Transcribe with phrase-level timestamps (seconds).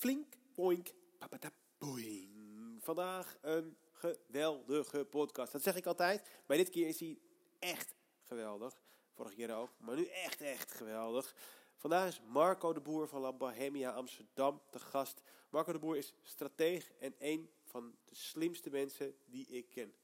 [0.00, 0.88] Flink, boink,
[1.18, 2.78] papata, boing.
[2.82, 5.52] Vandaag een geweldige podcast.
[5.52, 7.18] Dat zeg ik altijd, maar dit keer is hij
[7.58, 8.80] echt geweldig.
[9.14, 11.34] Vorige keer ook, maar nu echt, echt geweldig.
[11.76, 15.22] Vandaag is Marco de Boer van La Bohemia Amsterdam te gast.
[15.50, 19.94] Marco de Boer is strateeg en een van de slimste mensen die ik ken.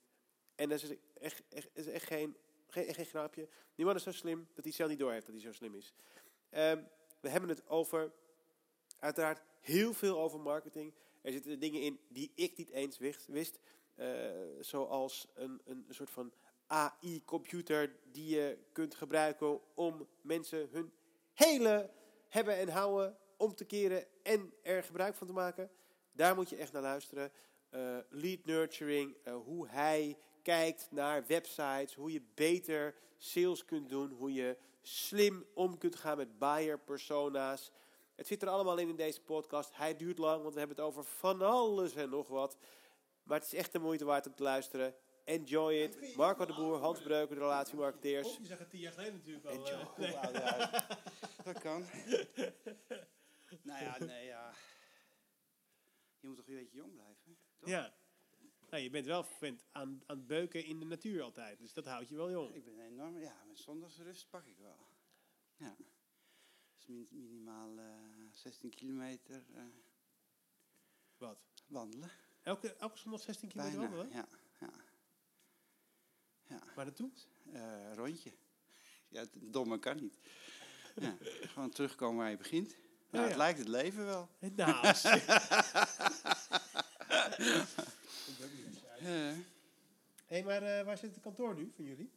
[0.55, 2.37] En dat is echt, echt, is echt geen,
[2.67, 3.49] geen, geen grapje.
[3.75, 5.95] Die man is zo slim dat hij zelf niet doorheeft dat hij zo slim is.
[6.51, 6.83] Ehm,
[7.21, 8.13] we hebben het over,
[8.99, 10.95] uiteraard, heel veel over marketing.
[11.23, 13.61] Er zitten dingen in die ik niet eens wist.
[13.95, 14.07] eh,
[14.61, 16.33] zoals een, een soort van
[16.67, 20.93] AI-computer die je kunt gebruiken om mensen hun
[21.33, 21.91] hele
[22.29, 25.71] hebben en houden om te keren en er gebruik van te maken.
[26.13, 27.33] Daar moet je echt naar luisteren.
[27.71, 34.11] Uh, lead nurturing, uh, hoe hij kijkt naar websites, hoe je beter sales kunt doen,
[34.11, 37.73] hoe je slim om kunt gaan met buyer persona's.
[38.17, 39.77] Het zit er allemaal in in deze podcast.
[39.77, 42.57] Hij duurt lang, want we hebben het over van alles en nog wat.
[43.23, 44.95] Maar het is echt de moeite waard om te luisteren.
[45.25, 46.17] Enjoy it.
[46.17, 48.29] Marco de Boer, Hans Breuken, de relatiemarketeers.
[48.29, 49.53] Oh, je zegt het tien jaar geleden natuurlijk al.
[49.53, 50.05] Enjoy.
[50.05, 50.87] eh, oud uit?
[51.45, 51.81] Dat kan.
[53.63, 54.53] nou ja, nee, ja.
[56.21, 57.39] Je moet toch een beetje jong blijven?
[57.59, 57.69] Toch?
[57.69, 57.95] Ja.
[58.71, 61.59] Nou, je bent wel aan, aan het beuken in de natuur altijd.
[61.59, 62.55] Dus dat houdt je wel jong.
[62.55, 64.87] Ik ben enorm, ja, met zondagsrust pak ik wel.
[65.57, 65.77] Ja.
[66.87, 67.85] Min- minimaal eh
[68.33, 69.63] 16 kilometer eh,
[71.19, 71.39] Wat?
[71.67, 72.11] wandelen.
[72.43, 74.17] Elke, elke zondag 16 kilometer Bijna, wandelen?
[74.17, 74.29] ja.
[74.67, 74.71] ja.
[76.49, 76.63] ja.
[76.75, 77.11] Waar naartoe?
[77.53, 78.33] Eh, rondje.
[79.09, 80.19] Ja, het domme kan niet.
[80.95, 82.77] Ja, gewoon terugkomen waar je begint.
[83.11, 83.29] Nou, ja.
[83.29, 84.29] Het lijkt het leven wel.
[84.39, 84.87] Nou,
[88.99, 89.33] Eh,
[90.27, 92.11] hey, maar eh, waar zit het kantoor nu van jullie?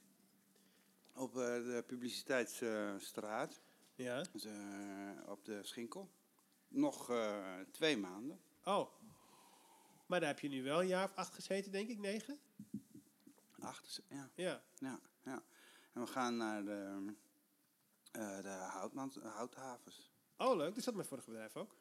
[1.13, 3.61] op eh, de publiciteitsstraat,
[4.03, 4.23] Ja.
[4.31, 6.09] dus, eh, op de Schinkel.
[6.67, 8.39] Nog eh, twee maanden.
[8.63, 8.89] Oh.
[10.05, 12.39] Maar daar heb je nu wel een jaar of acht gezeten, denk ik, negen?
[13.59, 14.61] Acht, ja, Ja.
[14.75, 15.43] ja, ja.
[15.93, 17.05] En we gaan naar de,
[18.11, 20.11] eh, de houtman, houthavens.
[20.37, 20.75] Oh, leuk.
[20.75, 21.75] Dat zat mijn vorige bedrijf ook.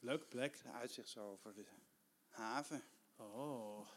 [0.00, 0.62] Leuke plek.
[0.62, 1.64] De uitzicht zo over de
[2.28, 2.82] haven.
[3.16, 3.88] Oh.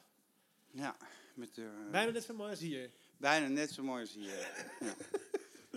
[0.72, 0.98] Ja,
[1.36, 2.92] met de, Bijna net zo mooi als hier.
[3.18, 4.38] bijna net zo mooi als hier.
[4.80, 4.96] ja.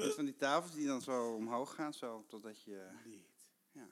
[0.04, 2.88] Met van die tafels die dan zo omhoog gaan, zo totdat je...
[3.04, 3.26] Niet.
[3.72, 3.88] Ja.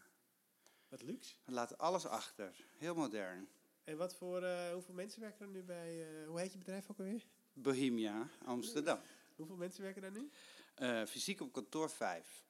[0.89, 1.35] Wat luxe.
[1.45, 2.67] We laten alles achter.
[2.79, 3.49] Heel modern.
[3.85, 6.91] En wat voor, eh, hoeveel mensen werken er nu bij, eh, hoe heet je bedrijf
[6.91, 7.27] ook alweer?
[7.53, 9.01] Bohemia, Amsterdam.
[9.37, 10.31] Hoeveel mensen werken daar nu?
[10.75, 12.45] Eh, fysiek op kantoor 5.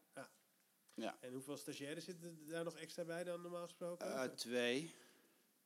[1.21, 4.37] En hoeveel stagiaires zitten daar nog extra bij dan normaal gesproken?
[4.37, 4.95] Twee.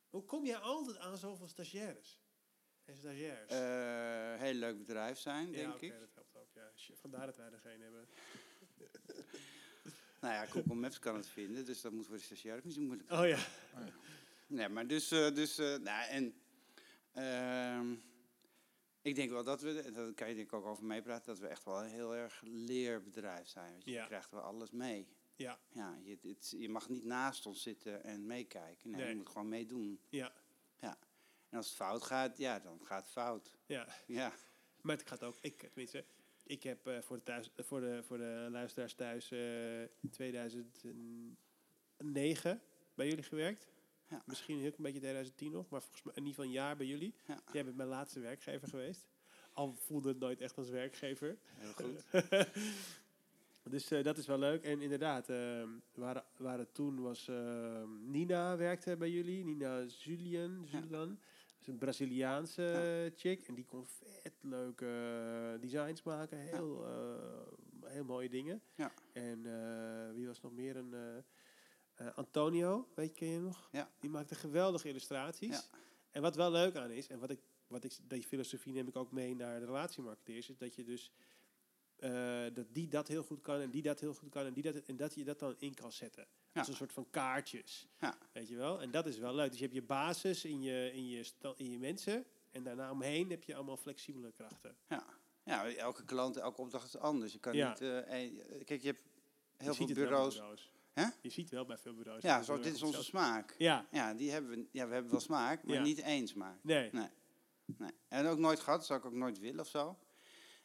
[0.09, 2.19] Hoe kom jij altijd aan zoveel stagiaires?
[2.85, 3.51] En stagiairs?
[3.51, 5.93] Eh, heel leuk bedrijf zijn, ja, denk oké, ik.
[6.87, 6.95] Dat.
[6.95, 7.01] Ja.
[7.01, 8.07] Vandaar dat wij er geen hebben.
[10.21, 12.81] Nou ja, Google Maps kan het vinden, dus dat moet voor de stagiair niet zo
[12.81, 13.39] moeilijk Oh ja.
[14.47, 16.33] Nee, maar dus, eh, dus eh, nou, en
[17.13, 17.93] ehm,
[19.01, 21.47] ik denk wel dat we, daar kan je denk ik ook over meepraten, dat we
[21.47, 23.71] echt wel een heel erg leerbedrijf zijn.
[23.71, 24.05] Want je Ja.
[24.05, 25.07] krijgt wel alles mee.
[25.35, 28.89] Ja, Ja, je, het, je mag niet naast ons zitten en meekijken.
[28.89, 29.09] Nee, Nee.
[29.09, 29.99] je moet gewoon meedoen.
[30.09, 30.31] ja,
[31.49, 33.55] En als het fout gaat, ja, dan gaat het fout.
[33.65, 33.87] ja.
[34.07, 34.33] Ja,
[34.81, 36.05] Maar het gaat ook, ik, tenminste,
[36.49, 40.09] ik heb eh, voor, de thuis, eh, voor, de, voor de luisteraars thuis eh, in
[40.11, 42.61] 2009
[42.95, 43.67] bij jullie gewerkt.
[44.09, 44.21] Ja.
[44.25, 47.13] Misschien een beetje 2010 nog, maar volgens mij in ieder geval een jaar bij jullie.
[47.25, 47.39] Ja.
[47.51, 49.07] Jij bent mijn laatste werkgever geweest.
[49.53, 51.37] Al voelde het nooit echt als werkgever.
[51.43, 52.05] heel goed.
[53.63, 54.63] Dus dat is wel leuk.
[54.63, 57.29] En inderdaad, ehm waren, waren toen was
[58.05, 59.43] Nina werkte bij jullie.
[59.43, 60.67] Nina Julian.
[60.71, 61.19] Julian.
[61.59, 63.47] Is een Braziliaanse chick.
[63.47, 64.85] En die kon vet leuke
[65.55, 66.37] eh, designs maken.
[66.37, 68.61] Heel, eh, heel mooie dingen.
[68.75, 68.91] Ja.
[69.13, 70.75] En eh, wie was nog meer?
[70.75, 71.23] Een,
[72.15, 73.69] Antonio, weet je, ken je nog?
[73.71, 73.91] Ja.
[73.99, 75.49] Die maakte geweldige illustraties.
[75.49, 75.79] Ja.
[76.11, 78.95] En wat wel leuk aan is, en wat ik, wat ik, die filosofie neem ik
[78.95, 81.11] ook mee naar de relatiemarketeers, is dat je dus
[82.53, 84.75] dat die dat heel goed kan en die dat heel goed kan en die dat
[84.75, 86.27] en dat je dat dan in kan zetten.
[86.59, 87.87] Als een soort van kaartjes.
[87.99, 88.17] Ja.
[88.31, 88.81] Weet je wel?
[88.81, 89.49] En dat is wel leuk.
[89.49, 91.25] Dus je hebt je basis in je, in je,
[91.55, 94.75] in je mensen en daarna omheen heb je allemaal flexibele krachten.
[94.89, 95.03] Ja.
[95.43, 97.33] ja, elke klant, elke opdracht is anders.
[97.33, 97.69] Je kan Ja.
[97.69, 97.81] niet...
[97.81, 98.31] eh, eh,
[98.65, 99.03] kijk, je hebt
[99.57, 100.41] heel je veel bureaus.
[100.93, 101.05] Hè?
[101.21, 102.21] Je ziet wel bij veel bureaus.
[102.21, 103.55] Ja, zo, dit is onze smaak.
[103.57, 105.81] Ja, Ja, die hebben we, ja, we hebben wel smaak, maar Ja.
[105.81, 106.63] niet één smaak.
[106.63, 106.89] nee.
[106.91, 107.07] Nee.
[107.77, 107.91] nee.
[108.07, 109.97] En ook nooit gehad, zou ik ook nooit willen of zo.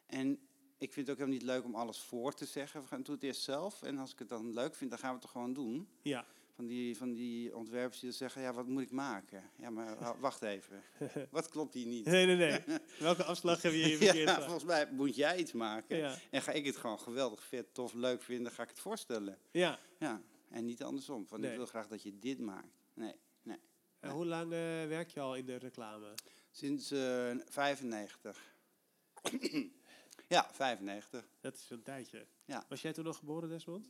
[0.07, 0.49] En
[0.85, 2.81] ik vind het ook helemaal niet leuk om alles voor te zeggen.
[2.81, 3.83] We gaan doe het eerst zelf.
[3.83, 5.89] En als ik het dan leuk vind, dan gaan we het toch gewoon doen.
[6.03, 9.51] Ja, Van die, van die ontwerpers die dan zeggen, ja, wat moet ik maken?
[9.57, 10.83] Ja, maar wa- wacht even.
[11.31, 12.05] Wat klopt hier niet?
[12.07, 12.61] nee, nee, nee.
[12.99, 15.97] Welke afslag heb je hier verkeerd Ja, volgens mij moet jij iets maken.
[15.97, 19.39] Ja, En ga ik het gewoon geweldig vet, tof, leuk vinden, ga ik het voorstellen.
[19.51, 20.23] ja, Ja.
[20.51, 21.27] En niet andersom.
[21.27, 21.51] Van Nee.
[21.51, 22.77] ik wil graag dat je dit maakt.
[22.95, 23.59] Nee, nee.
[24.01, 26.15] En hoe lang eh, werk je al in de reclame?
[26.51, 28.53] Sinds eh 95.
[30.29, 31.25] Ja, 95.
[31.41, 32.27] Dat is een tijdje.
[32.45, 32.65] Ja.
[32.69, 33.87] Was jij toen nog geboren, Desmond?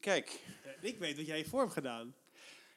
[0.00, 0.40] Kijk,
[0.80, 2.14] ik weet wat jij hiervoor hebt gedaan.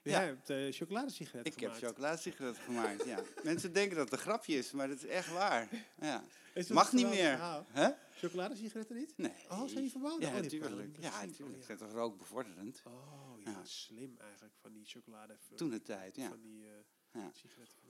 [0.02, 0.12] Ja.
[0.12, 1.86] Jij hebt uh, chocoladesigaretten ik heb gemaakt.
[1.94, 3.06] chocoladesigaretten gemaakt.
[3.06, 3.22] Ja.
[3.44, 5.70] Mensen denken dat het een grapje is, maar dat is echt waar.
[6.02, 6.24] Ja.
[6.70, 7.38] Mag niet meer.
[7.72, 7.90] Hè?
[8.16, 9.14] Chocoladesigaretten niet?
[9.18, 9.32] Nee.
[9.50, 10.20] Oh, zijn die verboden?
[10.22, 10.98] Ja, Oh, die natuurlijk.
[11.00, 11.62] Ja, natuurlijk.
[11.62, 12.82] Oh, Het is toch rookbevorderend?
[12.86, 13.62] Oh, ja, Ja.
[13.64, 15.38] slim eigenlijk van die chocolade.
[15.56, 16.28] Toen de tijd, ja.
[16.30, 16.70] Van die eh
[17.16, 17.32] Ja.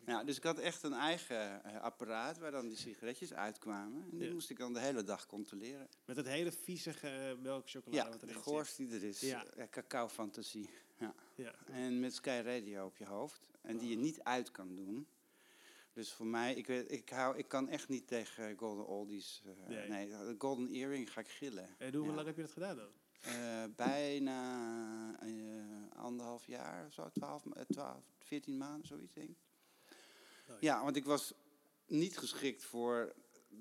[0.06, 4.04] Ja, dus ik had echt een eigen eh, apparaat waar dan die sigaretjes uitkwamen.
[4.12, 4.34] En die Ja.
[4.34, 5.88] moest ik dan de hele dag controleren.
[6.06, 8.28] Met het hele viezige uh, melkchocolade Ja, wat de
[8.78, 9.20] die er is.
[9.20, 9.46] Ja.
[9.56, 9.68] Ja.
[9.68, 10.70] cacao fantasie.
[11.36, 11.54] Ja.
[11.66, 13.50] En met Sky Radio op je hoofd.
[13.62, 15.08] En die je niet uit kan doen.
[15.94, 19.42] Dus voor mij, ik, weet, ik, hou, ik kan echt niet tegen Golden Oldies.
[19.46, 19.88] eh, Nee.
[19.88, 20.08] nee.
[20.10, 21.70] de Golden Earring ga ik gillen.
[21.78, 22.14] En hoe Ja.
[22.14, 22.90] lang heb je dat gedaan dan?
[23.26, 25.30] Eh, bijna eh,
[25.96, 29.38] anderhalf jaar of zo, 12, eh, 12, 14 maanden, zoiets denk ik.
[30.60, 31.34] Ja, want ik was
[31.88, 33.14] niet geschikt voor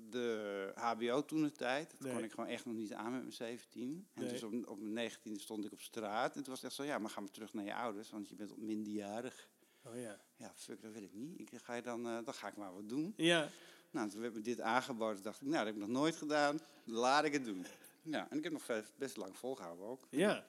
[0.09, 1.91] de HBO toen de tijd.
[1.91, 2.13] Dat Nee.
[2.13, 4.07] kon ik gewoon echt nog niet aan met mijn 17.
[4.13, 4.31] En Nee.
[4.31, 6.35] dus op, op mijn 19 stond ik op straat.
[6.35, 8.29] En toen was het echt zo, ja, maar ga maar terug naar je ouders, want
[8.29, 9.49] je bent minderjarig.
[9.83, 10.19] Oh ja.
[10.35, 11.39] Ja, fuck, dat wil ik niet.
[11.39, 13.13] Ik, ga je dan, dan ga ik maar wat doen.
[13.17, 13.49] Ja.
[13.91, 15.23] Nou, toen werd me dit aangeboden.
[15.23, 16.59] dacht ik, nou, dat heb ik nog nooit gedaan.
[16.83, 17.65] Laat ik het doen.
[18.05, 20.07] Ja, en ik heb nog best lang volgehouden ook.
[20.09, 20.45] Ja.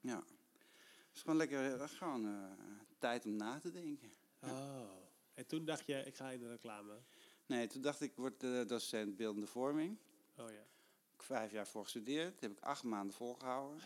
[0.00, 0.16] Ja.
[0.16, 2.50] Het is gewoon lekker, eh, gewoon eh,
[2.98, 4.12] tijd om na te denken.
[4.42, 4.90] Oh.
[5.34, 7.00] En toen dacht je, ik ga in de reclame.
[7.46, 9.98] Nee, toen dacht ik, ik word eh, docent beeldende vorming.
[10.36, 10.60] Oh ja.
[10.60, 12.40] Ik heb vijf jaar voor gestudeerd.
[12.40, 13.80] heb ik acht maanden volgehouden.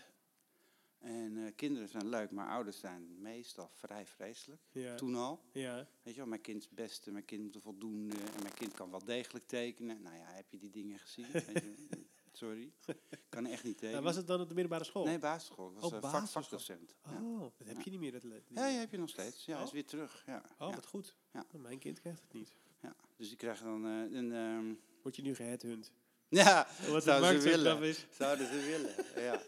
[0.98, 4.62] En kinderen zijn leuk, maar ouders zijn meestal vrij vreselijk.
[4.72, 4.94] Ja.
[4.94, 5.42] Toen al.
[5.52, 5.88] Ja.
[6.02, 8.16] Weet je wel, mijn kind is het beste, mijn kind moet er voldoende.
[8.16, 10.02] En mijn kind kan wel degelijk tekenen.
[10.02, 11.26] Nou ja, heb je die dingen gezien?
[12.40, 12.72] Sorry.
[13.28, 14.02] Kan echt niet En tekenen.
[14.02, 15.04] was het dan op de middelbare school?
[15.04, 15.68] Nee, basisschool.
[15.70, 16.94] Ik was Oh, eh, vak, vakdocent.
[17.04, 17.10] Ja.
[17.22, 17.82] Oh, dat heb Ja.
[17.84, 18.12] je niet meer.
[18.12, 19.44] Dat le- Ja, ja, heb je nog steeds.
[19.44, 19.64] Ja, Oh.
[19.66, 20.22] is weer terug.
[20.26, 20.42] Ja.
[20.58, 20.74] Oh, ja.
[20.74, 21.16] wat goed.
[21.32, 21.44] Ja.
[21.52, 22.52] Nou, Mijn kind krijgt het niet.
[22.82, 22.94] ja.
[23.16, 24.32] Dus die krijgen dan eh, een...
[24.32, 25.92] ehm, Word je nu geheadhunt?
[26.28, 27.82] ja, Wat Zouden ze willen.
[27.82, 28.06] is.
[28.10, 29.42] Zouden ze willen, ja.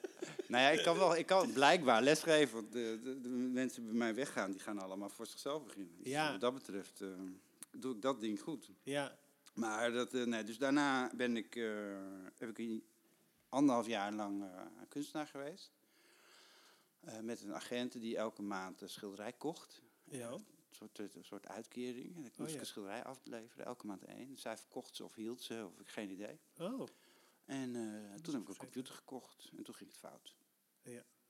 [0.49, 2.55] Nou ja, ik kan, wel, ik kan blijkbaar lesgeven.
[2.55, 5.95] Want de, de, de mensen die bij mij weggaan, die gaan allemaal voor zichzelf beginnen.
[5.99, 6.31] Dus Ja.
[6.31, 7.09] wat dat betreft eh,
[7.77, 8.71] doe ik dat ding goed.
[8.83, 9.19] Ja.
[9.53, 11.65] Maar dat, eh, nee, dus daarna ben ik, eh,
[12.35, 12.85] heb ik een
[13.49, 15.73] anderhalf jaar lang eh, kunstenaar geweest.
[17.21, 19.83] Met een agent die elke maand een schilderij kocht.
[20.05, 20.31] Ja.
[20.31, 22.17] Een soort, een soort uitkering.
[22.17, 22.55] En ik Oh, moest ja.
[22.55, 24.37] ik een schilderij afleveren, elke maand één.
[24.37, 26.41] Zij verkocht ze of hield ze, of ik geen idee.
[26.59, 26.89] Oh.
[27.45, 27.73] En
[28.23, 30.37] toen heb ik een computer gekocht en toen ging het fout.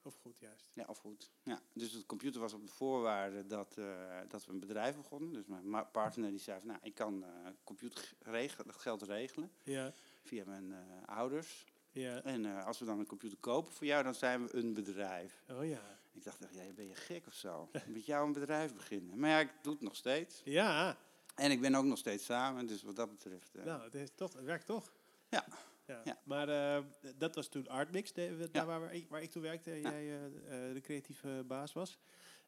[0.04, 0.70] Of goed, juist.
[0.72, 1.30] Ja, of goed.
[1.42, 5.32] Ja, dus de computer was op de voorwaarde dat, eh, dat we een bedrijf begonnen.
[5.32, 7.28] Dus mijn partner die zei van, nou, ik kan eh
[7.64, 9.92] computer regelen, dat geld regelen Ja.
[10.22, 10.78] via mijn eh,
[11.16, 11.64] ouders.
[11.90, 12.22] Ja.
[12.22, 15.42] En als we dan een computer kopen voor jou, dan zijn we een bedrijf.
[15.50, 16.00] Oh ja.
[16.12, 17.68] Ik dacht echt, ja, ben je gek of zo?
[17.86, 19.18] Met jou een bedrijf beginnen.
[19.18, 20.40] Maar ja, ik doe het nog steeds.
[20.44, 20.98] Ja.
[21.34, 23.54] En ik ben ook nog steeds samen, dus wat dat betreft...
[23.54, 24.92] Nou, het, is toch, het werkt toch?
[25.28, 25.46] Ja.
[25.86, 26.00] Ja.
[26.04, 26.20] Ja.
[26.24, 26.84] Maar eh,
[27.16, 28.78] dat was toen Artmix, de, daar Ja.
[28.80, 30.24] waar, ik, waar ik toen werkte, jij eh,
[30.68, 31.98] eh, de creatieve baas was.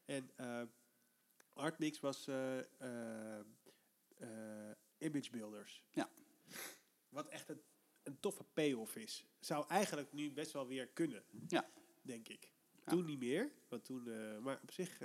[0.05, 0.29] En
[1.53, 2.27] Artmix was
[4.97, 5.83] image builders.
[5.91, 6.09] Ja.
[7.09, 7.61] Wat echt een,
[8.03, 9.25] een toffe payoff is.
[9.39, 11.69] Zou eigenlijk nu best wel weer kunnen, Ja.
[12.01, 12.53] denk ik.
[12.85, 12.91] Ja.
[12.91, 14.03] Toen niet meer, want toen,
[14.43, 14.97] maar op zich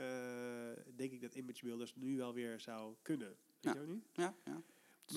[0.94, 3.36] denk ik dat image builders nu wel weer zou kunnen.
[3.60, 3.80] Weet Ja.
[3.80, 4.08] je niet?
[4.12, 4.62] Ja, ja.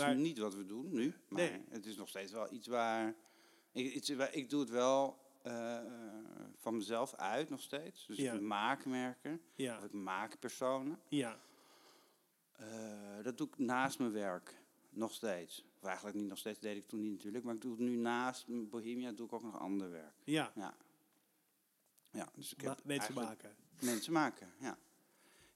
[0.01, 1.61] Het is niet wat we doen nu, maar Nee.
[1.69, 3.15] het is nog steeds wel iets waar...
[3.71, 5.79] Ik, iets waar- ik doe het wel eh,
[6.57, 8.05] van mezelf uit nog steeds.
[8.05, 8.33] Dus Ja.
[8.33, 10.99] ik maak merken, Ja, of ik maak personen.
[11.09, 11.39] ja,
[12.53, 14.55] Eh, dat doe ik naast mijn werk,
[14.89, 15.65] nog steeds.
[15.79, 17.43] Of eigenlijk niet nog steeds, deed ik toen niet natuurlijk.
[17.43, 20.13] Maar ik doe het nu naast Bohemia, doe ik ook nog ander werk.
[20.23, 20.51] ja.
[20.55, 20.75] Ja.
[22.11, 23.55] Ja, dus ik Ma- mensen maken.
[23.81, 24.77] Mensen maken, ja.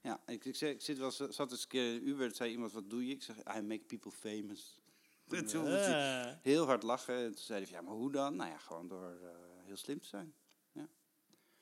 [0.00, 2.72] Ja, ik, ik, zit- ik zit wel, zat eens een keer in Uber, zei iemand,
[2.72, 3.14] wat doe je?
[3.14, 4.78] Ik zeg, I make people famous.
[5.28, 7.14] En toen moest ik heel hard lachen.
[7.16, 8.36] En toen zei hij, van, ja, maar hoe dan?
[8.36, 9.28] Nou ja, gewoon door eh,
[9.64, 10.34] heel slim te zijn.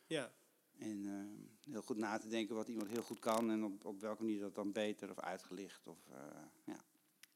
[0.09, 0.33] Ja,
[0.79, 4.01] En eh, heel goed na te denken wat iemand heel goed kan en op, op
[4.01, 5.87] welke manier dat dan beter of uitgelicht.
[5.87, 6.77] Of, eh, ja.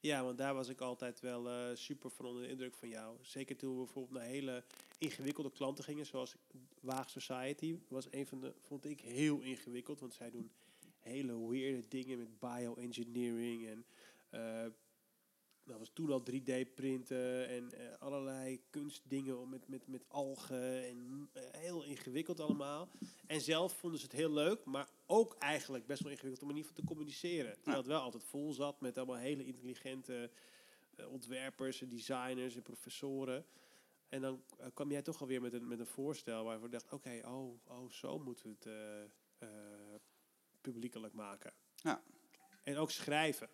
[0.00, 3.16] Ja, want daar was ik altijd wel super van onder de indruk van jou.
[3.20, 4.64] Zeker toen we bijvoorbeeld naar hele
[4.98, 6.36] ingewikkelde klanten gingen, zoals
[6.80, 7.78] Waag Society.
[7.88, 10.50] Was een van de, vond ik heel ingewikkeld, want zij doen
[11.00, 13.84] hele weirde dingen met bioengineering en
[14.30, 14.66] eh
[15.70, 21.28] dat was toen al 3D printen en eh, allerlei kunstdingen met, met, met algen en
[21.32, 22.88] eh, heel ingewikkeld allemaal.
[23.26, 26.56] En zelf vonden ze het heel leuk, maar ook eigenlijk best wel ingewikkeld om in
[26.56, 27.54] ieder geval te communiceren.
[27.54, 30.30] Terwijl het wel altijd vol zat met allemaal hele intelligente
[31.08, 33.44] ontwerpers en designers en professoren.
[34.08, 34.42] En dan
[34.74, 37.90] kwam jij toch alweer met een, met een voorstel waarvoor ik dacht, oké, oh, oh,
[37.90, 38.66] zo moeten we het
[40.60, 41.52] publiekelijk maken.
[41.76, 42.02] Ja.
[42.62, 43.48] En ook schrijven.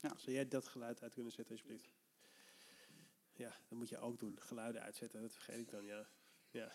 [0.00, 0.12] Ja.
[0.16, 1.88] Zou jij dat geluid uit kunnen zetten, alsjeblieft?
[3.34, 4.36] Ja, dat moet je ook doen.
[4.40, 6.08] Geluiden uitzetten, dat vergeet ik dan, ja.
[6.50, 6.72] Ja.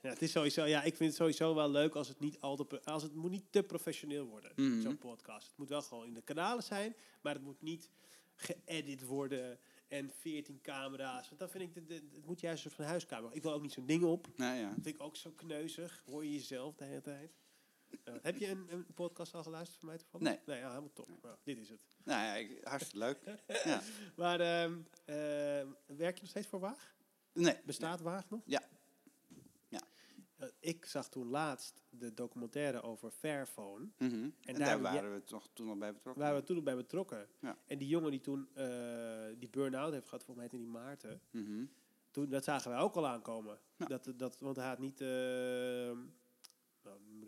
[0.00, 2.56] Ja, het is sowieso, ja, ik vind het sowieso wel leuk als het niet al
[2.56, 4.80] te, als het moet niet te professioneel worden, Mhm.
[4.80, 5.46] zo'n podcast.
[5.48, 7.90] Het moet wel gewoon in de kanalen zijn, maar het moet niet
[8.34, 9.58] geëdit worden
[9.88, 11.26] en 14 camera's.
[11.28, 13.32] Want dan vind ik, de, de- het moet juist een soort van huiskamer.
[13.32, 14.28] Ik wil ook niet zo'n ding op.
[14.36, 14.64] Nou ja.
[14.74, 16.02] Dat vind ik ook zo kneuzig.
[16.06, 17.32] Hoor je jezelf de hele tijd.
[18.22, 20.26] Heb je een, een podcast al geluisterd van mij toevallig?
[20.26, 20.38] Nee.
[20.46, 21.08] Nee, ja, helemaal top.
[21.22, 21.80] Nou, dit is het.
[22.04, 23.18] Nou ja, ik, hartstikke leuk.
[23.64, 23.80] Ja.
[24.16, 26.94] Maar ehm, ehm, werk je nog steeds voor Waag?
[27.32, 27.56] Nee.
[27.64, 28.40] Bestaat Waag nog?
[28.44, 28.62] Ja.
[29.68, 29.80] Ja.
[30.36, 33.88] Eh, ik zag toen laatst de documentaire over Fairphone.
[33.98, 34.28] Mhm.
[34.44, 36.22] En, daar waren we toch toen al bij betrokken.
[36.22, 37.28] Waar we toen ook bij betrokken.
[37.40, 37.56] Ja.
[37.66, 38.66] En die jongen die toen eh,
[39.38, 41.20] die burn-out heeft gehad, volgens mij heette die Maarten.
[41.30, 41.64] Mhm.
[42.10, 43.58] Toen, dat zagen wij ook al aankomen.
[43.76, 43.86] Ja.
[43.86, 45.00] Dat, dat, want hij had niet,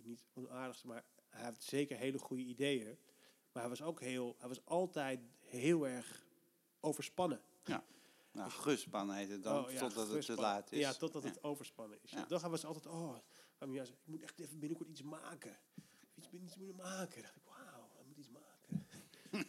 [0.04, 2.98] niet onaardig zijn, maar hij heeft zeker hele goede ideeën.
[3.52, 6.24] Maar hij was ook heel, hij was altijd heel erg
[6.80, 7.40] overspannen.
[8.34, 10.78] Nou, gespannen heet het dan, Oh, ja, totdat het te laat is.
[10.78, 12.10] Ja, totdat het overspannen is.
[12.10, 12.26] Ja.
[12.28, 12.40] Ja.
[12.40, 13.16] Hij was altijd, oh,
[13.58, 15.58] ik moet echt even binnenkort iets maken.
[16.14, 17.22] Iets, iets moeten maken.
[17.22, 18.86] dacht ik, wauw, hij moet iets maken.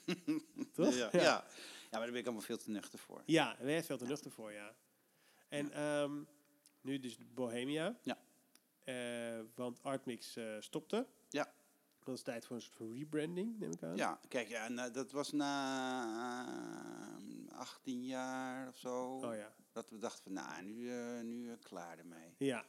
[0.74, 0.94] Toch?
[0.94, 1.10] Ja.
[1.12, 1.22] Ja.
[1.22, 1.46] ja,
[1.92, 3.24] maar daar ben ik allemaal veel te nuchter voor.
[3.26, 4.76] Ja, daar is veel te nuchter voor, ja.
[5.48, 6.24] En ehm,
[6.82, 8.00] nu dus Bohemia.
[8.04, 8.18] Ja.
[8.86, 11.08] Eh, want Artmix eh, stopte.
[11.30, 11.54] Ja.
[12.04, 13.96] Dat is tijd voor een soort van rebranding, neem ik aan.
[13.96, 16.46] Ja, kijk, ja, nou, dat was na
[17.50, 19.16] eh, 18 jaar of zo.
[19.16, 19.56] Oh ja.
[19.72, 22.36] Dat we dachten van, nou, nu, eh, nu eh, klaar ermee.
[22.38, 22.66] Ja,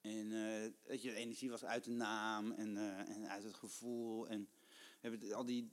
[0.00, 3.54] En eh, weet je, de energie was uit de naam en, eh, en uit het
[3.54, 4.28] gevoel.
[4.28, 4.48] En
[5.00, 5.70] we hebben al die,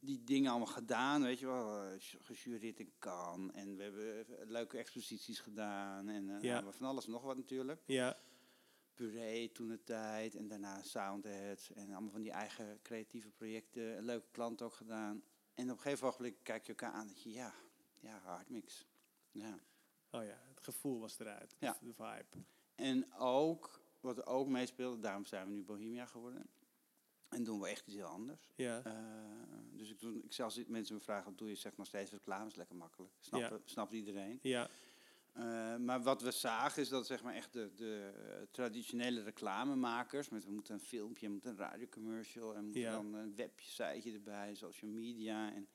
[0.00, 1.82] die dingen allemaal gedaan, weet je wel.
[1.82, 1.90] eh,
[2.22, 3.54] Gejureerd in Cannes.
[3.54, 6.08] En we hebben eh, leuke exposities gedaan.
[6.08, 6.60] En eh, Ja.
[6.60, 7.80] nou, van alles en nog wat natuurlijk.
[7.86, 8.16] ja,
[8.96, 10.34] Puree toen de tijd.
[10.34, 11.70] En daarna Soundhead.
[11.74, 13.96] En allemaal van die eigen creatieve projecten.
[13.96, 15.22] Een leuke klant ook gedaan.
[15.54, 17.06] En op een gegeven moment kijk je elkaar aan.
[17.08, 17.54] Dat je, ja,
[18.00, 18.86] ja, hardmix.
[19.30, 19.58] Ja.
[20.10, 21.54] oh ja, het gevoel was eruit.
[21.58, 21.76] Ja.
[21.80, 22.44] De vibe.
[22.74, 26.46] En ook, wat er ook meespeelde, daarom zijn we nu Bohemia geworden.
[27.28, 28.50] En doen we echt iets heel anders.
[28.54, 28.92] Ja, Eh,
[29.72, 31.54] dus ik, doe, ik zie als mensen me vragen, wat doe je?
[31.54, 33.12] Zeg nog steeds reclame, is lekker makkelijk.
[33.20, 34.38] Snapt, snapt iedereen.
[34.42, 34.68] ja,
[35.36, 40.28] Eh, maar wat we zagen is dat zeg maar echt de, de eh, traditionele reclamemakers,
[40.28, 42.92] met we moeten een filmpje, we moeten een radiocommercial en moeten Ja.
[42.92, 45.52] dan een website erbij, social media.
[45.52, 45.68] En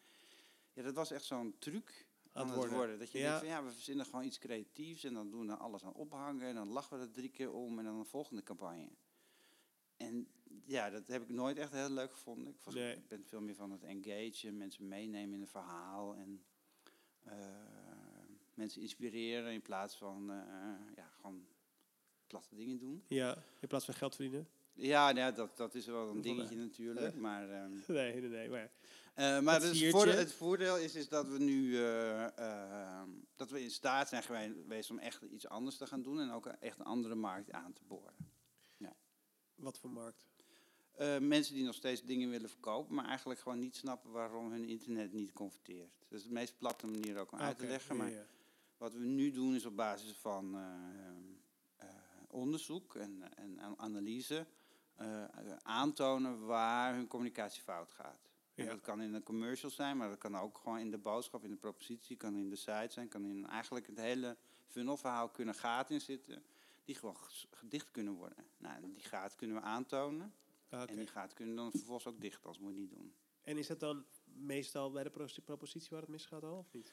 [0.73, 2.75] ja, dat was echt zo'n truc aan het worden.
[2.77, 2.99] worden.
[2.99, 3.23] Dat je Ja.
[3.23, 6.47] denkt van ja, we verzinnen gewoon iets creatiefs en dan doen we alles aan ophangen
[6.47, 8.89] en dan lachen we er drie keer om en dan een volgende campagne.
[9.97, 10.27] En
[10.65, 12.53] ja, dat heb ik nooit echt heel leuk gevonden.
[12.53, 13.01] Ik, was, Nee.
[13.07, 16.43] ben veel meer van het engagen, mensen meenemen in een verhaal en
[18.61, 21.45] mensen inspireren in plaats van eh, ja, gewoon
[22.27, 23.03] platte dingen doen.
[23.07, 23.43] ja.
[23.59, 24.47] In plaats van geld verdienen.
[24.73, 27.15] Ja, nou ja dat, dat is wel een dingetje natuurlijk.
[27.15, 28.49] Maar, ehm, Nee, nee, nee.
[28.49, 28.71] Maar,
[29.13, 33.49] eh, maar Het dus voordeel, het voordeel is, is dat we nu eh, ehm, dat
[33.49, 36.79] we in staat zijn geweest om echt iets anders te gaan doen en ook echt
[36.79, 38.13] een andere markt aan te boren.
[39.55, 40.29] wat voor markt?
[41.19, 45.13] Mensen die nog steeds dingen willen verkopen, maar eigenlijk gewoon niet snappen waarom hun internet
[45.13, 45.91] niet converteert.
[46.09, 47.95] Dat is de meest platte manier ook om uit te leggen.
[47.95, 48.25] ja, Maar ja.
[48.81, 50.63] Wat we nu doen is op basis van eh,
[51.75, 51.87] eh,
[52.27, 54.45] onderzoek en, en an- analyse
[54.95, 55.23] eh,
[55.61, 58.29] aantonen waar hun communicatie fout gaat.
[58.53, 58.65] Ja.
[58.65, 61.49] dat kan in een commercial zijn, maar dat kan ook gewoon in de boodschap, in
[61.49, 65.95] de propositie, kan in de site zijn, kan in eigenlijk het hele funnelverhaal kunnen gaten
[65.95, 66.43] in zitten
[66.85, 67.15] die gewoon
[67.51, 68.45] gedicht kunnen worden.
[68.57, 70.33] Nou, die gaten kunnen we aantonen
[70.69, 73.13] Ah, en die gaten kunnen dan vervolgens ook dicht als we het niet doen.
[73.41, 76.91] En is dat dan meestal bij de pro- propositie waar het misgaat al, of niet?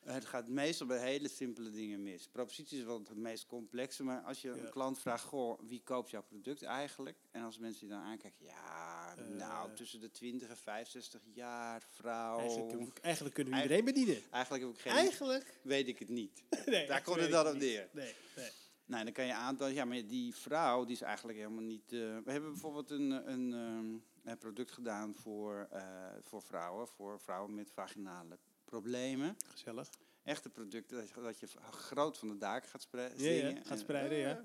[0.00, 2.28] Eh, Het gaat meestal bij hele simpele dingen mis.
[2.28, 4.54] Propositie is wel het meest complexe, maar als je Ja.
[4.54, 7.16] een klant vraagt, goh, wie koopt jouw product eigenlijk?
[7.30, 9.24] En als mensen die dan aankijken, ja, Eh.
[9.36, 12.38] nou, tussen de 20 en 65 jaar, vrouw.
[12.38, 14.22] Eigenlijk, kunnen we- eigenlijk kunnen we iedereen bedienen.
[14.30, 15.58] Eigenlijk heb ik geen, Eigenlijk?
[15.62, 16.42] weet ik het niet.
[16.66, 17.88] Nee, Daar komt het dan op neer.
[17.92, 18.50] Nee, nee.
[18.86, 21.92] Nou, dan kan je aantonen, ja, maar die vrouw, die is eigenlijk helemaal niet...
[21.92, 25.82] eh, we hebben bijvoorbeeld een, een, ehm, een product gedaan voor, eh,
[26.22, 28.38] voor vrouwen, voor vrouwen met vaginale
[28.68, 29.36] problemen.
[29.46, 29.88] Gezellig.
[30.22, 34.18] Echte producten dat je, dat je groot van de daken gaat spre- Ja, gaat spreiden,
[34.18, 34.42] ja.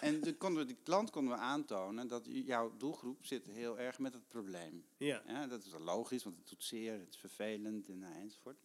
[0.00, 3.98] En de, konden we, die klant konden we aantonen dat jouw doelgroep zit heel erg
[3.98, 4.84] met het probleem.
[4.96, 5.22] Ja.
[5.26, 8.56] Ja, dat is wel logisch, want het doet zeer, het is vervelend en, nou, enzovoort.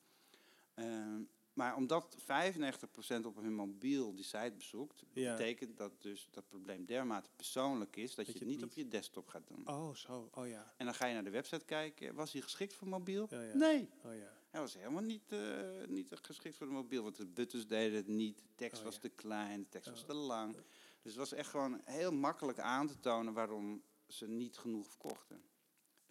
[0.73, 1.21] Ehm,
[1.53, 5.31] maar omdat 95% op hun mobiel die site bezoekt, Ja.
[5.35, 9.27] betekent dat dus dat probleem dermate persoonlijk is dat, je het niet op je desktop
[9.27, 9.67] gaat doen.
[9.67, 10.29] Oh, zo.
[10.33, 10.73] Oh ja.
[10.77, 13.27] En dan ga je naar de website kijken, was die geschikt voor mobiel?
[13.29, 13.53] Ja.
[13.53, 13.89] Nee.
[14.05, 14.37] Oh ja.
[14.49, 18.07] Hij was helemaal niet, eh, niet geschikt voor de mobiel, want de buttons deden het
[18.07, 18.37] niet.
[18.37, 19.01] De tekst Oh, was ja.
[19.01, 20.53] te klein, de tekst was te lang.
[21.01, 25.41] Dus het was echt gewoon heel makkelijk aan te tonen waarom ze niet genoeg verkochten.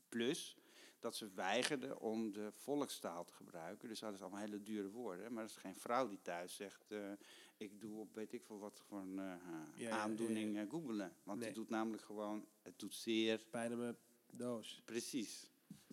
[0.09, 0.57] Plus
[1.01, 3.89] dat ze weigerden om de volkstaal te gebruiken.
[3.89, 5.33] Dus dat is allemaal hele dure woorden.
[5.33, 7.13] Maar er is geen vrouw die thuis zegt, eh,
[7.57, 9.35] ik doe op weet ik veel wat voor een eh,
[9.75, 11.13] ja, aandoening ja, googelen.
[11.23, 11.47] Want Nee.
[11.49, 13.97] het doet namelijk gewoon, het doet zeer Bijna mijn
[14.31, 14.83] doos.
[14.85, 15.51] Precies.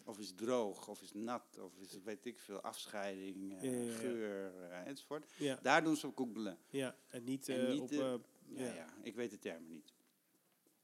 [0.08, 4.54] Of is droog, of is nat, of is weet ik veel, afscheiding, eh, Ja, geur
[4.70, 5.32] eh, enzovoort.
[5.38, 6.58] Ja, Daar doen ze op googelen.
[6.70, 6.96] ja.
[7.08, 8.28] en niet, En eh, niet, op...
[8.48, 8.94] Ja, Ja.
[9.02, 9.94] ik weet de termen niet.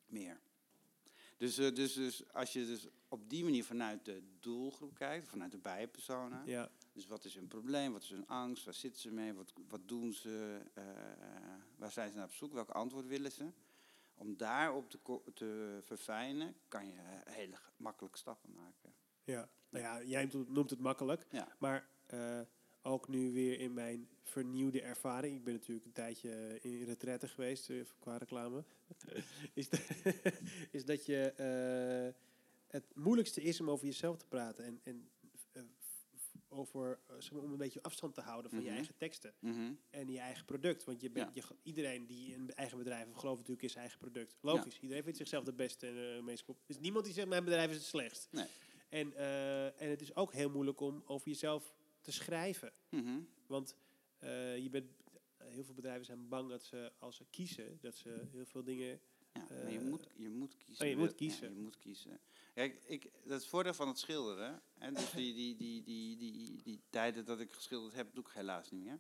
[0.06, 0.40] Meer.
[1.38, 5.58] Dus, dus, dus als je dus op die manier vanuit de doelgroep kijkt, vanuit de
[5.58, 6.44] bijpersona.
[6.46, 9.54] ja, Dus wat is hun probleem, wat is hun angst, waar zitten ze mee, wat,
[9.68, 10.62] wat doen ze,
[11.76, 13.52] waar zijn ze naar op zoek, welk antwoord willen ze.
[14.16, 15.00] Om daarop te,
[15.34, 16.94] te verfijnen, kan je
[17.30, 18.94] hele makkelijke stappen maken.
[19.24, 19.50] Ja.
[19.70, 21.26] Nou ja, jij noemt- het makkelijk.
[21.32, 21.56] Ja.
[21.60, 22.40] Maar eh,
[22.82, 25.36] ook nu weer in mijn vernieuwde ervaring.
[25.38, 28.64] Ik ben natuurlijk een tijdje in retraite geweest eh, qua reclame.
[29.54, 30.22] is, de-
[30.72, 32.22] is dat je eh,
[32.68, 34.66] het moeilijkste is om over jezelf te praten.
[34.66, 35.10] En, en
[36.54, 38.76] over, zeg maar, om een beetje afstand te houden van je Mhm.
[38.76, 39.34] eigen teksten.
[39.40, 39.72] Mhm.
[39.90, 40.84] En je eigen product.
[40.84, 44.00] Want je bent, je, iedereen die een eigen bedrijf heeft, gelooft natuurlijk in zijn eigen
[44.00, 44.38] product.
[44.42, 44.80] Logisch.
[44.80, 46.48] Iedereen vindt zichzelf de beste en uh, meest.
[46.48, 48.28] Er is niemand die zegt, mijn bedrijf is het slechtst.
[48.32, 48.46] Nee.
[48.92, 52.72] En, eh, en het is ook heel moeilijk om over jezelf te schrijven.
[52.90, 53.20] Mhm.
[53.48, 53.76] Want
[54.20, 54.86] eh, je bent,
[55.38, 59.00] heel veel bedrijven zijn bang dat ze, als ze kiezen, dat ze heel veel dingen...
[59.34, 60.86] Ja, maar je Eh, moet, je moet kiezen.
[60.86, 61.54] oh, je moet Ja, kiezen.
[61.56, 62.20] je moet kiezen.
[62.54, 64.62] Kijk, ik, dat is het voordeel van het schilderen.
[64.78, 64.92] Hè?
[64.92, 68.72] Dus die, die, die, die, die, die tijden dat ik geschilderd heb, doe ik helaas
[68.72, 69.00] niet meer.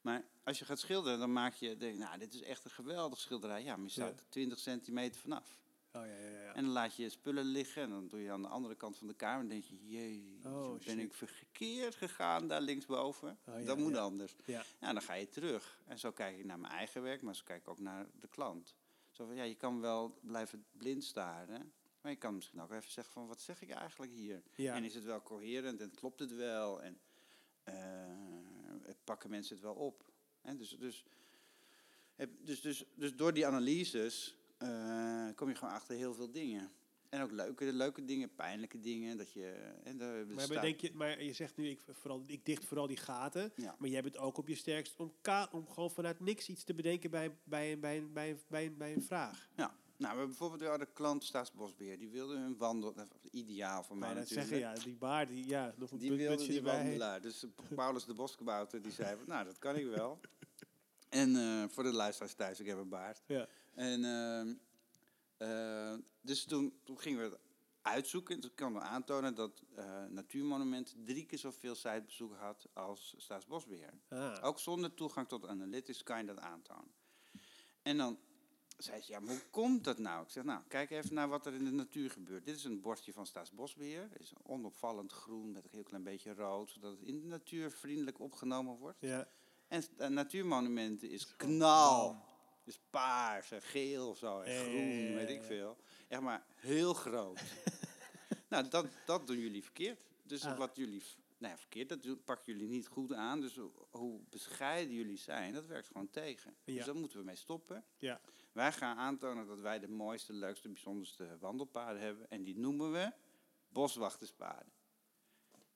[0.00, 3.20] Maar als je gaat schilderen, dan maak je, denk, nou, dit is echt een geweldig
[3.20, 3.62] schilderij.
[3.62, 4.22] Ja, maar je staat Ja.
[4.22, 5.56] er 20 centimeter vanaf.
[5.92, 6.54] Oh ja, ja, ja.
[6.54, 8.98] En dan laat je je spullen liggen en dan doe je aan de andere kant
[8.98, 10.98] van de kamer en denk je, jee, Oh, ben shit.
[10.98, 13.38] ik verkeerd gegaan daar linksboven?
[13.44, 14.36] Oh, dat moet anders.
[14.44, 14.64] Ja.
[14.80, 15.80] Dan ga je terug.
[15.84, 18.28] En zo kijk ik naar mijn eigen werk, maar zo kijk ik ook naar de
[18.28, 18.76] klant.
[19.10, 22.90] Zo van, ja, je kan wel blijven blind staren, maar je kan misschien ook even
[22.90, 24.42] zeggen van, wat zeg ik eigenlijk hier?
[24.56, 26.82] En is het wel coherent en klopt het wel?
[26.82, 27.00] En
[27.62, 27.74] eh,
[29.04, 30.10] pakken mensen het wel op?
[30.42, 31.04] En dus, dus,
[32.14, 36.70] heb, dus, dus, dus door die analyses eh, kom je gewoon achter heel veel dingen.
[37.08, 39.16] En ook leuke, leuke dingen, pijnlijke dingen.
[39.16, 42.44] Dat je, en daar maar, maar denk je, maar je zegt nu, ik, vooral, ik
[42.44, 43.52] dicht vooral die gaten.
[43.56, 43.76] Ja.
[43.78, 46.74] Maar jij bent ook op je sterkst om, ka om gewoon vanuit niks iets te
[46.74, 49.48] bedenken bij, bij, bij, bij, bij, bij een vraag.
[49.56, 51.98] Ja, nou, we bijvoorbeeld de klant Staatsbosbeheer.
[51.98, 52.94] Die wilde een wandel,
[53.30, 54.48] ideaal voor mij natuurlijk.
[54.48, 56.76] zeggen, ja, die baard, die, ja, nog een Die wilde die erbij.
[56.76, 57.20] wandelaar.
[57.20, 60.20] Dus Paulus de Boskabouter die zei, van, nou dat kan ik wel.
[61.08, 63.22] En eh, voor de luisteraars thuis, ik heb een baard.
[63.26, 63.48] Ja.
[63.78, 64.54] En ehm,
[65.36, 67.38] eh, dus toen, toen gingen we het
[67.82, 68.34] uitzoeken.
[68.34, 73.92] En toen konden we aantonen dat eh Natuurmonument drie keer zoveel sitebezoek had als Staatsbosbeheer.
[74.08, 76.92] Ah, Ook zonder toegang tot analytics kan je dat aantonen.
[77.82, 78.18] En dan
[78.76, 80.22] zei ze, ja, maar hoe komt dat nou?
[80.22, 82.44] Ik zeg, nou, kijk even naar wat er in de natuur gebeurt.
[82.44, 84.08] Dit is een bordje van Staatsbosbeheer.
[84.10, 87.70] Het is onopvallend groen met een heel klein beetje rood, zodat het in de natuur
[87.70, 89.00] vriendelijk opgenomen wordt.
[89.00, 89.28] ja.
[89.68, 92.24] En eh, natuurmonumenten is knal.
[92.68, 94.40] Is paars en geel of zo.
[94.40, 95.76] En groen, weet ik veel.
[96.08, 97.40] Echt maar heel groot.
[98.50, 100.00] nou, dat, dat doen jullie verkeerd.
[100.22, 100.58] Dus Ah.
[100.58, 101.02] wat jullie...
[101.38, 103.40] Nou ja, verkeerd, dat pakken jullie niet goed aan.
[103.40, 106.56] Dus ho- hoe bescheiden jullie zijn, dat werkt gewoon tegen.
[106.64, 106.74] Ja.
[106.74, 107.84] Dus daar moeten we mee stoppen.
[107.96, 108.20] Ja.
[108.52, 112.30] Wij gaan aantonen dat wij de mooiste, leukste, bijzonderste wandelpaden hebben.
[112.30, 113.12] En die noemen we
[113.68, 114.72] boswachterspaden.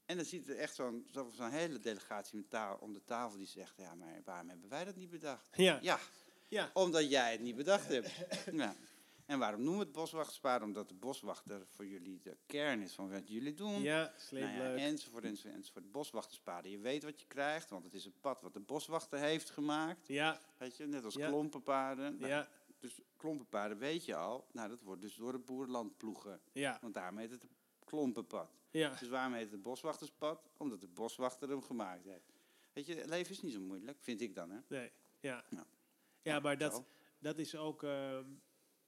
[0.05, 3.47] En dan ziet er echt zo'n zo, hele delegatie met taal, om de tafel die
[3.47, 3.77] zegt...
[3.77, 5.47] Ja, maar waarom hebben wij dat niet bedacht?
[5.57, 5.79] Ja.
[5.83, 5.99] Ja,
[6.53, 6.71] Ja.
[6.75, 8.11] omdat jij het niet bedacht hebt.
[8.53, 8.75] ja.
[9.27, 10.67] En waarom noemen we het boswachterspaden?
[10.67, 13.83] Omdat de boswachter voor jullie de kern is van wat jullie doen.
[13.83, 14.79] Ja, sleep Nou ja, leuk.
[14.79, 15.91] enzovoort, enzovoort, enzovoort.
[15.93, 16.71] Boswachterspaden.
[16.71, 20.07] Je weet wat je krijgt, want het is een pad wat de boswachter heeft gemaakt.
[20.09, 21.29] Ja, Weet je, net als Ja.
[21.29, 22.17] klompenpaden.
[22.19, 24.47] Nou, ja, Dus klompenpaden weet je al.
[24.53, 26.41] Nou, dat wordt dus door het boerenland ploegen.
[26.53, 27.45] ja, Want daarom heet het
[27.85, 28.51] klompenpad.
[28.71, 28.95] ja.
[28.99, 30.43] Dus waarom heet het het boswachterspad?
[30.57, 32.33] Omdat de boswachter hem gemaakt heeft.
[32.73, 34.59] Weet je, het leven is niet zo moeilijk, vind ik dan, hè?
[34.69, 35.45] Nee, ja.
[35.51, 35.67] Ja.
[36.23, 36.85] Ja, maar dat,
[37.19, 38.25] dat is ook ehm,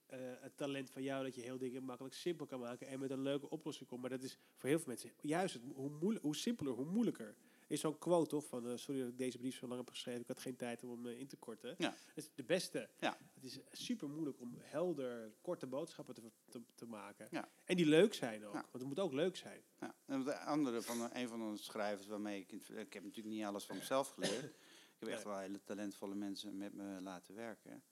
[0.05, 3.11] eh, het talent van jou, dat je heel dingen makkelijk simpel kan maken en met
[3.11, 4.01] een leuke oplossing komt.
[4.01, 7.35] Maar dat is voor heel veel mensen juist het, hoe, moeilijk, hoe simpeler, hoe moeilijker.
[7.67, 10.21] Is zo'n quote toch van, eh, sorry dat ik deze brief zo lang heb geschreven,
[10.21, 11.75] ik had geen tijd om hem eh, in te korten.
[11.77, 11.95] Ja.
[12.05, 12.89] Het is de beste.
[12.99, 13.17] Ja.
[13.33, 17.27] Het is super moeilijk om helder, korte boodschappen te, te, te maken.
[17.31, 17.49] Ja.
[17.63, 19.63] En die leuk zijn ook, want het moet ook leuk zijn.
[19.79, 19.95] Ja.
[20.05, 22.51] En de andere van een van onze schrijvers waarmee ik...
[22.51, 24.55] Ik heb natuurlijk niet alles van mezelf geleerd.
[24.99, 27.83] Ik heb echt wel hele talentvolle mensen met me laten werken.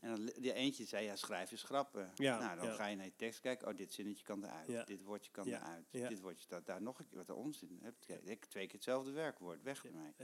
[0.00, 2.12] En dan, die eentje zei, ja, schrijf eens grappen.
[2.14, 2.72] Ja, nou, dan ja.
[2.72, 3.68] ga je naar je tekst kijken.
[3.68, 4.68] Oh, dit zinnetje kan eruit.
[4.68, 4.84] Ja.
[4.84, 5.86] Dit woordje kan eruit.
[5.90, 7.16] Dit woordje staat daar nog een keer.
[7.16, 7.78] Wat onzin.
[7.82, 9.62] Heb je ik twee keer hetzelfde werkwoord.
[9.62, 10.14] Weg ermee.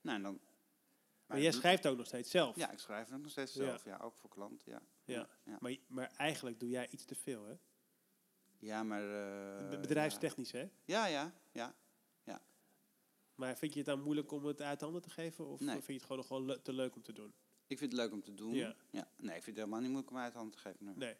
[0.00, 0.40] Nou, en dan...
[1.26, 2.56] Maar jij schrijft ook nog steeds zelf.
[2.56, 3.84] Ja, ik schrijf ook nog steeds zelf.
[3.84, 4.82] Ja, ook voor klanten, ja.
[5.04, 5.58] Ja.
[5.60, 7.54] Maar, maar eigenlijk doe jij iets te veel, hè?
[8.58, 9.02] Ja, maar...
[9.02, 10.68] eh, Be- Bedrijfstechnisch, hè?
[10.84, 11.74] Ja, ja, ja.
[13.34, 15.46] Maar vind je het dan moeilijk om het uit handen te geven?
[15.46, 15.74] Of Nee.
[15.74, 17.32] vind je het gewoon nog wel le- te leuk om te doen?
[17.66, 18.54] Ik vind het leuk om te doen.
[18.54, 18.76] Ja.
[18.90, 20.84] Nee, ik vind het helemaal niet moeilijk om uit de hand te geven.
[20.84, 20.94] Nee.
[20.96, 21.14] Nee.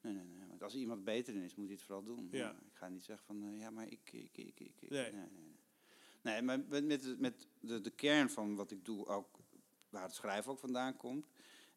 [0.00, 0.48] Nee, nee, nee.
[0.48, 2.28] Want als iemand beter in is, moet hij het vooral doen.
[2.30, 2.50] Ja.
[2.50, 4.80] Ik ga niet zeggen van, eh, ja, maar ik, ik, ik, ik.
[4.80, 4.90] ik.
[4.90, 5.12] Nee.
[5.12, 5.54] Nee, nee,
[6.22, 6.42] nee.
[6.42, 9.28] Maar met, met, de- de, kern van wat ik doe, ook
[9.90, 11.26] waar het schrijven ook vandaan komt,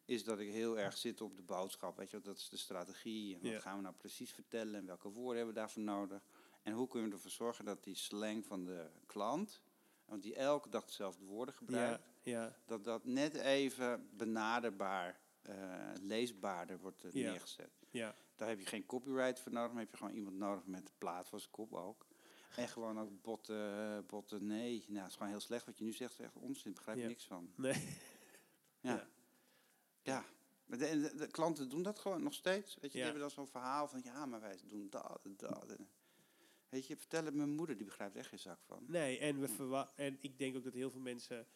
[0.04, 1.96] is dat ik heel erg zit op de boodschap.
[1.96, 3.34] Weet je, dat is de strategie.
[3.34, 3.60] En wat Ja.
[3.60, 6.22] gaan we nou precies vertellen en welke woorden hebben we daarvoor nodig?
[6.62, 9.60] En hoe kunnen we ervoor zorgen dat die slang van de klant,
[10.08, 15.54] want die elke dag dezelfde woorden gebruikt, Ja, ja, dat dat net even benaderbaar, eh,
[16.00, 17.30] leesbaarder wordt eh, Ja.
[17.30, 17.70] neergezet.
[17.90, 18.14] ja.
[18.36, 20.92] Daar heb je geen copyright voor nodig, maar heb je gewoon iemand nodig met de
[20.98, 22.06] plaat van zijn kop ook.
[22.56, 24.84] En gewoon ook botten, botten, nee.
[24.88, 27.24] Nou, het is gewoon heel slecht wat je nu zegt, is echt onzin, begrijp niks
[27.26, 27.52] van.
[27.56, 27.74] Nee.
[28.80, 29.06] Ja.
[30.02, 30.24] Ja.
[30.64, 32.74] De, de, de klanten doen dat gewoon nog steeds.
[32.74, 35.76] Weet je, die hebben dan zo'n verhaal van, ja, maar wij doen dat en dat.
[36.68, 38.84] Weet je, vertel het mijn moeder, die begrijpt echt geen zak van.
[38.86, 41.46] Nee, en, we verwa- en ik denk ook dat heel veel mensen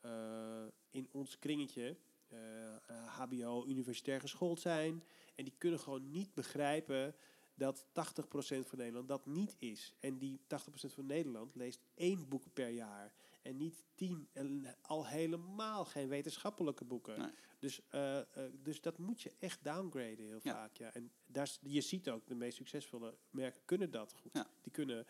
[0.00, 1.96] eh, in ons kringetje,
[2.28, 5.02] eh, eh, HBO, universitair geschoold zijn.
[5.34, 7.14] En die kunnen gewoon niet begrijpen
[7.54, 9.94] dat 80% van Nederland dat niet is.
[10.00, 13.12] En die 80% van Nederland leest één boek per jaar.
[13.42, 17.18] En niet tien, en al helemaal geen wetenschappelijke boeken.
[17.18, 17.30] Nee.
[17.58, 18.24] Dus, eh, eh,
[18.62, 20.52] dus dat moet je echt downgraden heel Ja.
[20.52, 20.76] vaak.
[20.76, 20.94] Ja.
[20.94, 24.32] En daar, je ziet ook, de meest succesvolle merken kunnen dat goed.
[24.32, 24.50] Ja.
[24.62, 25.06] Die kunnen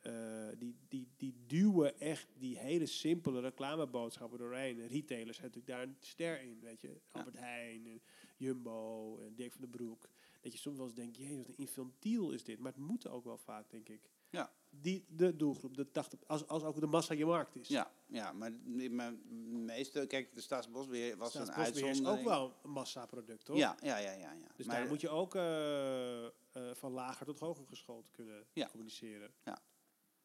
[0.00, 4.86] eh, die, die, die duwen echt die hele simpele reclameboodschappen doorheen.
[4.86, 7.00] Retailers hebben natuurlijk daar een ster in, weet je.
[7.10, 8.02] Albert Heijn, en
[8.36, 10.08] Jumbo, en Dirk van den Broek.
[10.40, 12.58] Dat je soms wel eens denkt, jee, wat een infantiel is dit.
[12.58, 14.10] Maar het moet ook wel vaak, denk ik.
[14.74, 14.80] Ja.
[14.82, 17.68] Die, de doelgroep, de 80, als, als ook de massa je markt is.
[17.68, 18.88] Ja, ja maar de
[19.50, 22.28] meeste, kijk, de Staatsbosbeheer was een Staatsbosbeheer is ook uitzondering.
[22.28, 23.56] wel een massaproduct, hoor.
[23.56, 24.32] Ja, ja, ja, ja.
[24.32, 24.46] ja.
[24.56, 26.30] Dus maar, daar moet je ook eh, eh,
[26.72, 28.68] van lager tot hoger geschoold kunnen Ja.
[28.68, 29.32] communiceren.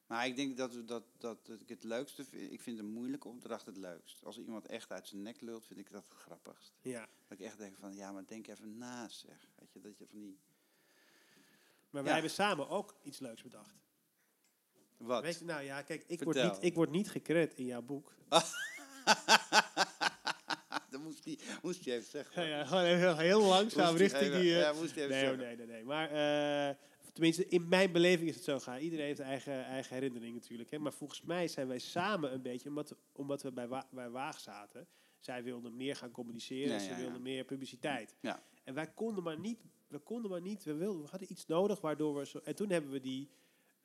[0.08, 2.52] Maar ik denk dat, dat, dat, dat ik het leukste vind.
[2.52, 4.24] Ik vind een moeilijke opdracht het leukst.
[4.26, 6.74] Als iemand echt uit zijn nek lult, vind ik dat het grappigst.
[6.82, 7.08] Ja.
[7.28, 9.50] Dat ik echt denk van, ja, maar denk even na, zeg.
[9.56, 10.40] Weet je, dat je van die...
[11.90, 12.12] Maar wij Ja.
[12.14, 13.76] hebben samen ook iets leuks bedacht.
[15.00, 15.24] Wat?
[15.24, 18.14] Weet je, nou ja, kijk, ik word, niet, ik word niet gecred in jouw boek.
[20.90, 22.44] dat moest, die, moest je even zeggen.
[22.44, 24.54] Ja, ja, gewoon heel, heel langzaam Moest richting die...
[24.54, 25.38] eh, ja, moest je even nee, zeggen.
[25.38, 25.84] nee, nee, nee.
[25.84, 26.76] Maar eh,
[27.14, 28.80] tenminste, in mijn beleving is het zo gaan.
[28.80, 30.72] Iedereen heeft eigen, eigen herinnering natuurlijk.
[30.72, 30.80] Hè.
[30.80, 34.40] Maar volgens mij zijn wij samen een beetje, omdat, omdat we bij, Wa bij Waag
[34.40, 34.88] zaten...
[35.20, 38.16] Zij wilden meer gaan communiceren, ze ja, wilden meer publiciteit.
[38.22, 38.44] Ja.
[38.64, 41.82] En wij konden maar niet, we konden maar niet, we, wilden, we hadden iets nodig
[41.82, 42.40] waardoor we zo...
[42.44, 43.30] En toen hebben we die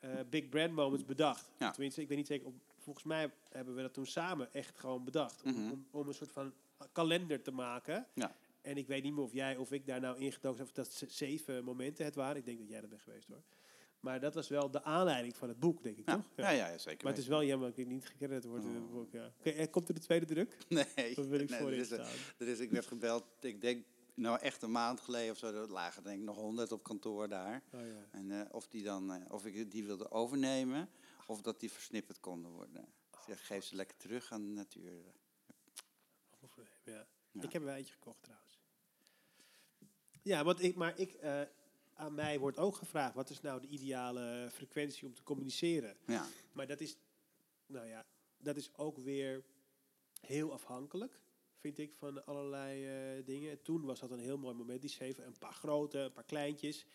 [0.05, 1.51] eh, big brand moments bedacht.
[1.59, 1.71] Ja.
[1.71, 5.05] Tenminste, ik weet niet zeker, op- volgens mij hebben we dat toen samen echt gewoon
[5.05, 5.43] bedacht.
[5.43, 5.71] Om, Mhm.
[5.73, 6.53] om, om een soort van
[6.93, 8.07] kalender te maken.
[8.15, 8.37] Ja.
[8.63, 10.93] En ik weet niet meer of jij of ik daar nou ingedoken zijn of dat
[10.93, 12.37] ze- zeven momenten het waren.
[12.37, 13.43] Ik denk dat jij dat bent geweest hoor.
[14.01, 16.25] Maar dat was wel de aanleiding van het boek, denk ik Ja, toch?
[16.37, 17.05] ja, ja, ja, zeker.
[17.05, 18.91] Maar het is wel jammer dat ik niet gecrediteerd word in het Oh.
[18.93, 19.13] boek.
[19.13, 19.31] Ja.
[19.43, 20.57] En komt er de tweede druk?
[20.69, 22.05] Nee, Dan wil ik nee, voor er is, een-
[22.39, 23.85] er is, ik werd gebeld, ik denk,
[24.15, 27.29] nou echt een maand geleden of zo, er lagen denk ik nog honderd op kantoor
[27.29, 27.63] daar.
[27.73, 28.09] Oh, ja.
[28.11, 30.91] En eh, of, die dan, eh, of ik die wilde overnemen,
[31.27, 32.93] of dat die versnipperd konden worden.
[33.13, 34.93] Ik zeg, geef ze lekker terug aan de natuur.
[36.41, 37.07] Of, ja.
[37.35, 37.43] Ja.
[37.43, 38.59] Ik heb wel eentje gekocht trouwens.
[40.23, 41.43] Ja, want ik, maar ik, eh,
[41.95, 45.97] aan mij wordt ook gevraagd, wat is nou de ideale frequentie om te communiceren?
[46.07, 46.97] Ja, Maar dat is,
[47.67, 48.07] nou ja,
[48.39, 49.45] dat is ook weer
[50.21, 51.21] heel afhankelijk,
[51.65, 53.63] vind ik, van allerlei eh, dingen.
[53.63, 56.87] Toen was dat een heel mooi moment, die zeven, een paar grote, een paar kleintjes.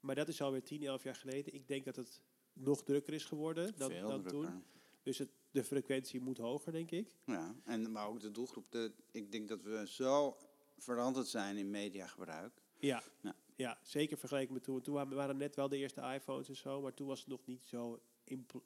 [0.00, 1.54] Maar dat is alweer 10, 11 jaar geleden.
[1.54, 2.20] Ik denk dat het
[2.52, 4.50] nog drukker is geworden dan, veel dan drukker.
[4.50, 4.64] toen.
[5.02, 7.16] Dus het, de frequentie moet hoger, denk ik.
[7.24, 8.70] Ja, en, maar ook de doelgroep.
[8.70, 10.36] De, ik denk dat we zo
[10.78, 12.62] veranderd zijn in mediagebruik.
[12.78, 13.02] Ja.
[13.22, 13.34] Ja.
[13.56, 13.78] Ja.
[13.82, 14.80] zeker vergeleken met toen.
[14.80, 17.64] Toen waren- net wel de eerste iPhones en zo, maar toen was het nog niet
[17.64, 18.00] zo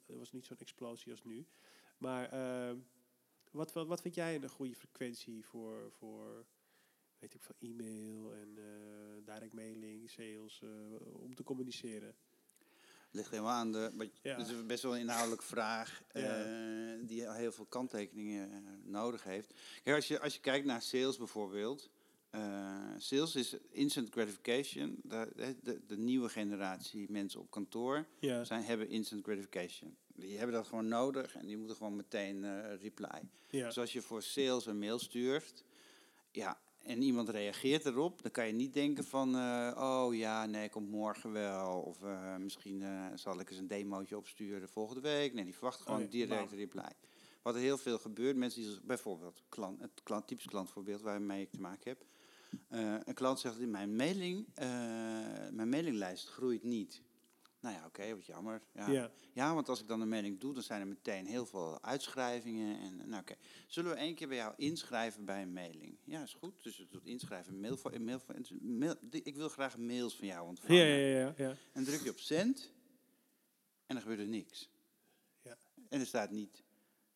[0.05, 1.45] was niet zo'n explosie als nu.
[1.97, 2.77] Maar ehm,
[3.51, 6.45] wat, wat, wat vind jij een goede frequentie voor, voor
[7.19, 10.69] weet ik van e-mail en eh, direct mailing, sales, eh,
[11.21, 12.15] om te communiceren?
[13.11, 14.09] Ligt helemaal aan de.
[14.21, 14.37] Ja.
[14.37, 16.03] Het is best wel een inhoudelijke vraag.
[16.11, 16.43] Ja.
[16.43, 19.53] eh, die heel veel kanttekeningen nodig heeft.
[19.83, 21.89] Kijk, als, je, als je kijkt naar sales bijvoorbeeld.
[22.97, 24.99] sales is instant gratification.
[25.03, 29.97] De, de, de, de nieuwe generatie mensen op kantoor Ja, zijn, hebben instant gratification.
[30.15, 33.21] Die hebben dat gewoon nodig en die moeten gewoon meteen eh, reply.
[33.49, 35.63] ja, Dus als je voor sales een mail stuurt,
[36.31, 40.69] ja, en iemand reageert erop, dan kan je niet denken van, eh, oh ja, nee,
[40.69, 41.81] komt morgen wel.
[41.81, 42.83] Of eh, misschien
[43.15, 45.33] zal ik eens een demootje opsturen volgende week.
[45.33, 46.91] Nee, die verwacht gewoon Oh direct reply.
[47.41, 51.51] Wat er heel veel gebeurt, mensen die bijvoorbeeld, klant, het klant, typisch klantvoorbeeld waarmee ik
[51.51, 52.05] te maken heb.
[53.07, 54.47] Een klant zegt, in mijn, mailing,
[55.51, 57.01] mijn mailinglijst groeit niet.
[57.61, 58.61] Nou ja, oké, wat jammer.
[58.73, 58.89] Ja.
[58.89, 59.11] Ja.
[59.33, 62.79] Ja, want als ik dan een mailing doe, dan zijn er meteen heel veel uitschrijvingen.
[62.79, 63.35] En, nou, oké.
[63.67, 65.97] Zullen we één keer bij jou inschrijven bij een mailing?
[66.03, 66.63] Ja, is goed.
[66.63, 67.59] Dus het doet inschrijven.
[67.59, 70.75] Mail van, mail van, mail, ik wil graag mails van jou ontvangen.
[70.75, 71.55] Ja, ja, ja, ja.
[71.71, 72.71] En druk je op send
[73.85, 74.69] en dan gebeurt er niks.
[75.41, 75.57] Ja.
[75.89, 76.63] En er staat niet,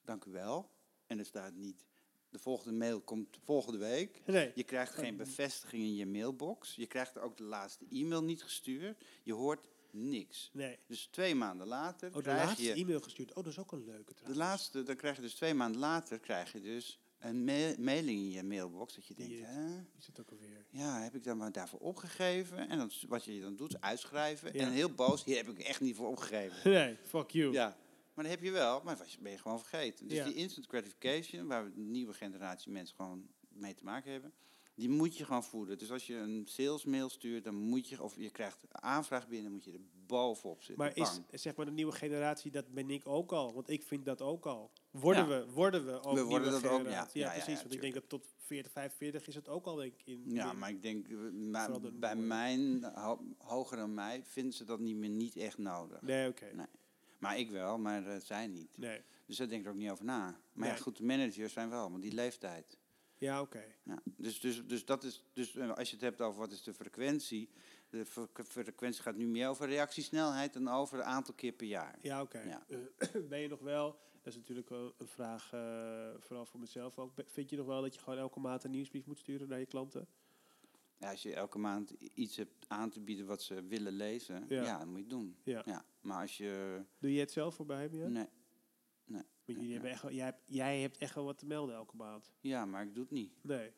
[0.04, 0.70] dank u wel.
[1.08, 1.86] En er staat niet,
[2.30, 4.22] de volgende mail komt volgende week.
[4.26, 4.52] Nee.
[4.56, 6.76] Je krijgt geen bevestiging in je mailbox.
[6.76, 9.04] Je krijgt ook de laatste e-mail niet gestuurd.
[9.24, 10.50] Je hoort niks.
[10.54, 10.78] Nee.
[10.88, 12.74] Dus twee maanden later Oh, de krijg laatste je...
[12.74, 13.30] e-mail gestuurd.
[13.30, 14.40] Oh, dat is ook een leuke De trouwens.
[14.40, 18.30] laatste, dan krijg je dus twee maanden later krijg je dus een mail- mailing in
[18.32, 18.96] je mailbox.
[18.96, 19.78] Dat je denkt, hè?
[19.98, 20.66] Is het ook alweer?
[20.70, 22.70] ja, heb ik daar maar daarvoor opgegeven?
[22.70, 24.54] En dan, wat je dan doet, uitschrijven.
[24.54, 24.60] Ja.
[24.60, 26.72] En heel boos, hier heb ik echt niet voor opgegeven.
[26.72, 27.52] Nee, fuck you.
[27.52, 27.78] Ja,
[28.14, 30.08] maar dat heb je wel, maar ben je gewoon vergeten.
[30.08, 30.24] Dus Ja.
[30.26, 34.34] die instant gratification, waar we de nieuwe generatie mensen gewoon mee te maken hebben,
[34.76, 35.78] die moet je gewoon voeden.
[35.78, 39.52] Dus als je een salesmail stuurt, dan moet je, of je krijgt een aanvraag binnen,
[39.52, 40.86] moet je er bovenop zitten.
[40.86, 43.54] Maar is zeg maar de nieuwe generatie, dat ben ik ook al.
[43.54, 44.72] Want ik vind dat ook al.
[44.92, 45.46] Worden, Ja.
[45.46, 47.08] we, worden we ook We worden dat ook, ja.
[47.14, 47.62] Ja, precies.
[47.62, 50.22] want ik denk dat tot 40, 45 is het ook al denk ik in.
[50.26, 54.64] Ja, maar ik denk, eh, maar de bij mijn, ho- hoger dan mij, vinden ze
[54.66, 56.02] dat niet meer niet echt nodig.
[56.02, 56.52] Nee, oké.
[56.54, 56.66] Nee.
[57.20, 58.78] Maar ik wel, maar eh, zij niet.
[58.78, 59.02] Nee.
[59.26, 60.40] Dus daar denk ik er ook niet over na.
[60.54, 62.78] Maar ja, goed, de managers zijn wel, maar die leeftijd.
[63.26, 63.64] Ja, oké.
[63.84, 66.64] Ja, dus, dus, dus dat is, dus eh, als je het hebt over wat is
[66.64, 67.50] de frequentie,
[67.90, 71.98] de fre- frequentie gaat nu meer over reactiesnelheid dan over het aantal keer per jaar.
[72.02, 72.40] Ja, oké.
[72.40, 72.66] Ja.
[72.68, 76.98] Eh, ben je nog wel, dat is natuurlijk wel een vraag, eh, vooral voor mezelf
[77.00, 77.12] ook.
[77.26, 79.66] Vind je nog wel dat je gewoon elke maand een nieuwsbrief moet sturen naar je
[79.66, 80.08] klanten?
[80.98, 84.64] Ja, als je elke maand iets hebt aan te bieden wat ze willen lezen, Ja.
[84.64, 85.38] ja, dan moet je het doen.
[85.44, 85.86] Ja.
[86.02, 86.82] Maar als je...
[87.00, 87.96] Doe je het zelf voor bij hem?
[87.96, 88.08] Ja?
[88.08, 88.28] Nee,
[89.46, 89.74] Want jullie ja.
[89.74, 92.32] hebben echt, wel- jij, hebt, jij hebt echt wel wat te melden elke maand.
[92.42, 93.34] ja, maar ik doe het niet.
[93.42, 93.72] Nee.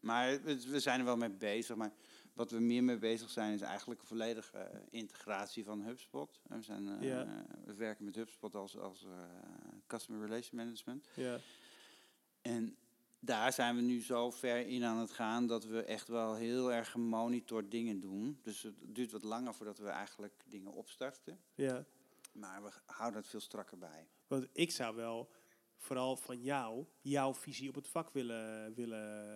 [0.00, 1.76] Maar het- we zijn er wel mee bezig.
[1.76, 1.92] Maar
[2.32, 6.40] wat we meer mee bezig zijn, is eigenlijk een volledige eh, integratie van HubSpot.
[6.48, 7.44] En we, zijn, eh, Ja.
[7.64, 9.10] we werken met HubSpot als, als eh,
[9.86, 11.08] Customer Relation Management.
[11.14, 11.38] Ja.
[12.42, 12.76] En
[13.18, 16.72] daar zijn we nu zo ver in aan het gaan dat we echt wel heel
[16.72, 18.38] erg gemonitord dingen doen.
[18.42, 21.38] Dus het duurt wat langer voordat we eigenlijk dingen opstarten.
[21.54, 21.84] ja.
[22.32, 24.08] Maar we houden het veel strakker bij.
[24.26, 25.30] Want ik zou wel,
[25.86, 29.28] vooral van jou, jouw visie op het vak willen, willen,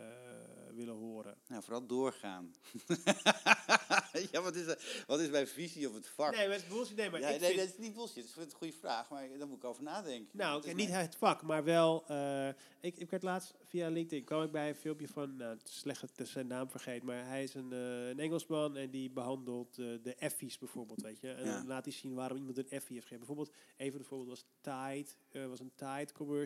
[0.68, 1.36] eh, willen horen.
[1.46, 2.54] Nou, vooral doorgaan.
[4.32, 4.64] ja, wat is,
[5.06, 6.34] wat is mijn visie op het vak?
[6.36, 6.96] Nee, maar het is bullshit.
[6.96, 8.34] Nee, maar ja, ik nee, dat is niet bullshit.
[8.34, 10.38] Dat is een goede vraag, maar daar moet ik over nadenken.
[10.38, 12.04] Nou, oké, niet mijn- het vak, maar wel.
[12.06, 12.48] eh,
[12.80, 15.36] ik, ik werd laatst via LinkedIn kwam ik bij een filmpje van.
[15.36, 18.18] Nou, het is slecht dat ik zijn naam vergeet, maar hij is een, eh, een
[18.18, 21.32] Engelsman en die behandelt eh, de effies bijvoorbeeld, weet je.
[21.32, 21.56] En Ja.
[21.56, 23.26] dan laat hij zien waarom iemand een effie heeft gegeven.
[23.26, 26.38] Bijvoorbeeld, een van de voorbeelden was Tide, was een Tide commercial.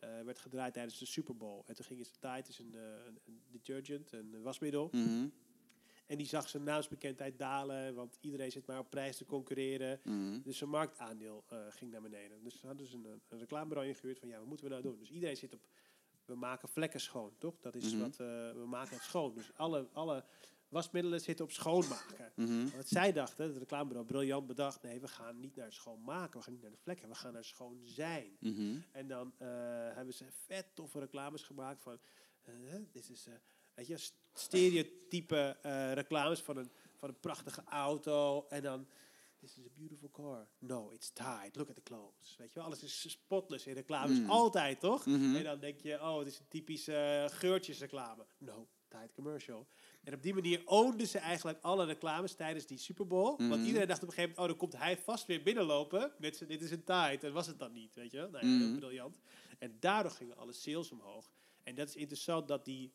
[0.00, 1.62] Eh, werd gedraaid tijdens de Super Bowl.
[1.66, 2.82] En toen ging het Tide is een, eh,
[3.26, 4.88] een, detergent, een wasmiddel.
[4.92, 5.28] Mhm,
[6.06, 10.00] En die zag zijn naamsbekendheid dalen, want iedereen zit maar op prijs te concurreren.
[10.04, 10.40] mhm.
[10.42, 12.42] Dus zijn marktaandeel eh, ging naar beneden.
[12.42, 14.98] Dus ze hadden dus een, een reclamebureau ingehuurd van ja, wat moeten we nou doen?
[14.98, 15.60] Dus iedereen zit op,
[16.24, 17.58] we maken vlekken schoon, toch?
[17.60, 18.00] Dat is Mhm.
[18.02, 19.34] wat, eh, we maken het schoon.
[19.34, 20.24] Dus alle, alle
[20.68, 22.32] wasmiddelen zitten op schoonmaken.
[22.34, 22.76] Mhm.
[22.76, 26.52] Wat zij dachten, het reclamebureau briljant bedacht, nee, we gaan niet naar schoonmaken, we gaan
[26.52, 28.36] niet naar de vlekken, we gaan naar schoon zijn.
[28.40, 28.76] Mhm.
[28.92, 29.48] En dan eh,
[29.94, 31.98] hebben ze vet toffe reclames gemaakt van,
[32.42, 32.54] eh,
[32.92, 33.34] dit is, eh,
[33.74, 35.56] weet je, st- stereotype
[35.94, 38.46] reclames van een, van een prachtige auto.
[38.48, 38.88] En dan,
[39.36, 40.48] this is a beautiful car.
[40.58, 41.56] No, it's tight.
[41.56, 42.36] Look at the clothes.
[42.36, 44.18] Weet je wel, alles is spotless in reclames.
[44.18, 44.30] Mm.
[44.30, 45.06] Altijd, toch?
[45.06, 45.36] Mhm.
[45.36, 48.26] En dan denk je, oh, het is een typische geurtjesreclame.
[48.38, 49.66] No, tight commercial.
[50.08, 53.24] En op die manier oonden ze eigenlijk alle reclames tijdens die Super Bowl.
[53.36, 53.64] Want Mhm.
[53.64, 56.48] iedereen dacht op een gegeven moment, oh, dan komt hij vast weer binnenlopen met zijn,
[56.48, 57.24] dit is een tight.
[57.24, 58.30] En was het dan niet, weet je wel?
[58.30, 58.78] Nou ja, heel Mhm.
[58.78, 59.16] briljant.
[59.58, 61.30] En daardoor gingen alle sales omhoog.
[61.62, 62.92] En dat is interessant dat die,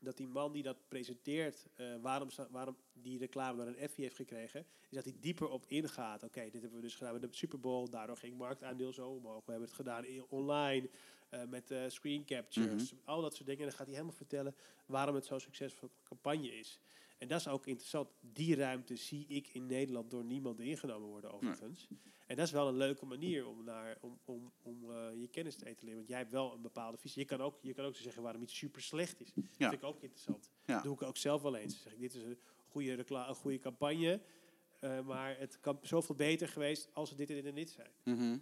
[0.00, 4.16] dat die man die dat presenteert, eh, waarom, waarom die reclame dan een Effie heeft
[4.16, 6.22] gekregen, is dat hij dieper op ingaat.
[6.22, 9.44] Oké, dit hebben we dus gedaan met de Super Bowl, daardoor ging marktaandeel zo omhoog.
[9.44, 10.90] We hebben het gedaan online
[11.28, 13.62] eh, met eh, screen captures, al dat soort dingen.
[13.62, 14.54] En dan gaat hij helemaal vertellen
[14.86, 16.80] waarom het zo'n succesvolle campagne is.
[17.20, 18.08] En dat is ook interessant.
[18.20, 21.88] Die ruimte zie ik in Nederland door niemand ingenomen worden, overigens.
[22.26, 25.56] En dat is wel een leuke manier om, naar, om, om, om eh, je kennis
[25.56, 25.96] te etaleren.
[25.96, 27.20] Want jij hebt wel een bepaalde visie.
[27.22, 29.32] Je kan ook, je kan ook zeggen waarom iets super slecht is.
[29.34, 30.50] Dat vind ik ook interessant.
[30.66, 30.74] Ja.
[30.74, 31.72] Dat doe ik ook zelf wel eens.
[31.72, 34.20] Dan zeg ik, dit is een goede, recla- een goede campagne.
[34.80, 37.90] eh, maar het kan zoveel beter geweest als het dit en dit en dit zijn.
[38.04, 38.38] Mhm.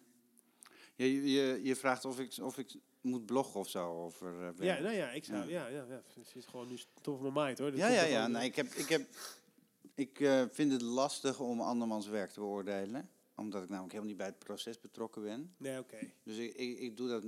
[0.97, 2.75] Je, je, je vraagt of ik, of ik
[3.09, 4.65] moet bloggen of zo over eh.
[4.67, 5.45] Ja, nou ja, ik zou, Ja.
[5.45, 7.71] ja, ja, ja, het zit gewoon nu top of mijn mind hoor.
[7.71, 8.27] Dat Ja, ja, ja.
[8.27, 9.09] Nee, ik, heb, ik, heb,
[9.95, 13.11] ik eh, vind het lastig om andermans werk te beoordelen.
[13.37, 15.55] Omdat ik namelijk helemaal niet bij het proces betrokken ben.
[15.57, 15.99] Nee, oké.
[16.23, 17.25] Dus ik, ik, ik doe dat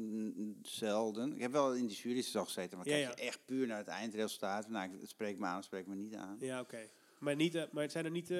[0.63, 1.33] zelden.
[1.35, 3.87] Ik heb wel in die jury's gezeten, maar Ja, kijk je echt puur naar het
[3.87, 4.69] eindresultaat.
[4.69, 6.37] Nou, ik- het spreekt me aan, het spreekt me niet aan.
[6.41, 6.89] Ja, oké.
[7.21, 8.37] Maar, niet, eh, maar het zijn er niet, eh,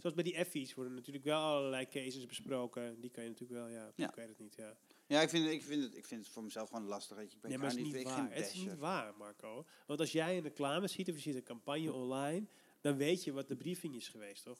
[0.00, 3.00] zoals bij die effies worden natuurlijk wel allerlei cases besproken.
[3.00, 4.08] Die kan je natuurlijk wel, ja, Ja.
[4.08, 4.76] ik weet het niet, ja.
[5.06, 7.18] Ja, ik vind, ik vind, het, ik vind het voor mezelf gewoon lastig.
[7.18, 8.32] Ik ben Nee, maar het is niet, waar.
[8.32, 9.66] Het is niet waar, Marco.
[9.86, 12.46] Want als jij een reclame ziet of je ziet een campagne online,
[12.80, 14.58] dan weet je wat de briefing is geweest, toch?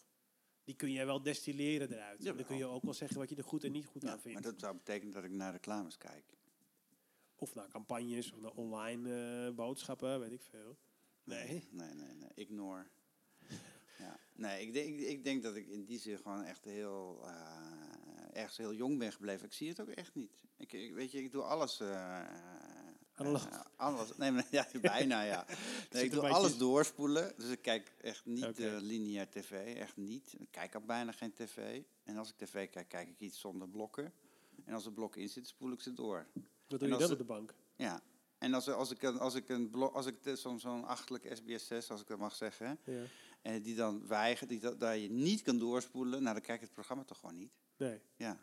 [0.64, 2.24] Die kun jij wel destilleren eruit.
[2.26, 4.10] En dan kun je ook wel zeggen wat je er goed en niet goed Ja,
[4.10, 4.40] aan vindt.
[4.42, 6.24] maar dat zou betekenen dat ik naar reclames kijk.
[7.36, 9.14] Of naar campagnes of naar online
[9.46, 10.76] eh, boodschappen, weet ik veel.
[11.24, 11.68] Nee.
[11.70, 12.30] Nee, nee, nee.
[12.34, 12.86] Ignore.
[14.04, 14.18] Ja.
[14.32, 18.38] Nee, ik denk, ik, ik denk dat ik in die zin gewoon echt heel, eh,
[18.40, 19.46] ergens heel jong ben gebleven.
[19.46, 20.32] Ik zie het ook echt niet.
[20.56, 21.80] Ik, ik, weet je, ik doe alles...
[21.80, 25.46] eh, eh, alles, nee, maar, ja, bijna ja.
[25.90, 27.32] Nee, ik doe alles doorspoelen.
[27.36, 28.44] Dus ik kijk echt niet
[28.76, 29.76] eh, lineair tv.
[29.76, 30.34] Echt niet.
[30.38, 31.82] Ik kijk al bijna geen tv.
[32.04, 34.12] En als ik tv kijk, kijk ik iets zonder blokken.
[34.64, 36.26] En als er blokken in zitten, spoel ik ze door.
[36.68, 37.54] Wat doe je ze- op de bank?
[37.76, 38.00] Ja.
[38.44, 41.66] En als, als ik een, als ik een blok, als ik zo'n zo'n achtelijk SBS
[41.66, 43.02] 6, als ik dat mag zeggen, Ja.
[43.42, 46.64] en die dan weigert, die dat, dat je niet kan doorspoelen, nou dan kijk ik
[46.64, 47.52] het programma toch gewoon niet.
[47.76, 48.00] Nee.
[48.16, 48.38] Ja.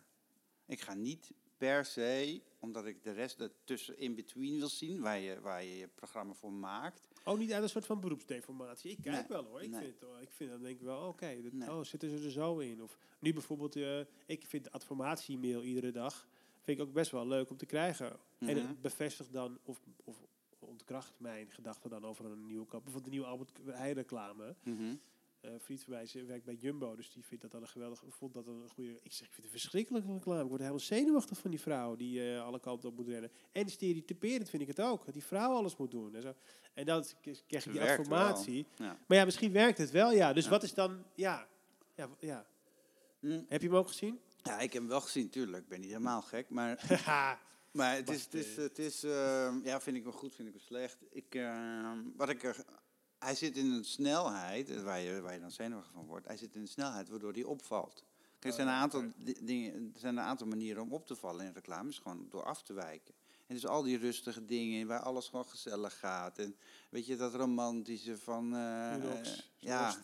[0.65, 5.19] Ik ga niet per se, omdat ik de rest ertussen in between wil zien, waar
[5.19, 7.01] je, waar je je programma voor maakt.
[7.23, 8.91] Ook niet uit een soort van beroepsdeformatie.
[8.91, 9.61] Ik kijk Nee, wel hoor.
[9.61, 9.81] Ik, nee.
[9.81, 11.71] vind, het, ik vind dan denk ik wel, oké, Nee.
[11.71, 12.81] oh, zitten ze er zo in?
[12.83, 16.27] Of nu bijvoorbeeld, eh, ik vind de adformatie-mail iedere dag,
[16.61, 18.09] vind ik ook best wel leuk om te krijgen.
[18.39, 18.67] En Mhm.
[18.67, 20.17] het bevestigt dan, of, of
[20.59, 22.83] ontkracht mijn gedachten dan over een nieuwe kap.
[22.83, 24.55] Bijvoorbeeld de nieuwe Albert Heijn reclame.
[24.63, 24.95] Mhm.
[25.41, 28.03] Eh, een vriend van mij werkt bij Jumbo, dus die vindt dat dan een geweldig,
[28.07, 28.91] vond dat een goede.
[29.03, 30.41] Ik zeg, ik vind het een verschrikkelijke reclame.
[30.41, 33.31] Ik word helemaal zenuwachtig van die vrouw die eh, alle kanten op moet rennen.
[33.51, 36.15] En stereotyperend vind ik het ook, dat die vrouw alles moet doen.
[36.15, 36.33] En, zo.
[36.73, 37.03] en dan
[37.47, 38.65] krijg je die informatie.
[38.75, 38.97] Ja.
[39.07, 40.33] Maar ja, misschien werkt het wel, ja.
[40.33, 40.49] Dus Ja.
[40.49, 41.47] wat is dan, ja,
[41.95, 42.45] ja, ja.
[43.19, 43.41] Hm.
[43.47, 44.19] Heb je hem ook gezien?
[44.43, 45.63] Ja, ik heb hem wel gezien, tuurlijk.
[45.63, 46.79] Ik ben niet helemaal gek, maar.
[47.71, 50.53] Maar het is, het is, het is ehm, ja, vind ik wel goed, vind ik
[50.53, 50.97] wel slecht.
[51.09, 52.65] Ik, ehm, wat ik er,
[53.19, 56.27] hij zit in een snelheid, eh, waar je, waar je dan zenuwachtig van wordt.
[56.27, 58.03] Hij zit in een snelheid waardoor hij opvalt.
[58.39, 59.11] Kijk, er zijn, een Oh, aantal oké.
[59.17, 61.89] di- dingen, er zijn een aantal manieren om op te vallen in reclame.
[61.89, 63.13] is gewoon door af te wijken.
[63.47, 66.37] En dus al die rustige dingen waar alles gewoon gezellig gaat.
[66.37, 66.55] En
[66.89, 68.45] weet je, dat romantische van...
[68.95, 69.95] Unox, ja,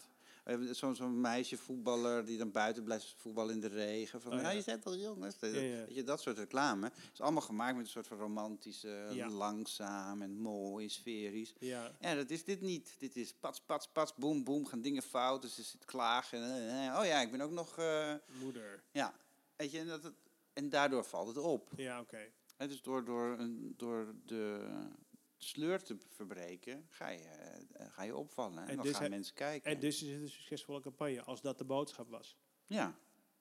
[0.72, 4.22] Zo'n zo'n meisje voetballer die dan buiten blijft voetballen in de regen.
[4.22, 4.50] Van, Oh, ja.
[4.50, 5.36] je bent al jongens.
[5.40, 5.86] Ja, ja.
[5.86, 6.92] Weet je, dat soort reclame.
[7.14, 11.54] is allemaal gemaakt met een soort van romantische, langzaam en mooi, sferisch.
[11.60, 11.92] Ja.
[12.00, 12.96] Ja, dat is dit niet.
[13.00, 15.42] Dit is pats, pats, pats, boem, boem, gaan dingen fout.
[15.42, 16.44] Dus ze zit klagen.
[16.70, 17.78] en, oh ja, ik ben ook nog...
[17.78, 18.84] eh, Moeder.
[18.92, 19.14] ja,
[19.56, 20.14] weet je, en, dat het,
[20.54, 21.70] en daardoor valt het op.
[21.76, 22.20] Ja, oké.
[22.58, 23.38] Hè, dus door, door,
[23.78, 24.68] door de
[25.38, 28.58] sleur te verbreken, ga je, eh, ga je opvallen.
[28.64, 29.72] En, En dan dus gaan hij- mensen kijken.
[29.72, 32.38] En dus is het een succesvolle campagne, als dat de boodschap was.
[32.66, 32.98] Ja,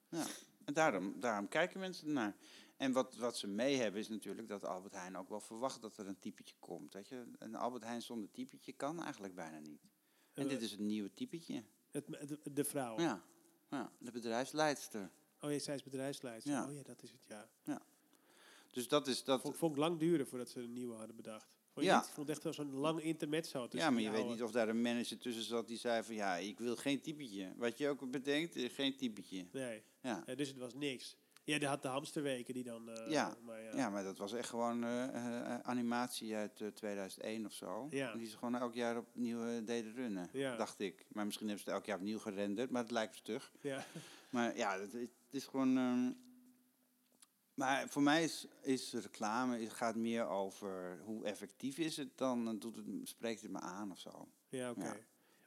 [0.08, 0.26] ja.
[0.64, 2.36] en daarom, daarom kijken mensen ernaar.
[2.76, 5.96] En wat, wat ze mee hebben is natuurlijk dat Albert Heijn ook wel verwacht dat
[5.98, 6.92] er een typetje komt.
[6.92, 7.24] Weet je?
[7.38, 9.80] Een Albert Heijn zonder typetje kan eigenlijk bijna niet.
[10.32, 11.64] En Eh, dit is een nieuwe typetje.
[11.90, 12.06] Het,
[12.52, 13.00] de vrouw.
[13.00, 13.22] Ja,
[13.70, 15.10] ja de bedrijfsleidster.
[15.40, 16.48] Oh ja, zij is bedrijfsleider.
[16.50, 16.66] Ja.
[16.68, 17.24] Oh ja, dat is het,
[17.64, 17.82] ja.
[18.72, 19.40] Dus dat is dat.
[19.40, 21.55] Vond, vond ik lang duren voordat ze een nieuwe hadden bedacht.
[21.76, 21.98] Vond je Ja.
[21.98, 22.08] niet?
[22.08, 23.66] Ik vond het echt wel zo'n lang intermezzo.
[23.70, 26.36] Ja, maar je weet niet of daar een manager tussen zat die zei van ja,
[26.36, 27.52] ik wil geen typetje.
[27.56, 29.46] Wat je ook bedenkt, geen typetje.
[29.52, 30.22] Nee, Ja.
[30.26, 31.16] Ja, dus het was niks.
[31.44, 32.90] Ja, die had de hamsterweken die dan...
[32.90, 33.76] eh, Ja, maar ja.
[33.76, 37.86] Ja, maar dat was echt gewoon eh, eh, animatie uit eh, 2001 of zo.
[37.90, 38.14] Ja.
[38.14, 40.56] Die ze gewoon elk jaar opnieuw deden runnen, Ja.
[40.56, 41.06] dacht ik.
[41.12, 43.52] Maar misschien hebben ze het elk jaar opnieuw gerenderd, maar het lijkt stug.
[43.60, 43.84] Ja.
[44.30, 45.76] Maar ja, het, het is gewoon...
[45.76, 46.12] ehm,
[47.56, 52.58] maar voor mij is, is reclame, het gaat meer over hoe effectief is het dan,
[52.58, 54.28] doet het, spreekt het me aan of zo.
[54.48, 54.84] Ja, oké.
[54.84, 54.96] Ja.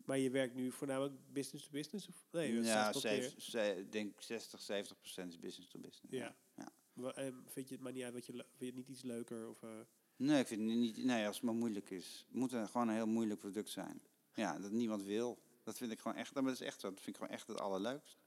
[0.06, 2.08] Maar je werkt nu voornamelijk business to business?
[2.08, 2.16] Of?
[2.32, 6.14] Nee, dat ja, ik denk 60, 70 procent is business to business.
[6.16, 6.36] Ja.
[6.56, 6.72] Ja.
[7.14, 8.36] Eh, Vind je het maar niet uit wat je...
[8.36, 9.50] le- Vind je het niet iets leuker?
[9.50, 9.70] Of, eh,
[10.16, 10.98] Nee, ik vind het niet.
[11.04, 12.26] Nee, als het maar moeilijk is.
[12.28, 14.02] Het moet gewoon een heel moeilijk product zijn.
[14.34, 15.42] Ja, dat niemand wil.
[15.64, 16.34] Dat vind ik gewoon echt.
[16.34, 16.90] Dat is echt zo.
[16.90, 18.18] Dat vind ik gewoon echt het allerleukst.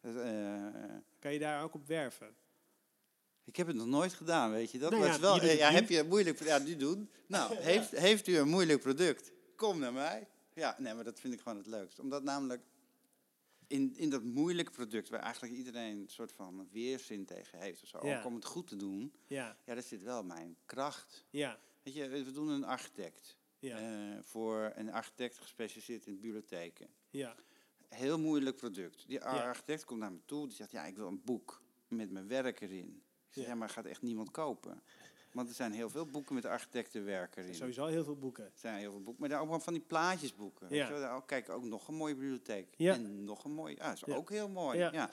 [0.00, 0.66] Dat, eh,
[1.18, 2.34] kan je daar ook op werven?
[3.44, 4.90] Ik heb het nog nooit gedaan, weet je dat?
[4.90, 7.10] Nou maar ja, wel, ja, heb je een moeilijk Ja, nu doen.
[7.26, 9.32] Nou, heeft, heeft u een moeilijk product?
[9.56, 10.28] Kom naar mij.
[10.54, 11.98] Ja, nee, maar dat vind ik gewoon het leukst.
[11.98, 12.62] Omdat namelijk
[13.66, 17.88] in, in dat moeilijke product, waar eigenlijk iedereen een soort van weerzin tegen heeft of
[17.88, 18.18] zo, Ja.
[18.18, 21.24] ook om het goed te doen, Ja, ja, daar zit wel mijn kracht.
[21.30, 23.36] ja, Weet je, we doen een architect.
[23.58, 26.88] ja, eh, voor een architect gespecialiseerd in bibliotheken.
[27.10, 27.34] ja.
[27.88, 29.04] Heel moeilijk product.
[29.06, 32.28] Die architect komt naar me toe, die zegt, ja, ik wil een boek met mijn
[32.28, 33.02] werk erin.
[33.30, 33.54] Ik zeg, Ja.
[33.54, 34.82] maar gaat echt niemand kopen.
[35.32, 37.54] Want er zijn heel veel boeken met architectenwerken in.
[37.54, 38.44] Sowieso heel veel boeken.
[38.44, 40.68] Er zijn heel veel boeken, maar daar ook van die plaatjesboeken.
[40.68, 40.86] Weet Ja.
[40.86, 41.00] je wel?
[41.00, 42.66] Daar ook, kijk, ook nog een mooie bibliotheek.
[42.76, 42.94] Ja.
[42.94, 44.14] En nog een mooie, ja, is Ja.
[44.14, 44.78] ook heel mooi.
[44.78, 45.10] Ja.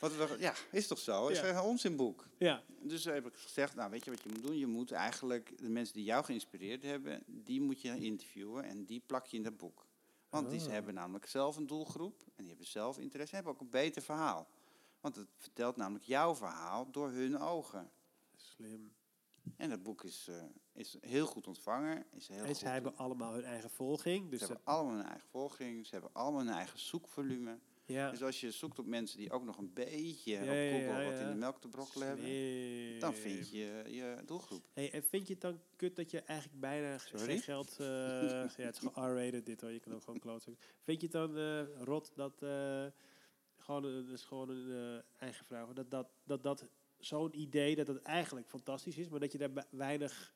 [0.00, 1.28] Wat we, ja, is toch zo?
[1.28, 1.48] Is Ja.
[1.48, 2.26] een onzinboek.
[2.38, 4.58] Ja, Dus heb ik gezegd, nou weet je wat je moet doen?
[4.58, 9.02] Je moet eigenlijk de mensen die jou geïnspireerd hebben, die moet je interviewen en die
[9.06, 9.86] plak je in dat boek.
[10.28, 10.66] Want die Ah.
[10.66, 14.02] hebben namelijk zelf een doelgroep en die hebben zelf interesse en hebben ook een beter
[14.02, 14.48] verhaal.
[15.04, 17.90] Want het vertelt namelijk jouw verhaal door hun ogen.
[18.36, 18.92] slim.
[19.56, 20.34] En dat boek is, eh,
[20.72, 22.06] is heel goed ontvangen.
[22.12, 24.30] Is heel en goed ze hebben allemaal hun eigen volging.
[24.30, 27.58] Dus ze hebben allemaal hun eigen volging, ze hebben allemaal hun eigen zoekvolume.
[27.84, 28.10] ja.
[28.10, 31.10] Dus als je zoekt op mensen die ook nog een beetje Ja, op Google ja,
[31.10, 34.64] wat in de melk te brokkelen hebben, dan vind je je doelgroep.
[34.72, 37.24] Hey, en vind je het dan kut dat je eigenlijk bijna Sorry?
[37.24, 37.76] geen geld...
[37.80, 37.86] eh,
[38.56, 40.54] ja, het is gewoon R-rated dit hoor, je kan ook gewoon klootzak.
[40.82, 42.42] Vind je het dan eh, rot dat...
[43.64, 45.72] gewoon, dat is gewoon een eigen vraag.
[45.72, 46.64] Dat dat, dat, dat
[46.98, 49.08] zo'n idee, dat het eigenlijk fantastisch is...
[49.08, 50.34] maar dat je daar weinig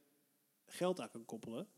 [0.66, 1.68] geld aan kan koppelen.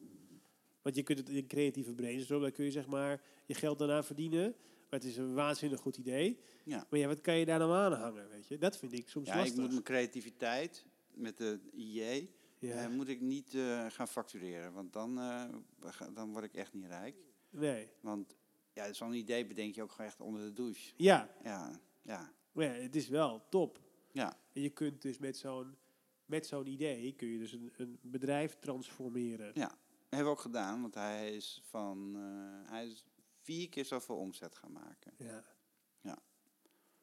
[0.83, 2.43] Want je kunt het in creatieve brainstorm...
[2.43, 4.55] dan kun je zeg maar je geld daarna verdienen...
[4.91, 6.41] Maar het is een waanzinnig goed idee.
[6.65, 6.87] Ja.
[6.91, 8.59] Maar ja, wat kan je daar nou aan hangen, weet je?
[8.59, 12.85] Dat vind ik soms Ja, ik moet mijn creativiteit met de IJ ja.
[12.85, 15.45] eh, moet ik niet eh, gaan factureren, want dan, eh,
[16.15, 17.17] dan word ik echt niet rijk.
[17.51, 17.89] nee.
[18.01, 18.37] Want
[18.87, 20.93] ja, zo'n idee bedenk je ook gewoon echt onder de douche.
[20.97, 23.81] Ja, Ja, ja, Maar ja, het is wel top.
[24.13, 24.37] ja.
[24.53, 25.77] En je kunt dus met zo'n,
[26.27, 29.51] met zo'n idee kun je dus een, een bedrijf transformeren.
[29.55, 29.69] ja.
[29.69, 33.05] Dat hebben we ook gedaan, want hij is van eh, hij is
[33.43, 35.13] vier keer zoveel omzet gaan maken.
[35.17, 35.45] Ja.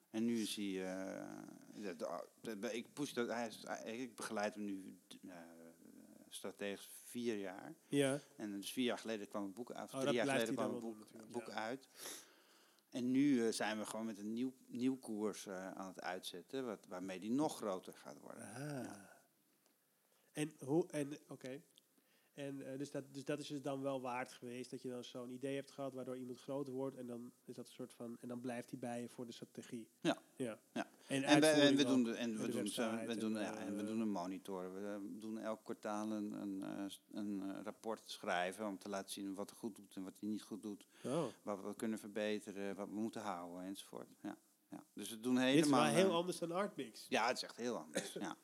[0.09, 0.45] En nu
[1.95, 1.95] de-
[2.41, 4.97] de- de- ik push dat, hij is, ik begeleid hem nu
[5.27, 5.35] eh,
[6.29, 7.75] strategisch vier jaar.
[7.87, 8.21] Ja.
[8.35, 9.93] En dus vier jaar geleden kwam het boek uit.
[9.93, 11.89] Oh, drie jaar geleden kwam het boek, doen boek natuurlijk, uit.
[12.89, 16.65] En nu eh, zijn we gewoon met een nieuw, nieuw koers eh, aan het uitzetten,
[16.65, 18.53] wat, waarmee die nog groter gaat worden.
[18.53, 18.93] Ah.
[20.31, 21.61] En hoe, en oké.
[22.33, 25.03] En eh, dus, dat, dus dat is dus dan wel waard geweest dat je dan
[25.03, 28.17] zo'n idee hebt gehad waardoor iemand groter wordt en dan is dat een soort van
[28.19, 29.89] en dan blijft hij bij je voor de strategie.
[30.01, 30.17] Ja.
[30.35, 30.59] ja.
[30.73, 30.87] Ja.
[31.07, 33.83] En, En we, en doen, de, en we doen, we en, doen, ja, en we
[33.85, 34.73] doen een monitor.
[34.73, 39.11] We eh, doen elk kwartaal een, een, eh, een eh, rapport schrijven om te laten
[39.11, 40.87] zien wat hij goed doet en wat hij niet goed doet.
[41.03, 41.25] Oh.
[41.41, 44.07] Wat we kunnen verbeteren, wat we moeten houden enzovoort.
[44.21, 44.37] Ja,
[44.69, 44.83] ja.
[44.93, 45.83] Dus we doen Dit is helemaal...
[45.83, 47.05] wel heel anders dan Artmix.
[47.09, 48.13] Ja, het is echt heel anders.
[48.13, 48.37] ja.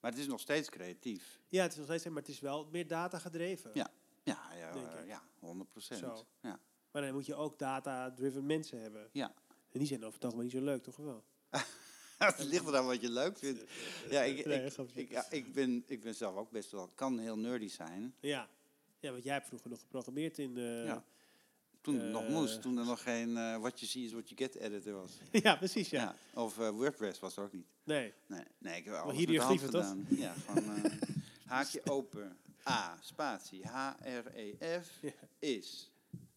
[0.00, 1.40] Maar het is nog steeds creatief.
[1.48, 3.70] Ja, het is nog steeds, maar het is wel meer data gedreven.
[3.74, 3.90] Ja.
[4.22, 4.72] Ja, ja,
[5.06, 6.26] ja 100 procent.
[6.40, 6.60] Ja.
[6.90, 9.08] Maar dan moet je ook data-driven mensen hebben.
[9.12, 9.34] Ja.
[9.70, 11.24] En die zijn over het algemeen niet zo leuk, toch wel?
[12.36, 13.62] het ligt eraan wat je leuk vindt.
[14.10, 14.38] Ja, ik,
[14.94, 16.90] ik, ja, ik, ben, ik ben zelf ook best wel...
[16.94, 18.14] kan heel nerdy zijn.
[18.20, 18.48] Ja.
[19.00, 20.56] Ja, want jij hebt vroeger nog geprogrammeerd in...
[20.56, 21.04] eh, Ja.
[21.80, 22.62] Toen het nog Eh, moest.
[22.62, 25.12] Toen er nog geen eh what you see is what you get editor was.
[25.42, 26.14] ja, precies, ja.
[26.34, 26.40] Ja.
[26.42, 27.66] Of WordPress was er ook niet.
[27.84, 28.12] Nee.
[28.26, 29.70] Nee, nee ik heb alles hier met de hand toch?
[29.70, 30.06] gedaan.
[30.08, 30.82] Ja, gewoon
[31.46, 32.36] haakje open.
[32.68, 35.10] A, spatie, H-R-E-F, Ja.
[35.38, 35.90] is.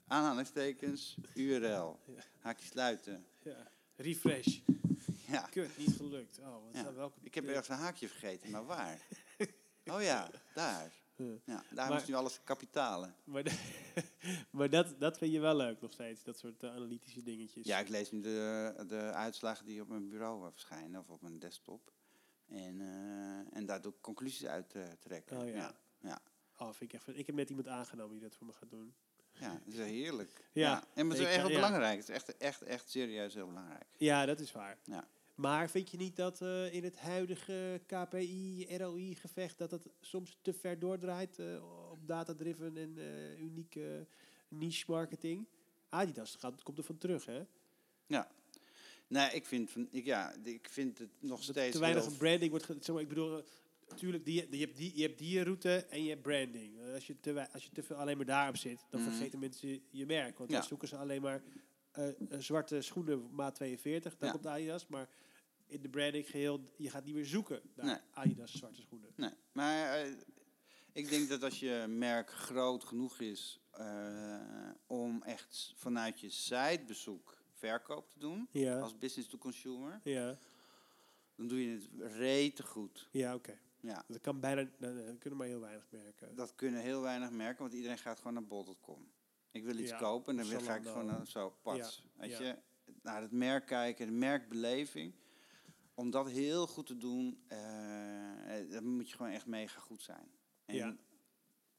[0.08, 2.00] Aanhalingstekens, URL.
[2.40, 3.26] Haakje sluiten.
[3.44, 3.68] Ja.
[3.96, 4.58] Refresh.
[5.36, 6.40] Ja, Kut, niet gelukt.
[6.40, 6.82] Oh, wat Ja.
[6.82, 7.20] zijn welke...
[7.22, 9.02] ik heb ergens een haakje vergeten, maar waar?
[9.92, 10.92] Oh ja, daar.
[11.16, 11.26] Ja.
[11.46, 13.16] Ja, daar Maar- moest nu alles kapitalen.
[13.24, 13.44] Maar,
[14.52, 17.66] maar dat, dat vind je wel leuk nog steeds, dat soort eh, analytische dingetjes.
[17.66, 21.22] Ja, ik lees nu de, de uitslagen die op mijn bureau eh, verschijnen, of op
[21.22, 21.92] mijn desktop.
[22.48, 25.38] En, eh, en daar doe ik conclusies uit eh, trekken.
[25.38, 25.54] Oh ja.
[25.54, 25.76] ja.
[26.02, 26.22] Ja,
[26.58, 27.18] Oh, vind ik echt...
[27.18, 28.94] Ik heb net iemand aangenomen die dat voor me gaat doen.
[29.34, 30.50] ja, dat is heerlijk.
[30.52, 30.84] Ja.
[30.94, 31.54] En het is echt ja.
[31.54, 32.00] belangrijk.
[32.00, 33.86] Het is echt, echt, echt serieus heel belangrijk.
[33.98, 34.78] Ja, dat is waar.
[34.84, 35.08] Ja.
[35.36, 40.54] Maar vind je niet dat eh, in het huidige KPI, ROI-gevecht, dat het soms te
[40.54, 41.46] ver doordraait eh,
[41.92, 44.08] op data-driven en eh, unieke
[44.48, 45.48] niche marketing?
[45.90, 47.44] Adidas gaat, komt er van terug, hè?
[49.08, 52.18] Nee, ik vind, van, ik, ja, ik vind het nog Dat steeds te weinig een
[52.18, 52.66] branding wordt.
[52.66, 53.44] Zeg maar, ik bedoel,
[53.90, 56.94] natuurlijk, die, die, je, hebt die, je hebt die route en je hebt branding.
[56.94, 59.10] Als je te, als je te veel alleen maar daarop zit, dan Mhm.
[59.10, 60.38] vergeten mensen je, merk.
[60.38, 60.58] Want Ja.
[60.60, 61.44] dan zoeken ze alleen maar
[62.38, 64.34] zwarte schoenen maat 42, dan Ja.
[64.34, 64.88] komt Adidas.
[64.88, 65.10] Maar
[65.68, 67.98] in de branding geheel, je gaat niet meer zoeken naar Nee.
[68.12, 69.10] Adidas zwarte schoenen.
[69.16, 70.12] Nee, maar eh,
[70.94, 77.44] ik denk dat als je merk groot genoeg is eh, om echt vanuit je sitebezoek
[77.54, 80.38] verkoop te doen, Ja, als business to consumer, ja,
[81.36, 83.08] dan doe je het rete goed.
[83.12, 83.60] ja oké.
[83.80, 86.36] Ja, Dat kan bijna, dat dat kunnen maar heel weinig merken.
[86.36, 89.12] dat kunnen heel weinig merken, want iedereen gaat gewoon naar bol.com.
[89.56, 92.04] Ik wil iets Ja, kopen en dan ga ik gewoon naar zo, pats.
[92.14, 92.58] Ja, Weet je,
[93.02, 95.14] naar het merk kijken, de merkbeleving.
[95.94, 100.32] Om dat heel goed te doen, eh, dan moet je gewoon echt mega goed zijn.
[100.66, 100.96] En Ja.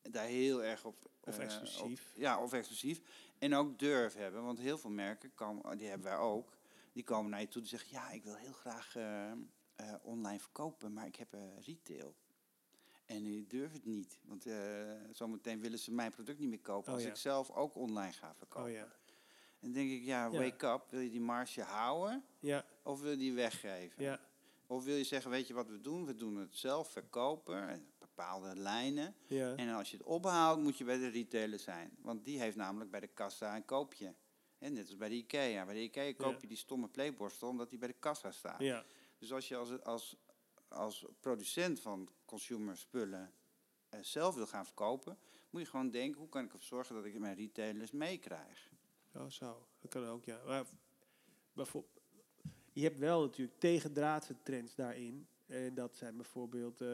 [0.03, 1.11] daar heel erg op...
[1.21, 2.11] Of eh, exclusief.
[2.13, 3.01] op- ja, of exclusief.
[3.39, 6.57] En ook durf hebben, want heel veel merken, komen, die hebben wij ook,
[6.93, 9.33] die komen naar je toe die zeggen, ja, ik wil heel graag eh,
[10.03, 12.17] online verkopen, maar ik heb retail.
[13.07, 14.57] En ik durf het niet, want eh,
[15.13, 17.09] zometeen willen ze mijn product niet meer kopen Oh, als ja.
[17.11, 18.69] ik zelf ook online ga verkopen.
[18.71, 18.83] Oh ja.
[19.61, 20.85] En dan denk ik, ja, wake up.
[20.91, 24.03] Wil je die marge houden Ja, of wil je die weggeven?
[24.03, 24.21] ja,
[24.67, 26.07] Of wil je zeggen, weet je wat we doen?
[26.07, 29.15] We doen het zelf verkopen, en bepaalde lijnen.
[29.57, 31.97] En als je het ophaalt, moet je bij de retailer zijn.
[32.01, 34.15] Want die heeft namelijk bij de kassa een koopje.
[34.59, 35.65] En net als bij de IKEA.
[35.65, 38.61] Bij de IKEA koop je die stomme playborstel omdat die bij de kassa staat.
[38.61, 38.85] ja.
[39.19, 40.17] Dus als je als, als,
[40.69, 43.33] als producent van consumer spullen
[43.89, 45.19] eh, zelf wil gaan verkopen,
[45.51, 48.71] moet je gewoon denken, hoe kan ik ervoor zorgen dat ik mijn retailers meekrijg?
[49.15, 49.67] Oh, zo.
[49.79, 50.43] Dat kan ook, ja.
[50.45, 50.65] Maar,
[51.53, 52.01] bijvoorbeeld,
[52.73, 55.29] je hebt wel natuurlijk tegendraadse trends daarin.
[55.47, 56.87] En dat zijn bijvoorbeeld, eh,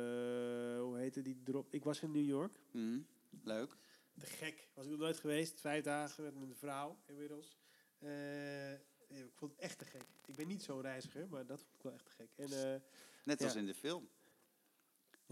[0.81, 1.75] hoe heette die drop?
[1.75, 2.59] Ik was in New York.
[2.71, 3.01] Hm,
[3.45, 3.77] Leuk.
[4.19, 4.69] Te gek.
[4.75, 5.61] Was ik nog nooit geweest.
[5.61, 7.59] Vijf dagen met mijn vrouw inmiddels.
[7.99, 10.05] Eh, ik vond het echt te gek.
[10.27, 12.31] Ik ben niet zo'n reiziger, maar dat vond ik wel echt te gek.
[12.37, 12.83] En,
[13.25, 13.45] Net Ja.
[13.45, 14.09] als in de film.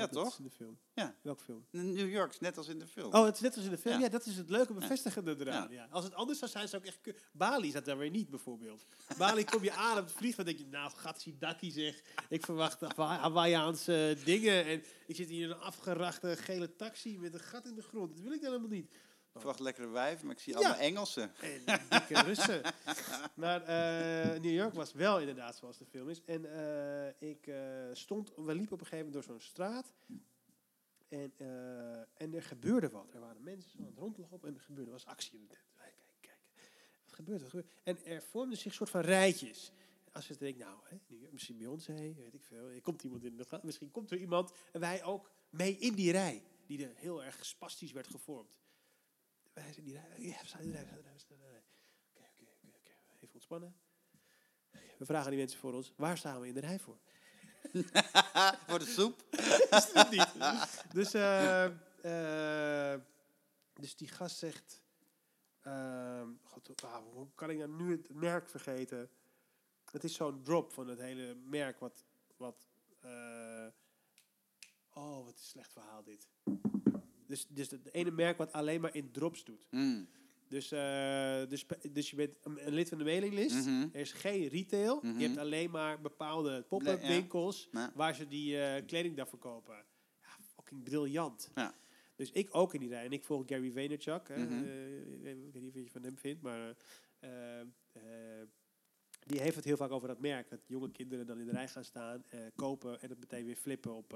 [0.00, 0.38] Ja, dat is toch?
[0.38, 0.78] in de film.
[0.94, 1.14] Ja.
[1.22, 1.64] Welke film?
[1.70, 3.12] New York net als in de film.
[3.14, 3.94] Oh, het is net als in de film.
[3.94, 4.08] Ja, Ja.
[4.08, 5.70] dat is het leuke bevestigende eraan.
[5.70, 5.86] Ja.
[5.90, 7.16] Als het anders zou zijn, zou ik echt...
[7.32, 8.82] Bali zat daar weer niet, bijvoorbeeld.
[9.18, 10.66] Bali kom je aan op het vliegveld denk je...
[10.66, 12.02] Nou, gatsidakkie zeg.
[12.28, 14.64] Ik verwacht Hawa- Hawaiiaanse dingen.
[14.64, 18.12] En ik zit hier in een afgerachte gele taxi met een gat in de grond.
[18.12, 18.90] Dat wil ik dan helemaal niet.
[19.40, 21.32] Ik verwacht lekkere wijven, maar ik zie allemaal Engelsen.
[21.40, 22.62] En dikke Russen.
[23.34, 26.24] Maar eh, New York was wel inderdaad zoals de film is.
[26.24, 27.56] En eh, ik eh,
[27.92, 29.94] stond, we liepen op een gegeven moment door zo'n straat.
[31.08, 31.32] En,
[32.14, 33.12] en er gebeurde wat.
[33.12, 35.62] Er waren mensen aan het rondlopen en er gebeurde was actie in de tent.
[35.76, 36.38] Kijk, kijk.
[37.04, 37.42] Wat gebeurt er?
[37.42, 37.72] Wat gebeurt?
[37.82, 39.72] En er vormden zich soort van rijtjes.
[40.12, 40.96] Als je denkt, nou, hè,
[41.30, 42.70] misschien Beyoncé, weet ik veel.
[42.70, 44.52] Er komt iemand in de misschien komt er iemand.
[44.72, 46.42] En wij ook mee in die rij.
[46.66, 48.59] Die er heel erg spastisch werd gevormd.
[49.60, 50.02] Zijn in die rij.
[50.16, 50.82] Ja, in die rij.
[52.14, 52.90] Oké, oké, oké.
[53.20, 53.74] Even ontspannen.
[54.70, 56.98] We vragen aan die mensen voor ons, waar staan we in de rij voor?
[58.68, 59.22] Voor de soep.
[59.78, 60.32] Is het niet?
[60.92, 61.64] Dus, eh,
[62.94, 63.00] eh,
[63.72, 64.82] dus die gast zegt,
[65.60, 69.10] ehm, God, wauw, hoe kan ik nou nu het merk vergeten?
[69.90, 72.04] Het is zo'n drop van het hele merk wat,
[72.36, 72.68] wat
[73.00, 73.66] eh,
[74.92, 76.28] oh, wat een slecht verhaal dit.
[77.30, 79.66] Dus, dus het ene merk wat alleen maar in drops doet.
[79.70, 80.08] Mm.
[80.48, 83.66] Dus, eh, dus, dus je bent een lid van de mailinglist.
[83.66, 83.88] Mhm.
[83.92, 84.98] Er is geen retail.
[85.02, 85.18] Mhm.
[85.18, 87.08] Je hebt alleen maar bepaalde pop-up ja.
[87.08, 87.92] winkels Ja.
[87.94, 89.74] waar ze die eh, kleding daar verkopen.
[90.20, 91.50] Ja, fucking briljant.
[91.54, 91.74] Ja.
[92.16, 93.04] Dus ik ook in die rij.
[93.04, 94.28] En ik volg Gary Vaynerchuk.
[94.28, 94.42] Eh,
[95.46, 96.76] ik weet niet wat je van hem vindt, maar
[99.26, 100.50] die heeft het heel vaak over dat merk.
[100.50, 102.24] Dat jonge kinderen dan in de rij gaan staan,
[102.54, 104.14] kopen en het meteen weer flippen op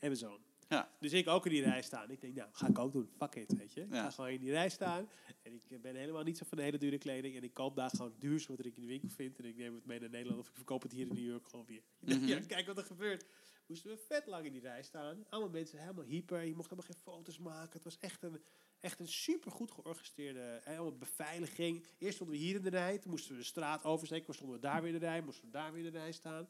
[0.00, 0.38] Amazon.
[0.68, 0.90] Ja.
[1.00, 2.10] Dus ik ook in die rij staan.
[2.10, 3.08] Ik denk, nou, ga ik ook doen.
[3.16, 3.80] Fuck it, weet je.
[3.80, 4.02] Ik Ja.
[4.02, 5.08] ga gewoon in die rij staan.
[5.42, 7.36] En ik ben helemaal niet zo van de hele dure kleding.
[7.36, 9.38] En ik koop daar gewoon duurste wat ik in de winkel vind.
[9.38, 11.48] En ik neem het mee naar Nederland of ik verkoop het hier in New York
[11.48, 11.82] gewoon weer.
[12.00, 12.26] Mhm.
[12.26, 13.24] ja, kijk wat er gebeurt.
[13.66, 15.24] Moesten we vet lang in die rij staan.
[15.28, 16.42] Allemaal mensen helemaal hyper.
[16.44, 17.72] Je mocht helemaal geen foto's maken.
[17.72, 18.40] Het was echt een,
[18.80, 21.86] echt een super goed georganiseerde hè, allemaal beveiliging.
[21.98, 22.98] Eerst stonden we hier in de rij.
[22.98, 24.24] Toen moesten we de straat oversteken.
[24.24, 25.22] Toen stonden we daar weer in de rij.
[25.22, 26.48] Moesten we daar weer in de rij staan.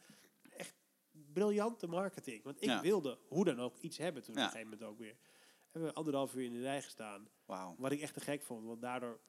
[1.33, 2.43] Briljante marketing.
[2.43, 2.81] Want ik Ja.
[2.81, 5.17] wilde hoe dan ook iets hebben toen op een gegeven moment ook weer.
[5.71, 7.29] Hebben we anderhalf uur in de rij gestaan.
[7.79, 8.65] Wat ik echt te gek vond.
[8.67, 9.21] Want daardoor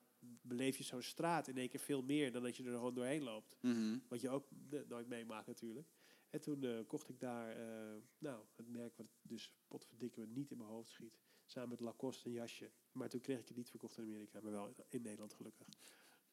[0.41, 3.23] beleef je zo'n straat in één keer veel meer dan dat je er gewoon doorheen
[3.23, 3.57] loopt.
[3.61, 3.97] Mhm.
[4.07, 4.47] Wat je ook
[4.87, 5.87] nooit meemaakt natuurlijk.
[6.29, 10.57] En toen eh, kocht ik daar, eh, nou, het merk wat dus potverdikke niet in
[10.57, 11.19] mijn hoofd schiet.
[11.45, 12.71] Samen met Lacoste een jasje.
[12.91, 15.67] Maar toen kreeg ik het niet verkocht in Amerika, maar wel in, in Nederland gelukkig.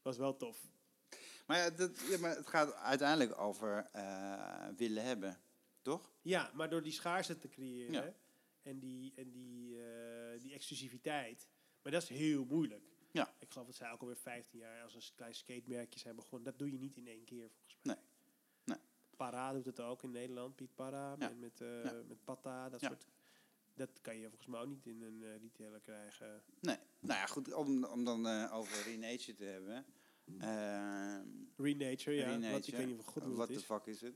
[0.03, 0.69] Was wel tof.
[1.47, 5.41] Maar, ja, dat, ja, maar het gaat uiteindelijk over eh, willen hebben,
[5.87, 6.11] toch?
[6.23, 8.15] Ja, maar door die schaarste te creëren Ja.
[8.63, 11.49] en, die, en die, eh, die exclusiviteit.
[11.83, 12.85] Maar dat is heel moeilijk.
[13.13, 13.35] Ja.
[13.39, 16.45] Ik geloof dat zij ook alweer 15 jaar als een klein skatemerkje zijn begonnen.
[16.45, 17.95] Dat doe je niet in één keer volgens mij.
[17.95, 18.05] Nee.
[18.65, 18.79] Nee.
[19.17, 20.57] Para doet het ook in Nederland.
[20.57, 21.29] Piet Para Ja.
[21.29, 22.03] met, met, Ja.
[22.09, 22.69] met Patta.
[22.69, 23.07] Dat soort.
[23.75, 26.43] Dat kan je volgens mij ook niet in een eh, retailer krijgen.
[26.61, 26.77] Nee.
[27.01, 29.85] Nou ja, goed, om, om dan eh, over Renature te hebben.
[30.39, 32.25] Ehm, Renature, ja.
[32.25, 32.53] Renature.
[32.53, 34.15] Wat, ik weet niet of goed Wat de fuck is het?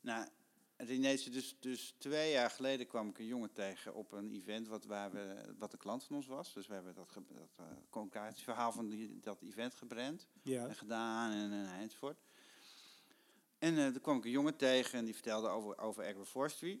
[0.00, 0.28] Nou,
[0.86, 4.84] Renature, dus, dus twee jaar geleden kwam ik een jongen tegen op een event wat,
[4.84, 6.52] waar we, wat een klant van ons was.
[6.52, 7.66] Dus we hebben dat, ge- dat uh,
[8.72, 10.66] van die, dat event gebrand Ja.
[10.66, 12.18] en gedaan en, en enzovoort.
[13.58, 16.80] En eh toen kwam ik een jongen tegen en die vertelde over, over agroforestry.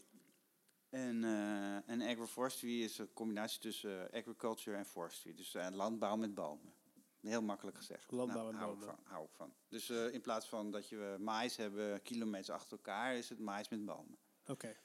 [0.90, 5.34] En, eh, en agroforestry is een combinatie tussen agriculture en forestry.
[5.34, 6.72] Dus landbouw met bomen.
[7.20, 8.10] Heel makkelijk gezegd.
[8.10, 8.88] Landbouw Nou, en hou bomen.
[8.88, 9.52] Ik van, hou ik van.
[9.68, 13.38] Dus eh, in plaats van dat je eh, maïs hebben kilometers achter elkaar, is het
[13.38, 14.18] maïs met bomen.
[14.46, 14.76] Oké.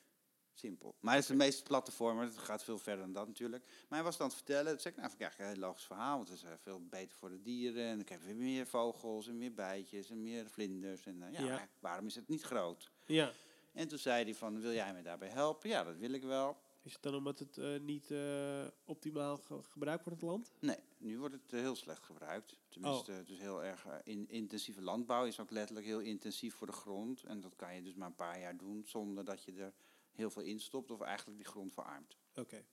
[0.53, 0.95] Simpel.
[0.99, 3.63] Maar het is de meest platte vorm, maar het gaat veel verder dan dat natuurlijk.
[3.65, 5.57] Maar hij was dan aan het vertellen, toen zei ik, nou, vind ik eigenlijk een
[5.59, 7.85] heel logisch verhaal, want het is eh, veel beter voor de dieren.
[7.85, 11.05] En dan krijg je weer meer vogels en meer bijtjes en meer vlinders.
[11.05, 11.67] En ja, Ja.
[11.79, 12.91] waarom is het niet groot?
[13.05, 13.31] Ja.
[13.73, 15.69] En toen zei hij van, wil jij me daarbij helpen?
[15.69, 16.57] Ja, dat wil ik wel.
[16.85, 20.51] Is het dan omdat het eh, niet eh, optimaal ge- gebruikt wordt in het land?
[20.59, 22.57] Nee, nu wordt het eh, heel slecht gebruikt.
[22.69, 26.73] Tenminste, het is heel erg in, intensieve landbouw is ook letterlijk heel intensief voor de
[26.73, 27.23] grond.
[27.23, 29.73] En dat kan je dus maar een paar jaar doen zonder dat je er
[30.11, 32.17] heel veel in stopt of eigenlijk die grond verarmt.
[32.35, 32.63] Oké.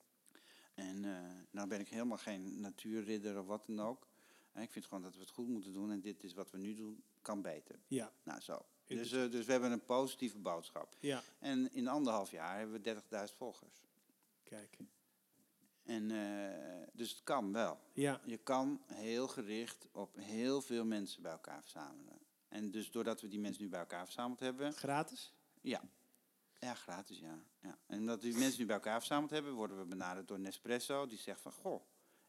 [0.75, 1.01] En
[1.51, 4.07] nou ben ik helemaal geen natuurridder of wat dan ook.
[4.53, 6.59] En ik vind gewoon dat we het goed moeten doen en dit is wat we
[6.59, 7.79] nu doen, kan beter.
[7.89, 8.65] Ja, Nou zo.
[8.87, 10.97] Dus, dus we hebben een positieve boodschap.
[11.01, 11.23] ja.
[11.39, 12.95] En in anderhalf jaar hebben we
[13.29, 13.81] 30.000 volgers.
[14.53, 14.77] Kijk.
[15.83, 17.81] En, eh, dus het kan wel.
[17.93, 22.19] Ja, Je kan heel gericht op heel veel mensen bij elkaar verzamelen.
[22.49, 25.33] En dus doordat we die mensen nu bij elkaar verzameld hebben, gratis?
[25.61, 25.83] ja.
[26.59, 27.45] Ja, gratis, ja.
[27.61, 27.79] ja.
[27.87, 31.07] En omdat die mensen nu bij elkaar verzameld hebben, worden we benaderd door Nespresso.
[31.07, 31.83] Die zegt van, goh,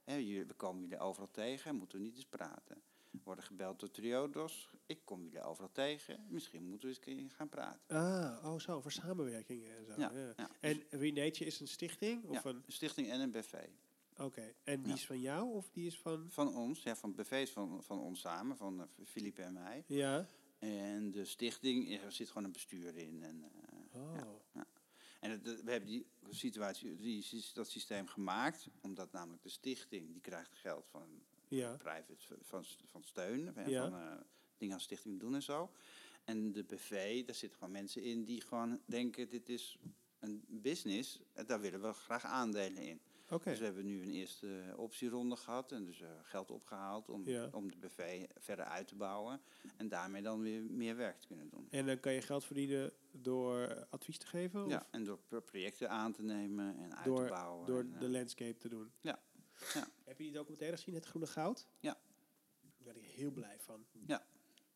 [0.04, 0.16] hè,
[0.46, 2.82] we komen jullie overal tegen, moeten we niet eens praten.
[3.24, 4.70] Worden gebeld door Triodos.
[4.86, 6.26] Ik kom jullie overal tegen.
[6.30, 7.98] Misschien moeten we eens gaan praten.
[7.98, 9.94] Ah, oh zo, voor samenwerking en zo.
[9.98, 10.34] Ja, Ja.
[10.38, 10.50] ja.
[10.60, 12.24] En Renature is een stichting?
[12.24, 13.54] Of een, stichting en een BV.
[14.18, 16.26] Oké, en die is van jou of die is van...
[16.30, 19.84] Van ons, ja, van BV is van, van ons samen, van eh, Philippe en mij.
[19.88, 20.28] Ja.
[20.60, 23.24] En de stichting, er zit gewoon een bestuur in.
[23.24, 24.62] En, eh, Oh.
[25.20, 30.56] En we hebben die situatie, die, dat systeem gemaakt, omdat namelijk de stichting, die krijgt
[30.56, 31.22] geld van
[31.56, 31.76] Ja.
[31.78, 33.90] private, van, van steun, hè, Ja.
[33.90, 34.16] van eh,
[34.58, 35.72] dingen als stichting doen en zo.
[36.24, 39.78] En de BV, daar zitten gewoon mensen in die gewoon denken, dit is
[40.20, 43.02] een business, en daar willen we graag aandelen in.
[43.44, 47.50] Dus we hebben nu een eerste optieronde gehad en dus eh, geld opgehaald om, Ja.
[47.52, 49.42] om de BV verder uit te bouwen.
[49.78, 51.68] En daarmee dan weer meer werk te kunnen doen.
[51.70, 54.68] En dan kan je geld verdienen door eh, advies te geven?
[54.68, 57.66] Ja, Of en door pro- projecten aan te nemen en uit Door- te bouwen.
[57.68, 58.92] door en, eh, de landscape te doen?
[59.02, 59.20] Ja.
[59.74, 59.88] Ja.
[60.04, 61.68] Heb je die documentaire gezien, Het Groene Goud?
[61.80, 61.98] Ja.
[62.78, 63.86] Daar ben ik heel blij van.
[64.08, 64.26] Ja.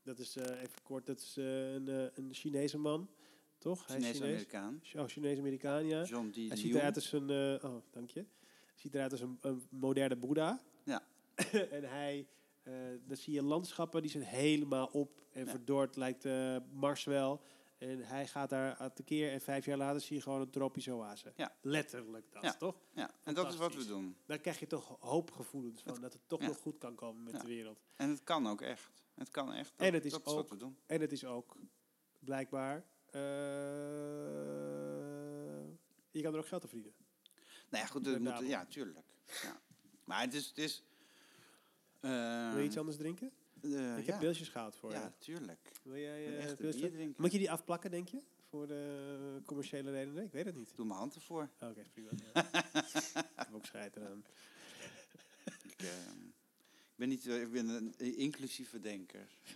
[0.03, 3.09] Dat is, eh, even kort, dat is eh, een, eh, een Chinese man,
[3.57, 3.88] toch?
[3.88, 4.11] Is Chinees.
[4.11, 4.81] Chinees-Amerikaan.
[4.95, 6.03] Oh, Chinees-Amerikaan, ja.
[6.03, 6.35] John D.
[6.35, 7.29] Hij ziet eruit als een,
[7.63, 8.19] oh, dank je.
[8.19, 10.61] Hij ziet eruit als een, een moderne Boeddha.
[10.83, 11.03] Ja.
[11.77, 12.27] en hij,
[13.07, 15.51] dan zie je landschappen die zijn helemaal op en Ja.
[15.51, 16.23] verdord, lijkt
[16.73, 17.41] Mars wel.
[17.78, 21.34] En hij gaat daar tekeer en vijf jaar later zie je gewoon een tropische oase.
[21.36, 21.55] Ja.
[21.61, 22.53] Letterlijk dat, Ja.
[22.53, 22.75] toch?
[22.91, 24.17] Ja, en dat is wat we doen.
[24.25, 27.47] Dan krijg je toch hoopgevoelens van dat het toch nog goed kan komen met de
[27.47, 27.80] wereld.
[27.95, 29.05] En het kan ook echt.
[29.15, 29.73] Het kan echt.
[29.75, 30.78] En het is dat ook- wat we doen.
[30.86, 31.55] En het is ook
[32.19, 33.21] blijkbaar, eh,
[36.11, 36.93] je kan er ook geld aan verdienen.
[37.69, 39.05] Nou ja, goed, moet, ja, tuurlijk.
[39.43, 39.59] Ja.
[40.03, 40.47] Maar het is...
[40.47, 40.84] Het is
[41.99, 43.32] Wil je iets anders drinken?
[43.61, 45.23] Eh, ik heb pilsjes gehaald voor Ja, je.
[45.25, 45.71] tuurlijk.
[45.83, 47.13] Wil jij eh.
[47.17, 48.19] Moet je die afplakken, denk je?
[48.49, 50.23] Voor de commerciële redenen?
[50.23, 50.71] Ik weet het niet.
[50.75, 51.49] Doe mijn hand ervoor.
[51.59, 52.09] Oh, Oké, prima.
[53.13, 54.25] Ik heb ook scheid eraan.
[55.63, 55.87] Ik, eh,
[56.65, 59.27] ik ben, niet, ik ben een inclusieve denker.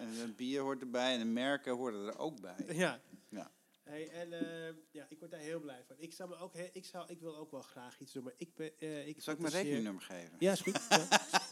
[0.00, 2.56] en een bier hoort erbij en een merken horen er ook bij.
[2.72, 3.00] Ja.
[3.28, 3.52] Ja.
[3.82, 4.28] Hey, en
[4.90, 5.96] ja, ik word daar heel blij van.
[5.98, 8.32] Ik, zou me ook he- ik, zou, ik wil ook wel graag iets doen, maar
[8.36, 9.06] ik ben...
[9.08, 10.36] ik Zal ik mijn rekeningnummer geven?
[10.38, 10.80] Ja, is goed.
[10.88, 11.06] Ja.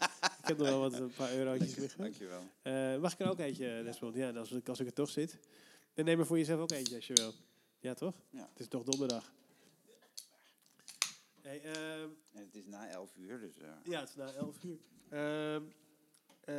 [0.52, 2.00] ik heb nog wel wat, een paar eurotjes liggen.
[2.00, 2.42] Dankjewel.
[2.62, 4.14] Eh, mag ik er ook eentje, Desmond?
[4.14, 5.38] Ja, als ik, als ik er toch zit.
[5.94, 7.32] Dan neem er voor jezelf ook eentje als je wil.
[7.80, 8.14] Ja, toch?
[8.30, 8.48] Ja.
[8.50, 9.32] Het is toch donderdag.
[11.40, 13.58] Hey, ehm, En het is na 11 uur, dus...
[13.58, 14.78] eh, ja, het is na 11 uur.
[15.08, 15.62] Ehm,
[16.40, 16.54] eh,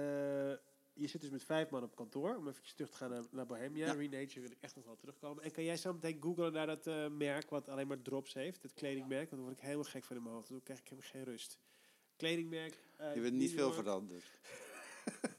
[0.94, 2.36] je zit dus met vijf man op kantoor.
[2.36, 3.86] Om eventjes terug te gaan naar, naar Bohemia.
[3.86, 3.94] Ja.
[3.94, 5.44] Renature wil ik echt nog wel terugkomen.
[5.44, 8.62] En kan jij zo meteen googlen naar dat merk wat alleen maar drops heeft?
[8.64, 9.30] Het kledingmerk.
[9.30, 10.50] Want dan word ik helemaal gek van in mijn hoofd.
[10.50, 11.60] Dan krijg ik helemaal geen rust.
[12.18, 12.78] Kledingmerk.
[12.98, 14.24] eh, je bent niet veel veranderd.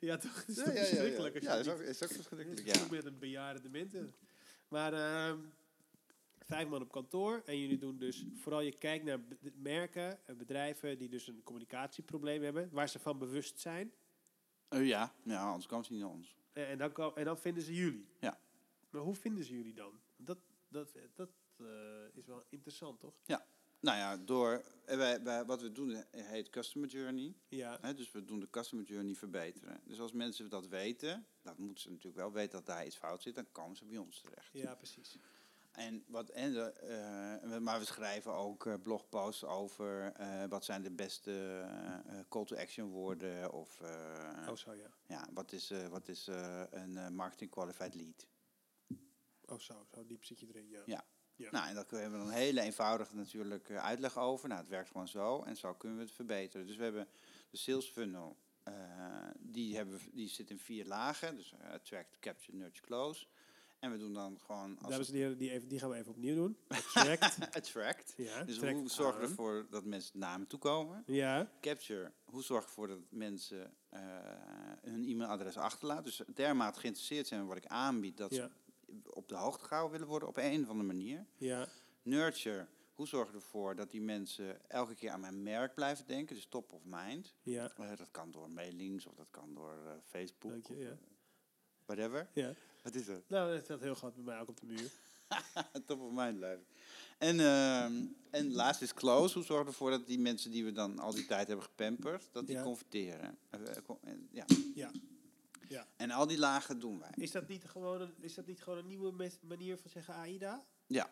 [0.00, 0.36] Ja, toch?
[0.40, 2.60] Het is toch verschrikkelijk als je Ja, is ook, is ook verschrikkelijk.
[2.66, 2.86] ik Ja.
[2.90, 4.12] met een bejaarde demente.
[4.68, 5.38] Maar ehm,
[6.38, 7.42] vijf man op kantoor.
[7.44, 9.20] En jullie doen dus vooral je kijkt naar
[9.54, 13.92] merken, en bedrijven die dus een communicatieprobleem hebben, waar ze van bewust zijn.
[14.68, 16.36] Eh, ja, ja, anders kwam ze niet naar ons.
[16.52, 18.08] En, en, dan, en dan vinden ze jullie.
[18.20, 18.40] Ja.
[18.90, 20.00] Maar hoe vinden ze jullie dan?
[20.16, 21.66] Dat, dat, dat eh,
[22.12, 23.14] is wel interessant, toch?
[23.80, 27.34] Nou ja, door, eh, wij, wij, wat we doen eh, heet Customer Journey.
[27.48, 27.92] Ja.
[27.92, 29.80] Dus we doen de Customer Journey verbeteren.
[29.84, 33.22] Dus als mensen dat weten, dan moeten ze natuurlijk wel weten dat daar iets fout
[33.22, 34.48] zit, dan komen ze bij ons terecht.
[34.52, 35.18] Ja, precies.
[35.72, 40.12] En wat, en de, eh, maar we schrijven ook blogposts over
[40.48, 41.64] wat zijn de beste
[42.28, 43.80] call to action woorden of
[44.48, 44.90] Oh, zo ja.
[45.06, 46.26] ja, wat is, wat is
[46.70, 48.26] een marketing qualified lead.
[49.44, 49.86] Oh, zo.
[49.94, 50.82] Zo diep zit je erin, ja.
[50.86, 51.04] Ja.
[51.38, 51.50] Ja.
[51.50, 54.48] Nou, en daar hebben we dan een hele eenvoudige natuurlijk eh, uitleg over.
[54.48, 56.66] Nou, het werkt gewoon zo en zo kunnen we het verbeteren.
[56.66, 57.08] Dus we hebben
[57.50, 58.74] de sales funnel, eh,
[59.38, 61.36] die, hebben die zit in vier lagen.
[61.36, 63.26] Dus eh, attract, capture, nurture, close.
[63.78, 66.10] En we doen dan gewoon als Dames en heren, die, even, die gaan we even
[66.10, 66.56] opnieuw doen.
[66.68, 67.54] Attract.
[67.56, 68.14] attract.
[68.16, 71.02] ja, Dus trek hoe zorgen we ervoor dat mensen naar me toe komen?
[71.06, 73.72] Ja, Capture, hoe zorg ik ervoor dat mensen
[74.82, 76.04] hun e-mailadres achterlaten?
[76.04, 78.36] Dus dermate geïnteresseerd zijn in wat ik aanbied, dat ja.
[78.36, 78.50] ze
[79.10, 81.26] op de hoogte gehouden willen worden op een of andere manier.
[81.36, 81.68] Ja,
[82.02, 86.34] Nurture, hoe zorg je ervoor dat die mensen elke keer aan mijn merk blijven denken,
[86.34, 87.34] dus top of mind.
[87.42, 90.80] ja, Eh, dat kan door mailings of dat kan door eh, Facebook Dank je, of
[90.80, 90.88] ja.
[90.90, 90.96] eh,
[91.86, 92.28] whatever.
[92.32, 92.52] ja.
[92.82, 93.22] Wat is er?
[93.26, 94.90] Nou, dat staat heel groot bij mij ook op de muur.
[95.86, 96.64] top of mind blijven.
[97.18, 97.92] En, ehm
[98.30, 99.34] en laatst is close.
[99.34, 102.28] Hoe zorgen we ervoor dat die mensen die we dan al die tijd hebben gepamperd,
[102.32, 102.62] dat die Ja.
[102.62, 103.38] converteren?
[103.86, 104.44] Con- en- ja.
[104.74, 104.90] Ja.
[105.68, 105.86] Ja.
[105.96, 107.10] En al die lagen doen wij.
[107.14, 110.64] Is dat niet gewoon een, is dat niet gewoon een nieuwe manier van zeggen AIDA?
[110.86, 111.10] Ja.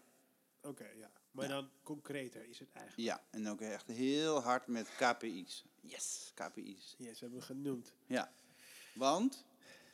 [0.61, 1.11] Oké, ja.
[1.31, 1.51] Maar Ja.
[1.51, 3.09] dan concreter is het eigenlijk.
[3.09, 5.65] Ja, en ook echt heel hard met KPI's.
[5.81, 6.95] Yes, KPI's.
[6.99, 7.95] Ja, ze hebben we genoemd.
[8.07, 8.33] Ja,
[8.95, 9.45] want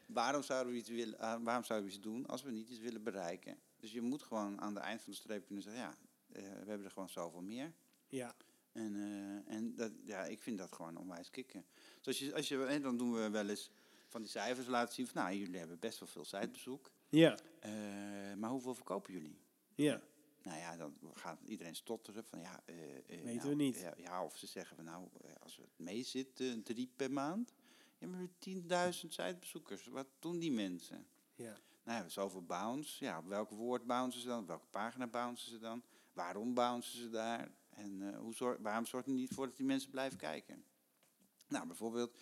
[0.07, 2.79] waarom zouden we iets, willen, ah, waarom zouden we iets doen als we niet iets
[2.81, 3.59] willen bereiken?
[3.77, 5.95] Dus je moet gewoon aan het eind van de streep kunnen zeggen, ja,
[6.33, 7.73] eh, we hebben er gewoon zoveel meer.
[8.09, 8.35] Ja,
[8.73, 11.65] En, eh, en dat, ja, ik vind dat gewoon onwijs kicken.
[12.01, 13.71] Dus als je, als je, en dan doen we wel eens
[14.13, 16.91] van die cijfers laten zien van, nou, jullie hebben best wel veel sitebezoek.
[17.09, 17.71] ja, eh,
[18.37, 19.39] maar hoeveel verkopen jullie?
[19.75, 20.01] ja.
[20.43, 22.63] Nou ja, dan gaat iedereen stotteren van ja.
[22.65, 23.79] eh, Weten nou, we niet.
[23.79, 25.09] Ja, ja, of ze zeggen van nou,
[25.43, 27.53] als het mee zit, eh, drie per maand.
[27.99, 29.87] Ja, maar 10.000 sitebezoekers.
[29.87, 31.07] Wat doen die mensen?
[31.35, 31.57] ja.
[31.85, 33.05] Nou ja, zoveel bounce.
[33.05, 34.39] Ja, op welk woord bouncen ze dan?
[34.41, 35.83] Op welke pagina bouncen ze dan?
[36.13, 37.51] Waarom bouncen ze daar?
[37.71, 40.65] En hoe zorg, waarom zorgt er niet voor dat die mensen blijven kijken?
[41.49, 42.19] Nou, bijvoorbeeld,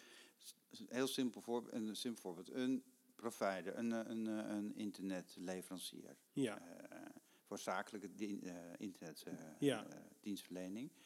[0.88, 2.50] heel simpel, voor, een simpel voorbeeld.
[2.50, 2.82] Een
[3.14, 6.60] provider, een, eh, een, eh, een internetleverancier Ja,
[6.90, 6.98] eh,
[7.42, 10.90] voor zakelijke di- eh, internetdienstverlening.
[10.94, 11.00] Ja.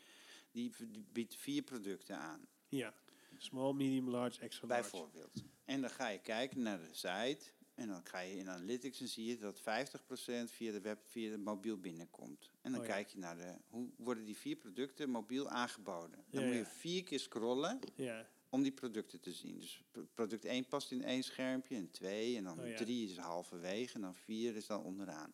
[0.52, 0.72] Die,
[1.12, 2.94] biedt vier producten aan, ja.
[3.36, 4.90] Small, medium, large, extra large.
[4.90, 5.42] bijvoorbeeld.
[5.64, 9.08] En dan ga je kijken naar de site en dan ga je in Analytics en
[9.08, 12.50] zie je dat 50% via de web, via de mobiel binnenkomt.
[12.62, 12.92] En dan Oh ja.
[12.92, 16.24] kijk je naar de, hoe worden die vier producten mobiel aangeboden.
[16.30, 19.58] Dan Ja, moet je vier keer scrollen Ja, om die producten te zien.
[19.60, 19.82] Dus
[20.14, 22.76] product 1 past in één schermpje en 2 en dan Oh ja.
[22.76, 25.32] 3 is halverwege en dan 4 is dan onderaan.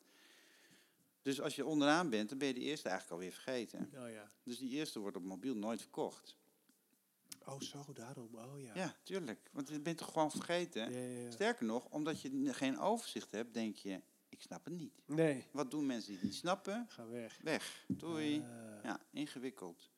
[1.22, 3.90] Dus als je onderaan bent, dan ben je de eerste eigenlijk alweer vergeten.
[3.96, 4.30] oh ja.
[4.42, 6.36] Dus die eerste wordt op mobiel nooit verkocht.
[7.46, 8.34] Oh, zo, daarom.
[8.34, 8.74] Oh ja.
[8.74, 9.50] Ja, tuurlijk.
[9.52, 10.92] Want je bent toch gewoon vergeten?
[10.92, 11.30] Ja, ja, ja.
[11.30, 14.92] Sterker nog, omdat je geen overzicht hebt, denk je, ik snap het niet.
[15.06, 16.86] Nee, Wat doen mensen die het niet snappen?
[16.88, 17.38] ga weg.
[17.42, 17.84] Weg.
[17.88, 18.40] Doei.
[18.40, 19.90] Ah, Ja, ingewikkeld.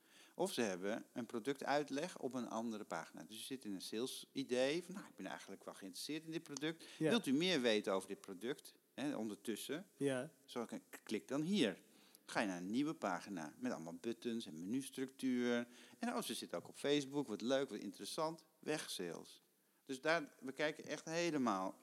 [0.42, 3.22] Of ze hebben een productuitleg op een andere pagina.
[3.22, 6.30] Dus je zit in een sales idee van, nou, ik ben eigenlijk wel geïnteresseerd in
[6.30, 6.84] dit product.
[6.98, 7.08] Ja.
[7.08, 8.74] Wilt u meer weten over dit product?
[8.94, 10.66] Hè, ondertussen, ja, zo
[11.04, 11.78] klik dan hier.
[12.26, 15.66] Ga je naar een nieuwe pagina met allemaal buttons en menustructuur.
[15.98, 18.44] En oh, ze zit ook op Facebook, wat leuk, wat interessant.
[18.58, 19.42] Weg sales.
[19.84, 21.78] Dus daar, we kijken echt helemaal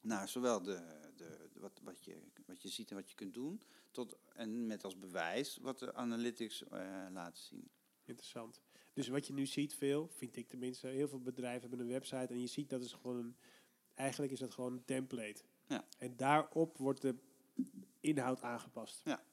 [0.00, 0.74] naar zowel de,
[1.16, 2.16] de, de- wat, wat, je,
[2.46, 5.94] wat je ziet en wat je kunt doen, tot, en met als bewijs wat de
[5.94, 7.68] analytics eh, laten zien.
[8.08, 8.60] Interessant.
[8.92, 12.32] Dus wat je nu ziet veel, vind ik tenminste, heel veel bedrijven hebben een website
[12.32, 13.36] en je ziet dat is gewoon een,
[13.94, 15.42] eigenlijk is dat gewoon een template.
[15.68, 15.84] Ja.
[15.98, 17.14] En daarop wordt de
[18.00, 19.00] inhoud aangepast.
[19.04, 19.24] Ja.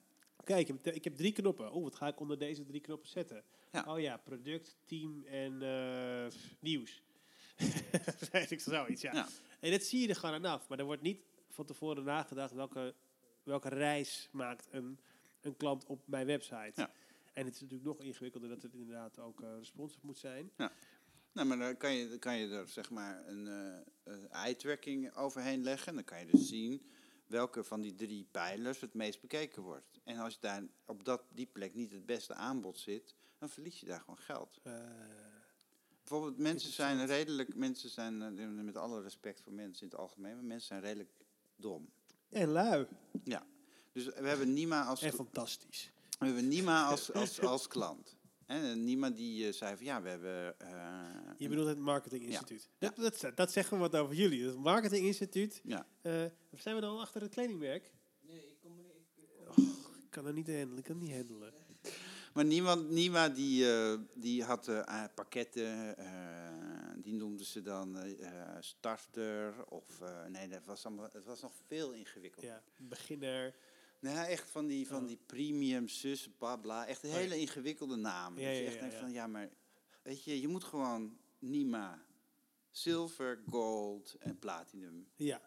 [0.44, 1.72] Kijk, ik heb, drie knoppen.
[1.72, 3.44] Oh, wat ga ik onder deze drie knoppen zetten?
[3.72, 3.86] Ja.
[3.88, 7.04] Oh ja, product, team en eh, nieuws.
[8.32, 9.14] Weet ik zoiets, ja.
[9.14, 9.28] Ja.
[9.60, 10.68] En dat zie je er gewoon aan af.
[10.68, 12.96] Maar er wordt niet van tevoren nagedacht welke,
[13.44, 15.00] welke reis maakt een,
[15.42, 16.72] een klant op mijn website.
[16.76, 16.92] Ja.
[17.34, 20.52] En het is natuurlijk nog ingewikkelder dat het inderdaad ook eh, responsive moet zijn.
[21.32, 25.16] Nou, maar dan kan je, dan kan je er zeg maar een eh, een eye-tracking
[25.16, 25.88] overheen leggen.
[25.88, 26.86] En dan kan je dus zien
[27.28, 30.00] welke van die drie pijlers het meest bekeken wordt.
[30.04, 33.80] En als je daar op dat, die plek niet het beste aanbod zit, dan verlies
[33.80, 34.60] je daar gewoon geld.
[34.64, 34.74] Eh,
[36.04, 40.36] Bijvoorbeeld, mensen zijn redelijk, mensen zijn, eh, met alle respect voor mensen in het algemeen,
[40.36, 41.10] maar mensen zijn redelijk
[41.56, 41.90] dom.
[42.30, 42.88] en lui.
[43.24, 43.46] Ja.
[43.92, 45.92] Dus we hebben Nima als, En fantastisch.
[46.28, 48.18] We hebben Nima als, als, als klant.
[48.46, 50.60] En Nima die eh, zei van ja, we hebben...
[50.60, 52.70] eh, Je bedoelt het marketinginstituut.
[52.78, 54.46] Dat, dat, dat zeggen we wat over jullie.
[54.46, 55.62] Het marketinginstituut.
[55.64, 55.88] Ja.
[56.02, 57.92] Eh, zijn we dan achter het kledingmerk?
[58.22, 59.72] Nee, ik kom er niet.
[60.04, 60.78] Ik kan dat niet handelen.
[60.78, 61.54] Ik kan het niet handelen.
[62.34, 64.70] Maar niemand, Nima die, eh, die had
[65.16, 67.98] pakketten, eh, die noemden ze dan
[68.60, 72.50] starter of eh, nee, dat was allemaal, het was nog veel ingewikkelder.
[72.52, 73.56] Ja, beginner.
[74.04, 77.22] Nou, echt van die, van die premium, zus, bla bla, echt een Oh ja.
[77.22, 78.42] hele ingewikkelde namen.
[78.42, 79.50] Ja, dat je echt denkt van ja, maar
[80.02, 82.06] weet je, je moet gewoon Nima,
[82.72, 85.08] zilver, gold en platinum.
[85.16, 85.42] Ja.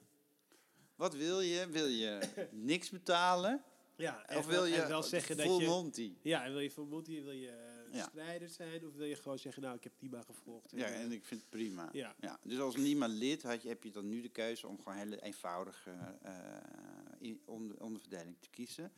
[0.95, 1.67] Wat wil je?
[1.69, 2.19] Wil je
[2.51, 3.63] niks betalen?
[3.97, 5.67] ja Of wil je wel zeggen dat je...
[5.67, 6.15] Monty?
[6.23, 8.09] Ja, en wil je voor multi, wil je eh, Ja.
[8.09, 8.87] strijder zijn?
[8.87, 10.71] Of wil je gewoon zeggen, nou, ik heb maar gevolgd.
[10.71, 11.89] Ja, en ik vind het prima.
[11.93, 12.15] Ja.
[12.21, 14.99] Ja, dus als Nima lid had je, heb je dan nu de keuze om gewoon
[14.99, 15.91] hele eenvoudige
[16.23, 16.33] eh,
[17.23, 18.93] i- onder, onderverdeling te kiezen.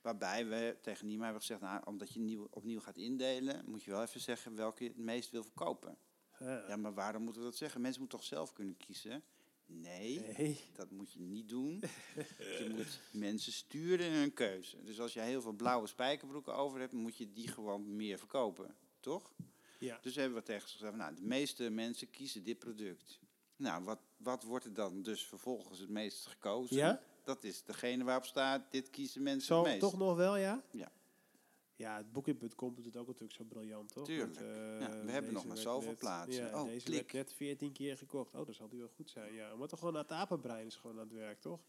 [0.00, 3.90] Waarbij we tegen Nima hebben gezegd, nou, omdat je nieuw, opnieuw gaat indelen, moet je
[3.90, 5.96] wel even zeggen welke je het meest wil verkopen.
[6.38, 7.80] Ja, maar waarom moeten we dat zeggen?
[7.80, 9.22] Mensen moeten toch zelf kunnen kiezen?
[9.66, 10.60] Nee, Nee.
[10.72, 11.82] dat moet je niet doen.
[12.36, 14.82] je moet mensen sturen in hun keuze.
[14.82, 18.76] Dus als je heel veel blauwe spijkerbroeken over hebt, moet je die gewoon meer verkopen.
[19.00, 19.32] Toch?
[19.78, 19.98] Ja.
[20.02, 23.20] Dus hebben we tegen ze gezegd, nou, de meeste mensen kiezen dit product.
[23.56, 26.76] Nou, wat, wat wordt er dan dus vervolgens het meest gekozen?
[26.76, 27.02] Ja?
[27.22, 29.80] Dat is degene waarop staat, dit kiezen mensen Zo het meest.
[29.80, 30.62] toch nog wel, ja?
[30.70, 30.92] Ja.
[31.76, 34.04] Ja, het Booking.com doet het ook natuurlijk zo briljant, toch?
[34.06, 34.34] Tuurlijk.
[34.34, 36.44] Want, eh, Ja, we hebben nog maar zoveel net- plaatsen.
[36.46, 37.12] Ja, Oh, deze klik.
[37.12, 38.34] werd net 14 keer gekocht.
[38.34, 39.54] Oh, dat zal die wel goed zijn, ja.
[39.54, 41.60] Maar toch gewoon het apenbrein is gewoon aan het werk, toch?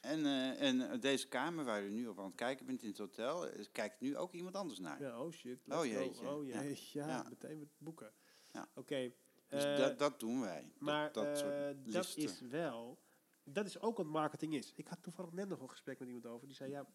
[0.00, 2.88] En, eh, en eh, deze kamer waar u nu op aan het kijken bent in
[2.88, 5.00] het hotel, kijkt nu ook iemand anders naar.
[5.02, 5.58] Ja, oh shit.
[5.68, 6.28] Oh, jeetje.
[6.28, 6.62] Oh Ja.
[6.62, 7.26] jee, ja, Ja.
[7.28, 8.12] meteen met boeken.
[8.52, 8.68] Ja.
[8.74, 9.12] Oké.
[9.48, 10.72] Dus dat, dat doen wij.
[10.78, 12.22] Maar dat, soort dat listen.
[12.22, 12.98] is wel...
[13.44, 14.72] Dat is ook wat marketing is.
[14.76, 16.46] Ik had toevallig net nog een gesprek met iemand over.
[16.46, 16.86] Die zei, ja...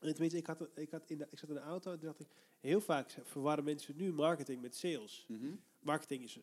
[0.00, 2.20] en Tenminste, ik, had, ik, had in de, ik zat in de auto en dacht
[2.20, 2.28] ik...
[2.60, 5.24] Heel vaak verwarren mensen nu marketing met sales.
[5.28, 5.54] Mhm.
[5.78, 6.38] Marketing is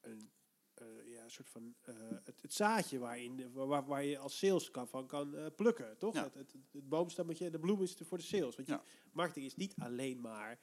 [0.00, 0.30] een,
[0.74, 1.74] eh, ja, een soort van...
[1.82, 5.98] eh, het, het zaadje waarin, waar, waar je als sales kan, van kan eh, plukken,
[5.98, 6.14] toch?
[6.14, 6.22] Ja.
[6.22, 8.56] Het, het, het boomstammetje, de bloem is voor de sales.
[8.56, 8.82] Want je, Ja.
[9.12, 10.60] marketing is niet alleen maar...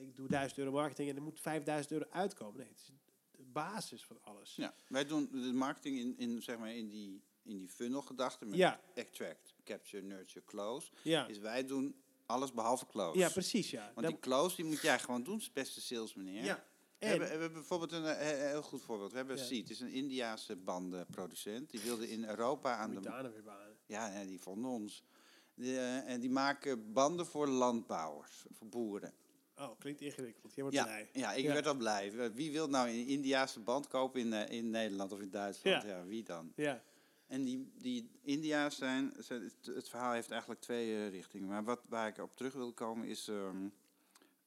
[0.00, 2.56] ik doe 1000 euro marketing en er moet 5000 euro uitkomen.
[2.58, 2.92] Nee, het is
[3.30, 4.54] de basis van alles.
[4.56, 8.44] Ja, wij doen de marketing in, in, zeg maar in die, in die funnel gedachte
[8.44, 8.80] met Ja.
[8.96, 10.90] attract, capture, nurture, close.
[11.02, 11.26] Ja.
[11.26, 11.94] Is wij doen
[12.26, 13.18] alles behalve close.
[13.18, 13.92] Ja, precies, ja.
[13.94, 16.44] Want die close die moet jij gewoon doen, beste sales meneer.
[16.44, 16.64] ja.
[16.98, 19.10] We En, hebben, we hebben bijvoorbeeld een eh, heel goed voorbeeld.
[19.10, 19.42] We hebben Ja.
[19.56, 21.70] Het is een Indiaanse bandenproducent.
[21.70, 23.00] Die wilde in Europa aan de...
[23.00, 23.76] weer.
[23.86, 25.02] Ja, ja, die vonden ons.
[25.54, 29.12] Die, eh, en die maken banden voor landbouwers, voor boeren.
[29.56, 30.54] Oh, klinkt ingewikkeld.
[30.54, 31.08] Jij wordt Ja, blij.
[31.12, 31.52] ja, ik Ja.
[31.52, 32.12] werd al blij.
[32.18, 35.82] Eh, Wie wil nou een Indiaanse band kopen in, eh, in Nederland of in Duitsland?
[35.82, 35.88] Ja.
[35.88, 36.52] Ja, wie dan?
[36.56, 36.82] Ja.
[37.28, 41.48] En die, die India's zijn, zijn- het, het verhaal heeft eigenlijk twee eh, richtingen.
[41.48, 43.68] Maar wat, waar ik op terug wil komen is ehm,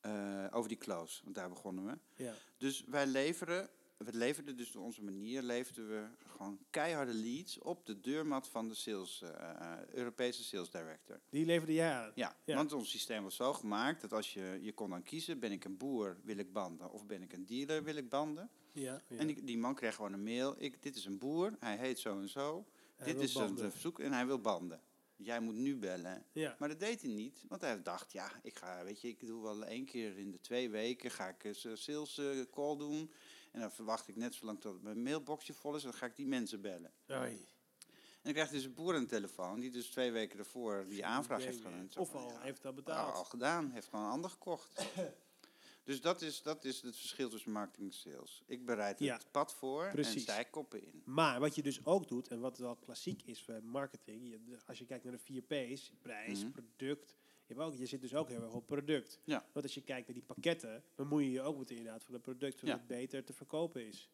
[0.01, 1.21] eh, over die close.
[1.23, 2.23] Want daar begonnen we.
[2.23, 2.34] Ja.
[2.57, 3.69] Dus wij leveren,
[4.03, 8.67] we leverden dus op onze manier, leverden we gewoon keiharde leads op de deurmat van
[8.67, 11.19] de sales, eh, Europese sales director.
[11.29, 12.11] Die leverde jij aan.
[12.15, 12.55] Ja, Ja.
[12.55, 15.65] want ons systeem was zo gemaakt dat als je, je kon dan kiezen, ben ik
[15.65, 18.49] een boer, wil ik banden, of ben ik een dealer, wil ik banden.
[18.71, 19.01] Ja.
[19.07, 19.17] ja.
[19.17, 21.99] En die, die man kreeg gewoon een mail, ik, dit is een boer, hij heet
[21.99, 24.81] zo en zo, Hij dit is een verzoek en hij wil banden.
[25.15, 26.25] Jij moet nu bellen.
[26.31, 26.55] ja.
[26.59, 29.41] Maar dat deed hij niet, want hij dacht, ja, ik ga, weet je, ik doe
[29.41, 33.11] wel één keer in de twee weken, ga ik een sales eh, call doen.
[33.51, 36.27] En dan verwacht ik net zolang tot mijn mailboxje vol is, dan ga ik die
[36.27, 36.91] mensen bellen.
[37.11, 37.47] Oei.
[37.87, 41.43] En dan krijgt dus een boer een telefoon, die dus twee weken daarvoor die aanvraag
[41.43, 41.89] heeft gedaan.
[41.97, 43.15] Of al ja, heeft dat al, betaald.
[43.15, 44.85] al gedaan, heeft gewoon een ander gekocht.
[45.83, 48.43] dus dat is, dat is het verschil tussen marketing en sales.
[48.47, 50.13] Ik bereid Ja, het pad voor precies.
[50.15, 51.01] en zij koppen in.
[51.05, 54.79] Maar wat je dus ook doet, en wat wel klassiek is voor marketing, je, als
[54.79, 56.51] je kijkt naar de 4 P's, prijs, Mhm.
[56.51, 57.15] product,
[57.53, 59.19] je, hebt ook, je zit dus ook heel erg op product.
[59.23, 59.45] Ja.
[59.53, 62.13] Want als je kijkt naar die pakketten, bemoei je je ook met de inhoud van
[62.13, 62.77] het product, zodat Ja.
[62.77, 64.09] het beter te verkopen is.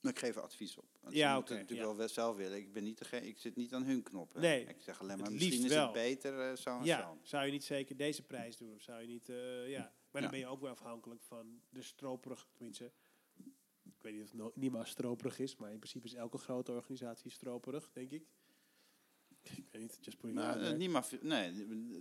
[0.00, 0.84] Maar ik geef er advies op.
[1.00, 1.96] Want Ja, ze moeten oké, natuurlijk ja.
[1.96, 2.58] wel zelf willen.
[2.58, 4.40] Ik, ben niet degene, ik zit niet aan hun knoppen.
[4.40, 5.82] Nee, Ik zeg alleen maar, misschien is wel.
[5.84, 7.18] het beter eh, zo en Ja, zo.
[7.22, 8.74] zou je niet zeker deze prijs doen?
[8.74, 9.80] Of zou je niet, eh, ja.
[10.10, 10.28] Maar dan Ja.
[10.30, 12.92] ben je ook weer afhankelijk van de stroperig, tenminste.
[13.84, 16.72] Ik weet niet of het no- Nima stroperig is, maar in principe is elke grote
[16.72, 18.26] organisatie stroperig, denk ik.
[19.56, 21.52] Ik weet niet, just putting out Nou, eh, Nima, nee,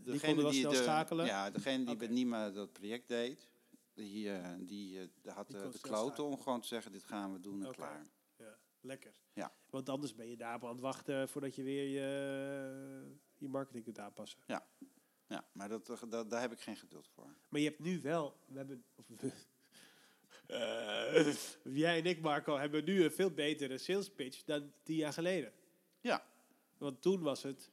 [0.02, 1.26] degene wel die, de, schakelen?
[1.26, 1.98] Ja, degene die Oké.
[1.98, 3.48] bij Nima dat project deed,
[3.94, 6.32] die, eh, die eh, had Die eh, kon de kloten schakelen.
[6.32, 8.06] om gewoon te zeggen, dit gaan we doen en klaar.
[8.38, 9.14] Ja, lekker.
[9.34, 9.54] Ja.
[9.70, 14.00] Want anders ben je daar aan het wachten voordat je weer je, je marketing kunt
[14.00, 14.40] aanpassen.
[15.28, 17.36] Ja, maar dat, eh, dat, daar heb ik geen geduld voor.
[17.50, 18.84] Maar je hebt nu wel, we hebben,
[20.48, 21.36] Eh,
[21.84, 25.54] jij en ik Marco hebben nu een veel betere sales pitch dan tien jaar geleden.
[26.02, 26.26] Ja.
[26.78, 27.72] Want toen was het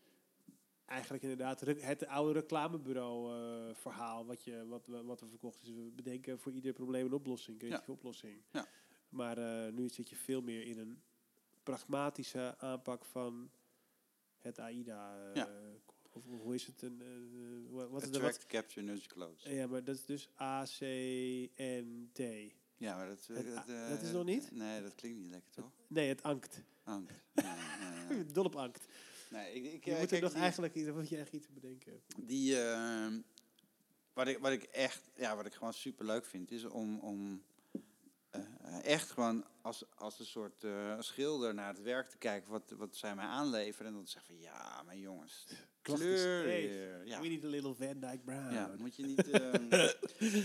[0.84, 3.32] eigenlijk inderdaad het oude reclamebureau
[3.68, 5.64] eh, verhaal wat, je, wat, we, wat we verkochten.
[5.66, 8.42] Dus we bedenken voor ieder probleem een oplossing, creatieve oplossing.
[8.52, 8.66] Ja.
[9.09, 11.02] Maar eh, nu zit je veel meer in een
[11.62, 13.50] pragmatische aanpak van
[14.38, 15.28] het AIDA.
[15.28, 15.48] eh, Ja.
[16.12, 16.82] of, hoe is het?
[16.82, 19.55] Een, eh, wat, is Attract, wat, capture, nudge, close.
[19.55, 20.80] ja, maar dat is dus A, C,
[21.61, 22.18] N, T.
[22.76, 24.50] Ja, maar dat, Het- dat, dat is nog niet?
[24.52, 25.70] Nee, dat klinkt niet lekker, toch?
[25.86, 26.62] Nee, het ankt.
[26.85, 27.12] Ankt.
[27.35, 27.45] Nee,
[28.09, 28.24] nee, nee.
[28.32, 28.85] Dol op ankt.
[29.30, 31.32] Nee, ik, ik, Je eh, moet er kijk, nog die- eigenlijk iets, moet je echt
[31.32, 32.03] iets bedenken.
[32.16, 33.07] Die, eh,
[34.12, 37.43] wat, ik, wat ik echt, ja, wat ik gewoon super leuk vind, is om, om
[38.30, 42.70] eh, echt gewoon als, als een soort eh, schilder naar het werk te kijken wat,
[42.76, 43.87] wat zij mij aanleveren.
[43.87, 45.47] En dan te zeggen van, ja, maar jongens,
[45.82, 46.70] kleur streef.
[46.70, 47.07] weer.
[47.07, 47.20] Ja.
[47.20, 48.53] We need a little Van Dyke Brown.
[48.55, 49.91] Ja, moet je, niet, ehm,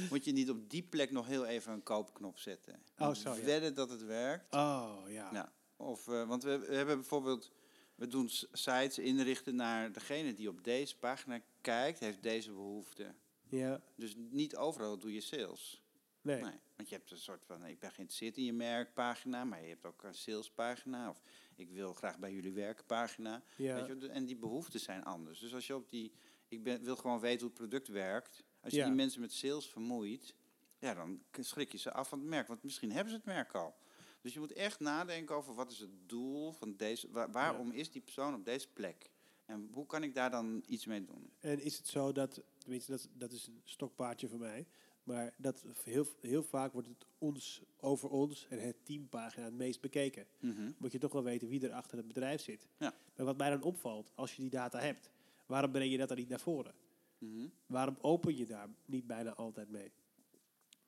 [0.10, 2.82] moet je niet op die plek nog heel even een koopknop zetten.
[2.98, 3.44] Oh, zo, ja.
[3.44, 4.54] Wedden dat het werkt.
[4.54, 5.30] Oh, ja.
[5.34, 5.52] Ja.
[5.80, 7.52] Of, eh, want we, we hebben bijvoorbeeld,
[7.96, 13.14] we doen sites inrichten naar degene die op deze pagina kijkt, heeft deze behoefte.
[13.50, 13.82] Ja.
[13.96, 15.82] Dus niet overal doe je sales.
[16.22, 16.42] Nee.
[16.42, 19.68] Nee, want je hebt een soort van, ik ben geïnteresseerd in je merkpagina, maar je
[19.68, 21.10] hebt ook een salespagina.
[21.10, 21.22] Of
[21.56, 23.44] ik wil graag bij jullie werken pagina.
[23.56, 23.76] Ja.
[23.76, 25.40] Weet je, en die behoeften zijn anders.
[25.40, 26.12] Dus als je op die,
[26.48, 28.44] ik ben, wil gewoon weten hoe het product werkt.
[28.62, 28.86] Als je Ja.
[28.86, 30.36] die mensen met sales vermoeit,
[30.80, 32.48] ja, dan schrik je ze af van het merk.
[32.48, 33.76] Want misschien hebben ze het merk al.
[34.22, 37.92] Dus je moet echt nadenken over wat is het doel van deze, wa- waarom is
[37.92, 39.10] die persoon op deze plek?
[39.46, 41.30] En hoe kan ik daar dan iets mee doen?
[41.40, 44.68] En is het zo dat, tenminste, dat, dat is een stokpaardje voor mij,
[45.04, 49.82] maar dat heel, heel vaak wordt het ons, over ons en het teampagina het meest
[49.82, 50.26] bekeken.
[50.40, 50.72] Mhm.
[50.78, 52.68] Moet je toch wel weten wie er achter het bedrijf zit.
[52.78, 52.94] Ja.
[53.16, 55.10] Maar wat mij dan opvalt, als je die data hebt,
[55.46, 56.74] waarom breng je dat dan niet naar voren?
[57.18, 57.48] Mhm.
[57.66, 59.92] Waarom open je daar niet bijna altijd mee?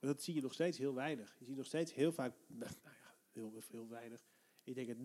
[0.00, 1.36] Want dat zie je nog steeds heel weinig.
[1.38, 2.70] Je ziet nog steeds heel vaak, nou
[3.32, 4.24] heel, heel weinig.
[4.64, 4.96] Ik denk dat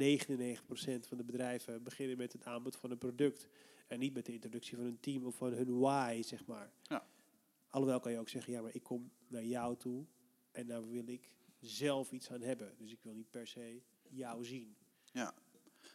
[1.02, 3.48] 99% van de bedrijven beginnen met het aanbod van een product.
[3.88, 6.72] En niet met de introductie van een team of van hun why, zeg maar.
[6.84, 7.08] Ja.
[7.70, 10.06] Alhoewel kan je ook zeggen, ja, maar ik kom naar jou toe
[10.52, 12.76] en daar wil ik zelf iets aan hebben.
[12.78, 14.76] Dus ik wil niet per se jou zien.
[15.12, 15.34] Ja,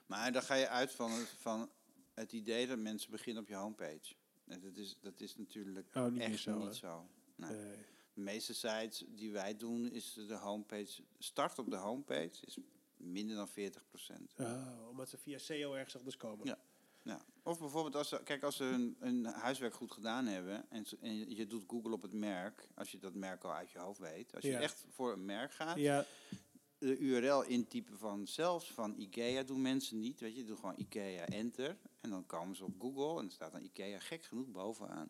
[0.07, 1.71] maar dan ga je uit van het, van
[2.15, 4.15] het idee dat mensen beginnen op je homepage.
[4.45, 6.75] En dat is, dat is natuurlijk Oh, niet meer echt zo, niet hè?
[6.75, 7.07] zo.
[7.37, 7.75] Nee.
[8.23, 11.03] Meeste sites die wij doen, is de homepage.
[11.19, 12.57] Start op de homepage is
[12.97, 13.83] minder dan 40
[14.39, 16.47] oh, omdat ze via SEO ergens anders komen.
[16.47, 16.59] Ja.
[17.05, 17.25] Ja.
[17.43, 21.19] Of bijvoorbeeld, als ze, kijk, als ze hun, hun huiswerk goed gedaan hebben en, en
[21.19, 23.99] je, je doet Google op het merk, als je dat merk al uit je hoofd
[23.99, 24.35] weet.
[24.35, 24.61] Als je Ja.
[24.61, 26.07] echt voor een merk gaat, Ja,
[26.79, 30.21] de URL intypen van zelfs van IKEA doen mensen niet.
[30.21, 33.53] Weet je, doe gewoon IKEA enter en dan komen ze op Google en dan staat
[33.53, 35.09] dan IKEA gek genoeg bovenaan.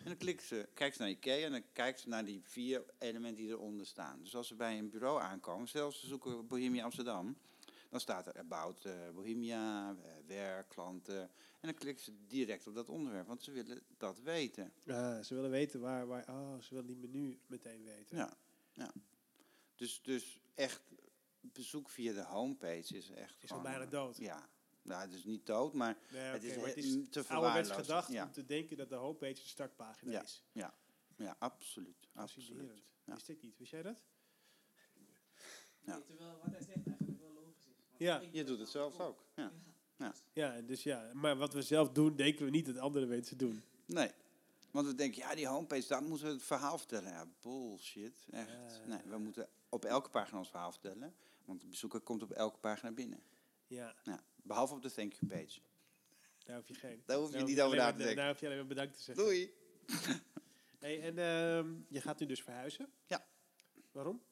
[0.00, 2.84] En dan klikken ze, kijken ze naar IKEA en dan kijken ze naar die vier
[2.98, 4.22] elementen die eronder staan.
[4.22, 7.36] Dus als ze bij een bureau aankomen, zelfs ze zoeken Bohemia Amsterdam,
[7.90, 11.20] dan staat er about eh, Bohemia, eh, werk, klanten.
[11.20, 14.72] En dan klikken ze direct op dat onderwerp, want ze willen dat weten.
[15.24, 16.28] Ze willen weten waar, waar.
[16.28, 18.16] Oh, ze willen die menu meteen weten.
[18.16, 18.36] Ja,
[18.72, 18.92] ja.
[19.74, 20.82] Dus, dus echt
[21.40, 23.42] bezoek via de homepage is echt.
[23.42, 24.16] Is al bijna dood.
[24.16, 24.48] Ja,
[24.82, 26.98] nou, het is niet dood, maar Nee, het oké, is, maar het he- is te
[26.98, 27.72] ouderwets verwaarloosd.
[27.72, 30.22] gedacht Ja, om te denken dat de homepage de startpagina Ja.
[30.22, 30.44] is.
[30.52, 30.74] ja,
[31.16, 32.08] ja, absoluut.
[32.12, 32.46] absoluut.
[32.48, 32.82] Fascinerend.
[33.04, 33.12] Ja.
[33.14, 33.58] Wist ik niet.
[33.58, 33.96] Wist jij dat?
[35.84, 35.94] Ja.
[35.94, 37.76] Nee, terwijl wat hij zegt eigenlijk wel logisch is.
[37.88, 38.22] Want Ja.
[38.32, 39.24] Je doet het zelf ook.
[39.34, 39.52] Ja.
[39.96, 40.14] Ja.
[40.32, 41.10] Ja, dus ja.
[41.14, 43.62] Maar wat we zelf doen, denken we niet dat andere mensen doen.
[43.86, 44.10] Nee,
[44.70, 47.10] want we denken, ja, die homepage, daar moeten we het verhaal vertellen.
[47.12, 48.26] Ja, bullshit.
[48.30, 48.50] Echt.
[48.50, 48.86] Ja.
[48.86, 51.14] Nee, we moeten op elke pagina ons verhaal vertellen,
[51.44, 53.22] want de bezoeker komt op elke pagina binnen.
[53.66, 55.60] Ja, Ja, behalve op de thank you page.
[56.44, 57.02] daar hoef je geen.
[57.06, 58.16] Daar hoef je daar niet over na te denken.
[58.16, 59.24] Daar hoef je alleen maar bedankt te zeggen.
[59.24, 59.52] Doei!
[60.80, 62.92] Hey, en ehm, je gaat nu dus verhuizen?
[63.06, 63.26] Ja.
[63.92, 64.22] Waarom?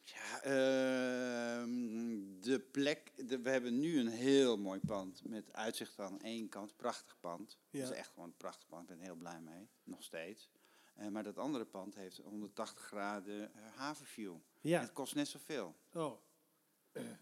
[0.00, 3.12] Ja, ehm, de plek.
[3.28, 6.76] De, we hebben nu een heel mooi pand met uitzicht aan één kant.
[6.76, 7.58] Prachtig pand.
[7.70, 7.80] Ja.
[7.80, 8.82] Dat is echt gewoon een prachtig pand.
[8.82, 9.68] Ik ben er heel blij mee.
[9.82, 10.50] Nog steeds.
[10.94, 14.36] Eh, maar dat andere pand heeft 180 graden eh, havenview.
[14.60, 14.80] Ja.
[14.80, 15.76] Het kost net zoveel.
[15.92, 16.20] Oh.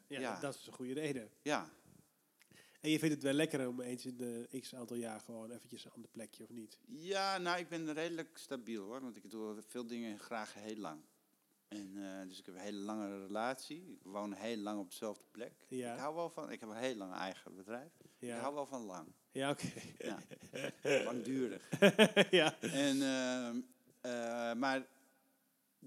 [0.07, 0.41] Ja, Ja.
[0.41, 1.31] dat is een goede reden.
[1.43, 1.71] Ja,
[2.81, 5.85] En je vindt het wel lekker om eens in de x aantal jaar gewoon eventjes
[5.85, 6.79] een ander plekje, of niet?
[6.87, 9.01] ja, nou, ik ben redelijk stabiel hoor.
[9.01, 11.01] Want ik doe veel dingen graag heel lang.
[11.69, 13.91] En, eh, dus ik heb een hele lange relatie.
[13.93, 15.53] Ik woon heel lang op dezelfde plek.
[15.69, 15.93] Ja.
[15.93, 16.51] Ik hou wel van.
[16.51, 17.93] Ik heb een heel lang eigen bedrijf.
[18.19, 19.07] Ja, Ik hou wel van lang.
[19.31, 19.69] ja oké.
[19.99, 20.19] Ja.
[21.05, 21.69] Langdurig.
[22.31, 22.59] ja.
[22.61, 23.61] En, ehm,
[24.01, 24.87] eh, maar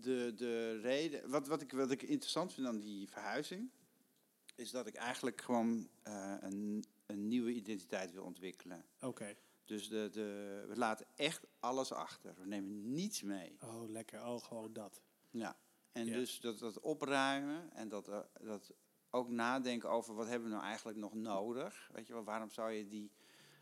[0.01, 3.69] de, de reden, wat, wat, ik, wat ik interessant vind aan die verhuizing,
[4.55, 8.85] is dat ik eigenlijk gewoon eh, een, een nieuwe identiteit wil ontwikkelen.
[9.01, 9.35] Oké.
[9.65, 12.35] Dus de, de, we laten echt alles achter.
[12.37, 13.57] We nemen niets mee.
[13.61, 14.25] Oh, lekker.
[14.25, 15.01] Oh, gewoon dat.
[15.31, 15.57] Ja.
[15.91, 16.13] En Ja.
[16.13, 18.73] dus dat, dat opruimen en dat, eh, dat
[19.09, 21.89] ook nadenken over wat hebben we nou eigenlijk nog nodig.
[21.93, 23.11] Weet je wel, waarom zou je die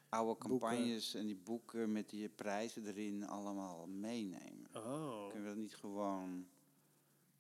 [0.10, 0.50] oude Boeken.
[0.50, 4.63] campagnes en die boeken met die prijzen erin allemaal meenemen?
[4.74, 6.48] Oh, Kunnen we dat niet gewoon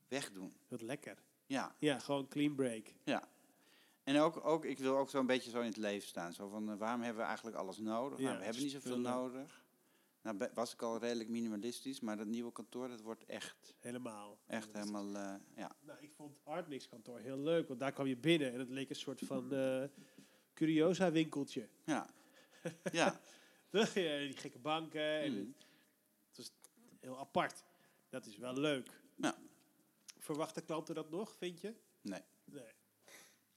[0.07, 0.53] wegdoen?
[0.67, 1.17] wat lekker.
[1.45, 2.93] Ja, Ja, gewoon clean break.
[3.03, 3.31] ja.
[4.03, 6.33] En ook, ook, ik wil ook zo'n beetje zo in het leven staan.
[6.33, 8.19] Zo van, eh, waarom hebben we eigenlijk alles nodig?
[8.19, 9.11] Ja, nou, we hebben niet zoveel spullen.
[9.11, 9.61] nodig.
[10.21, 14.37] Nou, was ik al redelijk minimalistisch, maar dat nieuwe kantoor, dat wordt echt, Helemaal.
[14.47, 15.75] echt helemaal, eh, ja.
[15.81, 18.89] Nou, ik vond Artmix kantoor heel leuk, want daar kwam je binnen en het leek
[18.89, 19.83] een soort van eh
[20.53, 21.67] curiosa winkeltje.
[21.85, 22.07] Ja,
[22.91, 23.19] ja.
[23.83, 25.37] die gekke banken en Mm.
[25.37, 25.65] het,
[27.03, 27.63] heel apart.
[28.09, 29.01] Dat is wel leuk.
[29.15, 29.35] Ja.
[30.17, 31.73] Verwachten klanten dat nog, vind je?
[32.01, 32.63] Nee, Nee.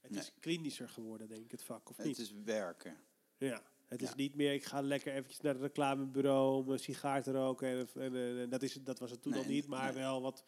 [0.01, 0.21] Het Nee.
[0.21, 2.19] is klinischer geworden, denk ik, het vak, of het niet?
[2.19, 2.97] is werken.
[3.37, 3.63] Ja.
[3.89, 7.33] Het is niet meer, ik ga lekker eventjes naar het reclamebureau om een sigaar te
[7.33, 7.69] roken.
[7.69, 9.93] En, en, en- en dat, is, het- dat was het toen Nee, al niet, maar
[9.93, 10.03] nee.
[10.03, 10.45] wel wat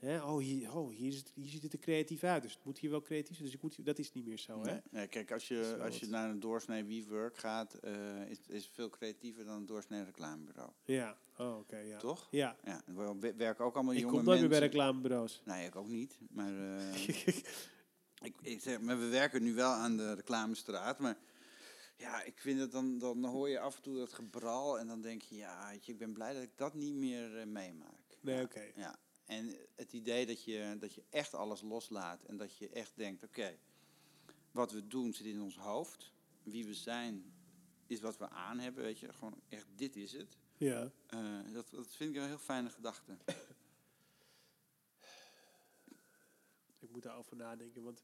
[0.00, 2.78] Hè, oh, hier, oh hier, is hier ziet het er creatief uit, dus het moet
[2.78, 3.44] hier wel creatief zijn.
[3.46, 4.78] Dus ik moet, dat is niet meer zo, hè?
[4.90, 8.72] Nee, kijk, als je, als je naar een doorsnee WeWork gaat, eh, is is het
[8.72, 10.70] veel creatiever dan een doorsnee reclamebureau.
[10.84, 11.98] Ja, oh, oké, ja.
[11.98, 12.28] Toch?
[12.30, 14.68] Ja, Ja, er we- werken ook allemaal ik jonge kom nooit meer mensen.
[14.70, 15.42] bij reclamebureaus.
[15.44, 16.18] Nee, ik ook niet.
[16.30, 17.08] Maar, eh,
[18.28, 20.98] ik, ik zeg, maar we werken nu wel aan de reclamestraat.
[20.98, 21.16] Maar
[21.96, 24.78] ja, ik vind het dan, dan hoor je af en toe dat gebral.
[24.78, 28.18] En dan denk je, ja, ik ben blij dat ik dat niet meer eh, meemaak.
[28.20, 28.62] Nee, oké.
[28.76, 28.98] Ja.
[29.30, 32.24] En het idee dat je, dat je echt alles loslaat.
[32.24, 33.58] En dat je echt denkt, oké,
[34.50, 36.12] wat we doen zit in ons hoofd.
[36.42, 37.32] Wie we zijn
[37.86, 39.12] is wat we aan hebben, weet je.
[39.12, 40.36] Gewoon echt, dit is het.
[40.56, 40.92] Ja.
[41.06, 43.16] Eh, dat, dat vind ik een heel fijne gedachte.
[46.78, 48.02] Ik moet daarover nadenken, want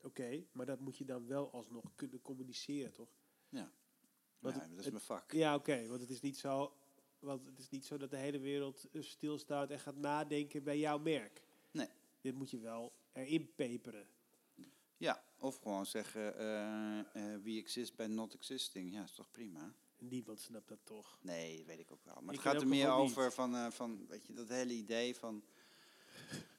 [0.00, 3.08] oké, maar dat moet je dan wel alsnog kunnen communiceren, toch?
[3.48, 3.72] Ja,
[4.38, 5.32] Want ja het- dat is het- mijn vak.
[5.32, 6.76] Ja, oké, want het is niet zo,
[7.20, 10.78] want het is niet zo dat de hele wereld eh, stilstaat en gaat nadenken bij
[10.78, 11.42] jouw merk.
[11.70, 11.88] Nee.
[12.20, 14.06] Dit moet je wel erin peperen.
[14.96, 18.92] Ja, of gewoon zeggen, eh, eh, we exist by not existing.
[18.92, 19.74] Ja, is toch prima?
[19.98, 21.18] Niemand snapt dat toch.
[21.22, 22.14] Nee, weet ik ook wel.
[22.14, 23.34] Maar Ik het gaat er meer over niet.
[23.34, 25.44] van, van, weet je, dat hele idee van...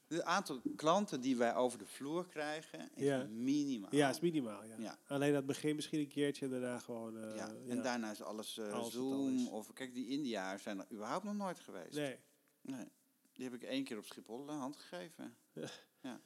[0.10, 3.24] Het aantal klanten die wij over de vloer krijgen is Ja.
[3.30, 3.96] minimaal.
[3.96, 4.64] Ja, is minimaal.
[4.66, 4.76] Ja.
[4.78, 4.98] Ja.
[5.08, 7.18] Alleen dat begin misschien een keertje en daarna gewoon.
[7.18, 7.72] eh, Ja, ja.
[7.72, 9.36] En daarna is alles eh, Zoom.
[9.38, 9.48] is.
[9.48, 11.96] Of kijk, die India's zijn er überhaupt nog nooit geweest.
[11.96, 12.18] Nee.
[12.62, 12.86] Nee.
[13.34, 15.36] Die heb ik één keer op Schiphol de hand gegeven.
[16.02, 16.20] Ja.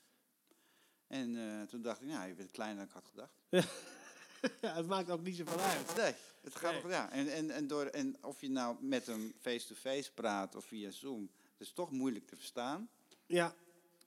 [1.08, 3.34] En eh, toen dacht ik, nou, je bent kleiner dan ik had gedacht.
[4.62, 5.96] ja, het maakt ook niet zoveel uit.
[5.96, 6.82] Nee, het gaat Nee.
[6.82, 7.12] nog, ja.
[7.12, 11.22] En, en, en, door, en of je nou met hem face-to-face praat of via Zoom,
[11.52, 12.90] het is toch moeilijk te verstaan.
[13.26, 13.56] Ja,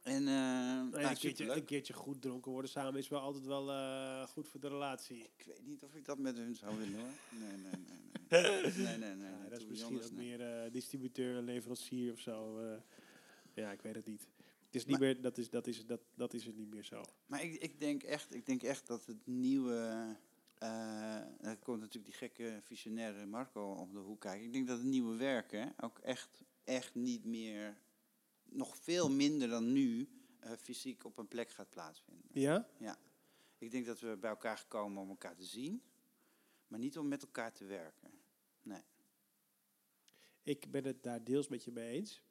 [0.07, 1.57] En, eh nou, een, keertje, superleuk.
[1.57, 5.19] een keertje goed dronken worden samen is wel altijd wel eh, goed voor de relatie.
[5.37, 7.09] Ik weet niet of ik dat met hun zou willen hoor.
[7.41, 8.43] Nee, nee, nee.
[8.43, 9.15] Nee, nee, nee.
[9.15, 12.61] nee, Ja, dat is misschien ook meer eh, distributeur leverancier of zo.
[13.55, 14.29] ja, ik weet het niet.
[14.67, 16.85] Het is niet Maar- meer, dat, is, dat, is, dat, dat is het niet meer
[16.85, 17.03] zo.
[17.27, 20.07] Maar ik, ik, denk echt, ik denk echt dat het nieuwe...
[21.41, 24.47] er komt natuurlijk die gekke visionaire Marco om de hoek kijken.
[24.47, 27.77] Ik denk dat het nieuwe werken ook echt, echt niet meer...
[28.57, 32.29] Nog veel minder dan nu eh, fysiek op een plek gaat plaatsvinden.
[32.33, 32.69] Ja?
[33.59, 35.83] Ik denk dat we bij elkaar gekomen om elkaar te zien,
[36.69, 38.11] maar niet om met elkaar te werken.
[40.47, 42.23] Ik ben het daar deels met je mee eens.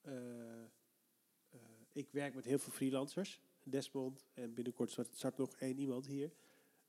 [0.00, 0.68] Eh, eh,
[1.92, 3.40] ik werk met heel veel freelancers.
[3.62, 6.32] Desmond en binnenkort start, start nog één iemand hier.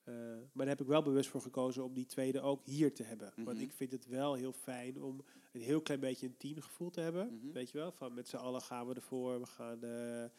[0.04, 3.04] Eh, maar daar heb ik wel bewust voor gekozen om die tweede ook hier te
[3.04, 3.34] hebben.
[3.36, 3.66] Want Mhm.
[3.66, 7.40] ik vind het wel heel fijn om een heel klein beetje een teamgevoel te hebben.
[7.40, 7.52] Mhm.
[7.52, 9.40] Weet je wel, van met z'n allen gaan we ervoor.
[9.40, 10.30] We gaan, eh, eh,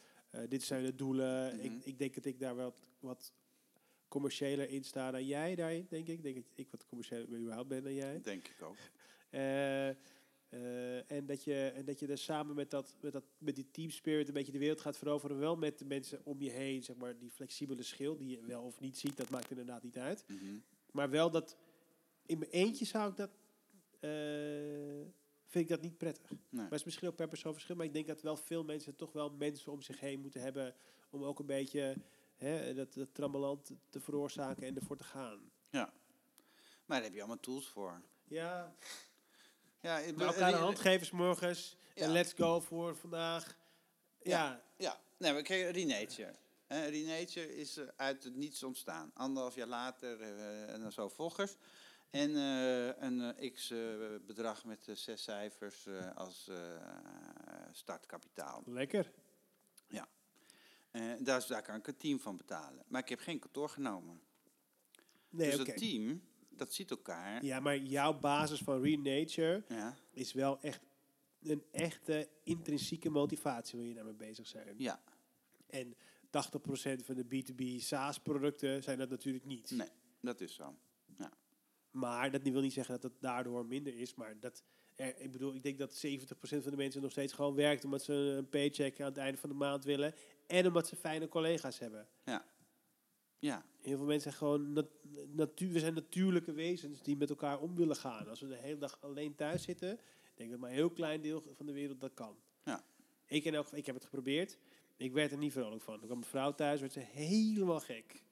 [0.49, 1.55] dit zijn de doelen.
[1.55, 1.65] Mhm.
[1.65, 3.33] ik, ik denk dat ik daar wel wat, wat
[4.07, 6.17] commerciëler in sta dan jij daarin, denk ik.
[6.17, 8.21] Ik denk dat ik wat commerciëler überhaupt ben dan jij.
[8.23, 8.75] Denk ik ook.
[10.55, 13.71] Eh, en, dat je, en dat je er samen met, dat, met, dat, met die
[13.71, 15.39] team spirit een beetje de wereld gaat veroveren.
[15.39, 18.63] Wel met de mensen om je heen, zeg maar, die flexibele schil die je wel
[18.63, 20.23] of niet ziet, dat maakt inderdaad niet uit.
[20.27, 20.57] Mhm.
[20.91, 21.57] Maar wel dat,
[22.25, 23.29] in mijn eentje zou ik dat,
[23.99, 24.09] eh,
[25.45, 26.29] vind ik dat niet prettig.
[26.29, 26.39] Nee.
[26.49, 27.75] Maar het is misschien ook per persoon verschil.
[27.75, 30.75] Maar ik denk dat wel veel mensen toch wel mensen om zich heen moeten hebben.
[31.09, 31.95] Om ook een beetje
[32.35, 35.51] hè, dat, dat trammeland te veroorzaken en ervoor te gaan.
[36.85, 38.01] Maar daar heb je allemaal tools voor.
[38.23, 38.75] Ja,
[39.85, 41.77] Ja, ik we ben- elkaar de hand geven morgens.
[41.95, 42.03] Ja.
[42.03, 43.57] En let's go voor vandaag.
[44.21, 46.35] Ja, Ja, nee, maar kijk, Renature.
[46.67, 49.11] Renature is eh, uit het niets ontstaan.
[49.13, 51.55] Anderhalf jaar later eh, en dan zo volgers.
[52.09, 53.79] En eh, een eh, x eh,
[54.25, 56.49] bedrag met zes cijfers als
[57.71, 58.63] startkapitaal.
[58.65, 59.11] lekker.
[60.91, 62.83] Eh, daar, is- daar kan ik een team van betalen.
[62.87, 64.21] Maar ik heb geen kantoor genomen.
[65.29, 66.21] Nee, dus het team,
[66.57, 67.45] dat ziet elkaar.
[67.45, 70.81] Ja, maar jouw basis van Renature Ja, is wel echt
[71.41, 74.73] een echte intrinsieke motivatie wil je daarmee bezig zijn.
[74.77, 75.01] ja.
[75.67, 75.97] En 80%
[77.03, 79.71] van de B2B SaaS-producten zijn dat natuurlijk niet.
[79.71, 79.87] nee,
[80.21, 80.75] dat is zo.
[81.91, 84.15] Maar dat wil niet zeggen dat het daardoor minder is.
[84.15, 84.63] Maar dat,
[84.95, 86.09] er, ik bedoel, ik denk dat 70%
[86.39, 89.49] van de mensen nog steeds gewoon werkt omdat ze een paycheck aan het einde van
[89.49, 90.13] de maand willen.
[90.47, 92.07] En omdat ze fijne collega's hebben.
[93.39, 94.87] Ja, Heel veel mensen zijn gewoon nat
[95.31, 98.29] natuur, we zijn natuurlijke wezens die met elkaar om willen gaan.
[98.29, 101.21] Als we de hele dag alleen thuis zitten, ik denk dat maar een heel klein
[101.21, 102.35] deel van de wereld dat kan.
[102.63, 102.83] Ja.
[103.25, 104.57] Ik, in elk geval- ik heb het geprobeerd.
[104.97, 105.93] Ik werd er niet vrolijk van.
[105.93, 108.23] Toen kwam mijn vrouw thuis, werd ze helemaal gek.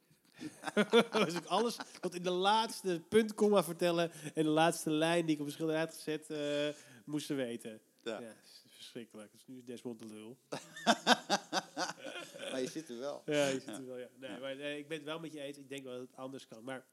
[1.25, 5.35] dus ik alles tot in de laatste punt, komma vertellen en de laatste lijn die
[5.35, 6.69] ik op een schilderij had gezet, eh
[7.05, 7.81] moesten weten.
[8.03, 8.19] Ja.
[8.19, 9.31] Is verschrikkelijk.
[9.31, 10.37] Dus nu is Desmond de lul.
[12.53, 13.21] maar je zit er wel.
[13.25, 14.09] Ja, je zit er wel, ja.
[14.19, 15.57] Nee, maar nee, ik ben het wel met je eens.
[15.57, 16.63] Ik denk wel dat het anders kan.
[16.63, 16.85] Maar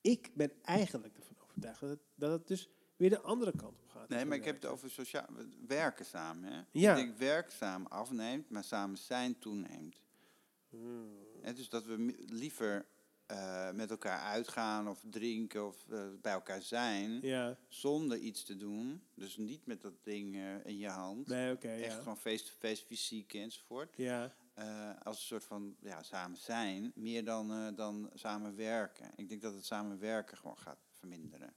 [0.00, 3.88] ik ben eigenlijk ervan overtuigd dat het, dat het dus weer de andere kant op
[3.88, 4.08] gaat.
[4.08, 5.26] Nee, maar ik heb het over sociaal
[5.66, 6.52] werken samen.
[6.52, 6.60] Hè?
[6.70, 6.90] Ja.
[6.90, 10.02] Ik denk werkzaam afneemt, maar samen zijn toeneemt.
[10.68, 11.26] Hmm.
[11.54, 12.86] Dus dat we liever
[13.28, 18.56] eh, met elkaar uitgaan of drinken of eh, bij elkaar zijn Ja, zonder iets te
[18.56, 19.02] doen.
[19.14, 21.26] Dus niet met dat ding eh, in je hand.
[21.26, 21.98] nee, oké, Echt ja.
[21.98, 23.96] gewoon face-to-face, fysiek enzovoort.
[23.96, 29.10] Ja, Eh, als een soort van ja, samen zijn, meer dan, eh, dan samen werken.
[29.16, 31.54] Ik denk dat het samen werken gewoon gaat verminderen.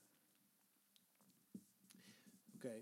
[2.55, 2.73] oké.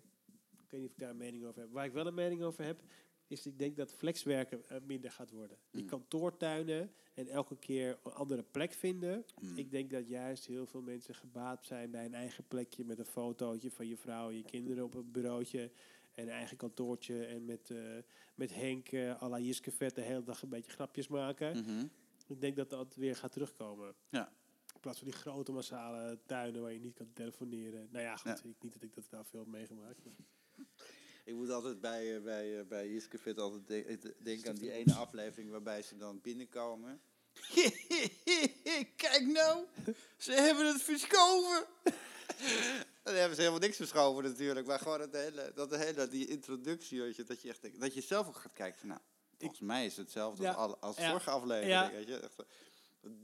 [0.62, 1.72] Ik weet niet of ik daar een mening over heb.
[1.72, 2.82] Waar ik wel een mening over heb,
[3.28, 5.58] is ik denk dat flexwerken eh, minder gaat worden.
[5.72, 5.90] Die Mm.
[5.90, 9.26] kantoortuinen en elke keer een andere plek vinden.
[9.42, 9.58] Mm.
[9.58, 13.06] Ik denk dat juist heel veel mensen gebaat zijn bij een eigen plekje met een
[13.06, 15.72] fotootje van je vrouw en je kinderen op een bureautje.
[16.20, 17.78] En eigen kantoortje en met, eh,
[18.36, 21.58] met Henk eh à la Jiske Vet de hele dag een beetje grapjes maken.
[21.58, 21.86] Mhm.
[22.28, 23.96] Ik denk dat dat weer gaat terugkomen.
[24.10, 24.32] Ja.
[24.74, 27.88] In plaats van die grote massale tuinen waar je niet kan telefoneren.
[27.92, 28.50] Nou ja, goed, Ja.
[28.50, 30.00] ik, niet dat ik dat nou veel heb meegemaakt.
[30.06, 30.66] maar-
[31.26, 33.68] Ik moet altijd bij, eh, bij, bij Jiske altijd
[34.02, 37.02] de- denken aan die ene aflevering waarbij ze dan binnenkomen.
[38.96, 39.66] Kijk nou,
[40.18, 41.66] ze hebben het verschoven.
[43.10, 47.02] Dan hebben ze helemaal niks verschoven natuurlijk, maar gewoon het hele, dat hele, die introductie,
[47.02, 49.02] weet je, dat je echt denkt- dat je zelf ook gaat kijken van nou,
[49.38, 52.18] volgens mij is het hetzelfde Ja, als, als ja, vorige aflevering, weet je.
[52.20, 52.44] Echt,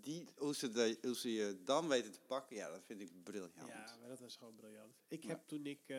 [0.02, 3.24] die, hoe, ze de, hoe ze je dan weten te pakken, ja, dat vind ik
[3.24, 3.52] briljant.
[3.68, 4.94] Ja, maar dat was gewoon briljant.
[5.08, 5.30] Ik Ja.
[5.30, 5.98] heb toen ik eh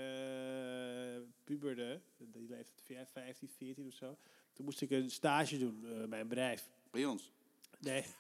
[1.45, 4.19] puberde, die leeftijd vij- 15, 14 of zo.
[4.53, 6.69] Toen moest ik een stage doen eh, bij een bedrijf.
[6.91, 7.33] Bij ons.
[7.79, 8.05] Nee.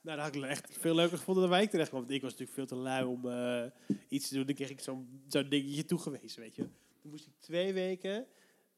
[0.00, 2.00] nou, dat had ik echt veel leuker gevonden dan wij terecht kwam.
[2.00, 3.64] Want ik was natuurlijk veel te lui om eh,
[4.08, 4.46] iets te doen.
[4.46, 6.62] Dan kreeg ik zo'n dingetje toegewezen, weet je.
[7.00, 8.26] Toen moest ik twee weken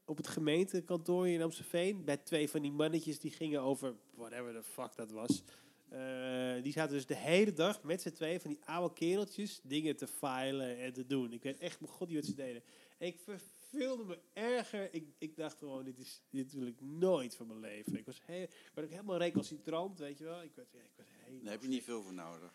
[0.04, 2.04] op het gemeentekantoor in Amstelveen...
[2.04, 5.42] bij twee van die mannetjes die gingen over whatever the fuck dat was.
[5.88, 9.96] Eh, die zaten dus de hele dag met z'n twee van die oude kereltjes dingen
[9.96, 11.32] te filen en te doen.
[11.32, 12.62] Ik weet echt, mijn god, die wat ze deden.
[12.98, 14.94] En ik verveelde me erger.
[14.94, 17.96] Ik, ik dacht gewoon, dit, is, dit wil ik nooit van mijn leven.
[17.96, 20.42] Ik was heel, ik ook helemaal recalcitrant, weet je wel.
[20.42, 21.08] Ik ik werd
[21.42, 22.40] Daar heb je niet veel voor nodig.
[22.40, 22.52] daar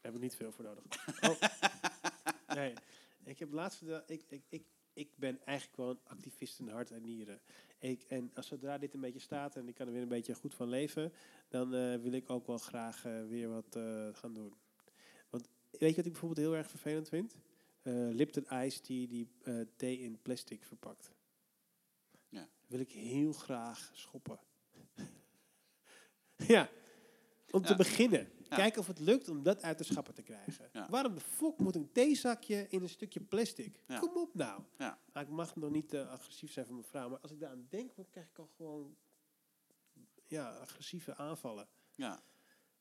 [0.00, 0.84] heb ik niet veel voor nodig.
[1.30, 2.56] Oh.
[2.56, 2.74] nee,
[3.24, 6.90] ik heb laatst verteld- ik, ik, ik, ik ben eigenlijk wel een activist in hart
[6.90, 7.40] en nieren.
[7.78, 10.34] Ik, en als zodra dit een beetje staat en ik kan er weer een beetje
[10.34, 11.12] goed van leven,
[11.48, 14.54] dan eh, wil ik ook wel graag eh, weer wat eh, gaan doen.
[15.30, 17.36] Want weet je wat ik bijvoorbeeld heel erg vervelend vind?
[18.10, 21.12] Lipton Ice die eh, thee in plastic verpakt.
[22.28, 22.48] Ja.
[22.66, 24.38] Wil ik heel graag schoppen.
[26.54, 26.70] ja,
[27.50, 28.28] om te beginnen.
[28.48, 30.70] Kijken of het lukt om dat uit de schappen te krijgen.
[30.90, 33.80] Waarom de fok moet een theezakje in een stukje plastic?
[34.00, 34.62] Kom op nou.
[34.78, 34.98] Ja.
[35.12, 37.66] Nou, ik mag nog niet eh, agressief zijn voor mijn vrouw, maar als ik daaraan
[37.68, 38.96] denk, dan krijg ik al gewoon
[40.26, 41.68] ja, agressieve aanvallen.
[41.94, 42.22] Ja.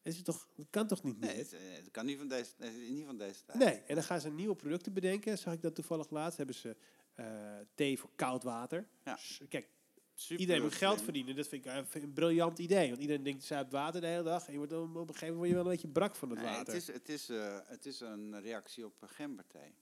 [0.01, 1.29] Het is toch, dat kan toch niet meer?
[1.29, 3.59] Nee, het, eh, het kan niet van deze, het niet van deze tijd.
[3.59, 5.37] Nee, en dan gaan ze nieuwe producten bedenken.
[5.37, 6.37] Zag ik dat toevallig laatst.
[6.37, 6.77] Hebben ze
[7.13, 7.25] eh,
[7.75, 8.87] thee voor koud water.
[9.03, 9.17] Ja.
[9.49, 9.69] Kijk,
[10.19, 11.35] Super iedereen moet geld verdienen.
[11.35, 11.65] Dat vind
[11.95, 12.89] ik een briljant idee.
[12.89, 14.45] Want iedereen denkt zuip water de hele dag.
[14.45, 16.39] En je wordt op een gegeven moment word je wel een beetje brak van het
[16.39, 16.73] Nee, water.
[16.73, 19.73] het, is, het, is, eh, het is een reactie op eh, gemberthee.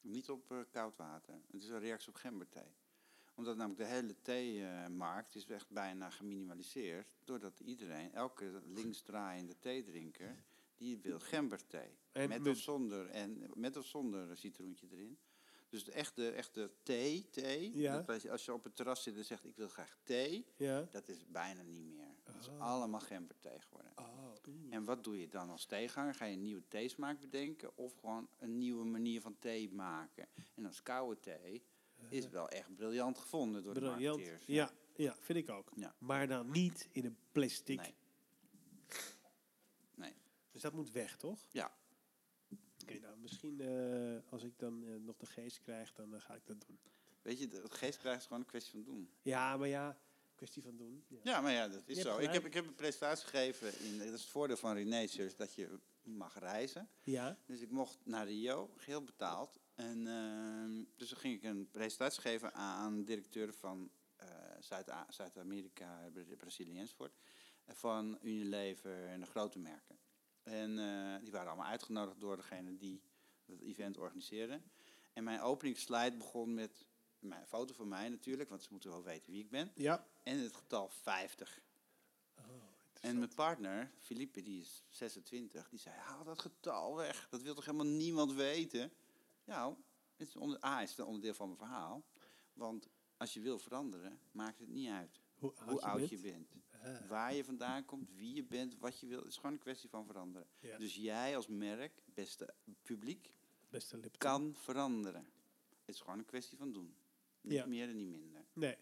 [0.00, 1.34] Niet op eh, koud water.
[1.50, 2.74] Het is een reactie op gemberthee.
[3.34, 7.16] Omdat namelijk de hele theemarkt is echt bijna geminimaliseerd.
[7.24, 10.36] Doordat iedereen, elke linksdraaiende theedrinker,
[10.76, 11.98] die wil gemberthee.
[12.12, 15.18] En met- of zonder, en met of zonder citroentje erin.
[15.70, 18.00] Dus de echte, echte thee, thee Ja.
[18.02, 20.86] dat als je- op het terras zit en zegt ik wil graag thee, ja.
[20.90, 22.14] dat is bijna niet meer.
[22.24, 22.60] Dat is Oh.
[22.60, 23.92] allemaal gemberthee geworden.
[23.96, 24.32] Oh.
[24.70, 26.14] En wat doe je dan als theeganger?
[26.14, 30.28] Ga je een nieuwe theesmaak bedenken of gewoon een nieuwe manier van thee maken?
[30.54, 31.62] En als koude thee
[32.08, 34.44] is wel echt briljant gevonden door de marketeers.
[34.46, 35.70] Ja, ja, vind ik ook.
[35.98, 37.80] Maar dan niet in een plastic.
[37.80, 37.94] Nee.
[39.94, 40.14] Nee.
[40.50, 41.46] Dus dat moet weg, toch?
[41.50, 41.72] Ja.
[42.98, 46.46] Nou, misschien eh, als ik dan eh, nog de geest krijg, dan eh, ga ik
[46.46, 46.78] dat doen.
[47.22, 49.10] Weet je, de geestkrijg is gewoon een kwestie van doen.
[49.22, 49.98] Ja, maar ja,
[50.34, 51.04] kwestie van doen.
[51.08, 51.18] Ja.
[51.22, 52.18] Ja, maar ja, dat is Je zo.
[52.18, 53.78] Ik heb, ik heb een presentatie gegeven.
[53.80, 56.88] In, dat is het voordeel van Renaissance, dat je mag reizen.
[57.02, 57.38] ja.
[57.46, 59.60] Dus ik mocht naar Rio, geheel betaald.
[59.74, 63.90] En ehm, dus dan ging ik een presentatie geven aan directeuren van
[64.60, 67.14] Zuid- Zuid-Amerika, Bra- Brazilië enzovoort.
[67.66, 69.98] Van Unilever en de grote merken.
[70.42, 73.02] En eh, die waren allemaal uitgenodigd door degene die
[73.44, 74.60] het event organiseerde.
[75.12, 76.86] En mijn openingsslide begon met
[77.18, 79.72] mijn foto van mij natuurlijk, want ze moeten wel weten wie ik ben.
[79.74, 80.06] Ja.
[80.22, 81.60] En het getal 50.
[82.38, 82.44] Oh,
[83.00, 87.28] En mijn partner, Philippe, die is 26, die zei: Haal dat getal weg.
[87.30, 88.92] Dat wil toch helemaal niemand weten?
[89.44, 89.74] Nou,
[90.16, 92.04] het is onder, A is het een onderdeel van mijn verhaal.
[92.52, 96.10] Want als je wil veranderen, maakt het niet uit hoe oud, hoe je, oud bent?
[96.10, 96.52] je bent.
[96.82, 99.18] Ah, Waar je vandaan komt, wie je bent, wat je wil.
[99.18, 100.48] Het is gewoon een kwestie van veranderen.
[100.60, 100.78] ja.
[100.78, 103.34] Dus jij als merk, beste publiek,
[103.68, 104.18] Beste Lipton.
[104.18, 105.26] kan veranderen.
[105.84, 106.94] Het is gewoon een kwestie van doen.
[107.40, 107.66] Niet Ja.
[107.66, 108.44] meer en niet minder.
[108.52, 108.76] Nee,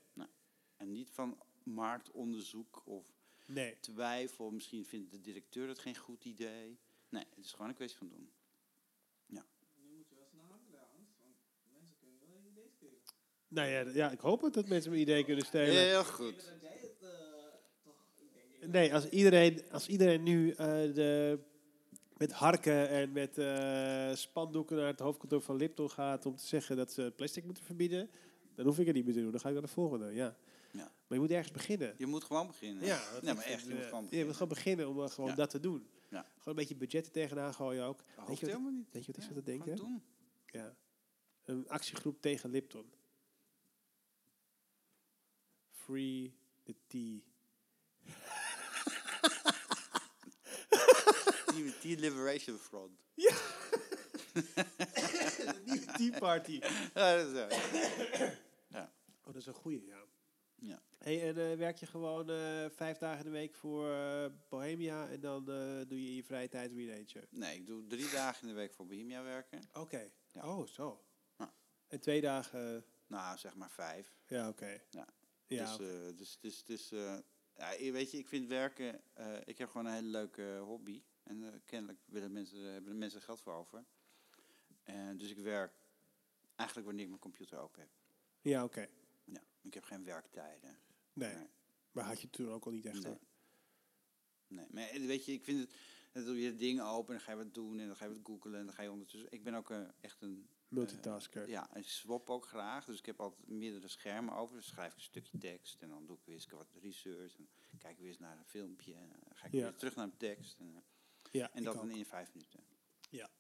[0.77, 3.07] En niet van marktonderzoek of
[3.47, 3.77] nee.
[3.81, 4.51] twijfel.
[4.51, 6.79] Misschien vindt de directeur het geen goed idee.
[7.09, 8.31] Nee, het is gewoon een kwestie van doen.
[9.29, 11.09] Nu moet je wel snel handelen, Hans.
[11.19, 11.35] Want
[11.73, 12.99] mensen kunnen wel ideeën geven.
[13.49, 15.75] Nou ja, ja, ik hoop het dat mensen mijn idee kunnen stelen.
[15.75, 16.41] Heel goed.
[16.45, 17.09] denk dat jij het eh,
[17.83, 18.01] toch...
[18.17, 21.39] Ik denk, ik Nee, als iedereen, als iedereen nu eh, de,
[22.17, 26.77] met harken en met eh, spandoeken naar het hoofdkantoor van Lipton gaat om te zeggen
[26.77, 28.11] dat ze plastic moeten verbieden,
[28.55, 29.31] dan hoef ik het niet meer te doen.
[29.31, 30.37] Dan ga ik naar de volgende, ja.
[30.73, 30.83] Ja.
[30.83, 31.95] Maar je moet ergens beginnen.
[31.99, 32.85] Je moet gewoon beginnen.
[32.85, 34.27] Ja, nee, maar echt, je moet eh, gewoon Je beginnen.
[34.27, 35.37] moet gewoon beginnen om eh, gewoon Ja.
[35.37, 35.89] dat te doen.
[36.11, 36.21] Ja.
[36.23, 37.99] Gewoon een beetje budgetten tegenaan gooien ook.
[38.17, 38.93] Dat Weet je, wat, helemaal niet.
[38.93, 39.77] weet je wat ik zat te denken?
[39.77, 40.03] doen.
[40.47, 40.75] Ja.
[41.45, 42.93] Een actiegroep tegen Lipton.
[45.71, 46.35] Free
[46.65, 47.21] the tea.
[51.81, 53.01] Tea Liberation Front.
[55.65, 56.61] Niet Tea Party.
[56.95, 57.47] Ja, dat is zo.
[59.29, 60.05] Oh, dat is een goeie, ja.
[60.55, 60.83] Ja.
[60.99, 65.09] Hey, en eh, werk je gewoon eh, vijf dagen in de week voor eh, Bohemia
[65.09, 65.45] en dan
[65.89, 67.27] doe je in je vrije tijd weer eentje?
[67.31, 69.61] Nee, ik doe drie dagen in de week voor Bohemia werken.
[69.73, 70.11] Oké.
[70.33, 70.57] Ja.
[70.57, 71.05] Oh, zo.
[71.37, 71.55] Ja.
[71.87, 74.17] En twee dagen, Nou, zeg maar vijf.
[74.27, 74.81] ja, oké.
[74.91, 75.09] Ja.
[75.47, 76.89] Ja, dus, dus, dus, dus
[77.55, 79.01] ja, weet je, ik vind werken,
[79.45, 81.03] ik heb gewoon een hele leuke hobby.
[81.29, 83.85] En eh, kennelijk willen mensen, hebben er mensen geld voor over.
[84.83, 85.73] En dus ik werk
[86.57, 87.91] eigenlijk wanneer ik mijn computer open heb.
[88.41, 88.87] ja oké.
[89.25, 90.79] Ja, ik heb geen werktijden.
[91.13, 91.37] Nee.
[91.93, 93.13] Maar had je toen ook al niet echt, Nee.
[93.13, 93.21] hoor.
[94.47, 95.75] Nee, maar eh, weet je, ik vind het,
[96.13, 98.11] dan doe je dingen open en dan ga je wat doen en dan ga je
[98.11, 99.33] wat googlen en dan ga je ondertussen.
[99.33, 101.49] Ik ben ook eh, echt een Multitasker.
[101.49, 102.85] Ja, en ik swap ook graag.
[102.85, 104.57] Dus ik heb altijd meerdere schermen over.
[104.57, 107.37] Dus schrijf ik een stukje tekst en dan doe ik weer eens wat research.
[107.37, 107.49] En
[107.79, 108.95] kijk weer eens naar een filmpje.
[108.95, 109.63] En dan ga ik Ja.
[109.63, 110.59] weer terug naar mijn tekst.
[110.59, 110.83] En, eh,
[111.33, 112.61] Ja, en dat dan in vijf minuten.
[113.11, 113.31] Ja,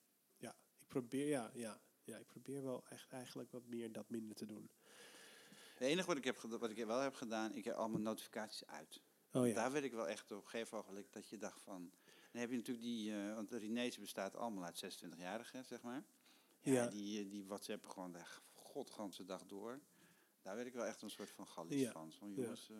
[0.80, 4.46] ik probeer, ja, ja, ja, ik probeer wel echt eigenlijk wat meer dat minder te
[4.46, 4.70] doen.
[5.72, 8.66] Het enige wat ik, heb, wat ik wel heb gedaan, ik heb al mijn notificaties
[8.66, 9.02] uit.
[9.32, 9.54] Oh ja.
[9.54, 11.92] Daar werd ik wel echt op een gegeven ogenblik dat je dacht van...
[12.32, 16.04] Dan heb je natuurlijk die, eh, want de Rinees bestaat allemaal uit 26-jarigen, zeg maar.
[16.60, 16.86] Ja, Ja.
[16.86, 19.80] Die, eh, die WhatsApp gewoon de godganse dag door.
[20.42, 21.90] Daar werd ik wel echt een soort van gallies Ja.
[21.92, 22.12] van.
[22.12, 22.34] Van Ja.
[22.42, 22.76] jongens, eh,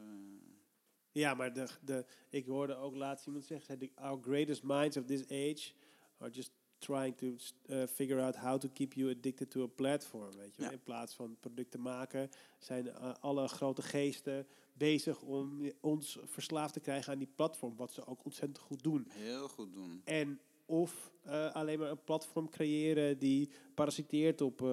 [1.19, 4.97] Ja, maar de, de, ik hoorde ook laatst iemand zeggen, zei, "The- our greatest minds
[4.97, 5.73] of this age
[6.19, 7.27] are just trying to
[7.67, 10.37] uh, figure out how to keep you addicted to a platform.
[10.37, 10.63] Weet je?
[10.63, 10.71] Ja.
[10.71, 12.29] In plaats van producten maken,
[12.59, 17.93] zijn eh, alle grote geesten bezig om ons verslaafd te krijgen aan die platform, wat
[17.93, 19.05] ze ook ontzettend goed doen.
[19.09, 20.01] heel goed doen.
[20.05, 24.69] En of eh, alleen maar een platform creëren die parasiteert op, eh,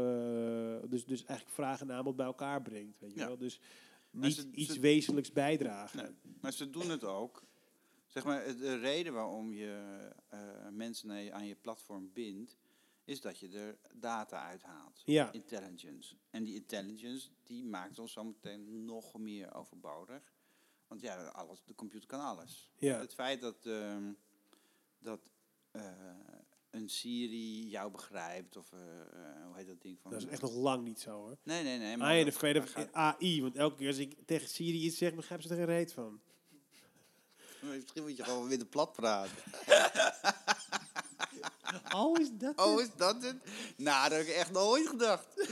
[0.89, 2.99] dus, dus eigenlijk vraag en aanbod bij elkaar brengt.
[2.99, 3.27] Weet je Ja.
[3.27, 3.38] wel?
[3.38, 3.59] Dus
[4.16, 6.04] niet ze- iets ze- wezenlijks bijdragen.
[6.04, 7.44] Nee, maar ze doen het ook.
[8.08, 12.58] Zeg maar, de reden waarom je eh, mensen aan je platform bindt,
[13.06, 15.02] is dat je er data uithaalt.
[15.06, 15.32] Ja.
[15.32, 16.16] Intelligence.
[16.30, 20.34] En die intelligence, die maakt ons zometeen nog meer overbodig.
[20.88, 22.72] Want ja, alles, de computer kan alles.
[22.78, 23.00] Ja.
[23.00, 24.12] Het feit dat, ehm,
[25.00, 25.22] dat
[25.72, 25.92] eh,
[26.76, 30.11] een Siri jou begrijpt, of eh, eh, hoe heet dat ding van...
[30.11, 31.38] Dat is echt nog lang niet zo hoor.
[31.43, 31.97] Nee, nee, nee.
[31.97, 35.41] Maar dat of gaat- AI, want elke keer als ik tegen Siri iets zeg, begrijp
[35.41, 36.19] ze er geen reet van.
[37.61, 39.35] Misschien moet je gewoon weer de plat praten.
[41.95, 43.35] Oh, is dat Oh, is dat het?
[43.77, 45.49] Nou, dat heb ik echt nooit gedacht.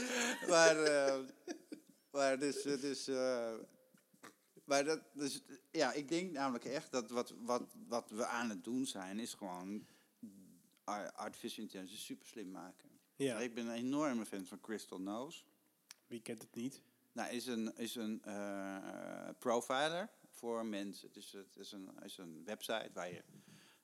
[0.48, 1.18] maar, eh,
[2.10, 3.52] maar dus, dus, eh,
[4.64, 8.64] maar dat, dus, ja, ik denk namelijk echt dat wat, wat, wat we aan het
[8.64, 9.86] doen zijn, is gewoon
[10.84, 12.90] artificial intelligence super slim maken.
[13.16, 15.44] Ja, Ik ben een enorme fan van Crystal Knows.
[16.06, 16.82] wie kent het niet?
[17.12, 21.12] Nou, is een, is een eh, profiler voor mensen.
[21.12, 23.22] Dus het is een, is een website waar je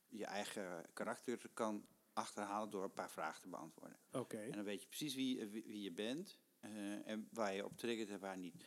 [0.09, 3.99] je eigen karakter kan achterhalen door een paar vragen te beantwoorden.
[4.13, 4.37] Oké.
[4.39, 7.77] En dan weet je precies wie, wie, wie je bent eh, en waar je op
[7.77, 8.65] triggert en waar niet.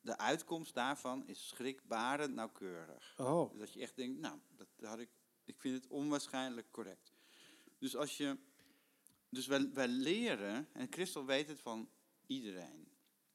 [0.00, 3.14] De uitkomst daarvan is schrikbarend nauwkeurig.
[3.18, 5.10] Oh, dat je echt denkt, nou, dat had ik,
[5.44, 7.12] ik vind het onwaarschijnlijk correct.
[7.84, 8.38] Dus als je,
[9.28, 11.90] dus wij, wij leren, en Christel weet het van
[12.26, 12.88] iedereen.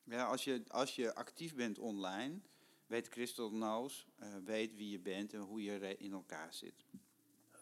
[0.04, 2.40] Ja, als, je, als je actief bent online,
[2.88, 6.86] weet Christel Knows, eh, weet wie je bent en hoe je in elkaar zit.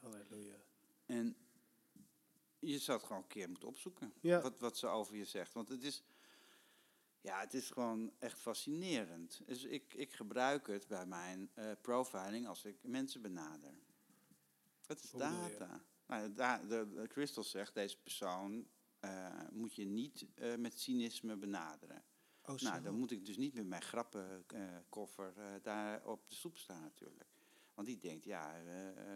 [0.01, 0.55] halleluja.
[1.05, 1.35] En
[2.59, 4.13] je zou het gewoon een keer moeten opzoeken.
[4.19, 4.41] Ja.
[4.41, 5.53] Wat, wat ze over je zegt.
[5.53, 6.03] Want het is,
[7.21, 9.41] ja, het is gewoon echt fascinerend.
[9.45, 13.73] Dus ik, ik gebruik het bij mijn eh, profiling als ik mensen benader.
[14.85, 15.85] Dat is data.
[16.07, 18.67] Nou, da, de, de Crystal zegt, deze persoon
[18.99, 22.03] eh, moet je niet eh, met cynisme benaderen.
[22.45, 22.55] Oh.
[22.55, 26.81] Nou, dan moet ik dus niet met mijn grappenkoffer eh daar op de stoep staan
[26.81, 27.29] natuurlijk.
[27.73, 28.61] Want die denkt, ja,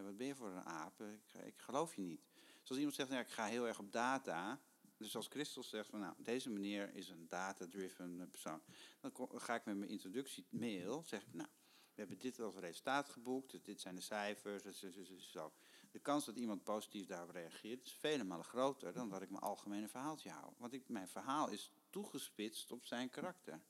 [0.04, 1.02] wat ben je voor een aap?
[1.02, 2.22] Ik, ik geloof je niet.
[2.62, 4.62] Zoals iemand zegt, nou, ik ga heel erg op data.
[4.98, 8.62] Dus als Christel zegt van nou, deze meneer is een data-driven persoon.
[9.00, 11.50] Dan ga ik met mijn introductiemail, zeg ik nou,
[11.94, 13.52] we hebben dit als resultaat geboekt.
[13.52, 14.64] dus Dit zijn de cijfers.
[14.64, 15.54] dus- dus- dus- dus zo.
[15.92, 19.42] De kans dat iemand positief daarop reageert is vele malen groter dan dat ik mijn
[19.44, 20.54] algemene verhaaltje hou.
[20.58, 23.62] Want ik, mijn verhaal is toegespitst op zijn karakter.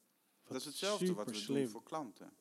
[0.44, 2.34] dat is hetzelfde wat we doen voor klanten.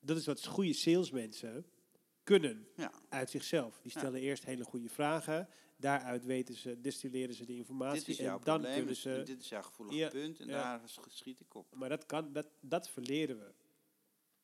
[0.00, 1.66] Dat is wat goede salesmensen
[2.22, 3.80] kunnen Ja, uit zichzelf.
[3.80, 3.98] Die Ja.
[3.98, 5.48] stellen eerst hele goede vragen.
[5.76, 8.18] Daaruit weten ze, destilleren ze de informatie.
[8.18, 9.22] en dan probleem, kunnen en ze.
[9.24, 10.52] dit is jouw gevoelig Ja, punt en ja.
[10.78, 11.74] daar sch- schiet ik op.
[11.74, 13.54] Maar dat kan, dat, dat verleren we.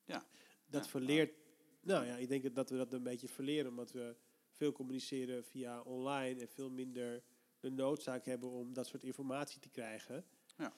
[0.05, 0.25] Ja.
[0.67, 1.33] Dat Ja, verleert.
[1.81, 4.17] Nou ja, ik denk dat we dat een beetje verleren, omdat we
[4.51, 7.23] veel communiceren via online en veel minder
[7.61, 10.25] de noodzaak hebben om dat soort informatie te krijgen.
[10.57, 10.73] Ja.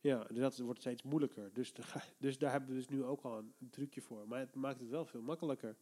[0.00, 1.52] Ja, dus dat wordt steeds moeilijker.
[1.52, 1.72] Dus,
[2.18, 4.28] dus daar hebben we dus nu ook al een, een trucje voor.
[4.28, 5.76] Maar het maakt het wel veel makkelijker.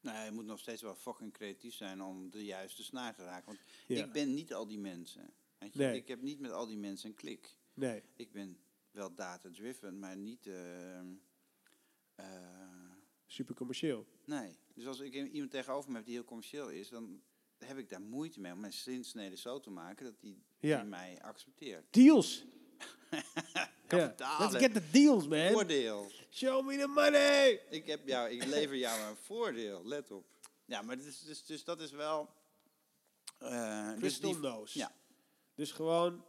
[0.00, 3.46] Nou, je moet nog steeds wel fucking creatief zijn om de juiste snaar te raken.
[3.46, 4.04] Want Ja.
[4.04, 5.34] ik ben niet al die mensen.
[5.58, 5.78] Weet je?
[5.78, 5.96] Nee.
[5.96, 7.56] Ik heb niet met al die mensen een klik.
[7.74, 8.02] Nee.
[8.14, 8.58] Ik ben
[8.90, 10.46] wel data-driven, maar niet...
[10.46, 11.14] ehm,
[12.14, 12.26] eh,
[13.26, 14.06] Super commercieel.
[14.24, 14.56] nee.
[14.74, 17.22] Dus als ik iemand tegenover me heb die heel commercieel is, dan
[17.58, 20.80] heb ik daar moeite mee om mijn zinsnede zo te maken dat die, Ja.
[20.80, 21.84] die mij accepteert.
[21.92, 22.44] Deals!
[23.88, 24.14] Ja.
[24.38, 25.50] Let's get the deals, man!
[25.52, 26.06] Voordeel.
[26.30, 27.62] Show me the money!
[27.70, 30.26] Ik, heb jou, ik lever jou een voordeel, let op.
[30.64, 32.28] Ja, maar dus, dus, dus dat is wel...
[33.38, 34.78] eh, dus Crystal die- nose.
[34.78, 34.92] Ja.
[35.54, 36.24] Dus gewoon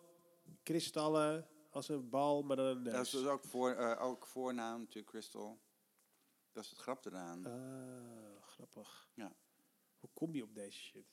[0.64, 2.94] kristallen als een bal, maar dan een neus.
[2.94, 5.60] Dat is dus ook, voor, eh, ook voornaam natuurlijk, Crystal.
[6.56, 7.46] Dat is het grap eraan.
[7.46, 9.10] Ah, grappig.
[9.14, 9.36] Ja.
[10.00, 11.06] Hoe kom je op deze shit?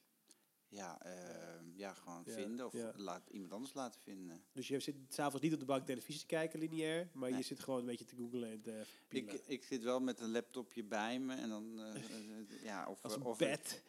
[0.68, 2.92] Ja, eh, ja, gewoon Ja, vinden of ja.
[2.96, 4.44] laat, iemand anders laten vinden.
[4.52, 7.60] Dus je zit s'avonds niet op de bank televisie te kijken, lineair, maar je zit
[7.60, 11.18] gewoon een beetje te googlen en te Ik, ik zit wel met een laptopje bij
[11.20, 13.82] me en dan, eh, eh, ja, of, Als een of, bed.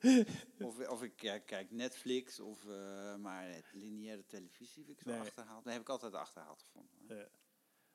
[0.00, 0.28] Ik,
[0.60, 5.20] of, of ik kijk, kijk Netflix, of, eh, maar lineaire televisie heb ik zo Nee.
[5.20, 5.64] achterhaald.
[5.64, 7.16] Nee, heb ik altijd achterhaald gevonden.
[7.16, 7.28] Ja.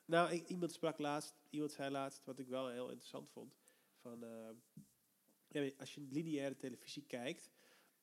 [0.09, 3.55] Nou, ik- iemand sprak laatst, iemand zei laatst, wat ik wel heel interessant vond.
[4.01, 4.49] Van, eh,
[5.47, 7.49] ja, als je lineaire televisie kijkt,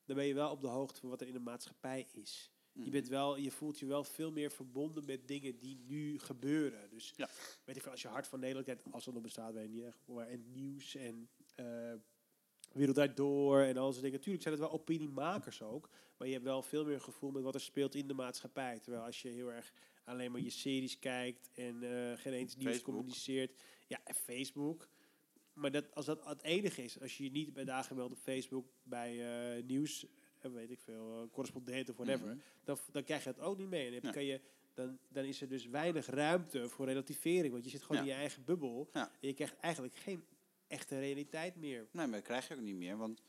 [0.05, 2.51] dan ben je wel op de hoogte van wat er in de maatschappij is.
[2.71, 2.91] Je, Mhm.
[2.91, 6.89] bent wel, je voelt je wel veel meer verbonden met dingen die nu gebeuren.
[6.89, 7.29] Dus Ja.
[7.65, 9.71] weet ik veel, als je Hart van Nederland kijkt, als dat nog bestaat, weet ik
[9.71, 10.07] niet echt.
[10.07, 11.93] Maar en nieuws en eh
[12.71, 14.17] Wereld Draait Door en al soort dingen.
[14.17, 15.89] Natuurlijk zijn het wel opiniemakers ook.
[16.17, 18.79] Maar je hebt wel veel meer gevoel met wat er speelt in de maatschappij.
[18.79, 19.73] Terwijl als je heel erg
[20.07, 23.61] alleen maar je series kijkt en eh, geen eens nieuws communiceert.
[23.87, 24.87] Ja, en Facebook.
[25.53, 28.67] Maar dat, als dat het enige is, als je je niet bij aangemeld op Facebook
[28.83, 29.11] bij
[29.57, 30.05] eh, nieuws,
[30.41, 32.37] eh, weet ik veel, correspondent of whatever, Mhm.
[32.63, 33.95] dan, dan krijg je het ook niet mee.
[33.95, 34.41] En dan, kan je,
[34.73, 38.03] dan, dan is er dus weinig ruimte voor relativering, want je zit gewoon Ja.
[38.03, 38.89] in je eigen bubbel.
[38.93, 39.11] Ja.
[39.21, 40.23] En je krijgt eigenlijk geen
[40.67, 41.87] echte realiteit meer.
[41.91, 43.21] Nee, maar dat krijg je ook niet meer, want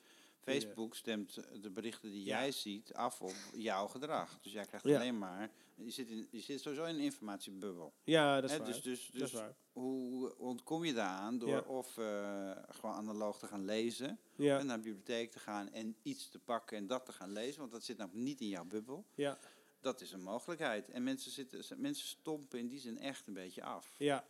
[0.53, 2.39] Facebook stemt eh, de berichten die Ja.
[2.41, 4.39] jij ziet af op jouw gedrag.
[4.41, 4.97] Dus jij krijgt Ja.
[4.97, 7.93] alleen maar, je zit, in, je zit sowieso in een informatiebubbel.
[8.05, 8.66] Ja, dat is Hè, waar.
[8.66, 9.55] dus dus, dat is dus waar.
[9.73, 11.39] hoe ontkom je daaraan?
[11.39, 11.61] Door Ja.
[11.61, 15.97] of eh, gewoon analoog te gaan lezen, Ja, en naar de bibliotheek te gaan en
[16.03, 18.65] iets te pakken en dat te gaan lezen, want dat zit namelijk niet in jouw
[18.65, 19.07] bubbel.
[19.15, 19.39] ja,
[19.81, 20.89] Dat is een mogelijkheid.
[20.91, 23.95] En mensen, zitten, mensen stompen in die zin echt een beetje af.
[23.99, 24.25] ja.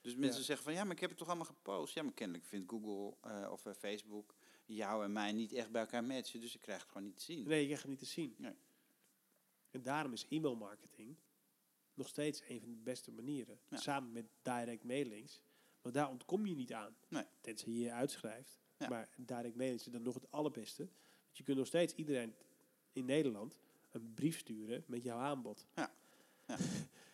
[0.00, 0.46] Dus mensen Ja.
[0.46, 1.94] zeggen van ja, maar ik heb het toch allemaal gepost.
[1.94, 4.34] Ja, maar kennelijk vindt Google eh, of eh, Facebook
[4.66, 6.40] jou en mij niet echt bij elkaar matchen.
[6.40, 7.48] Dus ik krijg het gewoon niet te zien.
[7.48, 8.34] Nee, je krijgt het niet te zien.
[8.38, 8.54] Nee.
[9.70, 11.16] En daarom is e-mailmarketing
[11.94, 13.58] nog steeds een van de beste manieren.
[13.68, 13.76] Ja.
[13.76, 15.40] Samen met direct mailings.
[15.82, 16.96] Want daar ontkom je niet aan.
[17.08, 17.24] Nee.
[17.40, 18.60] Tenzij je je uitschrijft.
[18.78, 18.88] Ja.
[18.88, 20.82] Maar direct mailings is dan nog het allerbeste.
[20.84, 22.34] Want je kunt nog steeds iedereen
[22.92, 23.58] in Nederland
[23.90, 25.66] een brief sturen met jouw aanbod.
[25.74, 25.94] Ja.
[26.46, 26.56] Ja.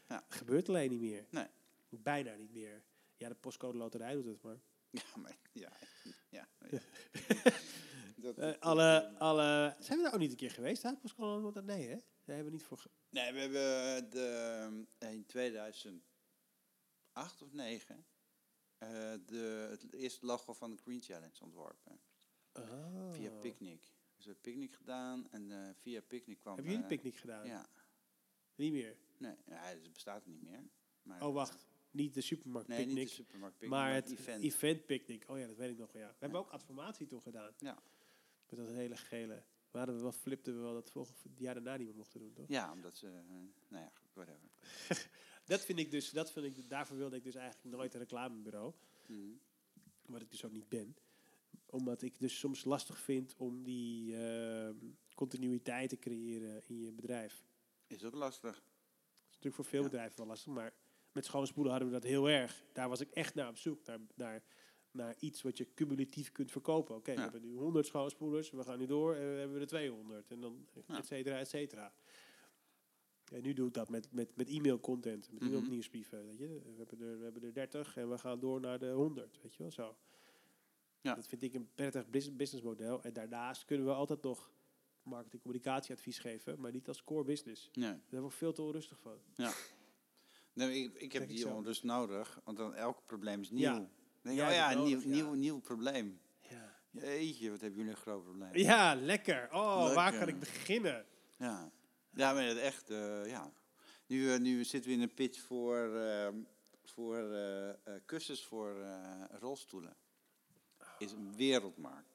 [0.08, 0.24] Ja.
[0.28, 1.26] Gebeurt alleen niet meer.
[1.30, 1.46] Nee.
[1.88, 2.82] Bijna niet meer.
[3.16, 4.60] Ja, de postcode loterij doet het maar.
[5.00, 5.72] Ja, maar ja.
[6.28, 6.48] ja.
[8.16, 9.76] Dat- Eh, alle, alle...
[9.78, 10.82] Zijn we daar ook niet een keer geweest?
[10.82, 10.90] Hè?
[11.16, 11.64] Loterij?
[11.76, 11.94] Nee, hè?
[11.96, 12.78] Daar hebben we niet voor...
[12.78, 16.02] ge- Nee, we hebben de, in 2008
[17.42, 18.06] of 9
[18.78, 18.88] eh,
[19.26, 22.00] de, het eerste logo van de Green Challenge ontworpen.
[22.52, 23.12] Oh.
[23.12, 23.80] Via Picnic.
[24.16, 26.54] Dus we hebben Picnic gedaan en eh, via Picnic kwam...
[26.54, 27.46] Hebben jullie eh, picknick gedaan?
[27.46, 27.66] Ja.
[28.54, 28.96] Niet meer.
[29.18, 30.70] Nee, ja, het bestaat niet meer.
[31.02, 31.66] Maar, Oh, wacht.
[31.92, 34.42] Niet de supermarkt Nee, niet picknick, de supermarkt Picnic, maar het event.
[34.42, 34.86] event.
[34.86, 35.24] picnic.
[35.28, 35.92] Oh ja, dat weet ik nog.
[35.92, 36.06] Ja.
[36.08, 37.52] We hebben ook adformatie toen gedaan.
[37.58, 37.82] Ja.
[38.48, 39.42] Met dat hele gele.
[39.70, 42.32] We hadden we wel, flipten we wel dat volgende jaar daarna niet meer mochten doen,
[42.32, 42.48] toch?
[42.48, 43.12] Ja, omdat ze, eh,
[43.68, 44.48] nou ja, whatever.
[45.44, 48.72] Dat vind ik dus, dat vind ik, daarvoor wilde ik dus eigenlijk nooit een reclamebureau.
[49.06, 49.30] Mhm.
[50.06, 50.96] Wat ik dus ook niet ben.
[51.66, 54.76] Omdat ik dus soms lastig vind om die ehm,
[55.14, 57.44] continuïteit te creëren in je bedrijf.
[57.86, 58.54] Is ook lastig.
[58.54, 58.62] Dat
[59.28, 59.88] is natuurlijk voor veel Ja.
[59.88, 60.74] bedrijven wel lastig, maar
[61.12, 62.64] met schoonspoelen hadden we dat heel erg.
[62.72, 64.42] Daar was ik echt naar op zoek, naar, naar
[64.90, 66.94] naar iets wat je cumulatief kunt verkopen.
[66.96, 67.22] Oké, we Ja.
[67.22, 70.30] hebben nu 100 schouwspoelers, we gaan nu door en we hebben er 200.
[70.30, 70.98] En dan Ja.
[70.98, 71.92] et cetera, et cetera.
[73.32, 75.70] En nu doe ik dat met, met, met e-mail content, met e-mail Mhm.
[75.70, 76.24] nieuwsbrieven.
[76.26, 76.48] Weet je?
[76.48, 79.38] We, hebben er, we hebben er 30 en we gaan door naar de 100.
[79.42, 79.96] Weet je wel zo.
[81.00, 81.14] Ja.
[81.14, 83.02] Dat vind ik een prettig bus- businessmodel.
[83.02, 84.50] En daarnaast kunnen we altijd nog
[85.02, 87.70] marketing communicatieadvies geven, maar niet als core business.
[87.72, 87.90] Nee.
[88.08, 89.18] Daar word ik veel te onrustig van.
[90.52, 93.62] Nee, ik, ik heb die onrust nodig, want dan elk probleem is nieuw.
[93.62, 93.88] Ja.
[94.22, 95.06] Denk oh ja, nieuw, ja.
[95.06, 96.20] nieuw, nieuw probleem.
[96.40, 98.56] Ja, Jeetje, wat hebben jullie een groot probleem.
[98.56, 99.48] ja lekker.
[99.52, 101.06] Oh, waar kan ik beginnen?
[101.36, 101.72] Ja,
[102.14, 103.52] ja maar het echt, eh, ja.
[104.06, 106.36] Nu, eh, nu zitten we in een pitch voor, ehm,
[106.84, 108.86] voor eh, kussens voor
[109.30, 109.96] rolstoelen.
[110.98, 112.11] Is een wereldmarkt.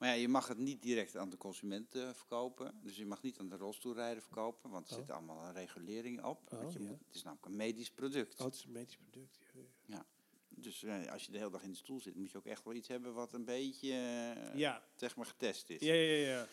[0.00, 2.80] Maar ja, je mag het niet direct aan de consument eh, verkopen.
[2.82, 5.00] Dus je mag niet aan de rolstoelrijder verkopen, want er Oh.
[5.00, 6.52] zit allemaal een regulering op.
[6.52, 6.88] Oh, want je ja.
[6.88, 8.38] moet, het is namelijk een medisch product.
[8.38, 9.38] Oh, het is een medisch product.
[9.54, 9.60] Ja,
[9.96, 10.06] ja.
[10.48, 12.64] Dus eh, als je de hele dag in de stoel zit, moet je ook echt
[12.64, 15.80] wel iets hebben wat een beetje, eh, Ja, zeg maar, getest is.
[15.80, 16.28] ja, ja, ja.
[16.28, 16.46] ja.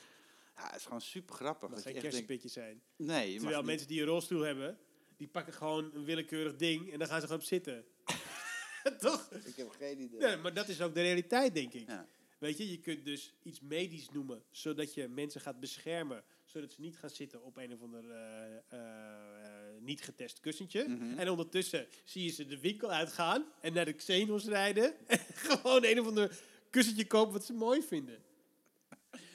[0.54, 1.70] Het is gewoon super grappig.
[1.70, 2.82] Dat geen je echt denkt, kersenpitje zijn.
[2.96, 4.78] nee, je Terwijl mag niet- mensen die een rolstoel hebben,
[5.18, 7.86] die pakken gewoon een willekeurig ding en dan gaan ze gewoon op zitten.
[9.00, 9.32] Toch?
[9.32, 10.20] Ik heb geen idee.
[10.20, 11.88] Nee, maar dat is ook de realiteit, denk ik.
[11.88, 12.08] Ja.
[12.38, 16.82] Weet je, je kunt dus iets medisch noemen, zodat je mensen gaat beschermen, zodat ze
[16.82, 20.88] niet gaan zitten op een of ander eh, eh, eh, niet getest kussentje.
[20.88, 21.20] Mhm.
[21.20, 25.84] En ondertussen zie je ze de winkel uitgaan en naar de Xenos rijden en gewoon
[25.84, 26.40] een of ander
[26.70, 28.24] kussentje kopen wat ze mooi vinden.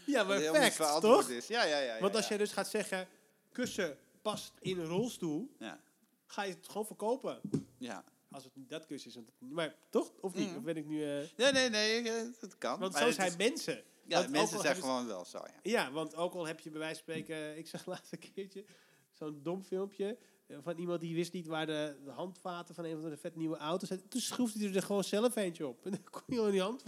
[0.07, 1.29] Ja, maar facts, toch?
[1.29, 1.47] Is.
[1.47, 2.01] Ja, ja, ja.
[2.01, 3.09] Want als jij dus gaat zeggen,
[3.53, 5.81] kussen past in een rolstoel, Ja,
[6.27, 7.41] ga je het gewoon verkopen.
[7.79, 8.05] ja.
[8.33, 9.17] Als het niet dat kussen is.
[9.17, 10.13] het- Maar toch?
[10.21, 10.49] Of niet?
[10.49, 10.57] Mhm.
[10.57, 11.03] Of ben ik nu...
[11.05, 12.79] eh, Nee, nee, nee, eh, dat kan.
[12.79, 13.83] want Maar zo het zijn is- mensen.
[14.07, 15.61] Ja, Want mensen al zijn gewoon wel zo, ja.
[15.63, 17.59] Ja, want ook al heb je bij wijze van spreken...
[17.59, 18.65] Ik zag laatst een keertje
[19.13, 20.19] zo'n dom filmpje...
[20.47, 23.37] eh, van iemand die wist niet waar de, de handvaten van een van de vet
[23.37, 24.09] nieuwe auto's zijn.
[24.09, 25.81] Toen schroefde hij er gewoon zelf eentje op.
[25.87, 26.85] En dan kon je gewoon die hand...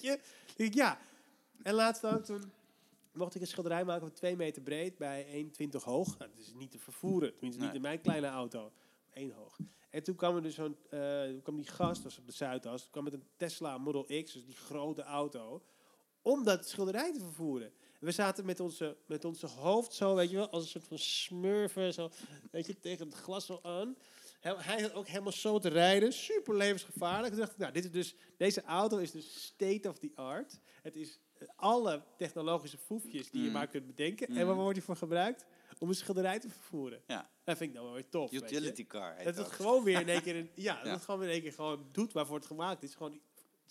[0.00, 0.16] Dan
[0.66, 0.98] ik, ja.
[1.62, 2.52] En laatst ook toen...
[3.12, 6.18] Mocht ik een schilderij maken van 2 meter breed bij 1,20 hoog.
[6.18, 7.32] Nou, dat is niet te vervoeren.
[7.32, 8.72] Tenminste, niet in mijn kleine auto.
[9.12, 9.58] 1 hoog.
[9.98, 10.76] En toen kwam er dus zo'n...
[10.90, 12.88] eh, kwam die gast, was op de Zuidas.
[12.90, 15.62] kwam met een Tesla Model X, dus die grote auto.
[16.22, 17.66] Om dat schilderij te vervoeren.
[18.00, 20.84] En we zaten met onze, met onze hoofd zo, weet je wel, als een soort
[20.84, 21.92] van smurfen.
[21.94, 22.10] Zo,
[22.50, 23.96] weet je, tegen het glas zo aan.
[24.40, 26.12] Hij, hij had ook helemaal zo te rijden.
[26.12, 27.28] Super levensgevaarlijk.
[27.32, 30.60] Toen dacht ik, nou, dit is dus, deze auto is dus state of the art.
[30.82, 33.52] Het is eh, alle technologische foefjes die je Mm.
[33.52, 34.26] maar kunt bedenken.
[34.26, 34.46] En Mm.
[34.46, 35.44] waar wordt die voor gebruikt?
[35.78, 37.02] Om een schilderij te vervoeren.
[37.06, 37.30] Ja.
[37.44, 38.32] Dat vind ik dan wel weer tof.
[38.32, 41.28] Utility car Dat het gewoon weer in één keer, een, ja, dat het gewoon weer
[41.28, 42.94] in één keer gewoon doet waarvoor het gemaakt is.
[42.94, 43.20] Gewoon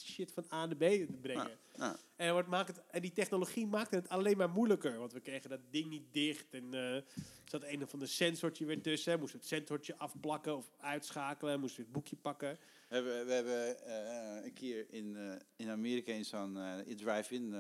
[0.02, 1.50] shit van A naar B te brengen.
[1.76, 2.00] Ja, ja.
[2.16, 4.98] En, wordt, maakt het, en die technologie maakte het alleen maar moeilijker.
[4.98, 6.54] Want we kregen dat ding niet dicht.
[6.54, 7.06] En er
[7.46, 9.20] zat een of ander sensortje weer tussen.
[9.20, 11.60] Moesten we het sensortje afplakken of uitschakelen.
[11.60, 12.58] Moesten we het boekje pakken.
[12.88, 16.58] We hebben, we hebben eh, een keer in, eh, in Amerika in zo'n
[16.98, 17.56] drive-in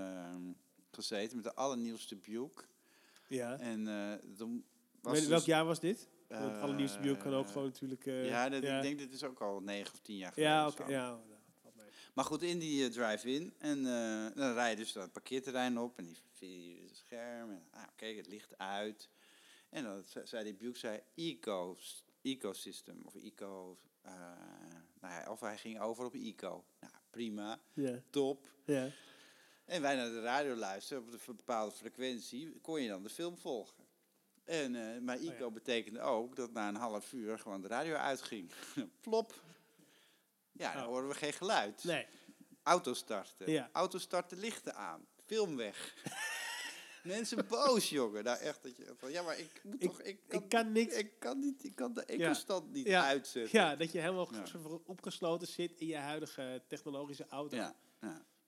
[0.91, 2.67] gezeten met de allernieuwste Buick.
[3.27, 3.59] Ja.
[3.59, 4.65] En eh toen
[5.01, 6.07] was Weet- dus- welk jaar was dit?
[6.27, 8.05] Want het allernieuwste build kan ook eh, gewoon natuurlijk...
[8.05, 8.75] eh, ja, dat, ja.
[8.77, 10.53] ik denk dat is ook al negen of tien jaar geleden.
[10.53, 10.85] Ja, oké.
[10.87, 11.19] ja, nou,
[11.75, 11.85] mee.
[12.13, 13.53] Maar goed, in die eh, drive-in.
[13.57, 15.97] En eh, dan rij je dus dat parkeerterrein op.
[15.97, 17.49] En die het scherm.
[17.51, 19.09] En ah, oké, het licht uit.
[19.69, 21.77] En dan ze- zei die Buick, zei eco,
[22.21, 23.01] ecosystem.
[23.05, 23.77] Of eco...
[24.01, 24.11] eh,
[25.01, 26.65] nou ja, of hij ging over op eco.
[26.79, 27.59] Nou, prima.
[27.73, 28.47] Ja, Top.
[28.65, 28.89] ja.
[29.67, 33.37] En wij naar de radio luisteren op een bepaalde frequentie, kon je dan de film
[33.37, 33.85] volgen.
[34.43, 35.51] En, eh, maar ICO ja.
[35.51, 38.51] betekende ook dat na een half uur gewoon de radio uitging.
[39.01, 39.41] Plop.
[40.51, 40.87] Ja, dan Oh.
[40.87, 41.83] horen we geen geluid.
[41.83, 42.05] Nee.
[42.63, 43.51] Auto starten.
[43.51, 43.69] Ja.
[43.73, 45.05] Auto starten, lichten aan.
[45.25, 45.93] Film weg.
[47.03, 48.23] Mensen boos, jongen.
[48.23, 50.71] Nou, echt dat je van, ja, maar ik moet Ik- toch, ik kan, Ik kan
[50.71, 50.95] niks...
[50.95, 53.05] ik kan niet, ik kan de ecostand niet Ja.
[53.05, 53.59] uitzetten.
[53.59, 54.29] Ja, dat je helemaal
[54.85, 57.55] opgesloten zit in je huidige technologische auto.
[57.55, 57.75] ja,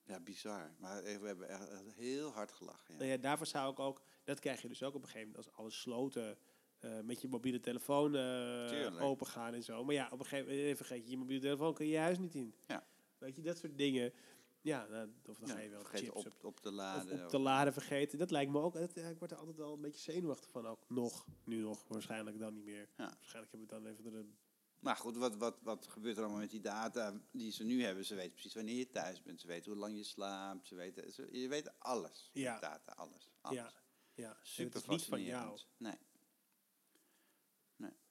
[0.10, 0.20] ja.
[0.20, 0.72] Bizar.
[0.80, 2.94] Maar we hebben echt heel hard gelachen.
[2.94, 2.98] Ja.
[3.00, 5.46] Nou ja, daarvoor zou ik ook, dat krijg je dus ook op een gegeven moment
[5.46, 6.38] als alles sloten
[6.80, 9.02] eh, met je mobiele telefoon eh Tuurlijk.
[9.02, 9.84] open gaan en zo.
[9.84, 11.98] Maar ja, op een gegeven moment eh, vergeet je je mobiele telefoon, kun je je
[11.98, 12.54] huis niet in.
[12.68, 12.84] Ja.
[13.18, 14.14] Weet je, dat soort dingen.
[14.62, 17.24] Ja, nou, of dan Ja, ga je wel chips op, op, of laden.
[17.24, 18.18] op te laden vergeten.
[18.18, 20.68] Dat lijkt me ook, dat, ja, ik word er altijd wel een beetje zenuwachtig van
[20.68, 20.80] ook.
[20.88, 22.90] Nog, nu nog, waarschijnlijk dan niet meer.
[22.98, 23.06] Ja.
[23.20, 24.38] Waarschijnlijk hebben we dan even een...
[24.80, 28.06] Maar goed, wat, wat, wat gebeurt er allemaal met die data die ze nu hebben?
[28.06, 29.42] Ze weten precies wanneer je thuis bent.
[29.42, 30.68] Ze weten hoe lang je slaapt.
[30.68, 32.30] Ze weten, ze, je weet alles.
[32.34, 32.60] Ja.
[32.60, 33.30] Data, alles.
[33.42, 33.58] alles.
[33.58, 33.74] Ja,
[34.14, 34.38] ja.
[34.42, 35.50] Super het niet van jou.
[35.50, 35.70] fascinerend.
[35.78, 36.08] Nee.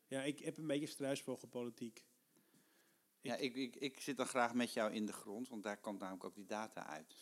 [0.08, 2.06] Ja, ik heb een beetje struisvogelpolitiek.
[3.20, 5.98] Ja, ik, ik, ik zit dan graag met jou in de grond, want daar komt
[6.00, 7.14] namelijk ook die data uit.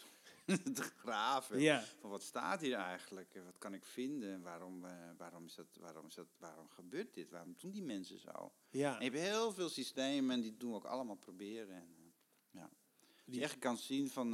[0.74, 1.60] te graven.
[1.60, 3.34] Ja, Van wat staat hier eigenlijk?
[3.34, 4.32] En Wat kan ik vinden?
[4.32, 7.30] En Waarom, eh, waarom, is dat, waarom, is dat, waarom gebeurt dit?
[7.30, 8.52] Waarom doen die mensen zo?
[8.70, 8.98] ja.
[8.98, 11.74] En je hebt heel veel systemen en die doen we ook allemaal proberen.
[11.76, 12.04] En, eh,
[12.50, 12.62] ja.
[12.62, 14.30] Als je Die- echt kan zien van,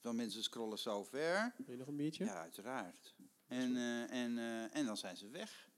[0.00, 1.52] van mensen scrollen zo ver.
[1.56, 2.24] Wil je nog een biertje?
[2.24, 3.14] Ja, uiteraard.
[3.46, 4.38] En, eh, en,
[4.72, 5.70] en dan zijn ze weg.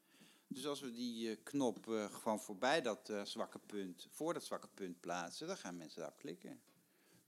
[0.47, 5.47] Dus als we die knop gewoon voorbij dat zwakke punt, voor dat zwakke punt plaatsen,
[5.47, 6.61] dan gaan mensen daarop klikken.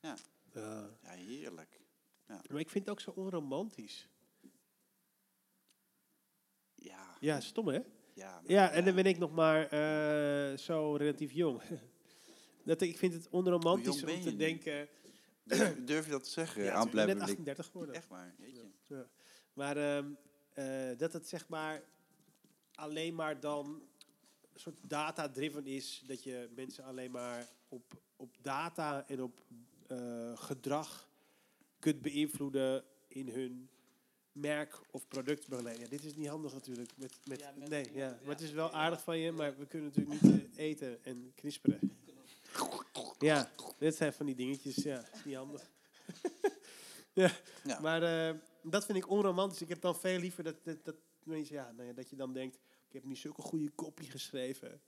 [0.00, 0.16] Ja.
[0.60, 1.80] Ja, heerlijk.
[2.26, 4.08] Maar ik vind het ook zo onromantisch.
[6.74, 7.80] Ja, Ja, stom hè?
[8.14, 8.42] ja.
[8.46, 11.62] Ja, en dan ben ik nog maar eh, zo relatief jong.
[12.64, 14.88] dat ik, vind het onromantisch om te denken...
[15.42, 16.62] Durf, durf je dat te zeggen?
[16.62, 17.22] Ja, ik ben net Blabberlik?
[17.22, 17.94] 38 geworden.
[17.94, 18.34] Echt waar.
[18.86, 19.08] Ja.
[19.52, 20.12] Maar ehm,
[20.52, 21.82] eh, dat het zeg maar
[22.74, 23.66] alleen maar dan
[24.52, 26.02] een soort data-driven is.
[26.06, 29.40] Dat je mensen alleen maar op, op data en op
[29.88, 31.08] eh, gedrag
[31.78, 33.68] kunt beïnvloeden in hun
[34.32, 35.84] merk of productbegeleiding.
[35.84, 36.90] Ja, dit is niet handig natuurlijk.
[36.96, 38.06] Met, met, Ja, met- nee, ja.
[38.06, 41.04] ja, Maar het is wel aardig van je, maar we kunnen natuurlijk niet eh, eten
[41.04, 41.96] en knisperen.
[43.18, 44.74] Ja, dit zijn van die dingetjes.
[44.74, 45.70] Ja, is niet handig.
[47.12, 47.30] ja.
[47.64, 47.80] Ja.
[47.80, 49.60] Maar eh, dat vind ik onromantisch.
[49.62, 50.94] Ik heb dan veel liever dat, dat,
[51.24, 52.56] ja, nou ja, dat je dan denkt...
[52.88, 54.80] Ik heb nu zulke goede kopie geschreven.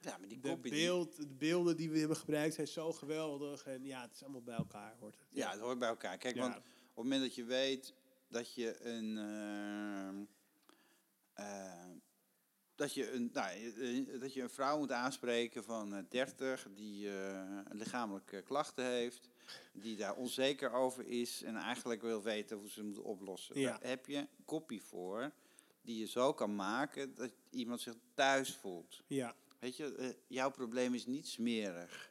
[0.00, 3.64] Ja, maar die De, beeld, de beelden die we hebben gebruikt zijn zo geweldig.
[3.66, 5.26] En ja, het is allemaal bij elkaar, hoort het.
[5.30, 6.18] Ja, het hoort bij elkaar.
[6.18, 6.40] Kijk, Ja.
[6.40, 7.94] want op het moment dat je weet
[8.28, 9.18] dat je een.
[9.18, 10.24] ehm,
[11.32, 11.90] eh,
[12.74, 17.10] dat, je een nou, eh, dat je een vrouw moet aanspreken van eh, 30 die
[17.20, 19.28] eh, lichamelijke klachten heeft,
[19.72, 23.60] die daar onzeker over is en eigenlijk wil weten hoe ze moet oplossen.
[23.60, 23.70] Ja.
[23.78, 25.32] Daar heb je een kopie voor
[25.82, 29.02] die je zo kan maken dat iemand zich thuis voelt.
[29.06, 32.10] Ja, Weet je, eh, jouw probleem is niet smerig.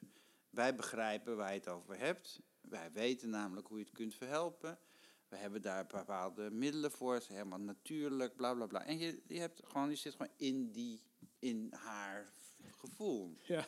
[0.50, 2.42] Wij begrijpen waar je het over hebt.
[2.62, 4.80] Wij weten namelijk hoe je het kunt verhelpen.
[5.28, 7.14] We hebben daar bepaalde middelen voor.
[7.14, 8.86] Het is helemaal natuurlijk, bla bla bla.
[8.86, 11.02] En je, je, hebt gewoon, je zit gewoon in, die,
[11.40, 12.34] in haar
[12.72, 13.38] gevoel.
[13.44, 13.66] ja.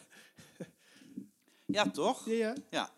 [1.65, 2.25] Ja, toch?
[2.25, 2.55] ja, ja.
[2.69, 2.91] Ja.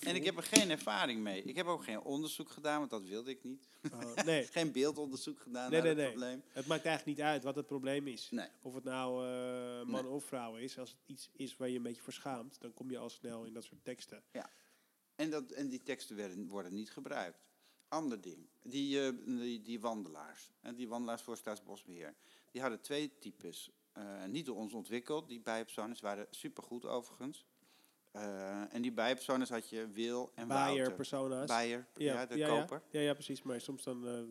[0.00, 1.42] En ik heb er geen ervaring mee.
[1.42, 3.68] Ik heb ook geen onderzoek gedaan, want dat wilde ik niet.
[3.92, 6.30] Oh, nee, Geen beeldonderzoek gedaan Nee, naar nee, het nee.
[6.30, 6.42] probleem.
[6.52, 8.32] het maakt eigenlijk niet uit wat het probleem is.
[8.62, 10.78] Of het nou eh, man of vrouw is.
[10.78, 13.44] Als het iets is waar je een beetje voor schaamt, dan kom je al snel
[13.44, 14.22] in dat soort teksten.
[15.14, 17.46] En, dat, en die teksten werden, worden niet gebruikt.
[17.88, 22.14] Ander ding, die, eh, die, die wandelaars, en die wandelaars voor Staatsbosbeheer,
[22.50, 23.70] die hadden twee types.
[23.92, 27.46] Eh, niet door ons ontwikkeld, die bijpersonen, waren supergoed overigens.
[28.12, 30.92] Eh, en die bijpersonen had je Wil en Wouter.
[30.92, 31.48] persona's.
[31.94, 32.82] Ja, de ja, koper.
[32.90, 33.00] Ja.
[33.00, 33.42] Ja, precies.
[33.42, 34.22] Maar soms dan eh,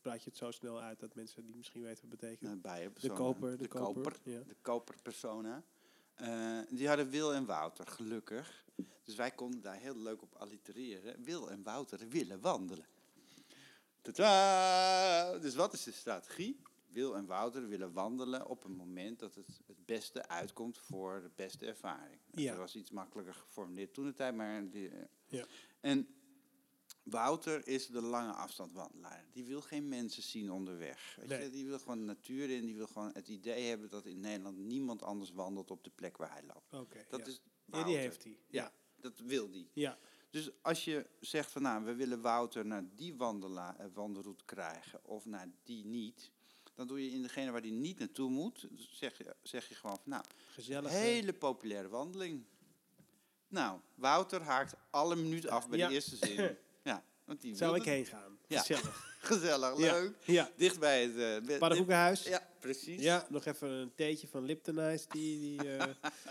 [0.00, 2.62] praat je het zo snel uit dat mensen die misschien weten wat het betekent.
[2.62, 3.14] De persona.
[3.14, 4.02] koper, de, de koper.
[4.02, 4.16] koper.
[4.22, 4.40] Ja.
[4.46, 5.62] de koperpersona.
[6.14, 8.64] Eh, die hadden Wil en Wouter, gelukkig.
[9.02, 11.22] Dus wij konden daar heel leuk op allitereren.
[11.22, 12.86] Wil en Wouter willen wandelen.
[14.02, 15.38] Tadaa!
[15.38, 16.60] Dus wat is de strategie?
[16.94, 21.30] Wil en Wouter willen wandelen op een moment dat het het beste uitkomt voor de
[21.34, 22.20] beste ervaring.
[22.32, 22.50] Ja.
[22.50, 24.70] Dat was iets makkelijker geformuleerd toen de tijd, maar...
[24.70, 25.44] Die, eh, Ja.
[25.80, 26.08] En
[27.02, 29.24] Wouter is de lange afstandwandelaar.
[29.32, 31.16] Die wil geen mensen zien onderweg.
[31.16, 31.42] Weet Nee.
[31.42, 31.50] je?
[31.50, 32.64] Die wil gewoon de natuur in.
[32.64, 36.16] Die wil gewoon het idee hebben dat in Nederland niemand anders wandelt op de plek
[36.16, 36.72] waar hij loopt.
[36.72, 37.04] Oké.
[37.08, 37.26] Dat ja.
[37.26, 38.38] is ja, die heeft hij.
[38.48, 38.72] Ja.
[39.00, 39.68] Dat wil die.
[39.72, 39.98] Ja.
[40.30, 45.04] Dus als je zegt van nou, we willen Wouter naar die wandela- eh, wandelroute krijgen
[45.04, 46.30] of naar die niet.
[46.74, 49.96] Dan doe je in degene waar die niet naartoe moet, zeg je, zeg je gewoon
[50.02, 50.90] van nou, Gezellig.
[50.90, 52.44] hele populaire wandeling.
[53.48, 55.88] Nou, Wouter haakt alle minuut af bij Ja.
[55.88, 56.56] de eerste zin.
[56.82, 58.38] Ja, want die Zou ik heen gaan.
[58.46, 58.58] Ja.
[58.60, 59.16] Gezellig.
[59.30, 59.92] Gezellig, Ja.
[59.92, 60.16] leuk.
[60.24, 60.50] Ja.
[60.56, 61.14] Dicht bij het...
[61.46, 62.22] be- Paddenkoekenhuis.
[62.22, 63.02] Ja, precies.
[63.02, 65.86] Ja, nog even een theetje van Lipton Ice, die, die eh,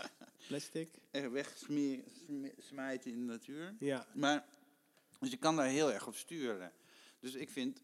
[0.48, 0.88] plastic.
[1.10, 3.74] En wegsmijten in de natuur.
[3.78, 4.44] Ja, Maar,
[5.20, 6.72] dus je kan daar heel erg op sturen.
[7.20, 7.80] Dus ik vind,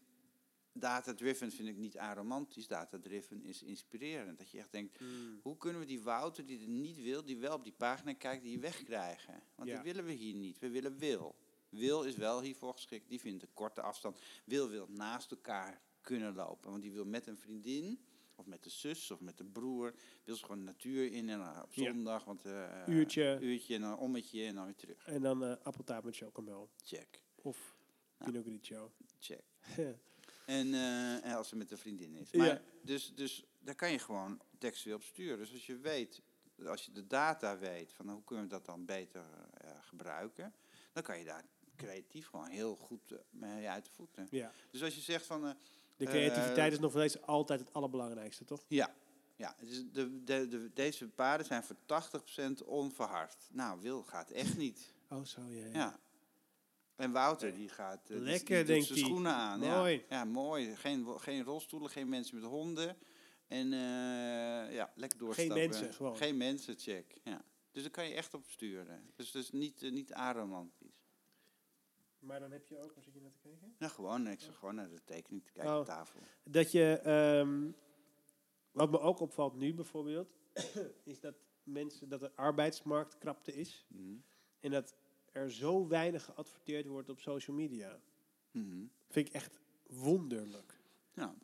[0.73, 2.67] data-driven vind ik niet aromantisch.
[2.67, 4.37] Data-driven is inspirerend.
[4.37, 5.39] Dat je echt denkt, Mm.
[5.41, 8.43] hoe kunnen we die Wouter die het niet wil, die wel op die pagina kijkt,
[8.43, 9.43] die wegkrijgen?
[9.55, 9.75] Want Ja.
[9.75, 10.59] die willen we hier niet.
[10.59, 11.35] We willen Wil.
[11.69, 13.09] Wil is wel hiervoor geschikt.
[13.09, 14.19] Die vindt een korte afstand.
[14.45, 16.69] Wil wil naast elkaar kunnen lopen.
[16.69, 19.93] Want die wil met een vriendin, of met de zus, of met de broer,
[20.23, 21.83] wil ze gewoon de natuur in en op Ja.
[21.93, 23.37] zondag, want eh, Uurtje.
[23.41, 25.05] uurtje en dan ommetje en dan weer terug.
[25.05, 26.69] en dan eh appeltaart met chocomel.
[26.83, 27.75] Check, Of.
[28.17, 28.91] Pinot Grigio.
[29.19, 29.43] check.
[30.45, 32.29] En, eh, en als ze met een vriendin is.
[32.31, 32.37] Ja.
[32.37, 35.37] Maar dus, dus daar kan je gewoon textueel op sturen.
[35.37, 36.21] Dus als je weet,
[36.65, 40.53] als je de data weet van hoe kunnen we dat dan beter eh, gebruiken,
[40.93, 41.45] dan kan je daar
[41.75, 44.27] creatief gewoon heel goed eh, mee uit de voeten.
[44.31, 44.51] ja.
[44.71, 45.55] Dus als je zegt van,
[45.97, 48.63] De creativiteit is nog steeds altijd het allerbelangrijkste, toch?
[48.67, 48.93] ja,
[49.35, 51.75] ja dus de, de, de, deze paarden zijn voor
[52.61, 53.47] 80% onverhard.
[53.51, 54.93] Nou, wil gaat echt niet.
[55.09, 55.65] Oh, zo, ja.
[55.65, 55.71] ja.
[55.73, 55.99] Ja.
[57.01, 58.09] En Wouter, die gaat...
[58.09, 59.61] Lekker, die denkt zijn schoenen aan.
[59.61, 59.77] Ja.
[59.77, 60.05] Mooi.
[60.09, 60.75] Ja, mooi.
[60.75, 62.97] Geen, geen rolstoelen, geen mensen met honden.
[63.47, 65.55] En eh, ja, lekker doorstappen.
[65.57, 66.17] mensen, gewoon.
[66.17, 67.17] Geen mensen, check.
[67.23, 67.41] Ja.
[67.71, 69.11] Dus daar kan je echt op sturen.
[69.15, 71.05] Dus, dus niet, eh, niet aromantisch.
[72.19, 73.75] Maar dan heb je ook, waar zit je naar te kijken?
[73.79, 75.79] Ja, gewoon, ik zag gewoon naar de tekening te kijken Oh.
[75.79, 76.19] op tafel.
[76.43, 77.71] Dat je, ehm,
[78.71, 80.29] wat me ook opvalt nu bijvoorbeeld,
[81.03, 83.85] is dat mensen, dat de arbeidsmarkt krapte is.
[83.89, 84.15] Mhm.
[84.59, 84.95] En dat
[85.31, 87.99] er zo weinig geadverteerd wordt op social media.
[88.51, 88.83] Mhm.
[89.09, 90.79] Vind ik echt wonderlijk.
[91.13, 91.35] Ja.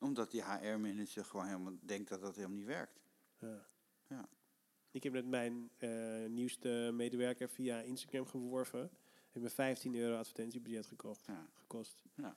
[0.00, 3.00] Omdat die HR-manager gewoon helemaal denkt dat dat helemaal niet werkt.
[3.38, 3.66] Ja.
[4.08, 4.28] Ja.
[4.90, 8.90] Ik heb net mijn eh, nieuwste medewerker via Instagram geworven.
[9.30, 11.46] Heb me 15 euro advertentiebudget gekocht, Ja.
[11.54, 12.02] gekost.
[12.14, 12.36] Ja.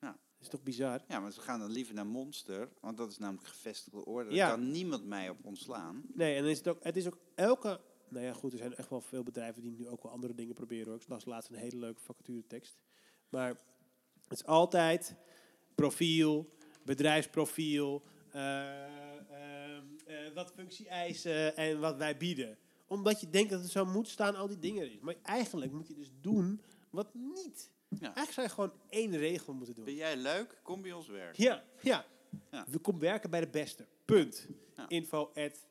[0.00, 0.18] Ja.
[0.38, 1.04] Is toch bizar?
[1.08, 4.30] ja, maar ze gaan dan liever naar Monster, want dat is namelijk gevestigde orde.
[4.30, 4.46] Ja.
[4.48, 6.02] Daar kan niemand mij op ontslaan.
[6.14, 7.80] Nee, en dan is het, ook, het is ook elke...
[8.10, 10.54] Nou ja, goed, er zijn echt wel veel bedrijven die nu ook wel andere dingen
[10.54, 10.86] proberen.
[10.86, 11.00] Hoor.
[11.00, 12.78] Ik las laatst een hele leuke vacaturetekst.
[13.28, 13.48] Maar
[14.28, 15.14] het is altijd
[15.74, 22.58] profiel, bedrijfsprofiel, eh, ehm, eh, wat functie-eisen en wat wij bieden.
[22.86, 24.98] Omdat je denkt dat het zo moet staan, al die dingen erin.
[25.02, 26.60] Maar eigenlijk moet je dus doen
[26.90, 27.70] wat niet.
[27.88, 28.14] Ja.
[28.14, 29.84] Eigenlijk zou je gewoon één regel moeten doen.
[29.84, 30.60] Ben jij leuk?
[30.62, 31.44] Kom bij ons werken.
[31.44, 32.06] Ja, ja.
[32.50, 32.64] Ja.
[32.68, 33.86] We komen werken bij de beste.
[34.04, 34.48] Punt.
[34.76, 34.88] Ja.
[34.88, 35.66] Info at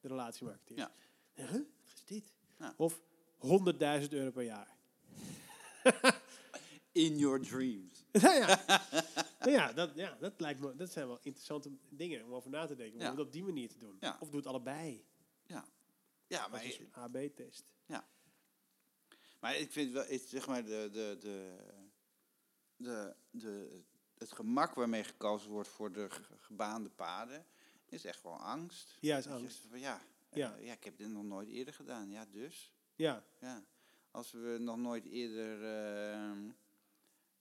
[0.00, 0.76] de relatiemarketeer.
[0.76, 0.92] Ja.
[1.48, 1.52] Huh?
[1.84, 2.24] Wat is dit?
[2.58, 2.74] Ja.
[2.76, 3.00] Of
[4.02, 4.76] 100.000 euro per jaar.
[6.92, 8.04] In your dreams.
[8.12, 8.64] nou ja,
[9.38, 12.66] nou ja, dat, ja dat, lijkt me, dat zijn wel interessante dingen om over na
[12.66, 12.94] te denken.
[12.98, 13.10] Om Ja.
[13.10, 13.96] het op die manier te doen.
[14.00, 14.16] Ja.
[14.20, 15.04] Of doe het allebei.
[15.46, 15.64] Ja.
[16.26, 17.72] Ja, Maar is een AB-test.
[19.40, 21.56] maar ik vind wel, het, zeg maar, de, de, de,
[22.76, 23.80] de, de,
[24.18, 27.46] het gemak waarmee gekozen wordt voor de ge- gebaande paden,
[27.86, 28.96] is echt wel angst.
[29.00, 29.66] Ja, is je angst.
[29.72, 30.00] ja,
[30.32, 30.56] Ja.
[30.56, 30.56] ja.
[30.64, 32.10] ja, ik heb dit nog nooit eerder gedaan.
[32.10, 32.72] Ja, dus.
[32.94, 33.64] Ja, Ja.
[34.10, 36.50] Als we nog nooit eerder ehm,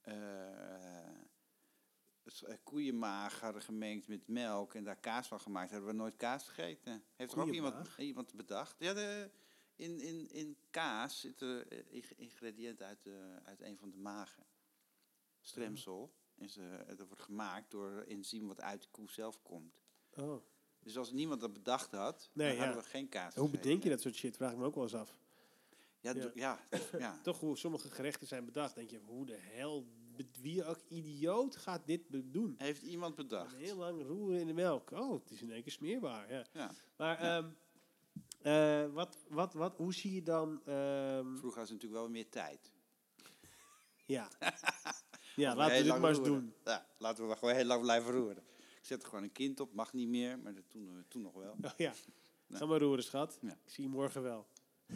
[0.02, 1.06] eh,
[2.48, 6.44] eh, koeienmaag hadden gemengd met melk en daar kaas van gemaakt, hadden we nooit kaas
[6.48, 7.04] gegeten.
[7.16, 8.76] Heeft er ook iemand, iemand bedacht?
[8.80, 9.30] Ja, de,
[9.76, 14.46] in, in, in kaas zitten eh, ing- ingrediënten uit, de, uit een van de magen.
[15.42, 16.14] Stremsel.
[16.36, 19.82] Is, eh, dat wordt gemaakt door enzym wat uit de koe zelf komt.
[20.16, 20.44] oh.
[20.84, 22.64] Dus als niemand dat bedacht had, Nee, dan ja.
[22.66, 23.62] hadden we geen kaas Hoe gegeten.
[23.62, 24.36] bedenk je dat soort shit?
[24.36, 25.16] Vraag ik me ook wel eens af.
[26.00, 26.32] Ja, Ja.
[26.36, 26.60] ja,
[27.00, 27.20] ja.
[27.24, 28.76] Toch hoe sommige gerechten zijn bedacht.
[28.76, 29.86] Denk je, hoe de hel,
[30.42, 32.56] wie ook idioot gaat dit doen?
[32.58, 33.56] Heeft iemand bedacht.
[33.56, 34.92] Heel lang roeren in de melk.
[34.92, 36.32] Oh, het is in één keer smeerbaar.
[36.34, 36.46] Ja.
[36.54, 36.72] Ja.
[36.98, 37.50] Maar ehm,
[38.42, 40.62] eh, wat, wat, wat, hoe zie je dan...
[40.66, 42.72] ehm, Vroeger ze natuurlijk wel meer tijd.
[44.06, 44.30] ja,
[45.36, 46.36] ja laten we dit maar eens roeren.
[46.44, 46.54] doen.
[46.66, 48.44] Ja, laten we maar gewoon heel lang blijven roeren.
[48.82, 51.34] Ik zet er gewoon een kind op, mag niet meer, maar dat toen, toen nog
[51.34, 51.56] wel.
[51.62, 51.94] Oh, ja,
[52.50, 53.38] ga maar roeren, schat.
[53.42, 53.50] Ja.
[53.52, 54.48] Ik zie je morgen wel.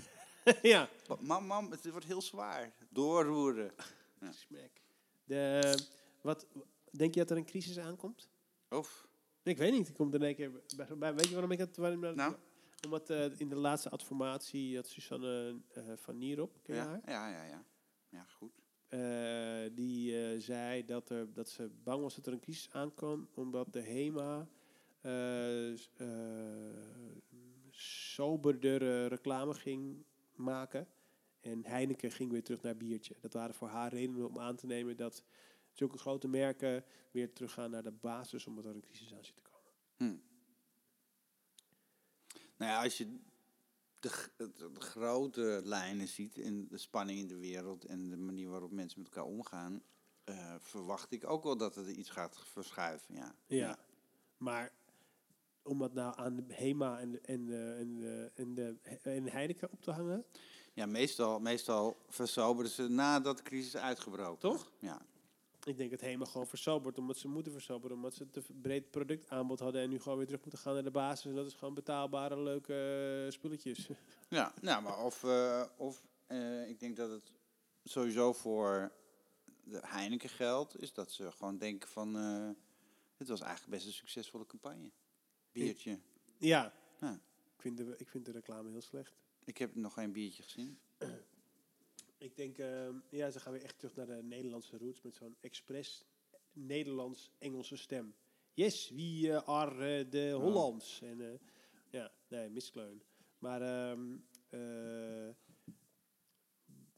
[0.61, 0.89] ja,
[1.19, 2.73] Mam, mam, het wordt heel zwaar.
[2.89, 3.71] Doorroeren.
[4.19, 4.31] Ja.
[4.31, 4.71] smack.
[5.23, 5.77] De,
[6.21, 6.45] wat,
[6.91, 8.29] denk je dat er een crisis aankomt?
[8.69, 9.07] Of,
[9.43, 9.87] Ik weet niet.
[9.87, 11.77] Ik kom er één keer bij, bij- Weet je waarom ik het...
[11.77, 12.35] Waarom, dat- Nou?
[12.85, 17.01] Omdat eh, in de laatste adformatie had Susanne eh, van Nierop, ken ja, haar?
[17.05, 17.65] ja, ja, ja.
[18.09, 18.61] Ja, goed.
[18.87, 23.27] Eh, die eh, zei dat, er, dat ze bang was dat er een crisis aankwam,
[23.33, 24.47] omdat de HEMA
[25.77, 26.07] s- eh,
[27.69, 30.03] soberdere reclame ging
[30.35, 30.87] maken.
[31.41, 33.15] En Heineken ging weer terug naar biertje.
[33.21, 35.23] Dat waren voor haar redenen om aan te nemen dat
[35.71, 39.41] zulke grote merken weer teruggaan naar de basis, omdat er een crisis aan zit te
[39.43, 39.71] komen.
[39.97, 40.17] Hm.
[42.57, 43.17] Nou ja, als je
[44.05, 48.49] de, de, de grote lijnen ziet in de spanning in de wereld en de manier
[48.49, 49.83] waarop mensen met elkaar omgaan,
[50.23, 53.15] eh, verwacht ik ook wel dat er iets gaat verschuiven.
[53.15, 53.35] Ja.
[53.47, 53.77] Ja.
[54.37, 54.71] Maar
[55.63, 59.29] om dat nou aan de HEMA en de, en de, en de, en de, en
[59.29, 60.25] Heineken op te hangen,
[60.73, 64.39] Ja, meestal, meestal versoberen ze nadat de crisis is uitgebroken.
[64.39, 64.71] Toch?
[64.79, 65.01] Ja.
[65.65, 69.59] Ik denk dat HEMA gewoon versobert, omdat ze moeten versoberen, omdat ze te breed productaanbod
[69.59, 71.25] hadden en nu gewoon weer terug moeten gaan naar de basis.
[71.25, 73.89] En dat is gewoon betaalbare, leuke eh, spulletjes.
[74.29, 77.31] Ja, nou, maar of, eh, of eh, ik denk dat het
[77.83, 78.91] sowieso voor
[79.63, 82.13] de Heineken geldt, is dat ze gewoon denken van,
[83.17, 84.91] het was eigenlijk best een succesvolle campagne.
[85.51, 85.99] Biertje.
[86.37, 87.19] ja, Ja.
[87.55, 89.13] ik, vind de, ik vind de reclame heel slecht.
[89.43, 90.79] Ik heb nog geen biertje gezien.
[92.25, 95.35] Ik denk, ehm, ja, ze gaan weer echt terug naar de Nederlandse roots met zo'n
[95.41, 96.05] expres
[96.53, 98.15] Nederlands-Engelse stem.
[98.53, 101.01] Yes, we eh, are eh, de Hollands.
[101.01, 101.39] En, eh,
[101.89, 103.01] ja, nee, miskleun.
[103.37, 104.17] Maar ehm,
[104.49, 105.29] eh,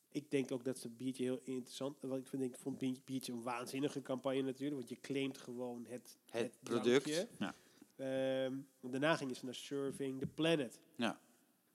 [0.10, 2.02] ik denk ook dat ze biertje heel interessant.
[2.02, 6.18] Want ik vind, ik vond biertje, een waanzinnige campagne natuurlijk, want je claimt gewoon het,
[6.26, 7.28] Het, product.
[7.40, 7.56] Ja.
[7.96, 10.80] Ehm, daarna gingen ze naar Serving the Planet.
[10.96, 11.20] Ja.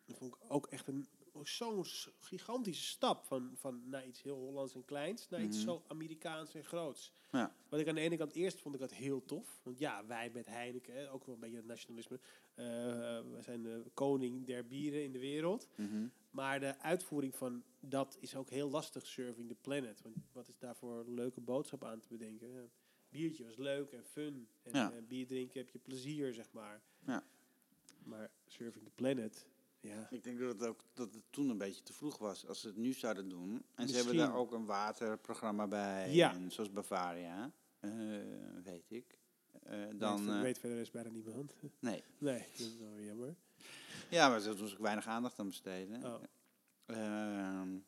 [0.05, 1.07] Dat vond ik ook echt een
[1.49, 1.85] zo'n
[2.19, 5.67] gigantische stap van, van naar iets heel Hollands en kleins naar iets Mhm.
[5.67, 7.13] zo Amerikaans en groots.
[7.31, 7.55] Ja.
[7.69, 9.61] Wat ik aan de ene kant eerst vond ik dat heel tof.
[9.63, 12.21] Want ja, wij met Heineken, ook wel een beetje het nationalisme.
[12.55, 12.65] eh
[13.21, 15.69] we zijn de koning der bieren in de wereld.
[15.77, 16.07] Mhm.
[16.31, 20.03] Maar de uitvoering van dat is ook heel lastig, Serving the Planet.
[20.03, 22.71] Want wat is daarvoor een leuke boodschap aan te bedenken?
[23.09, 24.49] Biertje was leuk en fun.
[24.63, 24.93] En Ja.
[24.93, 26.83] eh, bier drinken heb je plezier, zeg maar.
[27.07, 27.25] Ja.
[28.05, 29.47] Maar Serving the Planet,
[29.83, 30.07] ja.
[30.11, 32.67] Ik denk dat het, ook, dat het toen een beetje te vroeg was als ze
[32.67, 33.65] het nu zouden doen.
[33.75, 36.13] En ze hebben daar ook een waterprogramma bij.
[36.13, 36.33] Ja.
[36.35, 37.91] En zoals Bavaria, eh,
[38.65, 39.19] weet ik.
[39.63, 41.55] Eh, Dan weet, eh, weet verder is bijna niemand.
[41.81, 42.03] nee.
[42.19, 43.35] nee, dat is wel jammer.
[44.11, 46.05] Ja, maar ze doen ze ook weinig aandacht aan besteden.
[46.05, 46.23] Oh,
[46.87, 47.79] Ehm,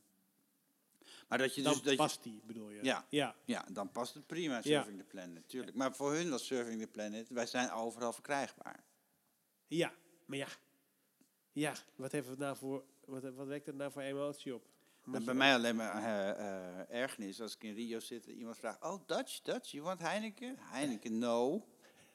[1.29, 1.83] maar dat je dan dus...
[1.83, 2.85] Dat je, past die, bedoel je?
[2.85, 3.07] Ja.
[3.09, 4.63] Ja, ja, dan past het prima, Ja.
[4.63, 5.77] Serving the Planet, tuurlijk.
[5.77, 8.85] Maar voor hun was Serving the Planet, wij zijn overal verkrijgbaar.
[9.67, 9.93] ja.
[10.27, 10.49] Maar ja.
[11.55, 12.85] Ja, wat heeft het nou voor...
[13.05, 14.67] Wat, wat wekt het nou voor emotie op?
[15.07, 18.57] En je bij mij alleen maar eh, ergernis als ik in Rio zit en iemand
[18.57, 18.83] vraagt...
[18.83, 20.57] Oh, Dutch, Dutch, you want Heineken?
[20.59, 21.67] Heineken, no.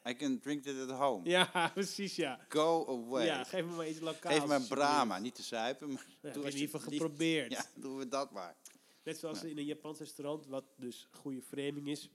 [0.08, 1.30] I can drink it at home.
[1.30, 2.40] Ja, precies, ja.
[2.50, 3.26] Go away.
[3.26, 4.36] Ja, geef me maar iets lokaals.
[4.36, 4.68] Geef me een.
[4.68, 7.52] Brahma, niet te zuipen, maar Ja, heb doe in ieder geval alsjeblieft- geprobeerd.
[7.52, 8.56] Ja, doen we dat maar.
[9.04, 9.48] Net zoals Ja.
[9.48, 12.10] in een Japans restaurant, wat dus goede framing is.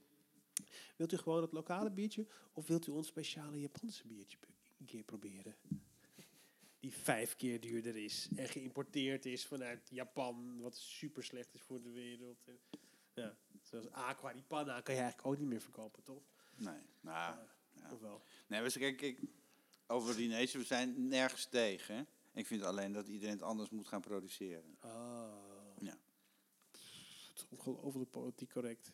[0.95, 4.37] Wilt u gewoon het lokale biertje of wilt u ons speciale Japanse biertje
[4.79, 5.55] een keer proberen?
[6.85, 11.81] Die vijf keer duurder is en geïmporteerd is vanuit Japan, wat super slecht is voor
[11.81, 12.47] de wereld.
[12.47, 12.59] En,
[13.13, 16.23] ja, zoals Aqua di Panna kan je eigenlijk ook niet meer verkopen, toch?
[16.55, 17.37] Nee, nou,
[17.71, 17.91] ja.
[17.91, 18.21] Of wel?
[18.47, 19.19] nee we, kijk, kijk,
[19.87, 22.07] over Dinese, we zijn nergens tegen.
[22.33, 24.77] Ik vind alleen dat iedereen het anders moet gaan produceren.
[24.79, 24.91] Ah.
[25.79, 25.97] Ja.
[26.71, 28.91] Het is ongelooflijk politiek correct.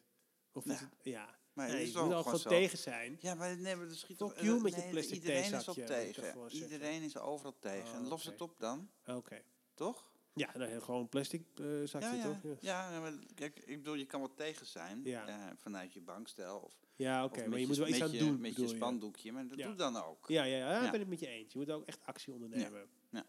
[0.52, 0.90] Of is Ja.
[0.90, 1.40] het, ja.
[1.62, 3.18] Maar Nee, het je moet ook al gewoon tegen zijn.
[3.20, 5.50] Ja, maar nee, maar dat schiet Fuck toch- you eh, met je plastic Iedereen is
[5.50, 6.50] theezakje, op tegen.
[6.50, 7.94] Iedereen is overal tegen.
[7.94, 9.42] en Oh, los het op dan, Oké.
[9.74, 10.10] toch?
[10.34, 12.24] Ja, nou, gewoon een plastic eh, zakje, Ja, ja.
[12.44, 12.58] toch?
[12.62, 15.28] Ja, ja, maar kijk, ik bedoel, je kan wel tegen zijn Ja.
[15.28, 17.48] eh, vanuit je bankstel of, ja oké.
[17.48, 19.68] Maar je moet wel iets aan je, doen, met je spandoekje, maar dat Ja.
[19.68, 20.28] doe dan ook.
[20.28, 20.92] Ja, ja, ja, daar Ja.
[20.92, 21.54] ben ik met je eens.
[21.54, 22.88] Je moet ook echt actie ondernemen.
[23.10, 23.26] Ja.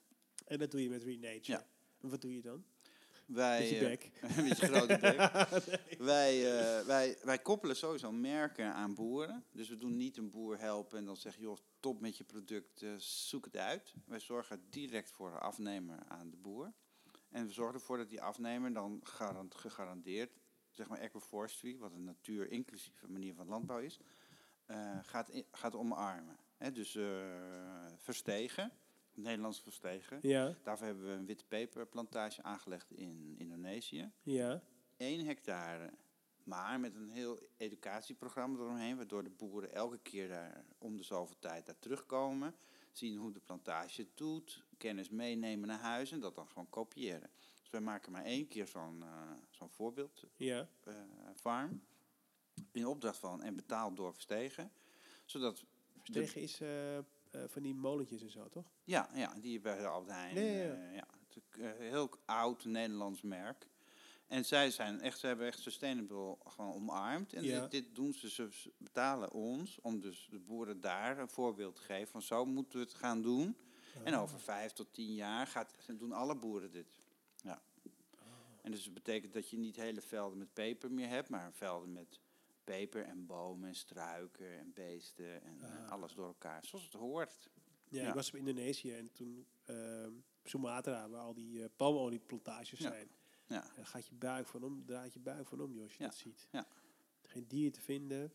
[0.47, 1.41] En dat doe je met Renature.
[1.59, 1.67] Ja.
[2.01, 2.65] En wat doe je dan?
[3.27, 4.11] Wij, Met je eh, bek.
[4.49, 5.19] met je grote bek.
[6.13, 9.45] wij, eh, wij, wij koppelen sowieso merken aan boeren.
[9.53, 12.83] Dus we doen niet een boer helpen en dan zeggen, joh, top met je product,
[12.83, 13.95] eh, zoek het uit.
[14.07, 16.73] Wij zorgen direct voor de afnemer aan de boer.
[17.31, 20.31] En we zorgen ervoor dat die afnemer dan garant, gegarandeerd,
[20.71, 24.01] zeg maar agroforestry, wat een natuur-inclusieve manier van landbouw is,
[25.03, 26.37] gaat, gaat omarmen.
[26.73, 26.99] Dus
[27.97, 28.73] verstegen,
[29.15, 30.19] Nederlands verstegen.
[30.23, 34.11] Ja, Daarvoor hebben we een witte peperplantage aangelegd in Indonesië.
[34.23, 34.63] ja.
[34.97, 35.91] 1 hectare.
[36.45, 41.37] Maar met een heel educatieprogramma eromheen, waardoor de boeren elke keer daar om de zoveel
[41.39, 42.55] tijd daar terugkomen.
[42.93, 47.31] Zien hoe de plantage het doet, kennis meenemen naar huis en dat dan gewoon kopiëren.
[47.61, 50.95] Dus wij maken maar één keer zo'n eh, zo'n voorbeeld Ja, eh,
[51.35, 51.83] farm.
[52.73, 54.73] In opdracht van en betaald door Verstegen.
[55.25, 55.65] Zodat
[55.99, 56.99] Verstegen is eh,
[57.33, 58.65] eh, van die molentjes en zo, toch?
[58.85, 60.35] Ja, ja, die bij de Albert Heijn.
[60.37, 61.07] Ja, ja, eh, ja.
[61.51, 63.67] Eh, heel oud Nederlands merk.
[64.27, 67.33] En zij zijn echt, ze hebben echt sustainable gewoon omarmd.
[67.33, 67.61] En Ja.
[67.61, 71.83] dit, dit doen ze, ze betalen ons om dus de boeren daar een voorbeeld te
[71.83, 73.57] geven van zo moeten we het gaan doen.
[74.05, 74.21] En Ah.
[74.23, 77.01] over vijf tot tien jaar gaat, doen alle boeren dit.
[77.43, 77.63] Ja.
[78.63, 81.93] En dus het betekent dat je niet hele velden met peper meer hebt, maar velden
[81.93, 82.21] met
[82.65, 85.91] peper en bomen en struiken en beesten en eh, Ah.
[85.91, 86.65] alles door elkaar.
[86.65, 87.51] Zoals het hoort.
[87.89, 88.09] Ja, Ja.
[88.09, 90.13] ik was op Indonesië en toen ehm
[90.45, 92.89] Sumatra, waar al die eh, palmolieplantages Ja.
[92.91, 93.11] zijn.
[93.47, 93.63] Ja.
[93.63, 96.05] En dan gaat je buik van om, draait je buik van om, joh, als je
[96.05, 96.49] dat ziet.
[96.51, 96.67] ja.
[97.23, 98.31] Geen dier te vinden.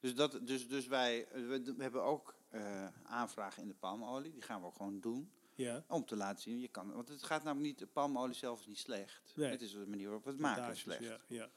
[0.00, 4.32] Dus, dat, dus, dus wij we, hebben ook eh, aanvragen in de palmolie.
[4.32, 5.30] Die gaan we ook gewoon doen.
[5.54, 8.60] Ja, Om te laten zien, je kan, want het gaat namelijk niet, de palmolie zelf
[8.60, 9.32] is niet slecht.
[9.36, 9.50] Nee.
[9.50, 11.02] Het is de manier waarop we het maken slecht.
[11.04, 11.48] Ja, ja.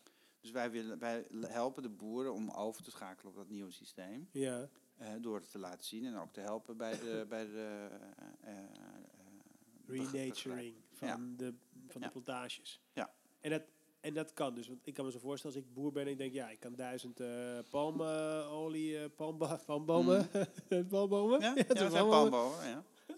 [0.41, 4.29] Dus wij, willen, wij helpen de boeren om over te schakelen op dat nieuwe systeem.
[4.31, 4.69] ja.
[4.97, 7.87] eh, door het te laten zien en ook te helpen bij de, bij de
[9.85, 11.17] beg- renaturing van, Ja.
[11.37, 11.53] de,
[11.87, 12.07] van Ja.
[12.07, 12.81] de plantages.
[12.93, 13.13] Ja.
[13.39, 13.61] En dat,
[13.99, 14.67] en dat kan dus.
[14.67, 16.59] Want ik kan me zo voorstellen, als ik boer ben en ik denk, ja, ik
[16.59, 20.29] kan duizend eh palmolie, eh, palmba, palmbomen,
[20.89, 21.43] palmbomen, Mm.
[21.43, 22.29] Ja, Ja, ja, zijn palmbomen.
[22.29, 22.83] palmbomen, ja.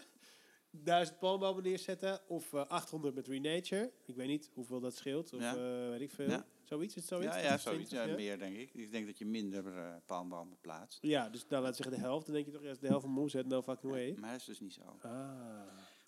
[0.70, 3.92] duizend palmbomen neerzetten of eh 800 met Renature.
[4.04, 5.56] Ik weet niet hoeveel dat scheelt, of Ja.
[5.90, 6.42] weet ik veel.
[6.64, 6.76] Ja.
[6.76, 7.34] Zoiets, is zoiets?
[7.34, 7.90] Ja, ja, 20, zoiets.
[7.90, 8.14] Ja, ja?
[8.14, 8.74] meer denk ik.
[8.74, 10.98] Ik denk dat je minder eh, palmbomen plaatst.
[11.02, 12.26] Ja, dus nou, laat zeggen de helft.
[12.26, 14.14] Dan denk je toch, ja, als de helft van me omzet, no fucking way.
[14.18, 14.98] Maar dat is dus niet zo.
[15.02, 15.62] Ah,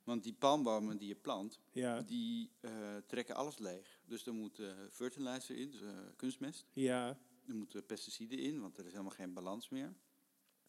[0.05, 2.71] Want die palmbomen die je plant, ja, die eh,
[3.07, 4.01] trekken alles leeg.
[4.05, 5.81] Dus er moet eh, fertilizer in, dus
[6.17, 6.65] kunstmest.
[6.73, 7.19] ja,
[7.49, 9.95] Er moeten pesticiden in, want er is helemaal geen balans meer.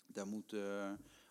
[0.06, 0.56] Daar moet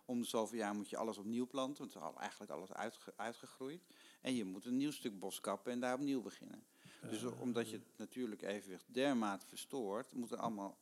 [0.09, 2.73] Om de zoveel jaar moet je alles opnieuw planten, want het is al- eigenlijk alles
[2.73, 3.87] uitge- uitgegroeid.
[4.20, 6.62] En je moet een nieuw stuk bos kappen en daar opnieuw beginnen.
[7.01, 10.78] Dus Eh, omdat je het natuurlijk evenwicht dermate verstoort, moeten allemaal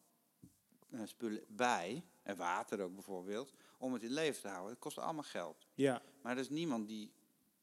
[0.91, 4.71] eh, spullen bij, en water ook bijvoorbeeld, om het in leven te houden.
[4.71, 5.67] Het kost allemaal geld.
[5.75, 7.13] Ja, Maar er is niemand die,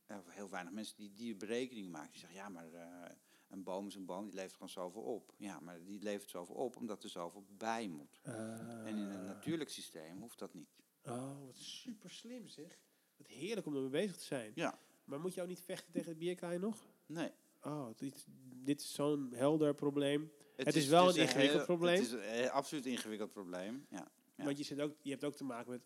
[0.05, 2.11] eh, of heel weinig mensen die die berekening maken.
[2.11, 3.11] Die zeggen, ja, maar eh,
[3.47, 5.33] een boom is een boom, die levert gewoon zoveel op.
[5.37, 8.19] Ja, maar die levert zoveel op omdat er zoveel bij moet.
[8.23, 10.69] En in een natuurlijk systeem hoeft dat niet.
[11.03, 12.79] Oh, wat super slim zeg.
[13.17, 14.51] Wat heerlijk om ermee bezig te zijn.
[14.55, 14.79] Ja.
[15.03, 16.85] Maar moet je ook niet vechten tegen de bierkaai nog?
[17.05, 17.31] Nee.
[17.63, 18.25] Oh, dit,
[18.63, 20.31] dit is zo'n helder probleem.
[20.55, 21.95] Het is wel een ingewikkeld heel- probleem.
[21.95, 24.07] Het is een eh, absoluut een ingewikkeld probleem, ja.
[24.35, 24.43] Ja.
[24.43, 25.81] Want je, zit ook, je hebt ook te maken met,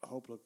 [0.00, 0.42] hopelijk,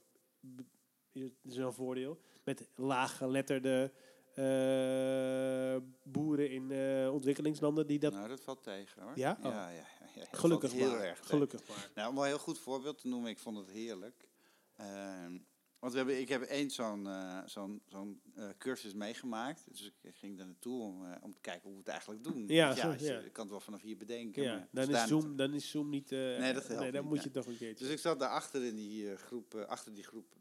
[1.13, 3.93] is het wel een voordeel, met laaggeletterde
[4.35, 8.13] eh boeren in eh, ontwikkelingslanden die dat...
[8.13, 9.13] Nou, dat valt tegen hoor.
[9.15, 9.37] Ja?
[9.39, 9.45] Oh.
[9.45, 11.05] Ja, ja, ja, ja, gelukkig valt heel maar.
[11.05, 11.91] erg gelukkig maar.
[11.95, 14.29] Nou, om wel een heel goed voorbeeld te noemen, ik vond het heerlijk.
[14.77, 15.39] Ehm,
[15.79, 19.65] want we hebben, ik heb eens zo'n eh, zo'n zo'n eh, cursus meegemaakt.
[19.69, 22.45] Dus ik ging daar naartoe om, eh, om te kijken hoe we het eigenlijk doen.
[22.49, 23.19] Ja, zo, ja.
[23.19, 24.43] Ik kan het wel vanaf hier bedenken.
[24.43, 26.11] Ja, dan, is Zoom, dan is Zoom niet...
[26.11, 27.85] Nee, dat helpt nee, dan niet, moet je toch een keertje...
[27.85, 30.35] Dus ik zat daarachter in die groep, achter die groep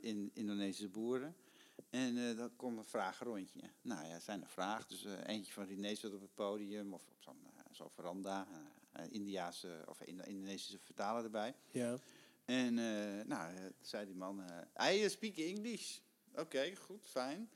[0.00, 1.34] in Indonesische boeren.
[1.90, 3.60] En dan kwam een vragenrondje.
[3.82, 4.88] Nou ja, zijn er vragen.
[4.88, 7.36] Dus eentje van René zat op het podium of op zo'n
[7.70, 8.46] zo'n veranda.
[9.10, 11.54] Indiaanse of Indo- Indonesische vertaler erbij.
[11.70, 11.98] ja.
[12.50, 14.42] En eh, nou, eh, zei die man,
[14.76, 15.98] eh I speak English.
[16.34, 17.50] Oké, goed, fijn.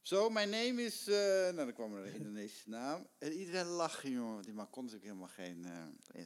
[0.00, 1.04] Zo, mijn name is...
[1.04, 3.06] nou, dan kwam er een Indonesische naam.
[3.18, 4.32] En iedereen lachte, jongen.
[4.32, 5.66] want Die man kon natuurlijk helemaal geen,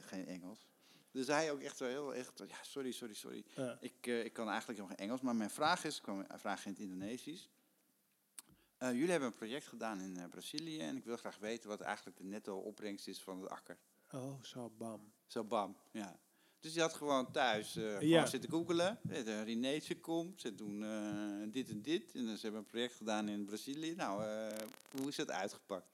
[0.01, 0.67] geen Engels.
[1.11, 2.13] Dus hij ook echt zo heel...
[2.13, 3.45] Echt, ja, sorry, sorry, sorry.
[3.55, 3.77] Ja.
[3.81, 5.21] Ik, ik kan eigenlijk helemaal geen Engels.
[5.21, 5.97] Maar mijn vraag is...
[5.97, 7.49] Ik kwam een vraag in het Indonesisch.
[8.77, 10.79] Jullie hebben een project gedaan in Brazilië.
[10.79, 13.77] En ik wil graag weten wat eigenlijk de netto opbrengst is van het akker.
[14.11, 15.13] Oh, zo bam.
[15.25, 16.19] Zo bam, ja.
[16.65, 18.25] Dus die had gewoon thuis eh gewoon Ja.
[18.25, 18.99] zitten googelen.
[19.09, 22.15] Eh, De Rineetje komt, ze doen eh, dit en dit.
[22.15, 23.95] En ze hebben een project gedaan in Brazilië.
[23.95, 24.23] Nou,
[24.97, 25.87] hoe is dat uitgepakt?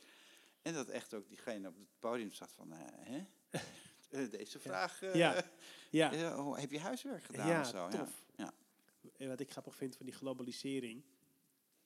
[0.61, 3.25] En dat echt ook diegene op het podium zat van, hè?
[4.29, 5.43] Deze vraag, Ja.
[5.89, 7.87] Ja, oh, heb je huiswerk gedaan ja of zo?
[7.89, 8.25] tof.
[8.35, 8.53] Ja.
[9.17, 11.03] En wat ik grappig vind van die globalisering...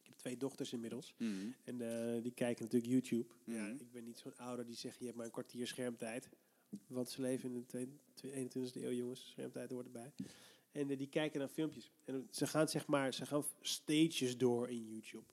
[0.01, 1.13] Ik heb twee dochters inmiddels.
[1.17, 1.25] Ja.
[1.27, 1.47] Mhm.
[1.63, 1.77] En
[2.21, 3.33] die kijken natuurlijk YouTube.
[3.45, 3.75] Ja, Mhm.
[3.79, 6.29] ik ben niet zo'n ouder die zegt, je hebt maar een kwartier schermtijd.
[6.87, 9.29] Want ze leven in de twee- twee- 21e eeuw, jongens.
[9.29, 10.13] Schermtijd hoort erbij.
[10.71, 11.91] En eh, die kijken naar filmpjes.
[12.05, 15.25] En ze gaan zeg maar, ze gaan stages door in YouTube.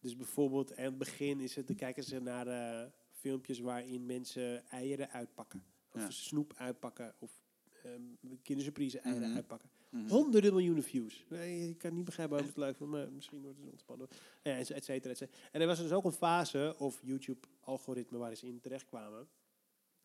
[0.00, 4.66] Dus bijvoorbeeld aan het begin is het, dan kijken ze naar eh, filmpjes waarin mensen
[4.68, 5.64] eieren uitpakken.
[5.92, 6.10] Of Ja.
[6.10, 7.14] snoep uitpakken.
[7.18, 7.40] Of
[7.86, 9.36] um, kindersurprise eieren Mhm.
[9.36, 9.70] uitpakken.
[9.90, 10.08] Mhm.
[10.08, 11.24] Honderden miljoenen views.
[11.28, 14.08] Nee, ik kan niet begrijpen waarom het leuk vindt, maar misschien wordt het ontspannen.
[14.42, 15.38] Ja, et et cetera, et cetera.
[15.52, 19.28] En er was dus ook een fase, of YouTube-algoritme waar ze in terecht kwamen.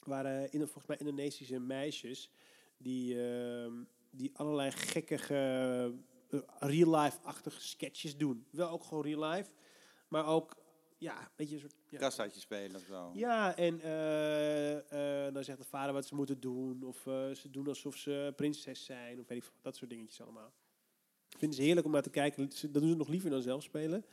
[0.06, 2.32] Waren in, volgens mij Indonesische meisjes
[2.78, 3.74] die, ehm,
[4.12, 5.36] die allerlei gekkige,
[6.30, 8.46] eh, real-life-achtige sketches doen.
[8.52, 9.52] Wel ook gewoon real-life,
[10.08, 10.56] maar ook,
[10.98, 11.76] ja, een beetje een soort...
[11.90, 13.12] Ja, Kastaatje spelen of zo.
[13.14, 16.84] ja, en eh, eh, dan zegt de vader wat ze moeten doen.
[16.84, 16.98] Of
[17.38, 19.20] ze doen alsof ze prinses zijn.
[19.20, 20.52] Of weet ik veel, dat soort dingetjes allemaal.
[21.38, 22.52] Vinden ze heerlijk om naar te kijken.
[22.52, 24.06] Ze- Dat doen ze nog liever dan zelf spelen.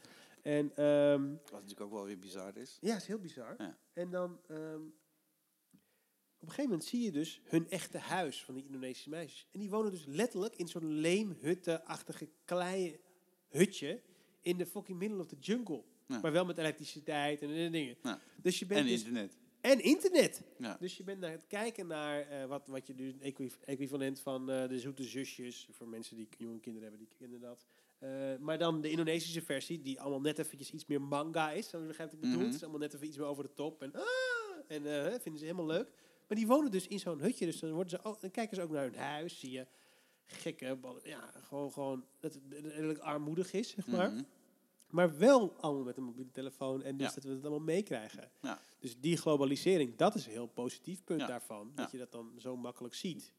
[0.42, 2.78] En ehm, Wat natuurlijk ook wel weer bizar is.
[2.80, 3.54] ja, is heel bizar.
[3.58, 3.76] Ja.
[3.92, 4.80] En dan ehm,
[6.36, 9.46] op een gegeven moment zie je dus hun echte huis van die Indonesische meisjes.
[9.52, 13.00] En die wonen dus letterlijk in zo'n leemhutte-achtige klei
[13.48, 14.00] hutje
[14.40, 15.82] in de fucking middle of the jungle.
[16.06, 16.18] Ja.
[16.20, 17.96] Maar wel met elektriciteit en, en dingen.
[18.02, 18.20] Ja.
[18.42, 19.36] Dus je bent En dus internet.
[19.60, 20.42] en internet.
[20.58, 20.76] Ja.
[20.80, 24.50] Dus je bent naar het kijken naar eh, wat, wat je dus equiv- equivalent van
[24.50, 25.68] eh, de zoete zusjes.
[25.72, 27.66] Voor mensen die jonge kinderen hebben, die kennen dat.
[27.98, 31.70] Eh, maar dan de Indonesische versie, die allemaal net eventjes iets meer manga is.
[31.70, 32.36] Dan begrijp ik bedoeld.
[32.36, 32.46] Mhm.
[32.46, 33.82] Het is allemaal net even iets meer over de top.
[33.82, 34.02] En, ah,
[34.68, 34.82] en
[35.20, 35.88] vinden ze helemaal leuk.
[36.26, 37.46] Maar die wonen dus in zo'n hutje.
[37.46, 39.38] Dus dan, worden ze ook, dan kijken ze ook naar hun huis.
[39.38, 39.66] Zie je
[40.26, 44.10] gekke, ja, gewoon, gewoon dat het redelijk armoedig is, zeg maar.
[44.10, 44.22] Mhm.
[44.90, 46.82] Maar wel allemaal met een mobiele telefoon.
[46.82, 47.14] En dus Ja.
[47.14, 48.30] dat we het allemaal meekrijgen.
[48.42, 48.60] Ja.
[48.78, 51.26] Dus die globalisering, dat is een heel positief punt Ja.
[51.26, 51.72] daarvan.
[51.76, 51.82] Ja.
[51.82, 53.32] Dat je dat dan zo makkelijk ziet.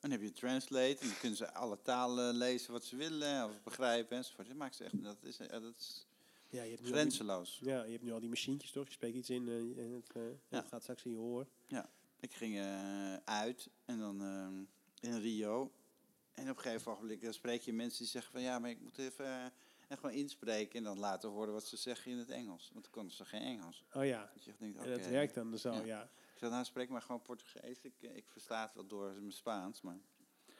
[0.00, 3.62] Dan heb je Translate en dan kunnen ze alle talen lezen wat ze willen of
[3.62, 4.46] begrijpen enzovoort.
[4.48, 6.06] Dat maakt ze echt, dat is, ja, dat is
[6.52, 7.58] Ja, je hebt die, grenzeloos.
[7.62, 8.86] ja, je hebt nu al die machientjes, toch?
[8.86, 10.56] Je spreekt iets in eh, en het, eh, Ja.
[10.58, 11.46] het gaat straks in je oor.
[12.20, 14.20] Ik ging eh, uit en dan
[15.00, 15.72] in Rio.
[16.32, 18.80] En op een gegeven moment dan spreek je mensen die zeggen van ja, maar ik
[18.80, 19.52] moet even
[19.88, 20.78] echt gewoon inspreken.
[20.78, 22.70] En dan laten horen wat ze zeggen in het Engels.
[22.72, 23.84] Want dan konden ze geen Engels.
[23.94, 24.88] Oh ja, je en oké.
[24.88, 25.84] dat werkt dan zo, Ja.
[25.84, 26.02] ja.
[26.02, 27.78] Ik zei, nou spreek maar gewoon Portugees.
[27.82, 29.80] Ik, ik versta het wel door mijn Spaans.
[29.80, 29.98] Maar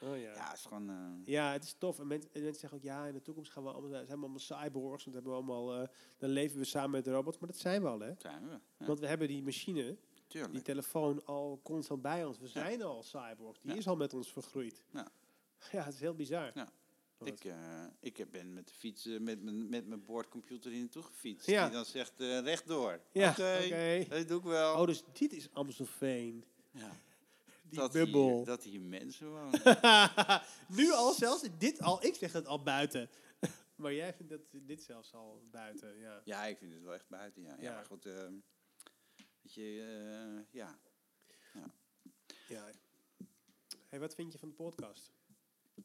[0.03, 0.33] Oh ja.
[0.33, 0.89] ja, het is gewoon...
[0.89, 1.99] eh, Ja, het is tof.
[1.99, 4.13] En mensen, en mensen zeggen ook, ja, in de toekomst gaan we allemaal, zijn we
[4.13, 5.03] allemaal cyborgs.
[5.03, 7.37] Want hebben we allemaal, eh, dan leven we samen met de robots.
[7.39, 8.11] Maar dat zijn we al, hè?
[8.17, 8.59] zijn we.
[8.77, 9.97] Ja, Want we hebben die machine, die
[10.27, 10.63] tuurlijk.
[10.63, 12.39] telefoon al constant bij ons.
[12.39, 13.57] We zijn al cyborg.
[13.61, 14.83] Die is al met ons vergroeid.
[14.91, 15.07] Ja.
[15.71, 16.51] Ja, het is heel bizar.
[16.53, 16.71] Ja.
[17.23, 17.55] Ik, eh,
[17.99, 21.47] ik ben met de fiets, met, mijn- met mijn boordcomputer hier naartoe gefietst.
[21.47, 21.63] Ja.
[21.65, 22.99] Die dan zegt rechtdoor.
[23.11, 24.05] Ja, Oké, oké.
[24.09, 24.79] dat doe ik wel.
[24.79, 26.43] Oh, dus dit is Amstelveen.
[26.71, 26.91] ja.
[27.73, 28.35] Die dat, bubbel.
[28.35, 29.61] Hier, dat hier mensen wonen.
[30.79, 33.09] nu al zelfs, dit al, ik zeg het al buiten.
[33.75, 36.21] maar jij vindt dat dit zelfs al buiten, ja.
[36.25, 37.55] ja, ik vind het wel echt buiten, ja.
[37.55, 37.73] Ja, Ja.
[37.73, 38.33] maar goed, ehm,
[39.41, 39.61] weet je,
[40.41, 40.79] eh, ja.
[42.47, 42.69] ja.
[43.89, 45.11] Hey, wat vind je van de podcast?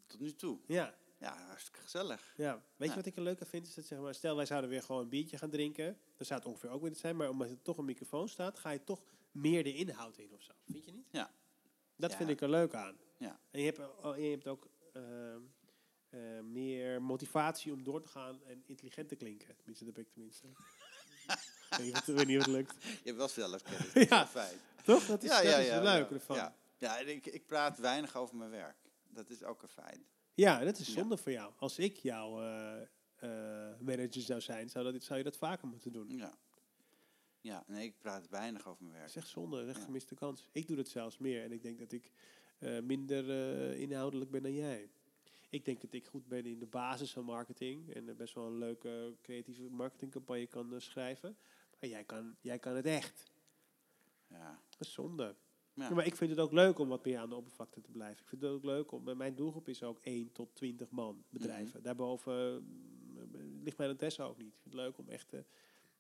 [0.07, 0.59] Tot nu toe.
[0.67, 2.33] Ja, Ja, hartstikke gezellig.
[2.37, 2.55] ja.
[2.55, 2.95] Weet Ja.
[2.95, 3.67] je wat ik er leuk aan vind?
[3.67, 5.99] Is dat, zeg maar, stel wij zouden weer gewoon een biertje gaan drinken.
[6.17, 7.17] Dan zou het ongeveer ook weer het zijn.
[7.17, 9.03] Maar omdat er toch een microfoon staat, ga je toch
[9.33, 10.53] meer de inhoud in of zo.
[10.67, 11.07] Vind je niet?
[11.11, 11.31] Ja.
[11.99, 12.17] Dat Ja.
[12.17, 12.97] vind ik er leuk aan.
[13.19, 13.41] Ja.
[13.51, 15.41] En je hebt, en je hebt ook ehm,
[16.09, 19.57] eh, meer motivatie om door te gaan en intelligent te klinken.
[19.57, 20.47] Tenminste, dat heb ik tenminste.
[21.79, 22.75] ik weet niet of het- lukt.
[22.85, 23.51] Je hebt wel.
[23.51, 23.63] Dat
[23.95, 24.27] is Ja.
[24.27, 24.57] fijn.
[24.85, 25.07] Toch?
[25.07, 26.37] Dat is, ja, dat ja, is leuke ervan.
[26.37, 28.77] Ja, ja ik, ik praat weinig over mijn werk.
[29.09, 30.07] Dat is ook een fijn.
[30.35, 31.53] Ja, dat is zonde voor jou.
[31.57, 32.81] Als ik jouw eh,
[33.17, 36.09] eh, manager zou zijn, zou, dat, zou je dat vaker moeten doen.
[36.09, 36.39] Ja.
[37.41, 39.15] Ja, nee, ik praat weinig over mijn werk.
[39.15, 40.49] echt zonde, echt gemiste kans.
[40.53, 42.13] Ik doe dat zelfs meer en ik denk dat ik
[42.59, 44.91] eh, minder eh, inhoudelijk ben dan jij.
[45.51, 48.47] Ik denk dat ik goed ben in de basis van marketing en eh, best wel
[48.47, 51.37] een leuke creatieve marketingcampagne kan schrijven.
[51.81, 53.31] Maar jij kan, jij kan het echt.
[54.27, 54.61] Ja.
[54.69, 55.37] Dat is zonde.
[55.75, 55.91] Ja.
[55.91, 58.23] Maar ik vind het ook leuk om wat meer aan de oppervlakte te blijven.
[58.23, 59.17] Ik vind het ook leuk om.
[59.17, 61.75] Mijn doelgroep is ook 1 tot 20 man bedrijven.
[61.75, 61.83] Mhm.
[61.83, 64.55] Daarboven mm, ligt mijn interesse ook niet.
[64.55, 65.33] Ik vind het leuk om echt.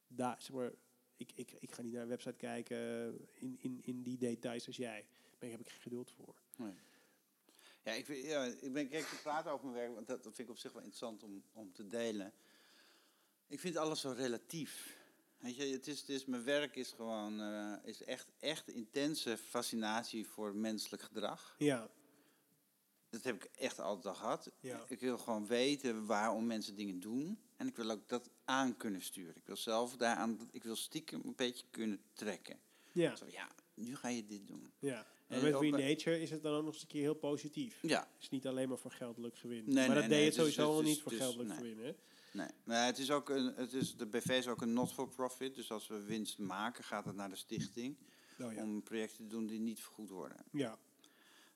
[0.09, 0.73] daar, zeg maar,
[1.19, 2.79] ik, ik, ik ga niet naar een website kijken
[3.33, 5.07] in, in, in die details als jij.
[5.39, 6.35] Daar heb ik geen geduld voor.
[7.85, 10.35] Ja, ik, vind- ja, ik ben, kijk, ik praat over mijn werk, want dat, dat
[10.35, 12.33] vind ik op zich wel interessant om, om te delen.
[13.47, 14.97] Ik vind alles zo relatief.
[15.39, 19.37] Weet je, het is, het is, mijn werk is gewoon, eh, is echt, echt intense
[19.37, 21.55] fascinatie voor menselijk gedrag.
[21.59, 21.91] Ja,
[23.11, 24.51] Dat heb ik echt altijd al gehad.
[24.61, 24.85] Ja.
[24.89, 27.39] Ik wil gewoon weten waarom mensen dingen doen.
[27.57, 29.37] En ik wil ook dat aan kunnen sturen.
[29.37, 32.59] Ik wil zelf daaraan, ik wil stiekem een beetje kunnen trekken.
[32.93, 34.71] ja, Zo, ja, nu ga je dit doen.
[34.79, 35.07] ja.
[35.29, 37.15] En met ook Re bij- Nature is het dan ook nog eens een keer heel
[37.15, 37.79] positief.
[37.83, 39.65] Ja, Het is niet alleen maar voor geldelijk gewin.
[39.65, 41.49] Nee, maar nee, dat nee, deed je het is- sowieso al niet voor is- geldelijk
[41.49, 41.59] nee.
[41.59, 41.93] gewin, hè?
[42.33, 45.55] Nee, maar het is ook een, het is, de BV is ook een not-for-profit.
[45.55, 47.97] Dus als we winst maken, gaat het naar de stichting.
[48.41, 48.63] Oh, ja.
[48.63, 50.45] Om projecten te doen die niet vergoed worden.
[50.53, 50.79] ja.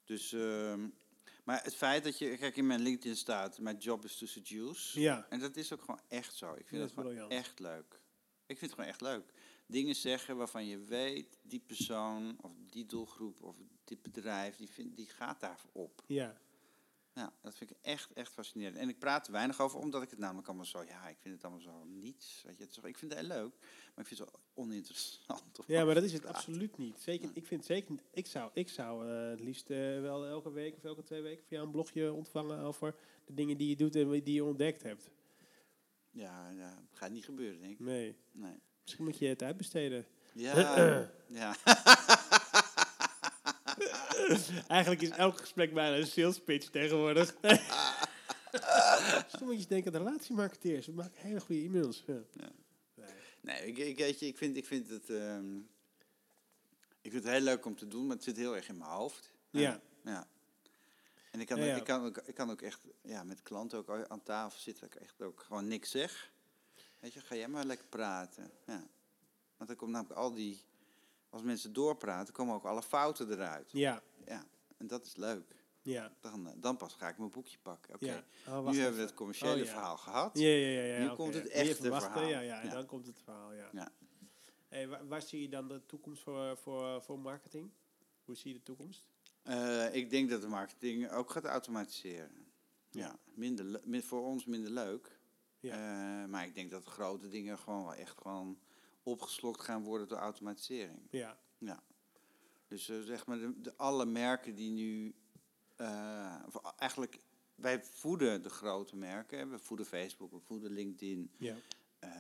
[0.04, 0.88] Dus, ehm,
[1.42, 5.00] maar het feit dat je, kijk in mijn LinkedIn staat, mijn job is to seduce.
[5.00, 5.26] Ja.
[5.28, 6.52] En dat is ook gewoon echt zo.
[6.52, 8.00] Ik Dat vind het gewoon echt leuk.
[8.46, 9.32] Ik vind het gewoon echt leuk.
[9.66, 14.96] Dingen zeggen waarvan je weet, die persoon of die doelgroep of dit bedrijf, die, vindt,
[14.96, 16.02] die gaat daarop.
[16.06, 16.40] Ja.
[17.14, 18.76] Ja, dat vind ik echt, echt fascinerend.
[18.76, 20.82] En ik praat er weinig over, omdat ik het namelijk allemaal zo...
[20.82, 22.42] Ja, ik vind het allemaal zo niets.
[22.46, 24.38] Weet je, het is, wel- ik vind het heel leuk, maar ik vind het zo
[24.54, 25.58] oninteressant.
[25.66, 27.00] Ja, maar dat is het absoluut niet.
[27.00, 27.34] Zeker, Nee.
[27.36, 28.02] ik vind zeker niet.
[28.12, 31.40] Ik zou, ik zou eh, het liefst eh, wel elke week of elke twee weken
[31.46, 32.94] van jou een blogje ontvangen over
[33.26, 35.10] de dingen die je doet en die je ontdekt hebt.
[36.10, 37.78] Ja, ja, gaat niet gebeuren, denk ik.
[37.80, 38.16] Nee.
[38.32, 38.60] Nee.
[38.82, 40.06] Misschien moet je het uitbesteden.
[40.34, 40.54] Ja,
[41.28, 41.54] ja.
[44.68, 47.34] Eigenlijk is elk gesprek bijna een sales pitch tegenwoordig.
[49.22, 50.86] Misschien moet je denken aan relatiemarketeers.
[50.86, 52.02] We maken hele goede e-mails.
[52.06, 52.18] Ja.
[52.32, 52.50] Ja.
[53.40, 53.66] Nee.
[53.66, 55.56] Ik, ik, weet je, ik, vind, ik, vind het, ehm,
[57.00, 58.90] ik vind het heel leuk om te doen, maar het zit heel erg in mijn
[58.90, 59.32] hoofd.
[59.50, 59.80] Ja.
[60.04, 60.26] ja.
[61.30, 61.76] En ik kan, Ja, ook- ja.
[61.76, 64.94] Ik, kan ook, ik kan ook echt ja, met klanten ook aan tafel zitten, dat
[64.94, 66.30] ik echt ook gewoon niks zeg.
[67.00, 68.50] Weet je, ga jij maar lekker praten.
[68.66, 68.84] Ja.
[69.56, 70.60] Want dan komt namelijk al die,
[71.30, 73.70] als mensen doorpraten, komen ook alle fouten eruit.
[73.72, 74.02] Ja.
[74.26, 74.44] Ja,
[74.76, 75.54] en dat is leuk.
[75.82, 76.12] Ja.
[76.20, 77.94] Dan, eh, dan pas ga ik mijn boekje pakken.
[77.94, 78.24] Oké, ja.
[78.48, 79.64] Oh, nu hebben we het commerciële Oh, ja.
[79.64, 80.38] verhaal gehad.
[80.38, 80.82] Ja, ja, ja.
[80.96, 82.30] ja Nu komt het echte wachten, verhaal.
[82.30, 82.72] Ja, ja, en Ja.
[82.74, 83.68] dan komt het verhaal, ja.
[83.72, 83.92] Ja.
[84.68, 87.70] Hey, waar, waar zie je dan de toekomst voor, voor, voor marketing?
[88.24, 89.08] Hoe zie je de toekomst?
[89.42, 92.46] Eh, ik denk dat de marketing ook gaat automatiseren.
[92.90, 95.18] Ja, minder, min- voor ons minder leuk.
[95.60, 95.72] Ja.
[95.72, 98.58] Eh, maar ik denk dat grote dingen gewoon wel echt gewoon
[99.02, 101.00] opgeslokt gaan worden door automatisering.
[101.10, 101.38] Ja.
[102.72, 105.14] Dus eh, zeg maar, de, de- alle merken die nu...
[105.76, 106.36] eh,
[106.78, 107.18] eigenlijk,
[107.54, 109.38] wij voeden de grote merken.
[109.38, 109.46] hè.
[109.46, 111.30] We voeden Facebook, we voeden LinkedIn.
[111.38, 111.56] Ja.
[111.98, 112.10] Eh,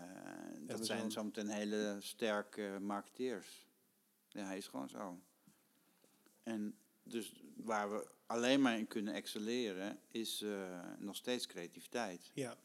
[0.60, 3.66] dat zijn zometeen hele sterke marketeers.
[4.28, 5.20] Ja, hij is gewoon zo.
[6.42, 10.44] En dus waar we alleen maar in kunnen excelleren, is
[10.98, 12.30] nog steeds creativiteit.
[12.34, 12.56] Ja.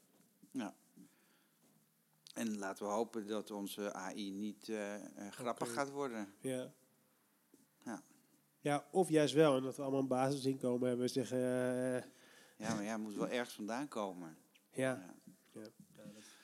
[0.52, 0.76] Ja.
[2.34, 4.72] En laten we hopen dat onze AI niet
[5.30, 6.34] grappig gaat worden.
[6.40, 6.74] Ja.
[8.68, 9.58] Ja, of juist wel.
[9.58, 11.38] En dat we allemaal een basisinkomen hebben en zeggen...
[11.38, 12.04] eh,
[12.68, 14.38] Ja, maar ja, moet wel ergens vandaan komen.
[14.72, 14.82] ja.
[14.82, 15.16] Ja.
[15.54, 15.62] ja.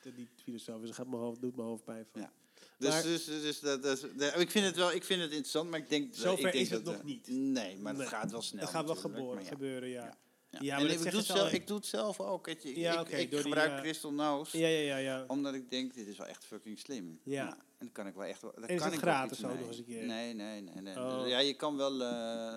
[0.02, 2.20] dat, die filosofisch gaat mijn hoofd, doet mijn hoofd pijn van.
[2.20, 2.32] Ja.
[2.78, 4.02] Dus, Maar- dus, dus dat, dat
[4.38, 6.70] ik vind het wel, ik vind het interessant, maar ik denk, Zover ik denk is
[6.70, 7.28] het dat, nog eh, niet.
[7.28, 8.02] Nee, maar Nee.
[8.02, 8.60] het gaat wel snel.
[8.60, 9.48] dat gaat wel geboren, ja.
[9.48, 10.16] gebeuren, ja.
[10.60, 10.60] Ja.
[10.60, 12.46] Maar en dat ik, doe het ze zelf, ik doe het zelf ook.
[12.46, 12.52] je.
[12.52, 14.58] Ik, Ja, ik, oké, ik door die, gebruik eh, Crystal Nose.
[14.58, 14.96] Ja, ja, ja.
[14.96, 15.24] ja.
[15.28, 17.20] Omdat ik denk, dit is wel echt fucking slim.
[17.22, 17.56] Ja.
[17.84, 18.42] En kan ik wel echt...
[18.42, 19.56] En is kan het ik gratis mee.
[19.56, 20.06] nog eens een keer?
[20.06, 20.80] Nee, nee, nee.
[20.80, 21.00] nee.
[21.00, 21.26] Oh.
[21.26, 21.90] Ja, je kan wel...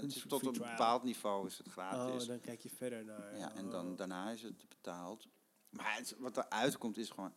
[0.07, 2.21] soort tot een bepaald niveau is het gratis.
[2.21, 3.37] Oh, dan kijk je verder naar.
[3.37, 3.71] ja, en oh.
[3.71, 5.27] dan, daarna is het betaald.
[5.69, 7.33] Maar het, wat eruit komt is gewoon...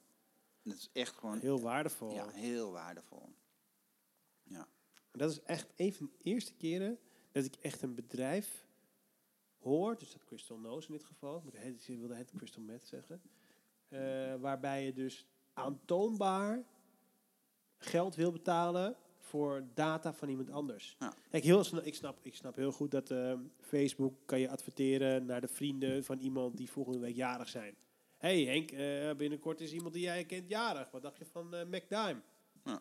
[0.62, 2.12] Het is echt gewoon Heel waardevol.
[2.12, 3.32] ja, heel waardevol.
[5.12, 6.98] Dat is echt een van de eerste keren
[7.32, 8.66] dat ik echt een bedrijf
[9.58, 11.44] hoor, dus dat Crystal Nose in dit geval,
[11.86, 13.22] ik wilde het Crystal Meth zeggen,
[13.88, 16.64] eh, waarbij je dus aantoonbaar
[17.80, 20.96] geld wil betalen voor data van iemand anders.
[20.98, 21.14] Ja.
[21.30, 25.24] Kijk, heel snel, ik, snap, ik snap heel goed dat eh, Facebook kan je adverteren
[25.24, 27.74] naar de vrienden van iemand die volgende week jarig zijn.
[28.16, 30.90] hey Henk, eh, binnenkort is iemand die jij kent jarig.
[30.90, 32.20] Wat dacht je van eh McDime?
[32.64, 32.80] Ja.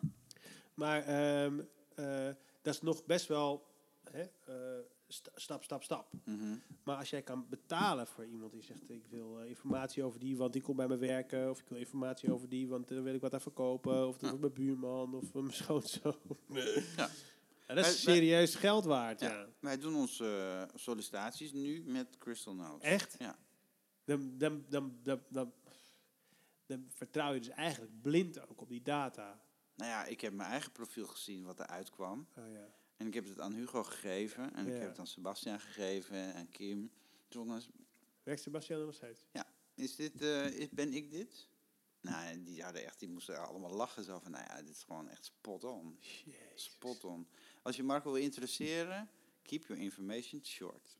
[0.74, 1.60] Maar ehm,
[1.94, 2.28] eh,
[2.62, 3.66] dat is nog best wel
[4.10, 4.24] hè,
[5.10, 6.12] eh, sta- stap, stap, stap.
[6.24, 6.56] Mhm.
[6.84, 10.36] Maar als jij kan betalen voor iemand die zegt: Ik wil eh, informatie over die,
[10.36, 11.50] want die komt bij me werken.
[11.50, 14.08] Of ik wil informatie over die, want dan wil ik wat aan verkopen.
[14.08, 14.34] Of dat Ja.
[14.36, 16.16] is mijn buurman of mijn schoonzoon.
[16.96, 17.08] Ja.
[17.76, 19.28] Dat is Wij- wij- serieus geld waard, ja.
[19.30, 19.46] Ja.
[19.60, 20.36] Wij doen onze
[20.70, 22.84] eh, sollicitaties nu met Crystal Nose.
[22.84, 23.16] Echt?
[23.18, 23.38] Ja.
[24.04, 25.52] Dan, dan, dan, dan, dan,
[26.66, 29.40] dan vertrouw je dus eigenlijk blind ook op die data.
[29.76, 32.26] Nou ja, ik heb mijn eigen profiel gezien wat eruit kwam.
[32.36, 32.68] Oh, ja.
[33.00, 34.54] En ik heb het aan Hugo gegeven.
[34.54, 34.72] En Ja.
[34.74, 36.90] ik heb het aan Sebastian gegeven en Kim.
[37.28, 37.68] Toen was,
[38.22, 39.20] Werkt Sebastian nog steeds?
[39.74, 41.48] is dit, eh, is, ben ik dit?
[42.00, 45.08] Nou, die hadden echt, die moesten allemaal lachen zo van, nou ja, dit is gewoon
[45.08, 45.98] echt spot on.
[46.54, 47.28] Spot on.
[47.62, 49.10] Als je Marco wil interesseren,
[49.42, 50.98] keep your information short.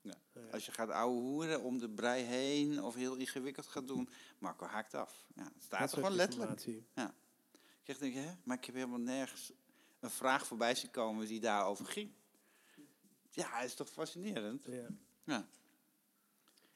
[0.00, 0.14] Ja.
[0.34, 0.50] Oh, ja.
[0.50, 4.08] Als je gaat ouwe hoeren om de brei heen of heel ingewikkeld gaat doen,
[4.38, 5.26] Marco haakt af.
[5.34, 6.50] Ja, het staat er gewoon letterlijk.
[6.50, 6.86] informatie.
[7.84, 8.34] Ik zeg, denk, hè?
[8.44, 9.52] Maar ik heb helemaal nergens
[10.02, 12.12] een vraag voorbij zien komen die daarover ging.
[13.30, 14.64] Ja, is toch fascinerend?
[14.64, 14.88] Ja.
[15.24, 15.48] Ja.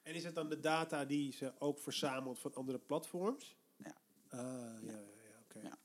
[0.03, 3.57] En is het dan de data die ze ook verzamelt van andere platforms?
[3.77, 3.95] Ja.
[4.29, 4.39] Ah,
[4.83, 4.99] ja, ja,
[5.29, 5.61] ja, oké.
[5.61, 5.79] Ja.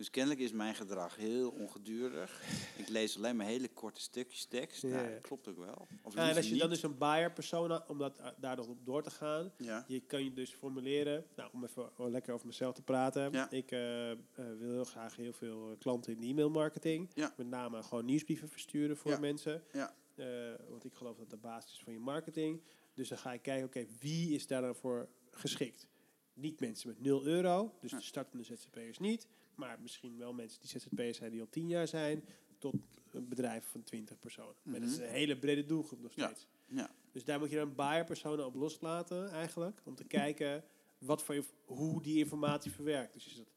[0.00, 2.42] Dus kennelijk is mijn gedrag heel ongedurig.
[2.76, 4.82] Ik lees alleen maar hele korte stukjes tekst.
[4.82, 5.10] Ja, Nou, ja.
[5.10, 5.86] dat klopt ook wel.
[6.02, 8.66] Of Ja, en als je dan dus een buyer persona, om dat, eh, daar nog
[8.66, 9.84] op door te gaan, Ja.
[9.88, 13.32] je kan je dus formuleren, nou, om even lekker over mezelf te praten.
[13.32, 13.50] Ja.
[13.50, 17.10] Ik eh, eh, wil heel graag heel veel klanten in de e-mail marketing.
[17.14, 17.34] Ja.
[17.36, 19.62] Met name gewoon nieuwsbrieven versturen voor mensen.
[19.72, 19.94] Ja.
[20.14, 20.26] Eh,
[20.68, 22.62] want ik geloof dat de basis is van je marketing.
[22.94, 25.86] Dus dan ga ik kijken, oké, wie is daar dan voor geschikt?
[26.34, 29.28] Niet mensen met 0 euro, dus de startende ZZP'ers niet.
[29.60, 32.24] Maar misschien wel mensen die ZZP'ers zijn die al 10 jaar zijn.
[32.58, 32.74] Tot
[33.10, 34.54] een bedrijf van 20 personen.
[34.62, 35.04] Maar dat is Mhm.
[35.04, 36.46] een hele brede doelgroep nog steeds.
[36.66, 36.90] Ja.
[37.12, 39.80] Dus daar moet je dan buyer persona op loslaten eigenlijk.
[39.84, 40.64] Om te kijken
[40.98, 43.12] wat voor, hoe die informatie verwerkt.
[43.14, 43.48] Dus is dat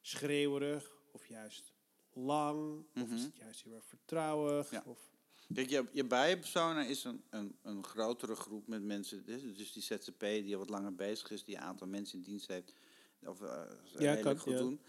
[0.00, 1.72] schreeuwerig of juist
[2.12, 2.84] lang?
[2.94, 3.22] Of is Mhm.
[3.24, 4.70] het juist heel erg vertrouwig?
[4.70, 4.82] Ja.
[4.86, 5.12] Of,
[5.54, 9.24] Kijk, je, je bijenpersona is een, een, een grotere groep met mensen.
[9.24, 12.24] Dus dus die ZZP die al wat langer bezig is, die een aantal mensen in
[12.24, 12.74] dienst heeft.
[13.24, 13.62] Of uh,
[13.98, 14.58] Ja, kan, goed ja.
[14.58, 14.80] doen.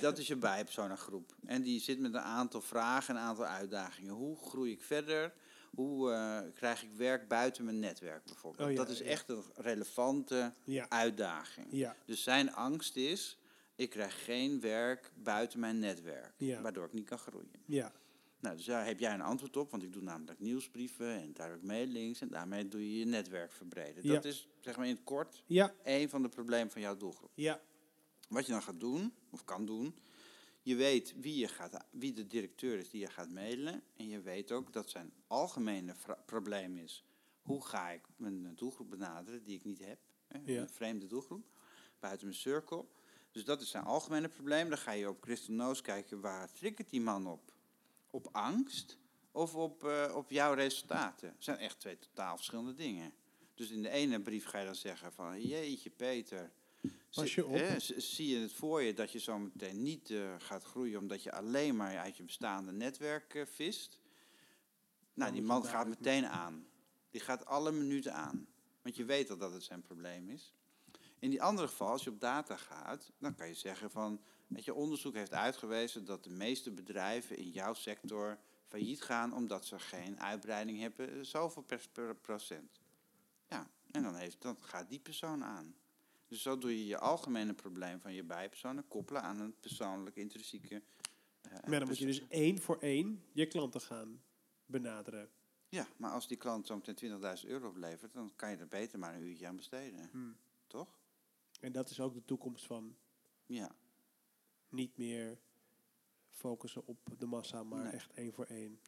[0.00, 1.34] Dat is je bijenpersona groep.
[1.46, 4.14] En die zit met een aantal vragen, een aantal uitdagingen.
[4.14, 5.32] Hoe groei ik verder?
[5.70, 8.68] Hoe eh, krijg ik werk buiten mijn netwerk bijvoorbeeld?
[8.68, 9.04] Oh ja, dat is ja.
[9.04, 11.66] echt een relevante ja, uitdaging.
[11.70, 13.38] ja, Dus zijn angst is,
[13.76, 16.32] ik krijg geen werk buiten mijn netwerk.
[16.62, 17.50] Waardoor ik niet kan groeien.
[17.66, 17.92] ja,
[18.40, 21.62] Nou, dus daar heb jij een antwoord op, want ik doe namelijk nieuwsbrieven en direct
[21.62, 24.06] mailings en daarmee doe je je netwerk verbreden.
[24.06, 24.14] Ja.
[24.14, 27.30] Dat is, zeg maar in het kort, ja, één van de problemen van jouw doelgroep.
[27.34, 27.60] ja,
[28.28, 29.96] Wat je dan gaat doen, of kan doen,
[30.62, 34.20] je weet wie, je gaat, wie de directeur is die je gaat mailen en je
[34.20, 35.94] weet ook dat zijn algemene
[36.26, 37.04] probleem is,
[37.42, 40.60] hoe ga ik mijn doelgroep benaderen die ik niet heb, hè, Ja.
[40.60, 41.46] een vreemde doelgroep,
[42.00, 42.84] buiten mijn circle.
[43.30, 44.68] Dus dat is zijn algemene probleem.
[44.68, 47.52] Dan ga je op Crystal Nose kijken, waar triggert die man op?
[48.10, 48.98] Op angst
[49.32, 51.28] of op, eh, op jouw resultaten?
[51.28, 53.12] Het zijn echt twee totaal verschillende dingen.
[53.54, 56.52] Dus in de ene brief ga je dan zeggen van, jeetje Peter,
[57.14, 57.54] Pas je op.
[57.54, 61.22] hè, zie je het voor je dat je zo meteen niet eh, gaat groeien omdat
[61.22, 64.00] je alleen maar uit je bestaande netwerk eh, vist?
[65.14, 66.66] Nou, die man gaat meteen aan.
[67.10, 68.46] Die gaat alle minuten aan.
[68.82, 70.54] Want je weet al dat het zijn probleem is.
[71.18, 74.64] In die andere geval, als je op data gaat, dan kan je zeggen van, weet
[74.64, 79.78] je, onderzoek heeft uitgewezen dat de meeste bedrijven in jouw sector failliet gaan omdat ze
[79.78, 82.80] geen uitbreiding hebben, eh, zoveel per, per procent.
[83.48, 85.74] Ja, en dan, heeft, dan gaat die persoon aan.
[86.28, 90.82] Dus zo doe je je algemene probleem van je bijpersonen koppelen aan een persoonlijke intrinsieke.
[91.42, 94.22] eh, maar dan moet je dus één voor één je klanten gaan
[94.66, 95.30] benaderen.
[95.68, 98.98] Ja, maar als die klant zo meteen 20.000 euro oplevert, dan kan je er beter
[98.98, 100.08] maar een uurtje aan besteden.
[100.10, 100.36] Hmm.
[100.66, 100.98] Toch?
[101.60, 102.96] En dat is ook de toekomst van
[103.46, 103.70] Ja.
[104.68, 105.38] niet meer
[106.30, 107.92] focussen op de massa, maar Nee.
[107.92, 108.80] echt één voor één.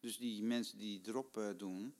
[0.00, 1.94] Dus die mensen die drop eh, doen,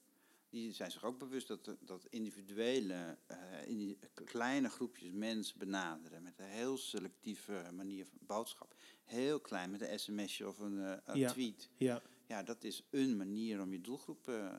[0.53, 6.23] die zijn zich ook bewust dat, dat individuele, eh, in die kleine groepjes mensen benaderen
[6.23, 8.74] met een heel selectieve manier van boodschap.
[9.05, 11.31] Heel klein, met een sms'je of een, eh, een Ja.
[11.31, 11.69] tweet.
[11.77, 14.55] Ja, Ja, dat is een manier om je doelgroep eh,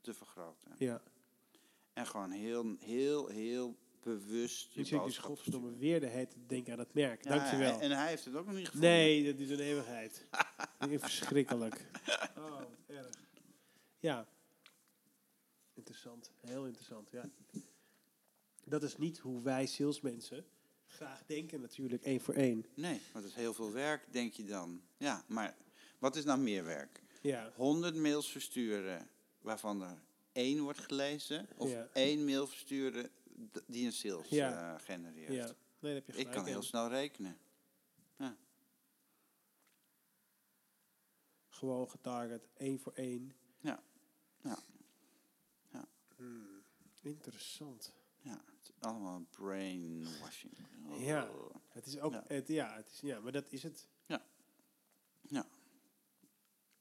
[0.00, 0.72] te vergroten.
[0.78, 1.02] ja.
[1.92, 6.72] En gewoon heel, heel, heel bewust je Nu zit dus godverdomme weer de heet denken
[6.72, 7.24] aan het merk.
[7.24, 7.80] Ja, Dankjewel.
[7.80, 8.90] En hij heeft het ook nog niet gevonden.
[8.90, 10.26] Nee, dat is een eeuwigheid.
[10.78, 11.86] Dat verschrikkelijk.
[12.38, 13.10] Oh, erg.
[13.98, 14.26] Ja.
[15.86, 16.30] Interessant.
[16.40, 17.24] Heel interessant, ja.
[18.64, 20.44] Dat is niet hoe wij salesmensen
[20.86, 22.66] graag denken natuurlijk, één voor één.
[22.74, 24.82] Nee, want het is heel veel werk, denk je dan.
[24.96, 25.56] Ja, maar
[25.98, 27.02] wat is nou meer werk?
[27.22, 27.52] Ja.
[27.56, 29.08] 100 mails versturen
[29.40, 29.98] waarvan er
[30.32, 31.88] één wordt gelezen, of Ja.
[31.92, 33.10] één mail versturen
[33.66, 34.74] die een sales Ja.
[34.74, 35.32] eh, genereert.
[35.32, 35.54] ja.
[35.78, 37.38] Nee, heb je Ik gelijk kan heel snel rekenen.
[41.48, 43.32] Gewoon getarget, één voor één.
[43.60, 43.82] Ja.
[44.42, 44.58] Ja.
[46.16, 46.24] Ja.
[46.24, 46.62] Hmm,
[47.02, 47.92] Interessant.
[48.20, 50.52] Ja, het is allemaal brainwashing.
[50.88, 51.00] Oh.
[51.00, 51.30] Ja.
[51.68, 52.24] Het is ook, Ja.
[52.26, 53.86] Het, ja, het is, ja, maar dat is het.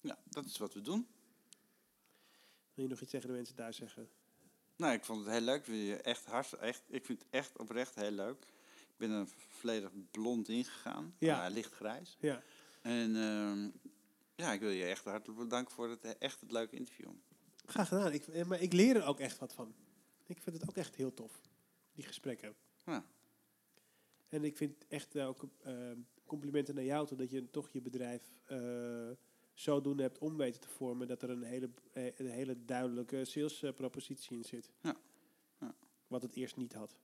[0.02, 1.08] Ja, dat is wat we doen.
[2.74, 4.10] Wil je nog iets tegen de mensen daar zeggen?
[4.76, 5.60] Nou, ik vond het heel leuk.
[5.60, 8.44] Ik vind je echt hard, echt, ik vind het echt oprecht heel leuk.
[8.78, 11.16] Ik ben er volledig blond ingegaan.
[11.18, 11.44] Ja.
[11.44, 11.50] Ja.
[11.50, 12.18] lichtgrijs.
[12.20, 12.44] Ja.
[12.82, 13.70] En ehm,
[14.36, 17.10] ja, ik wil je echt hartelijk bedanken voor het, echt het leuke interview.
[17.66, 18.12] Graag gedaan.
[18.12, 19.74] Ik, eh, maar ik leer er ook echt wat van.
[20.26, 21.42] Ik vind het ook echt heel tof,
[21.94, 22.56] die gesprekken.
[22.86, 23.06] Ja.
[24.30, 25.92] En ik vind echt ook eh,
[26.26, 29.12] complimenten naar jou toe dat je toch je bedrijf eh
[29.56, 34.38] zodoende hebt om weten te vormen dat er een hele, eh, een hele duidelijke salespropositie
[34.38, 34.72] in zit.
[34.82, 34.96] Ja.
[35.60, 35.76] Ja.
[36.08, 36.96] Wat het eerst niet had.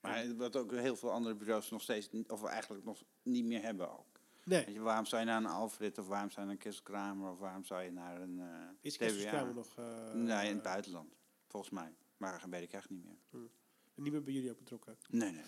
[0.00, 3.98] Maar wat ook heel veel andere bureaus nog steeds, of eigenlijk nog niet meer hebben
[3.98, 4.17] ook.
[4.48, 6.62] Nee, Weet je, waarom zou je naar een Alfred of waarom zou je naar een
[6.62, 8.46] Kessel Kramer of waarom zou je naar een eh
[8.80, 8.98] is
[9.54, 11.14] nog eh, Nee, in het buitenland,
[11.46, 11.94] volgens mij.
[12.16, 13.48] Maar weet ik echt niet meer.
[13.94, 14.96] niet meer bij jullie ook betrokken?
[15.08, 15.44] Nee, nee,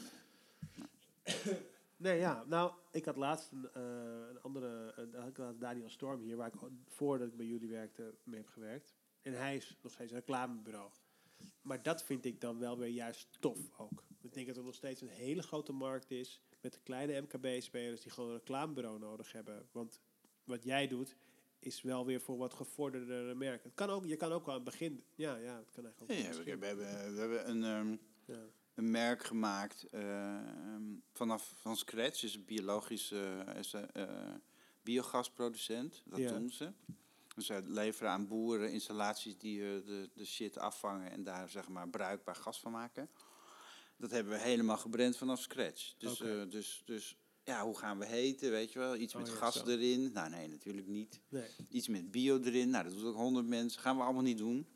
[0.74, 1.58] nee.
[1.96, 2.44] Nee, ja.
[2.46, 3.82] Nou, ik had laatst een, eh,
[4.30, 8.14] een andere, uh, ik had Daniel Storm hier, waar ik voordat ik bij jullie werkte
[8.22, 8.94] mee heb gewerkt.
[9.22, 10.90] En hij is nog steeds een reclamebureau.
[11.62, 14.04] Maar dat vind ik dan wel weer juist tof ook.
[14.20, 18.00] Ik denk dat er nog steeds een hele grote markt is met de kleine MKB-spelers
[18.00, 19.68] die gewoon een reclamebureau nodig hebben.
[19.72, 20.00] Want
[20.44, 21.16] wat jij doet
[21.58, 23.68] is wel weer voor wat gevorderde merken.
[23.68, 25.04] Het kan ook, je kan ook aan het begin.
[25.14, 26.46] Ja, ja, het kan eigenlijk ook.
[26.46, 28.44] Ja, we, hebben, we hebben een, ehm, Ja.
[28.74, 30.82] een merk gemaakt eh, ehm,
[31.12, 32.22] vanaf van scratch.
[32.22, 34.34] is een biologische is, een, eh,
[34.82, 36.02] biogasproducent.
[36.06, 36.72] Dat doen ze.
[37.34, 41.88] Dus zij leveren aan boeren installaties die de, de shit afvangen en daar zeg maar
[41.88, 43.10] bruikbaar gas van maken.
[44.00, 45.94] Dat hebben we helemaal gebrand vanaf scratch.
[45.98, 48.96] Dus, eh, dus, dus ja, hoe gaan we heten, weet je wel?
[48.96, 49.66] Iets Oh met ja, gas zo.
[49.66, 50.10] erin.
[50.12, 51.20] Nou nee, natuurlijk niet.
[51.28, 51.48] Nee.
[51.68, 52.70] Iets met bio erin.
[52.70, 53.80] Nou, dat doet ook honderd mensen.
[53.80, 54.66] Gaan we allemaal niet doen.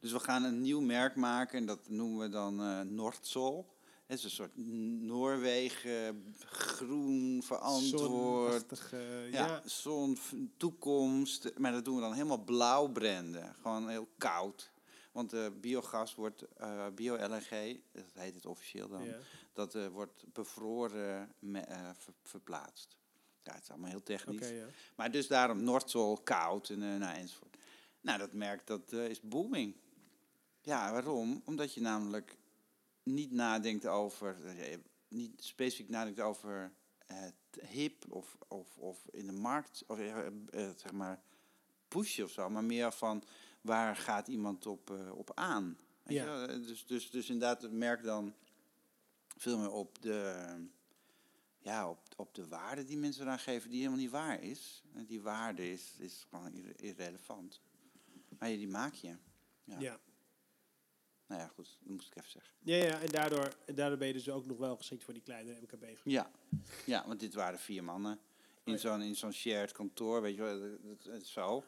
[0.00, 1.58] Dus we gaan een nieuw merk maken.
[1.58, 3.72] En dat noemen we dan eh Noordsol.
[4.06, 4.56] Het is een soort
[5.00, 8.80] Noorwegen, groen, verantwoord.
[8.90, 9.62] Ja, ja.
[9.64, 10.18] zon,
[10.56, 11.52] toekomst.
[11.58, 13.54] Maar dat doen we dan helemaal blauw branden.
[13.62, 14.72] Gewoon heel koud.
[15.14, 19.04] Want eh, biogas wordt, eh bio-LNG, dat heet het officieel dan,
[19.52, 22.96] dat eh, wordt bevroren me- ver- verplaatst.
[23.42, 24.48] Ja, het is allemaal heel technisch.
[24.96, 27.56] Maar dus daarom Noordzol, koud en nou, enzovoort.
[28.00, 29.76] Nou, dat merk dat is booming.
[30.60, 31.42] Ja, waarom?
[31.44, 32.36] Omdat je namelijk
[33.02, 34.36] niet nadenkt over,
[35.08, 36.72] niet specifiek nadenkt over
[37.06, 37.34] het
[37.68, 39.98] hip of, of, of in de markt, of
[40.76, 41.22] zeg maar
[41.88, 43.24] pushen of zo, maar meer van
[43.64, 45.78] waar gaat iemand op, eh, op aan?
[46.02, 46.40] Weet Ja.
[46.42, 48.34] je Dus, dus, dus inderdaad, merk dan
[49.36, 50.44] veel meer op de,
[51.58, 54.82] ja, op, op de waarde die mensen eraan geven, die helemaal niet waar is.
[55.06, 57.60] Die waarde is, is gewoon irre- irrelevant.
[58.38, 59.16] Maar die maak je.
[59.64, 59.78] Ja.
[59.80, 60.00] Ja.
[61.26, 62.52] Nou ja, goed, dat moest ik even zeggen.
[62.58, 65.60] Ja, ja en, daardoor, daardoor ben je dus ook nog wel geschikt voor die kleine
[65.60, 65.84] MKB.
[66.04, 66.30] Ja,
[66.86, 68.18] ja want dit waren vier mannen.
[68.64, 71.64] In Oh zo'n in zo'n shared kantoor, weet je wel, zo.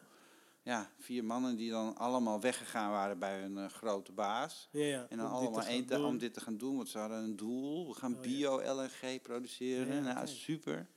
[0.67, 4.69] Ja, vier mannen die dan allemaal weggegaan waren bij hun eh, grote baas.
[4.71, 5.05] Ja, ja.
[5.09, 6.05] En dan allemaal doen.
[6.05, 7.87] om dit te gaan doen, want ze hadden een doel.
[7.87, 10.03] We gaan Oh, bio-LNG produceren.
[10.03, 10.87] Nou, super.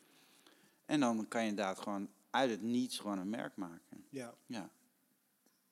[0.86, 4.04] En dan kan je inderdaad gewoon uit het niets gewoon een merk maken.
[4.08, 4.70] Ja, Ja.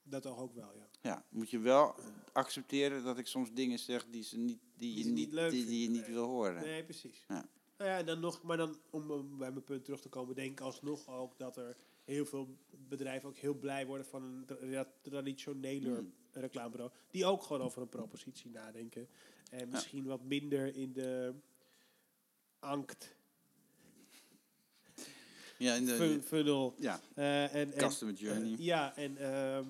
[0.02, 0.86] dat toch ook wel, ja.
[1.00, 1.94] Ja, moet je wel
[2.32, 5.66] accepteren dat ik soms dingen zeg die, ze niet, die, Die je niet leuk die,
[5.66, 6.62] die je niet wil horen.
[6.62, 7.24] Nee, precies.
[7.28, 7.48] Ja.
[7.78, 10.34] Nou ja, en dan nog, maar dan om eh, bij mijn punt terug te komen,
[10.34, 11.76] denk ik alsnog ook dat er
[12.08, 12.56] heel veel
[12.88, 16.12] bedrijven ook heel blij worden van een traditioneler Hmm.
[16.32, 16.92] reclamebureau.
[17.10, 19.08] Die ook gewoon over een propositie nadenken.
[19.50, 21.34] En misschien wat minder in de
[22.58, 23.16] angst.
[25.58, 26.74] Ja, in de, fun- funnel.
[26.78, 28.52] ja, eh, en, en, customer journey.
[28.52, 29.64] eh, ja, en ehm,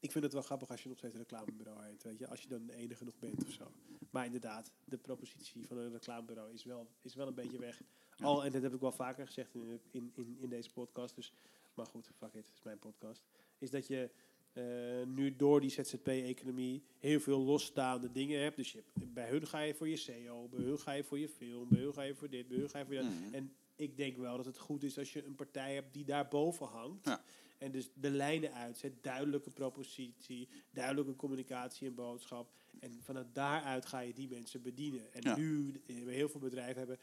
[0.00, 2.02] ik vind het wel grappig als je nog steeds een reclamebureau heet.
[2.02, 2.28] Weet je?
[2.28, 3.70] Als je dan de enige nog bent of zo.
[4.10, 7.82] Maar inderdaad, de propositie van een reclamebureau is wel, is wel een beetje weg.
[8.20, 11.14] Al, en dat heb ik wel vaker gezegd in, in, in, in deze podcast.
[11.14, 11.32] Dus,
[11.74, 13.22] maar goed, fuck it, het is mijn podcast.
[13.58, 14.10] Is dat je
[14.52, 18.56] eh, nu door die ZZP-economie heel veel losstaande dingen hebt.
[18.56, 21.28] Dus je, bij hun ga je voor je SEO, bij hun ga je voor je
[21.28, 23.04] film, bij hun ga je voor dit, bij hun ga je voor dat.
[23.04, 23.34] Mhm.
[23.34, 26.66] En ik denk wel dat het goed is als je een partij hebt die daarboven
[26.66, 27.04] hangt.
[27.04, 27.24] Ja.
[27.58, 32.52] En dus de lijnen uitzet, duidelijke propositie, duidelijke communicatie en boodschap.
[32.80, 35.12] En vanuit daaruit ga je die mensen bedienen.
[35.12, 35.36] En Ja.
[35.36, 36.98] nu, eh, heel veel bedrijven hebben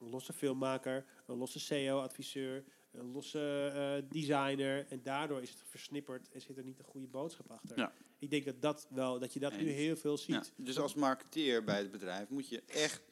[0.00, 4.86] een losse filmmaker, een losse SEO-adviseur, een losse eh, designer.
[4.88, 7.78] En daardoor is het versnipperd en zit er niet een goede boodschap achter.
[7.78, 7.92] Ja.
[8.18, 10.52] Ik denk dat, dat, wel, dat je dat nu heel veel Ja, ziet.
[10.56, 13.02] dus als marketeer bij het bedrijf moet je echt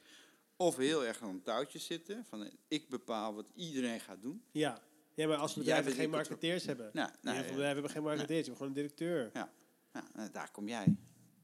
[0.55, 2.25] of heel erg aan een touwtje zitten.
[2.25, 4.43] Van eh, ik bepaal wat iedereen gaat doen.
[4.51, 4.81] Ja.
[5.13, 6.89] ja, maar als bedrijven geen marketeers hebben.
[6.93, 9.29] Nou, heel nou, veel ja, bedrijven hebben geen marketeers, ze hebben gewoon een directeur.
[9.33, 9.51] ja,
[9.91, 10.95] eh, daar kom jij.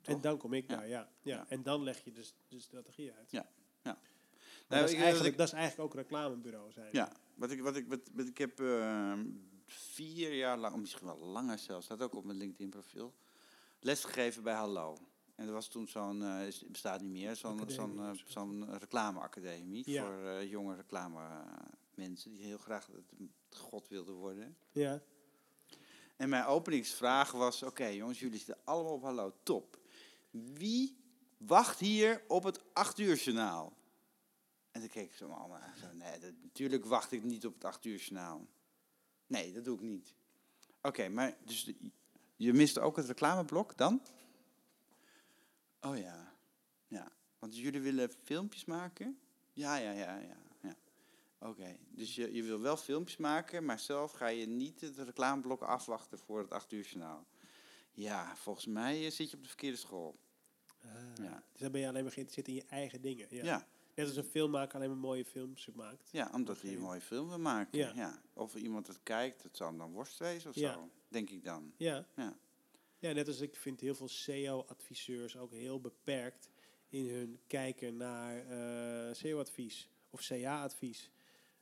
[0.01, 0.75] En dan kom ik Ja.
[0.75, 1.09] daar, ja.
[1.21, 1.35] ja.
[1.35, 1.45] Ja.
[1.49, 3.31] En dan leg je dus de strategie uit.
[3.31, 3.49] Ja.
[3.83, 3.99] Ja.
[4.67, 6.89] Nou, dat, is ik- eigenlijk, ik- dat is eigenlijk ook reclamebureau zijn.
[6.91, 9.25] Ja, wat ik, wat ik, wat, wat ik heb ehm,
[9.67, 13.13] vier jaar lang, of misschien wel langer zelfs, staat ook op mijn LinkedIn profiel,
[13.79, 14.97] lesgegeven bij Hallo.
[15.35, 18.23] En er was toen zo'n, eh, is- bestaat niet meer, zo'n zo'n eh, zo.
[18.25, 20.03] zo'n reclameacademie Ja.
[20.05, 21.39] voor eh, jonge reclame eh,
[21.93, 22.89] mensen die heel graag
[23.49, 24.57] god wilden worden.
[24.71, 25.01] Ja.
[26.15, 29.79] En mijn openingsvraag was, oké jongens, jullie zitten allemaal op Hallo, top.
[30.31, 30.97] Wie
[31.37, 33.73] wacht hier op het 8 uur journaal?
[34.75, 37.63] En toen keek ik zo allemaal, zo, nee, dat, natuurlijk wacht ik niet op het
[37.65, 38.47] 8 uur journaal.
[39.27, 40.13] Nee, dat doe ik niet.
[40.81, 41.75] Oké, maar dus de-
[42.35, 44.01] je mist ook het reclameblok dan?
[45.81, 46.33] Oh ja,
[46.87, 47.11] ja.
[47.39, 49.19] Want jullie willen filmpjes maken?
[49.53, 50.37] Ja, ja, ja, ja.
[50.61, 50.75] ja.
[51.39, 55.61] Oké, dus je, je wil wel filmpjes maken, maar zelf ga je niet het reclameblok
[55.61, 57.25] afwachten voor het 8 uur journaal.
[57.91, 60.19] Ja, volgens mij eh, zit je op de verkeerde school.
[61.21, 61.43] Ja.
[61.51, 63.27] Dus dan ben je alleen maar geïnteresseerd in je eigen dingen.
[63.29, 63.43] Ja.
[63.43, 66.09] Ja, Net als een filmmaker alleen maar mooie films maakt.
[66.11, 67.77] ja omdat hij een mooie film wil maken.
[67.77, 67.91] Ja.
[67.95, 68.21] Ja.
[68.33, 70.73] Of iemand het kijkt, het zal dan worst wezen of Ja.
[70.73, 71.73] zo, denk ik dan.
[71.77, 72.07] Ja.
[72.15, 72.37] Ja.
[72.99, 76.49] Ja, net als ik vind heel veel SEO-adviseurs ook heel beperkt
[76.89, 81.09] in hun kijken naar eh SEO-advies of CA-advies.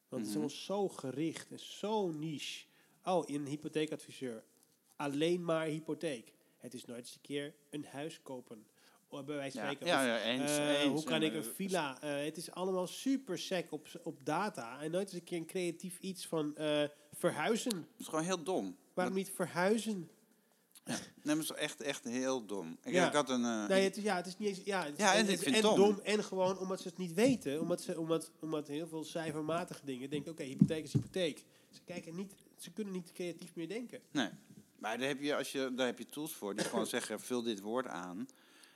[0.10, 0.44] Want het is Mhm.
[0.46, 0.50] allemaal
[0.90, 2.66] zo gericht en zo niche.
[3.04, 4.44] Oh, een hypotheekadviseur.
[4.96, 6.34] Alleen maar hypotheek.
[6.58, 8.66] Het is nooit eens een keer een huis kopen.
[9.22, 9.96] Bij wijze van Ja, spreken.
[9.98, 10.92] ja, ja, eens, eh, eens.
[10.92, 12.02] hoe kan Ja, ik een maar- villa...
[12.02, 14.82] eh, het is allemaal super sec op, op data.
[14.82, 16.84] En nooit eens een keer een creatief iets van eh,
[17.14, 17.76] verhuizen.
[17.76, 18.78] Het is gewoon heel dom.
[18.94, 20.10] Waarom niet verhuizen?
[20.86, 22.78] Nee, maar het is echt, echt heel dom.
[22.84, 23.08] Ik, Ja.
[23.08, 23.44] ik had een...
[23.44, 24.62] eh, Nee, het, is- ja, het is niet eens.
[24.64, 26.00] Ja, het is Ja, en het- dom.
[26.04, 27.62] En gewoon omdat ze het niet weten.
[27.62, 31.44] Omdat, ze, omdat, omdat heel veel cijfermatige dingen denken: oké, hypotheek is hypotheek.
[31.72, 34.00] Ze, kijken niet, ze kunnen niet creatief meer denken.
[34.12, 34.30] Nee.
[34.80, 37.42] Maar daar heb, je, als je, daar heb je tools voor die gewoon zeggen, vul
[37.44, 38.28] dit woord aan.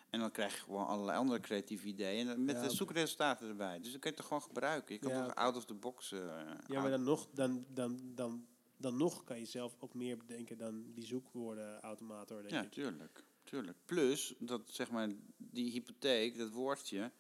[0.10, 2.28] En dan krijg je gewoon allerlei andere creatieve ideeën.
[2.30, 3.80] En met Ja, de zoekresultaten erbij.
[3.80, 4.94] Dus dan kun je het toch gewoon gebruiken.
[4.94, 6.12] Je kan Ja, toch out of the box...
[6.12, 6.20] eh,
[6.68, 8.48] Ja, maar dan nog, dan, dan, dan,
[8.78, 12.42] dan nog kan je zelf ook meer bedenken dan die zoekwoordenautomator.
[12.42, 12.72] Denk Ja, ik.
[12.72, 13.24] tuurlijk.
[13.44, 13.78] tuurlijk.
[13.86, 17.12] Plus, dat zeg maar, die hypotheek, dat woordje,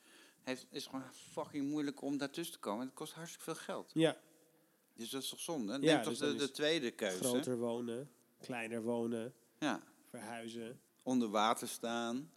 [0.43, 2.85] heeft, is gewoon fucking moeilijk om daartussen te komen.
[2.85, 3.91] Het kost hartstikke veel geld.
[3.93, 4.18] ja,
[4.93, 5.72] Dus dat is toch zonde?
[5.77, 7.18] Neem Ja, toch dus de, dan de is tweede keuze.
[7.23, 8.09] groter wonen,
[8.39, 12.31] kleiner wonen, Ja, verhuizen, onder water staan.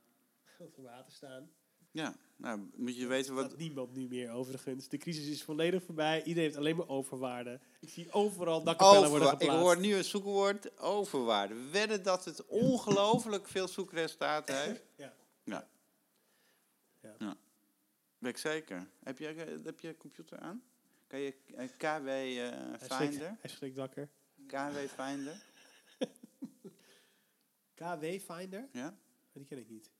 [0.60, 1.50] Onder water staan.
[1.92, 4.88] Ja, nou moet je weten Wat niemand nu meer overigens.
[4.88, 6.18] De crisis is volledig voorbij.
[6.18, 7.60] Iedereen heeft alleen maar overwaarde.
[7.80, 9.62] Ik zie overal dakkapellen worden Over, ik geplaatst.
[9.62, 11.54] hoor nu een zoekwoord overwaarde.
[11.54, 14.82] We wedden dat het ongelooflijk veel zoekresultaten heeft.
[14.96, 15.14] Ja.
[15.44, 15.68] Ja.
[17.00, 17.14] Ja.
[17.18, 17.36] ja.
[18.18, 18.90] Weet ik zeker.
[19.02, 20.62] Heb je, eh, heb je een computer aan?
[21.06, 23.36] Kan je eh, KW eh, Finder?
[23.40, 24.08] hij schrikt wakker.
[24.46, 25.42] KW Finder?
[27.80, 28.68] KW Finder?
[28.72, 28.96] Ja?
[29.32, 29.90] Die ken ik niet.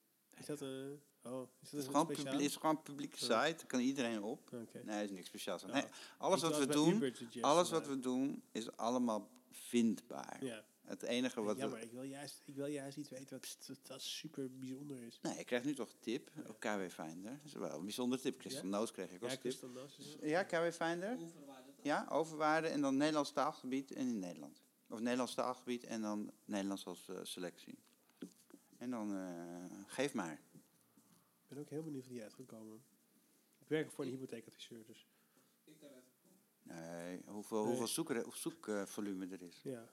[0.41, 1.01] Is dat een...
[1.23, 3.33] Oh, is dat Het is gewoon, publiek, is gewoon een publieke site.
[3.33, 3.41] Ja.
[3.41, 4.51] Daar kan iedereen op.
[4.85, 5.65] Nee, is niks speciaals.
[5.65, 5.69] aan.
[5.69, 5.75] Ja.
[5.75, 5.85] Nee,
[6.19, 10.45] alles Ik wat we doen, Uber alles wat we doen, is allemaal vindbaar.
[10.45, 10.65] Ja.
[10.85, 11.57] Het enige wat...
[11.57, 15.03] ja, maar ik wil, juist, ik wil juist iets weten wat, wat, wat super bijzonder
[15.03, 15.19] is.
[15.23, 17.31] Nee, ik krijg nu toch een tip op KW Finder.
[17.37, 18.41] Dat is wel een bijzondere tip.
[18.41, 18.69] Christel Ja?
[18.71, 19.41] Noos kreeg ik Ja, als tip.
[19.41, 21.19] Crystal Nas is- Ja, KW Finder.
[21.19, 21.71] Overwaarde.
[21.83, 24.63] Ja, overwaarde en dan Nederlands taalgebied en in Nederland.
[24.89, 27.79] Of Nederlands taalgebied en dan Nederlands als eh, selectie.
[28.81, 30.33] En dan eh, geef maar.
[30.53, 32.83] Ik ben ook heel benieuwd of die uitgekomen.
[33.59, 35.09] Ik werk voor een hypotheekadviseur, dus.
[36.63, 37.77] Nee, hoeveel, Nee.
[37.77, 39.61] hoeveel zoekvolume er is.
[39.63, 39.93] ja.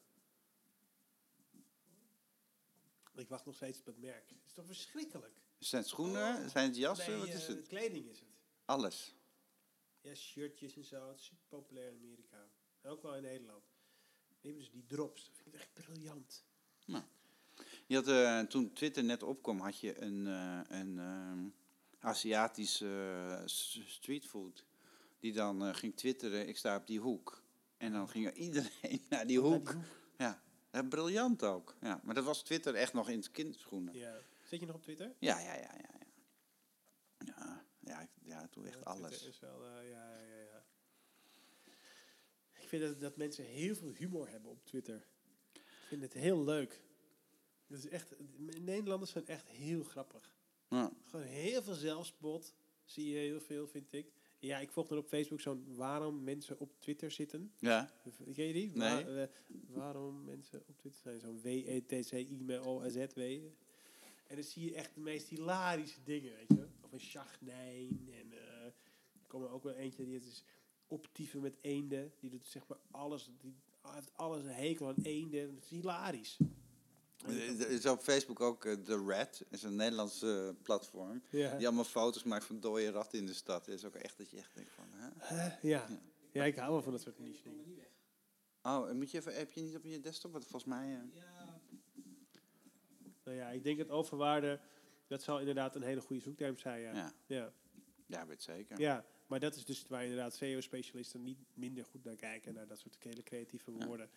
[3.16, 4.30] Ik wacht nog steeds op het merk.
[4.30, 5.34] Het is toch verschrikkelijk?
[5.60, 6.50] Zijn het schoenen?
[6.50, 7.10] Zijn het jassen?
[7.12, 7.68] Nee, Wat is eh, het?
[7.68, 8.30] Kleding is het.
[8.66, 9.16] Alles.
[10.02, 11.08] Ja, shirtjes en zo.
[11.10, 12.50] Het is super populair in Amerika.
[12.84, 13.64] Ook wel in Nederland.
[14.28, 15.26] Hebben dus die drops.
[15.26, 16.46] Dat vind ik echt briljant.
[17.88, 21.54] Je had, eh, toen Twitter net opkwam, had je een, eh, een
[22.00, 22.88] Aziatische
[23.40, 24.66] eh, s- streetfood.
[25.20, 27.42] Die dan ging twitteren, ik sta op die hoek.
[27.78, 29.66] En dan ging er iedereen naar die Naar hoek.
[29.68, 29.86] die hoek.
[30.72, 31.76] Ja, briljant ook.
[31.82, 33.94] Ja, maar dat was Twitter echt nog in kinderschoenen.
[33.94, 34.20] Ja, Ja.
[34.44, 35.14] Zit je nog op Twitter?
[35.20, 35.76] ja, ja, ja.
[35.78, 36.00] Ja,
[37.36, 37.64] ja.
[37.80, 39.08] ja, ik- ja toen echt Ja, alles.
[39.10, 40.64] Twitter is wel, ja, ja, ja.
[42.60, 45.06] Ik vind dat, dat mensen heel veel humor hebben op Twitter.
[45.54, 46.82] Ik vind het heel leuk.
[47.68, 48.14] Dat is echt,
[48.62, 50.36] Nederlanders zijn echt heel grappig.
[50.70, 50.92] Ja.
[51.04, 52.54] Gewoon heel veel zelfspot.
[52.86, 54.12] Zie je heel veel, vind ik.
[54.40, 57.54] Ja, ik volg er op Facebook zo'n waarom mensen op Twitter zitten.
[57.60, 57.92] ja.
[58.34, 58.72] Ken je die?
[58.74, 58.78] Nee.
[59.06, 59.28] Waar- eh,
[59.68, 61.20] waarom mensen op Twitter zijn.
[61.20, 63.20] Zo'n W-E-T-C-I-M-O-Z-W.
[64.28, 66.68] En dan zie je echt de meest hilarische dingen, weet je.
[66.82, 68.10] Of een Schagnijn.
[68.12, 68.74] En eh, er
[69.28, 70.44] komen ook wel eentje die het is
[70.88, 72.12] optieven met eenden.
[72.20, 73.30] Die doet zeg maar alles.
[73.42, 73.56] Die
[73.88, 75.54] heeft alles een hekel aan eenden.
[75.54, 76.38] Dat is hilarisch.
[77.26, 81.24] Er is op Facebook ook eh, The Red, is een Nederlands eh, platform.
[81.30, 83.66] Die allemaal foto's maakt van dode ratten in de stad.
[83.66, 85.10] Dat is ook echt dat je echt denkt van, hè?
[85.18, 85.58] Hè?
[85.62, 85.88] ja.
[86.32, 87.88] Ja, ik hou wel van dat soort niche dingen.
[88.62, 90.32] Oh, en moet je even, heb je niet op je desktop?
[90.32, 90.88] Want volgens mij...
[90.88, 91.62] eh, Ja,
[93.24, 94.60] Nou ja, ik denk dat overwaarde,
[95.08, 96.82] dat zal inderdaad een hele goede zoekterm zijn.
[96.82, 96.94] Ja.
[96.94, 97.14] ja.
[97.26, 97.54] Ja.
[98.06, 98.80] ja, weet zeker.
[98.80, 102.80] ja, maar dat is dus waar inderdaad SEO-specialisten niet minder goed naar kijken, naar dat
[102.80, 104.08] soort hele creatieve Ja.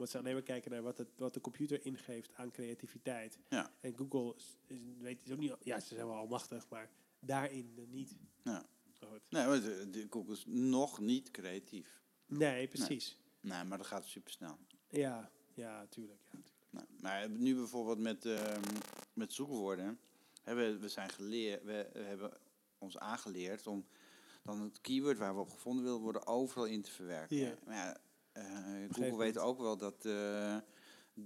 [0.00, 3.38] Omdat ze alleen maar kijken naar wat, het, wat de computer ingeeft aan creativiteit.
[3.48, 3.72] Ja.
[3.80, 7.74] En Google is, is- weet is ook niet, ja, ze zijn wel almachtig, maar daarin
[7.76, 8.16] eh, niet.
[8.42, 8.66] Ja.
[8.98, 9.20] Goed.
[9.28, 12.00] Nee, maar de, de Google is nog niet creatief.
[12.26, 13.20] Nee, precies.
[13.40, 14.58] Nee, maar dat gaat super snel.
[14.88, 16.20] Ja, ja, tuurlijk.
[16.30, 16.70] Ja, tuurlijk.
[16.70, 18.62] Nou, maar nu bijvoorbeeld met, ehm,
[19.12, 19.98] met zoekwoorden.
[20.42, 22.32] Hè, we, we, zijn geleerd, we, hebben
[22.78, 23.86] ons aangeleerd om
[24.42, 27.36] dan het keyword waar we op gevonden willen worden overal in te verwerken.
[27.36, 27.54] Ja.
[27.64, 28.00] Maar ja, eh,
[28.90, 30.56] Google weet ook wel dat eh,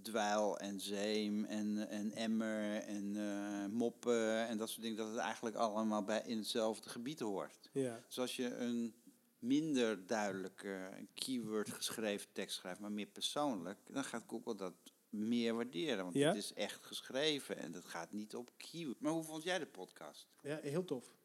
[0.03, 5.17] dweil en zeem en, en emmer en eh, moppen en dat soort dingen, dat het
[5.19, 7.71] eigenlijk allemaal bij in hetzelfde gebied hoort.
[7.73, 8.95] Ja, Dus als je een
[9.39, 14.75] minder duidelijke keyword geschreven tekst schrijft, maar meer persoonlijk, dan gaat Google dat
[15.09, 16.05] meer waarderen.
[16.05, 16.29] Want Ja?
[16.29, 19.01] het is echt geschreven en dat gaat niet op keyword.
[19.01, 20.29] Maar hoe vond jij de podcast?
[20.43, 21.17] ja, heel tof.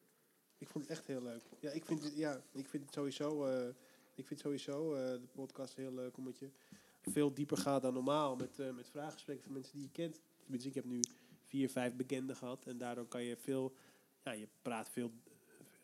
[0.58, 1.42] Ik vond het echt heel leuk.
[1.60, 3.74] Ja, ik vind het, ja, ik vind het sowieso, eh,
[4.20, 6.50] ik vind sowieso eh, de podcast heel leuk, omdat je
[7.02, 10.22] veel dieper gaat dan normaal met, eh met vraaggesprekken van mensen die je kent.
[10.41, 11.00] Tenminste, ik heb nu
[11.46, 13.74] vier, vijf bekenden gehad en daardoor kan je veel,
[14.24, 15.12] ja, je praat veel,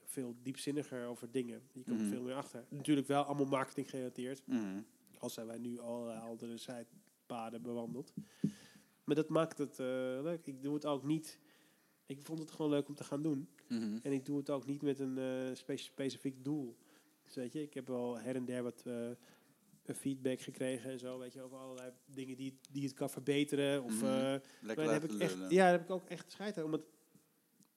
[0.04, 1.62] veel diepzinniger over dingen.
[1.72, 2.10] Je komt Mhm.
[2.10, 2.66] veel meer achter.
[2.70, 4.48] Natuurlijk wel allemaal marketing gerelateerd.
[4.48, 4.82] Mhm.
[5.18, 8.14] Al zijn wij nu al uh, andere zijpaden bewandeld.
[9.04, 9.86] Maar dat maakt het eh,
[10.22, 10.46] leuk.
[10.48, 11.40] Ik doe het ook niet.
[12.06, 13.48] Ik vond het gewoon leuk om te gaan doen.
[13.68, 13.98] Mhm.
[14.04, 16.76] En ik doe het ook niet met een eh, spe- specifiek doel.
[17.26, 21.20] Dus weet je, ik heb wel her en der wat eh, feedback gekregen en zo.
[21.20, 23.84] Weet je, over allerlei dingen die, die het kan verbeteren.
[23.84, 26.64] Of, Lekker maar daar heb ik echt, ja, daar heb ik ook echt scheid aan.
[26.64, 26.82] Omdat,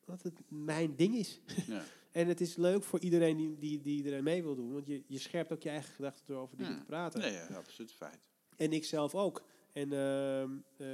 [0.07, 1.41] omdat het mijn ding is.
[1.67, 1.83] Ja.
[2.13, 4.73] En het is leuk voor iedereen die, die, die erin mee wil doen.
[4.73, 7.21] Want je, je scherpt ook je eigen gedachten door over dingen te praten.
[7.21, 8.19] Nee, ja, absoluut feit.
[8.57, 9.45] En ik zelf ook.
[9.73, 10.87] En ehm, eh,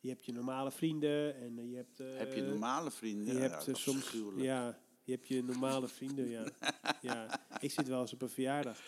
[0.00, 1.98] je hebt je normale vrienden en je hebt...
[1.98, 3.26] Heb je normale vrienden?
[3.26, 4.16] Je Ja, hebt soms...
[4.36, 6.44] Ja, je hebt je normale vrienden, ja.
[7.00, 7.40] ja.
[7.60, 8.78] Ik zit wel eens op een verjaardag.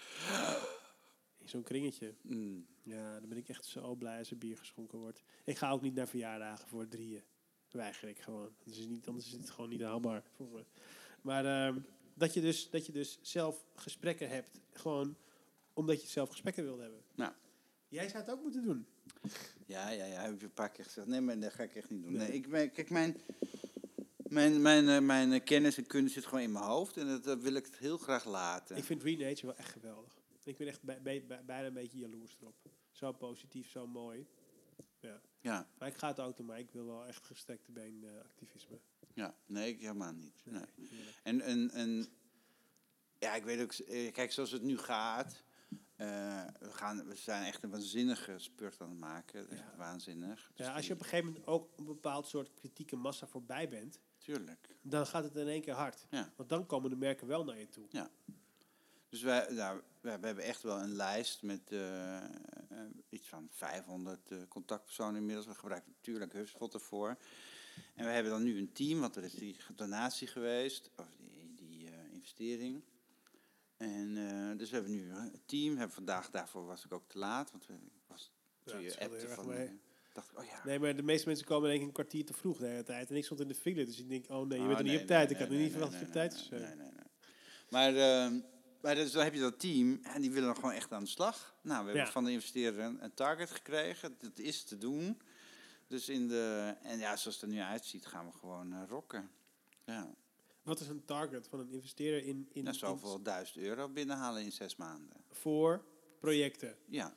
[1.38, 2.14] In zo'n kringetje.
[2.22, 2.66] Mm.
[2.82, 5.22] Ja, dan ben ik echt zo blij als er bier geschonken wordt.
[5.44, 7.22] Ik ga ook niet naar verjaardagen voor drieën.
[7.70, 8.54] Weiger ik gewoon.
[8.64, 10.64] Dat is niet, anders is het gewoon niet haalbaar voor me.
[11.22, 11.78] Maar ehm,
[12.14, 14.60] dat, je dus, dat je dus zelf gesprekken hebt.
[14.72, 15.16] Gewoon
[15.72, 17.02] omdat je zelf gesprekken wil hebben.
[17.14, 17.32] Nou.
[17.88, 18.86] Jij zou het ook moeten doen.
[19.66, 21.06] Ja, ja, ja, heb je een paar keer gezegd.
[21.06, 22.12] Nee, maar dat ga ik echt niet doen.
[22.12, 22.28] Nee.
[22.28, 23.16] Nee, ik, ben- kijk, mijn,
[24.28, 26.96] mijn, mijn, eh, mijn eh, kennis en kunde zit gewoon in mijn hoofd.
[26.96, 28.76] En dat, dat wil ik heel graag laten.
[28.76, 30.16] Ik vind Renature wel echt geweldig.
[30.44, 32.54] Ik ben echt bij, bij, bij- bijna een beetje jaloers erop.
[32.90, 34.26] Zo positief, zo mooi.
[35.00, 35.20] Ja.
[35.40, 38.20] Ja, Maar ik ga het ook doen, maar ik wil wel echt gestrekte been eh,
[38.24, 38.80] activisme.
[39.14, 40.42] ja, nee, ik helemaal niet.
[40.44, 40.62] Nee.
[41.22, 42.06] En, en, en
[43.18, 45.42] ja, ik weet ook, eh, kijk, zoals het nu gaat.
[45.96, 46.06] eh,
[46.58, 49.50] we, gaan, we zijn echt een waanzinnige spurt aan het maken.
[49.50, 49.74] Echt Ja.
[49.76, 50.50] waanzinnig.
[50.54, 53.68] Dus Ja, als je op een gegeven moment ook een bepaald soort kritieke massa voorbij
[53.68, 54.68] bent, Tuurlijk.
[54.82, 56.06] dan gaat het in één keer hard.
[56.10, 56.32] Ja.
[56.36, 57.88] Want dan komen de merken wel naar je toe.
[59.08, 62.24] Dus wij, nou, wij, we hebben echt wel een lijst met eh, eh,
[63.08, 65.46] iets van 500 eh, contactpersonen inmiddels.
[65.46, 67.16] We gebruiken natuurlijk HubSpot ervoor.
[67.94, 71.54] En we hebben dan nu een team, want er is die donatie geweest, of die,
[71.54, 72.82] die investering.
[73.76, 74.14] En
[74.56, 75.76] dus we hebben nu een team.
[75.76, 78.32] Hebben vandaag, daarvoor was ik ook te laat, want we, ik was
[78.62, 79.48] Ja, je scheelde appte van...
[79.48, 79.80] mee.
[80.16, 80.64] Eh, dacht ik, oh ja.
[80.64, 83.10] Nee, maar de meeste mensen komen denk ik een kwartier te vroeg de hele tijd.
[83.10, 84.92] En ik stond in de file, dus ik denk, oh nee, je Oh, bent er
[84.92, 85.28] niet op tijd.
[85.28, 86.48] nee, ik had nee, niet verwacht dat je op tijd was.
[86.48, 86.90] nee, nee, nee.
[87.70, 88.40] Maar, ehm,
[88.80, 91.10] Maar dus dan heb je dat team en die willen dan gewoon echt aan de
[91.10, 91.56] slag.
[91.62, 92.10] Nou, we hebben Ja.
[92.10, 94.16] van de investeerder een, een target gekregen.
[94.18, 95.20] Dat is te doen.
[95.86, 96.74] Dus in de...
[96.82, 99.30] En ja, zoals het er nu uitziet, gaan we gewoon eh, rocken.
[99.84, 100.14] Ja,
[100.62, 104.42] Wat is een target van een investeerder in, in, nou, in- zoveel duizend euro binnenhalen
[104.42, 105.16] in zes maanden.
[105.30, 105.84] voor
[106.20, 106.76] projecten?
[106.88, 107.16] Ja,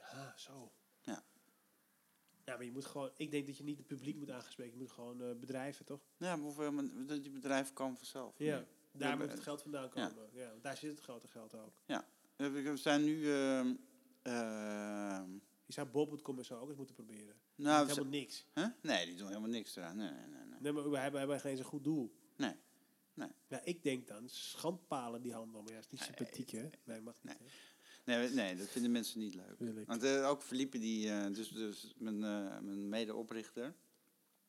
[0.00, 0.72] Ah, zo.
[2.48, 2.54] Ja.
[2.54, 3.10] Ja, maar je moet gewoon...
[3.16, 4.72] Ik denk dat je niet het publiek moet aangespreken.
[4.72, 6.00] Je moet gewoon eh, bedrijven, toch?
[6.16, 8.34] ja maar hoeveel, men- die bedrijven komen vanzelf.
[8.38, 8.64] Ja.
[8.92, 10.06] Daar Ja, moet het geld vandaan ja.
[10.08, 10.28] komen.
[10.32, 10.52] Ja.
[10.62, 11.82] daar zit het grote geld ook.
[12.36, 13.32] Hebben- We zijn nu...
[13.32, 13.74] ehm,
[14.22, 15.32] ehm,
[15.66, 15.88] Je zou
[16.38, 17.24] en zo ook eens moeten proberen.
[17.26, 18.46] nou, Nou, we helemaal niks.
[18.54, 18.66] Huh?
[18.82, 19.96] Nee, die doen helemaal niks eraan.
[19.96, 20.44] Nee, nee, nee.
[20.44, 20.60] nee.
[20.60, 22.14] Nee, maar we hebben, we hebben geen eens een goed doel.
[22.36, 22.54] Nee.
[23.14, 23.28] Nee.
[23.48, 25.62] Ja, ik denk dan schandpalen die handel.
[25.62, 26.68] Maar ja, is niet Nee, sympathiek, hè?
[26.84, 27.36] Nee, mag niet.
[28.16, 28.28] Nee.
[28.30, 29.86] Nee, dat vinden mensen niet leuk.
[29.86, 33.74] Want eh, ook Felipe, die, eh, dus, dus mijn, eh, mijn medeoprichter,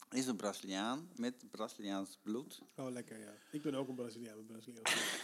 [0.10, 2.62] is een Braziliaan met Braziliaans bloed.
[2.76, 3.34] Oh, lekker, ja.
[3.52, 5.22] Ik ben ook een Braziliaan met Braziliaans.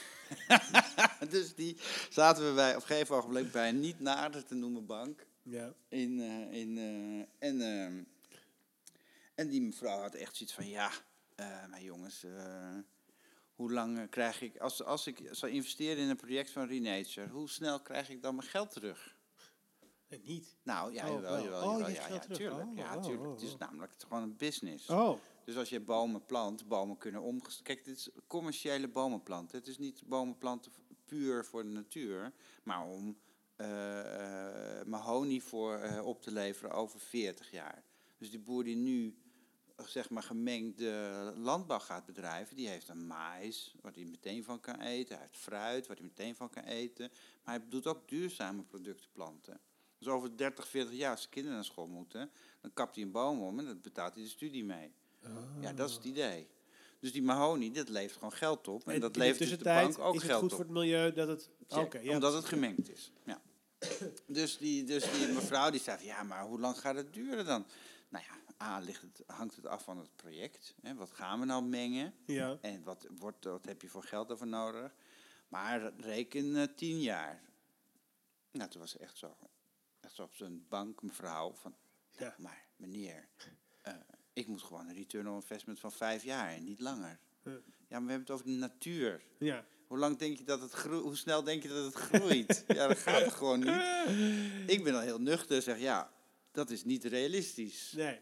[1.35, 1.77] dus die
[2.09, 5.27] zaten we bij, op een gegeven ogenblik bij een niet nader te noemen bank.
[5.41, 5.73] ja.
[5.87, 6.19] In,
[6.51, 6.77] in,
[7.39, 8.03] en, ehm,
[9.35, 10.91] en die mevrouw had echt zoiets van, ja,
[11.69, 12.25] maar jongens,
[13.55, 17.27] hoe lang eh, krijg ik, als, als ik zou investeren in een project van Renature,
[17.29, 19.15] hoe snel krijg ik dan mijn geld terug?
[20.09, 20.55] Nee, niet.
[20.63, 21.43] Nou, ja, Oh, jawel, wel.
[21.43, 22.37] jawel, Oh, jawel, ja, ja, geld terug.
[22.37, 22.67] tuurlijk.
[22.69, 23.31] Oh, ja, tuurlijk.
[23.31, 24.89] Het is namelijk gewoon een business.
[24.89, 25.19] Oh.
[25.45, 27.61] Dus als je bomen plant, bomen kunnen omgezet.
[27.61, 29.57] Kijk, dit is commerciële bomen planten.
[29.57, 30.71] Het is niet bomen planten
[31.05, 32.33] puur voor de natuur,
[32.63, 33.17] maar om
[33.55, 37.83] eh, eh, mahonie voor eh, op te leveren over 40 jaar.
[38.17, 39.24] Dus die boer die nu eh,
[39.85, 44.79] zeg maar gemengde landbouw gaat bedrijven, die heeft een mais, waar hij meteen van kan
[44.79, 45.15] eten.
[45.15, 47.11] Hij heeft fruit, waar hij meteen van kan eten.
[47.43, 49.59] Maar hij doet ook duurzame producten planten.
[49.97, 52.31] Dus over 30, 40 jaar, als de kinderen naar school moeten,
[52.61, 54.93] dan kapt hij een boom om en dan betaalt hij de studie mee.
[55.59, 56.47] Ja, dat is het idee.
[56.99, 58.87] Dus die mahonie, dat levert gewoon geld op.
[58.87, 60.57] En, En dat levert dus de bank ook is het geld goed op.
[60.57, 61.49] voor het milieu dat het...
[61.67, 63.11] Check, ja, omdat het gemengd is.
[63.23, 63.41] Ja.
[64.25, 67.65] Dus, die, dus die mevrouw die zei, ja, maar hoe lang gaat het duren dan?
[68.09, 70.75] Nou ja, A, ligt het, hangt het af van het project.
[70.81, 70.95] Hè?
[70.95, 72.13] Wat gaan we nou mengen?
[72.25, 72.57] Ja.
[72.61, 74.95] En wat, wordt, wat heb je voor geld ervoor nodig?
[75.47, 77.41] Maar reken eh, tien jaar.
[78.51, 79.37] Nou, toen was ze echt zo,
[79.99, 81.75] echt zo op zijn bank, mevrouw, van,
[82.17, 82.35] nou, Ja.
[82.39, 83.27] maar meneer,
[83.81, 83.93] eh,
[84.33, 87.19] ik moet gewoon een return on investment van vijf jaar en niet langer.
[87.43, 87.51] Ja.
[87.51, 89.21] Maar we hebben het over de natuur.
[89.39, 89.65] Ja.
[89.87, 91.01] Hoe lang denk je dat het groeit?
[91.03, 92.63] Hoe snel denk je dat het groeit?
[92.67, 94.69] ja, dat gaat gewoon niet.
[94.69, 96.11] Ik ben al heel nuchter zeg ja,
[96.51, 97.91] dat is niet realistisch.
[97.91, 98.19] Nee.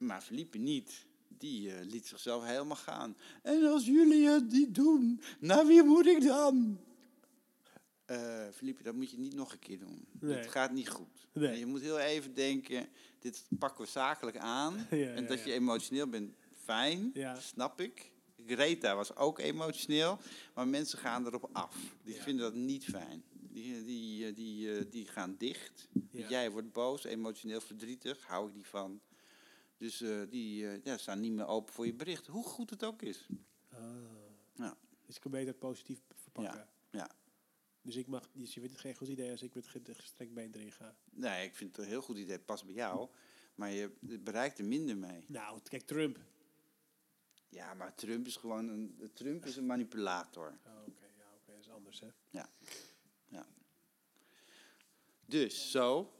[0.00, 1.06] Maar Felipe niet.
[1.28, 3.16] Die eh, liet zichzelf helemaal gaan.
[3.42, 6.80] En als jullie het niet doen, naar wie moet ik dan?
[8.04, 10.06] Eh Felipe, dat moet je niet nog een keer doen.
[10.20, 10.36] Nee.
[10.36, 11.28] Het gaat niet goed.
[11.32, 11.58] Nee.
[11.58, 14.74] Je moet heel even denken, dit pakken we zakelijk aan.
[14.90, 15.46] Ja, en ja, dat ja.
[15.46, 18.12] je emotioneel bent, fijn, snap ik.
[18.46, 20.18] Greta was ook emotioneel,
[20.54, 21.76] maar mensen gaan erop af.
[22.02, 23.24] Die vinden dat niet fijn.
[23.32, 25.88] Die, die, eh, die, eh, die gaan dicht.
[26.10, 29.00] Jij wordt boos, emotioneel verdrietig, hou ik niet van.
[29.80, 32.84] Dus eh, die eh, ja, staan niet meer open voor je bericht, hoe goed het
[32.84, 33.26] ook is.
[33.68, 33.80] Ah.
[34.54, 34.76] Ja.
[35.06, 36.68] Dus ik kan beter positief verpakken.
[36.90, 37.10] ja.
[37.82, 40.34] Dus ik mag, dus je vindt het geen goed idee als ik met ge- gestrekt
[40.34, 40.96] been erin ga.
[41.10, 43.08] Nee, ik vind het een heel goed idee, past bij jou.
[43.54, 45.24] Maar je bereikt er minder mee.
[45.28, 46.18] Nou, kijk, Trump.
[47.48, 50.58] Ja, maar Trump is gewoon een, Trump is een manipulator.
[50.66, 52.08] Oh, oké, ja, oké, dat is anders, hè.
[55.26, 56.12] Dus zo.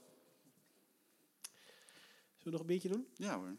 [2.41, 3.07] Zullen we nog een biertje doen?
[3.15, 3.55] Ja hoor.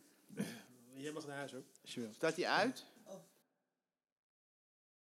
[0.95, 2.13] Jij mag naar huis, hoor, als je wil.
[2.13, 2.87] Staat hij uit?